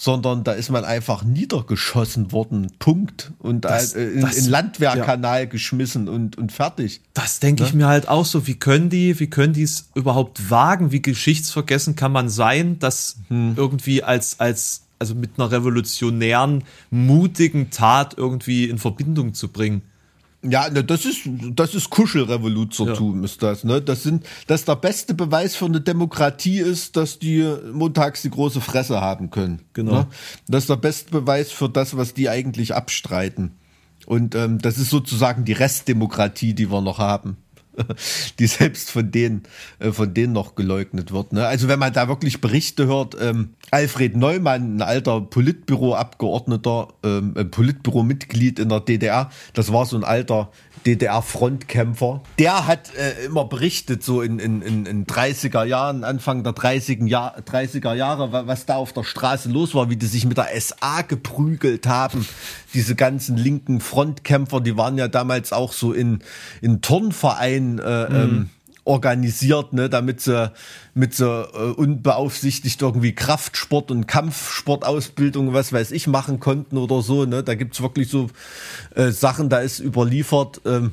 sondern 0.00 0.44
da 0.44 0.52
ist 0.52 0.70
man 0.70 0.84
einfach 0.84 1.24
niedergeschossen 1.24 2.30
worden, 2.30 2.70
Punkt. 2.78 3.32
Und 3.40 3.64
das, 3.64 3.94
äh, 3.94 4.04
in, 4.04 4.20
das, 4.20 4.36
in 4.36 4.48
Landwehrkanal 4.48 5.40
ja. 5.40 5.44
geschmissen 5.46 6.08
und, 6.08 6.38
und 6.38 6.52
fertig. 6.52 7.00
Das 7.14 7.40
denke 7.40 7.64
ne? 7.64 7.68
ich 7.68 7.74
mir 7.74 7.88
halt 7.88 8.06
auch 8.06 8.24
so. 8.24 8.46
Wie 8.46 8.54
können 8.54 8.90
die, 8.90 9.18
wie 9.18 9.28
können 9.28 9.54
die 9.54 9.64
es 9.64 9.88
überhaupt 9.96 10.50
wagen? 10.50 10.92
Wie 10.92 11.02
geschichtsvergessen 11.02 11.96
kann 11.96 12.12
man 12.12 12.28
sein, 12.28 12.78
das 12.78 13.16
hm. 13.26 13.54
irgendwie 13.56 14.04
als, 14.04 14.38
als 14.38 14.82
also 14.98 15.14
mit 15.14 15.32
einer 15.36 15.50
revolutionären, 15.50 16.64
mutigen 16.90 17.70
Tat 17.70 18.14
irgendwie 18.16 18.68
in 18.68 18.78
Verbindung 18.78 19.34
zu 19.34 19.48
bringen. 19.48 19.82
Ja, 20.42 20.70
das 20.70 21.04
ist, 21.04 21.22
das 21.26 21.74
ist 21.74 21.90
Kuschelrevolutiontum, 21.90 23.18
ja. 23.18 23.24
ist 23.24 23.42
das, 23.42 23.64
ne? 23.64 23.82
Das 23.82 24.04
sind, 24.04 24.24
dass 24.46 24.64
der 24.64 24.76
beste 24.76 25.12
Beweis 25.12 25.56
für 25.56 25.64
eine 25.64 25.80
Demokratie 25.80 26.58
ist, 26.58 26.96
dass 26.96 27.18
die 27.18 27.44
montags 27.72 28.22
die 28.22 28.30
große 28.30 28.60
Fresse 28.60 29.00
haben 29.00 29.30
können. 29.30 29.62
Genau. 29.72 29.92
Ne? 29.92 30.06
Das 30.46 30.64
ist 30.64 30.70
der 30.70 30.76
beste 30.76 31.10
Beweis 31.10 31.50
für 31.50 31.68
das, 31.68 31.96
was 31.96 32.14
die 32.14 32.28
eigentlich 32.28 32.72
abstreiten. 32.72 33.56
Und 34.06 34.36
ähm, 34.36 34.58
das 34.60 34.78
ist 34.78 34.90
sozusagen 34.90 35.44
die 35.44 35.52
Restdemokratie, 35.52 36.54
die 36.54 36.70
wir 36.70 36.82
noch 36.82 36.98
haben. 36.98 37.36
die 38.38 38.46
selbst 38.46 38.90
von 38.90 39.10
denen, 39.10 39.42
äh, 39.78 39.92
von 39.92 40.12
denen 40.14 40.32
noch 40.32 40.54
geleugnet 40.54 41.12
wird. 41.12 41.32
Ne? 41.32 41.46
Also 41.46 41.68
wenn 41.68 41.78
man 41.78 41.92
da 41.92 42.08
wirklich 42.08 42.40
Berichte 42.40 42.86
hört, 42.86 43.16
ähm, 43.20 43.50
Alfred 43.70 44.16
Neumann, 44.16 44.76
ein 44.76 44.82
alter 44.82 45.20
Politbüroabgeordneter, 45.20 46.88
ähm, 47.04 47.34
Politbüromitglied 47.50 48.58
in 48.58 48.68
der 48.68 48.80
DDR, 48.80 49.30
das 49.52 49.72
war 49.72 49.86
so 49.86 49.96
ein 49.96 50.04
alter 50.04 50.50
DDR-Frontkämpfer. 50.86 52.22
Der 52.38 52.66
hat 52.66 52.94
äh, 52.94 53.24
immer 53.26 53.44
berichtet, 53.44 54.02
so 54.02 54.22
in, 54.22 54.38
in, 54.38 54.62
in, 54.62 54.86
in 54.86 55.06
30er 55.06 55.64
Jahren, 55.64 56.04
Anfang 56.04 56.44
der 56.44 56.52
30er, 56.52 57.06
Jahr, 57.06 57.38
30er 57.38 57.94
Jahre, 57.94 58.46
was 58.46 58.66
da 58.66 58.76
auf 58.76 58.92
der 58.92 59.04
Straße 59.04 59.48
los 59.48 59.74
war, 59.74 59.90
wie 59.90 59.96
die 59.96 60.06
sich 60.06 60.26
mit 60.26 60.38
der 60.38 60.48
SA 60.60 61.02
geprügelt 61.02 61.86
haben. 61.86 62.26
Diese 62.74 62.94
ganzen 62.94 63.36
linken 63.36 63.80
Frontkämpfer, 63.80 64.60
die 64.60 64.76
waren 64.76 64.98
ja 64.98 65.08
damals 65.08 65.52
auch 65.52 65.72
so 65.72 65.92
in, 65.92 66.20
in 66.60 66.82
Turnvereinen 66.82 67.78
äh, 67.78 68.08
mhm. 68.08 68.16
ähm, 68.16 68.50
organisiert, 68.88 69.74
ne, 69.74 69.88
damit 69.88 70.20
sie 70.20 70.50
mit 70.94 71.14
so 71.14 71.26
äh, 71.26 71.72
unbeaufsichtigt 71.76 72.80
irgendwie 72.80 73.14
Kraftsport 73.14 73.90
und 73.90 74.06
Kampfsportausbildung, 74.06 75.52
was 75.52 75.72
weiß 75.72 75.90
ich, 75.92 76.06
machen 76.06 76.40
konnten 76.40 76.78
oder 76.78 77.02
so. 77.02 77.26
Ne? 77.26 77.44
Da 77.44 77.54
gibt's 77.54 77.82
wirklich 77.82 78.08
so 78.08 78.30
äh, 78.94 79.10
Sachen, 79.10 79.50
da 79.50 79.58
ist 79.58 79.78
überliefert, 79.78 80.62
ähm, 80.64 80.92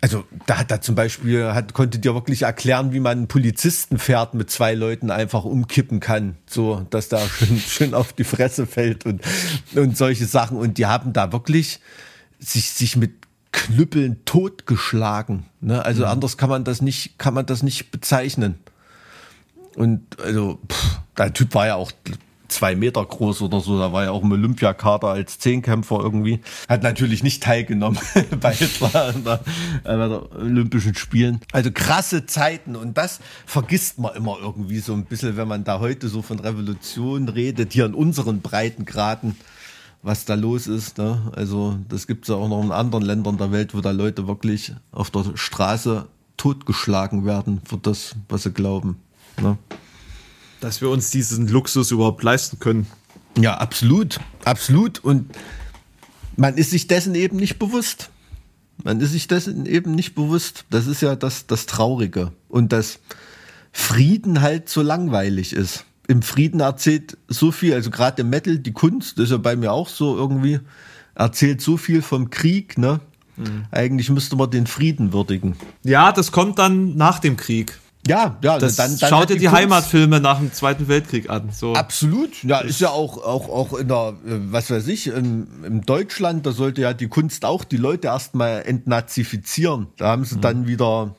also 0.00 0.24
da 0.46 0.58
hat 0.58 0.70
er 0.70 0.80
zum 0.80 0.94
Beispiel, 0.94 1.52
hat, 1.54 1.74
konnte 1.74 1.98
dir 1.98 2.14
wirklich 2.14 2.42
erklären, 2.42 2.92
wie 2.92 3.00
man 3.00 3.26
Polizisten 3.26 3.98
fährt 3.98 4.34
mit 4.34 4.48
zwei 4.48 4.74
Leuten 4.74 5.10
einfach 5.10 5.44
umkippen 5.44 5.98
kann, 5.98 6.36
so 6.46 6.86
dass 6.90 7.08
da 7.08 7.18
schön, 7.28 7.58
schön 7.68 7.94
auf 7.94 8.12
die 8.12 8.22
Fresse 8.22 8.66
fällt 8.66 9.06
und, 9.06 9.22
und 9.74 9.96
solche 9.96 10.26
Sachen. 10.26 10.56
Und 10.56 10.78
die 10.78 10.86
haben 10.86 11.12
da 11.12 11.32
wirklich 11.32 11.80
sich, 12.38 12.70
sich 12.70 12.96
mit 12.96 13.27
Knüppeln 13.52 14.24
totgeschlagen. 14.24 15.46
Ne? 15.60 15.84
Also 15.84 16.04
mhm. 16.04 16.10
anders 16.10 16.36
kann 16.36 16.50
man 16.50 16.64
das 16.64 16.82
nicht, 16.82 17.18
kann 17.18 17.34
man 17.34 17.46
das 17.46 17.62
nicht 17.62 17.90
bezeichnen. 17.90 18.56
Und 19.76 20.20
also, 20.20 20.58
pff, 20.70 20.98
der 21.16 21.32
Typ 21.32 21.54
war 21.54 21.68
ja 21.68 21.76
auch 21.76 21.92
zwei 22.48 22.74
Meter 22.74 23.04
groß 23.04 23.42
oder 23.42 23.60
so. 23.60 23.78
Da 23.78 23.92
war 23.92 24.04
ja 24.04 24.10
auch 24.10 24.22
im 24.22 24.32
Olympiakader 24.32 25.08
als 25.08 25.38
Zehnkämpfer 25.38 26.00
irgendwie. 26.00 26.40
Hat 26.68 26.82
natürlich 26.82 27.22
nicht 27.22 27.42
teilgenommen 27.42 27.98
bei 28.40 28.52
etwa 28.52 29.12
der, 29.12 29.40
bei 29.84 29.96
der 29.96 30.32
Olympischen 30.36 30.94
Spielen. 30.94 31.40
Also 31.52 31.70
krasse 31.70 32.26
Zeiten 32.26 32.74
und 32.76 32.98
das 32.98 33.20
vergisst 33.46 33.98
man 33.98 34.16
immer 34.16 34.38
irgendwie 34.40 34.80
so 34.80 34.94
ein 34.94 35.04
bisschen, 35.04 35.36
wenn 35.36 35.48
man 35.48 35.64
da 35.64 35.78
heute 35.80 36.08
so 36.08 36.22
von 36.22 36.40
Revolution 36.40 37.28
redet, 37.28 37.72
hier 37.72 37.86
in 37.86 37.94
unseren 37.94 38.40
Breitengraden 38.40 39.36
was 40.08 40.24
da 40.24 40.34
los 40.34 40.66
ist. 40.66 40.98
Ne? 40.98 41.30
Also 41.36 41.78
das 41.88 42.08
gibt 42.08 42.24
es 42.24 42.28
ja 42.28 42.34
auch 42.34 42.48
noch 42.48 42.62
in 42.64 42.72
anderen 42.72 43.04
Ländern 43.04 43.38
der 43.38 43.52
Welt, 43.52 43.74
wo 43.74 43.80
da 43.80 43.92
Leute 43.92 44.26
wirklich 44.26 44.72
auf 44.90 45.10
der 45.10 45.36
Straße 45.36 46.08
totgeschlagen 46.36 47.24
werden 47.24 47.60
für 47.64 47.78
das, 47.78 48.16
was 48.28 48.42
sie 48.42 48.52
glauben. 48.52 48.96
Ne? 49.40 49.56
dass 50.60 50.80
wir 50.80 50.90
uns 50.90 51.10
diesen 51.10 51.48
Luxus 51.48 51.90
überhaupt 51.90 52.22
leisten 52.22 52.58
können. 52.58 52.86
Ja, 53.38 53.58
absolut, 53.58 54.20
absolut. 54.44 54.98
Und 55.04 55.30
man 56.36 56.56
ist 56.56 56.70
sich 56.70 56.86
dessen 56.86 57.14
eben 57.14 57.36
nicht 57.36 57.58
bewusst. 57.58 58.10
Man 58.82 59.00
ist 59.00 59.12
sich 59.12 59.26
dessen 59.28 59.66
eben 59.66 59.94
nicht 59.94 60.14
bewusst. 60.14 60.64
Das 60.70 60.86
ist 60.86 61.02
ja 61.02 61.16
das, 61.16 61.46
das 61.46 61.66
Traurige. 61.66 62.32
Und 62.48 62.72
dass 62.72 63.00
Frieden 63.72 64.40
halt 64.40 64.68
so 64.68 64.82
langweilig 64.82 65.52
ist. 65.52 65.84
Im 66.08 66.22
Frieden 66.22 66.60
erzählt 66.60 67.16
so 67.28 67.52
viel, 67.52 67.74
also 67.74 67.90
gerade 67.90 68.22
im 68.22 68.30
Metal, 68.30 68.58
die 68.58 68.72
Kunst, 68.72 69.18
das 69.18 69.26
ist 69.26 69.30
ja 69.30 69.36
bei 69.36 69.54
mir 69.54 69.72
auch 69.72 69.88
so 69.88 70.16
irgendwie, 70.16 70.58
erzählt 71.14 71.60
so 71.60 71.76
viel 71.76 72.02
vom 72.02 72.30
Krieg, 72.30 72.78
ne? 72.78 73.00
Mhm. 73.36 73.66
Eigentlich 73.70 74.10
müsste 74.10 74.34
man 74.34 74.50
den 74.50 74.66
Frieden 74.66 75.12
würdigen. 75.12 75.56
Ja, 75.84 76.10
das 76.10 76.32
kommt 76.32 76.58
dann 76.58 76.96
nach 76.96 77.20
dem 77.20 77.36
Krieg. 77.36 77.78
Ja, 78.06 78.38
ja, 78.42 78.58
das 78.58 78.76
dann, 78.76 78.96
dann 78.98 79.10
schaut 79.10 79.28
dir 79.28 79.34
die, 79.34 79.40
die 79.40 79.48
Heimatfilme 79.50 80.20
nach 80.20 80.38
dem 80.38 80.52
Zweiten 80.52 80.88
Weltkrieg 80.88 81.28
an. 81.28 81.50
So. 81.52 81.74
Absolut, 81.74 82.42
ja, 82.42 82.60
ist 82.60 82.80
ja 82.80 82.88
auch, 82.88 83.18
auch, 83.18 83.48
auch 83.48 83.78
in 83.78 83.88
der, 83.88 84.14
äh, 84.26 84.38
was 84.50 84.70
weiß 84.70 84.88
ich, 84.88 85.08
in, 85.08 85.46
in 85.64 85.80
Deutschland, 85.82 86.46
da 86.46 86.52
sollte 86.52 86.80
ja 86.80 86.94
die 86.94 87.08
Kunst 87.08 87.44
auch 87.44 87.64
die 87.64 87.76
Leute 87.76 88.08
erstmal 88.08 88.62
entnazifizieren. 88.62 89.88
Da 89.98 90.08
haben 90.08 90.24
sie 90.24 90.36
mhm. 90.36 90.40
dann 90.40 90.66
wieder, 90.66 91.14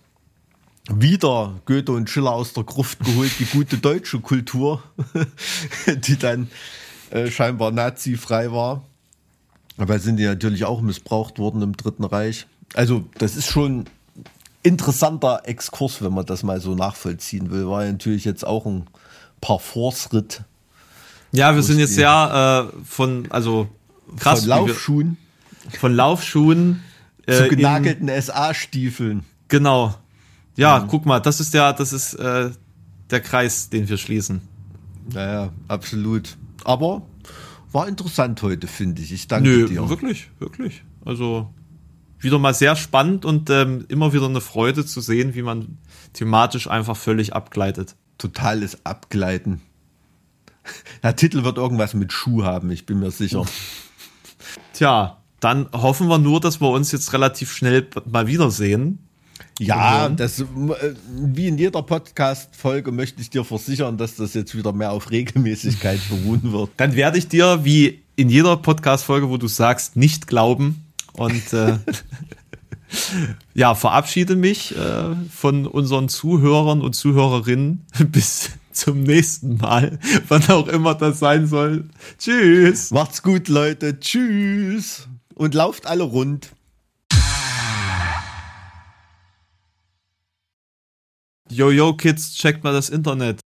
wieder 0.89 1.59
Goethe 1.65 1.91
und 1.91 2.09
Schiller 2.09 2.31
aus 2.31 2.53
der 2.53 2.63
Gruft 2.63 2.99
geholt, 2.99 3.31
die 3.39 3.45
gute 3.45 3.77
deutsche 3.77 4.19
Kultur, 4.19 4.83
die 5.87 6.17
dann 6.17 6.49
äh, 7.11 7.29
scheinbar 7.29 7.71
nazifrei 7.71 8.51
war. 8.51 8.83
Aber 9.77 9.99
sind 9.99 10.17
die 10.17 10.25
natürlich 10.25 10.65
auch 10.65 10.81
missbraucht 10.81 11.39
worden 11.39 11.61
im 11.61 11.77
Dritten 11.77 12.03
Reich. 12.03 12.47
Also, 12.73 13.05
das 13.17 13.35
ist 13.35 13.47
schon 13.47 13.85
interessanter 14.61 15.43
Exkurs, 15.45 16.01
wenn 16.01 16.13
man 16.13 16.25
das 16.25 16.43
mal 16.43 16.59
so 16.59 16.75
nachvollziehen 16.75 17.49
will. 17.49 17.67
War 17.67 17.85
ja 17.85 17.91
natürlich 17.91 18.25
jetzt 18.25 18.45
auch 18.45 18.65
ein 18.65 18.87
Parforce-Ritt. 19.41 20.43
Ja, 21.31 21.55
wir 21.55 21.63
sind 21.63 21.79
jetzt 21.79 21.97
ja 21.97 22.61
äh, 22.61 22.67
von, 22.83 23.31
also 23.31 23.69
krass. 24.17 24.41
Von 24.41 24.49
Laufschuhen. 24.49 25.17
Wir, 25.69 25.79
von 25.79 25.93
Laufschuhen. 25.93 26.83
Äh, 27.25 27.33
zu 27.33 27.47
genagelten 27.47 28.09
SA-Stiefeln. 28.09 29.23
Genau. 29.47 29.95
Ja, 30.59 30.79
mhm. 30.79 30.87
guck 30.89 31.05
mal, 31.05 31.21
das 31.21 31.39
ist 31.39 31.53
ja, 31.53 31.71
das 31.71 31.93
ist 31.93 32.15
äh, 32.15 32.51
der 33.09 33.21
Kreis, 33.21 33.69
den 33.69 33.87
wir 33.87 33.97
schließen. 33.97 34.41
Naja, 35.13 35.53
absolut. 35.69 36.35
Aber 36.65 37.03
war 37.71 37.87
interessant 37.87 38.41
heute, 38.41 38.67
finde 38.67 39.01
ich. 39.01 39.13
Ich 39.13 39.29
danke 39.29 39.47
Nö, 39.47 39.67
dir. 39.67 39.87
Wirklich, 39.87 40.29
wirklich. 40.39 40.83
Also 41.05 41.49
wieder 42.19 42.39
mal 42.39 42.53
sehr 42.53 42.75
spannend 42.75 43.23
und 43.23 43.49
ähm, 43.49 43.85
immer 43.87 44.11
wieder 44.11 44.25
eine 44.25 44.41
Freude 44.41 44.85
zu 44.85 44.99
sehen, 44.99 45.33
wie 45.33 45.43
man 45.43 45.77
thematisch 46.11 46.67
einfach 46.69 46.97
völlig 46.97 47.33
abgleitet. 47.33 47.95
Totales 48.17 48.85
Abgleiten. 48.85 49.61
Der 51.03 51.15
Titel 51.15 51.45
wird 51.45 51.57
irgendwas 51.57 51.93
mit 51.93 52.11
Schuh 52.11 52.43
haben, 52.43 52.69
ich 52.69 52.85
bin 52.85 52.99
mir 52.99 53.11
sicher. 53.11 53.45
Tja, 54.73 55.23
dann 55.39 55.69
hoffen 55.71 56.09
wir 56.09 56.17
nur, 56.17 56.41
dass 56.41 56.59
wir 56.59 56.69
uns 56.69 56.91
jetzt 56.91 57.13
relativ 57.13 57.53
schnell 57.53 57.87
mal 58.05 58.27
wiedersehen. 58.27 59.08
Ja, 59.59 60.09
das, 60.09 60.39
äh, 60.39 60.45
wie 61.09 61.47
in 61.47 61.57
jeder 61.57 61.81
Podcast-Folge 61.81 62.91
möchte 62.91 63.21
ich 63.21 63.29
dir 63.29 63.43
versichern, 63.43 63.97
dass 63.97 64.15
das 64.15 64.33
jetzt 64.33 64.55
wieder 64.55 64.73
mehr 64.73 64.91
auf 64.91 65.11
Regelmäßigkeit 65.11 65.99
beruhen 66.09 66.51
wird. 66.51 66.71
Dann 66.77 66.95
werde 66.95 67.17
ich 67.17 67.27
dir, 67.27 67.63
wie 67.63 68.01
in 68.15 68.29
jeder 68.29 68.57
Podcast-Folge, 68.57 69.29
wo 69.29 69.37
du 69.37 69.47
sagst, 69.47 69.95
nicht 69.95 70.27
glauben, 70.27 70.83
und 71.13 71.53
äh, 71.53 71.77
ja, 73.53 73.75
verabschiede 73.75 74.35
mich 74.35 74.75
äh, 74.75 75.15
von 75.29 75.67
unseren 75.67 76.07
Zuhörern 76.09 76.81
und 76.81 76.93
Zuhörerinnen 76.93 77.85
bis 78.11 78.51
zum 78.71 79.03
nächsten 79.03 79.57
Mal, 79.57 79.99
wann 80.29 80.49
auch 80.49 80.67
immer 80.67 80.95
das 80.95 81.19
sein 81.19 81.47
soll. 81.47 81.89
Tschüss. 82.17 82.91
Macht's 82.91 83.21
gut, 83.21 83.49
Leute. 83.49 83.99
Tschüss. 83.99 85.07
Und 85.35 85.53
lauft 85.53 85.85
alle 85.85 86.03
rund. 86.03 86.51
Yo, 91.51 91.71
yo, 91.71 91.93
Kids, 91.93 92.35
checkt 92.35 92.63
mal 92.63 92.73
das 92.73 92.89
Internet. 92.89 93.39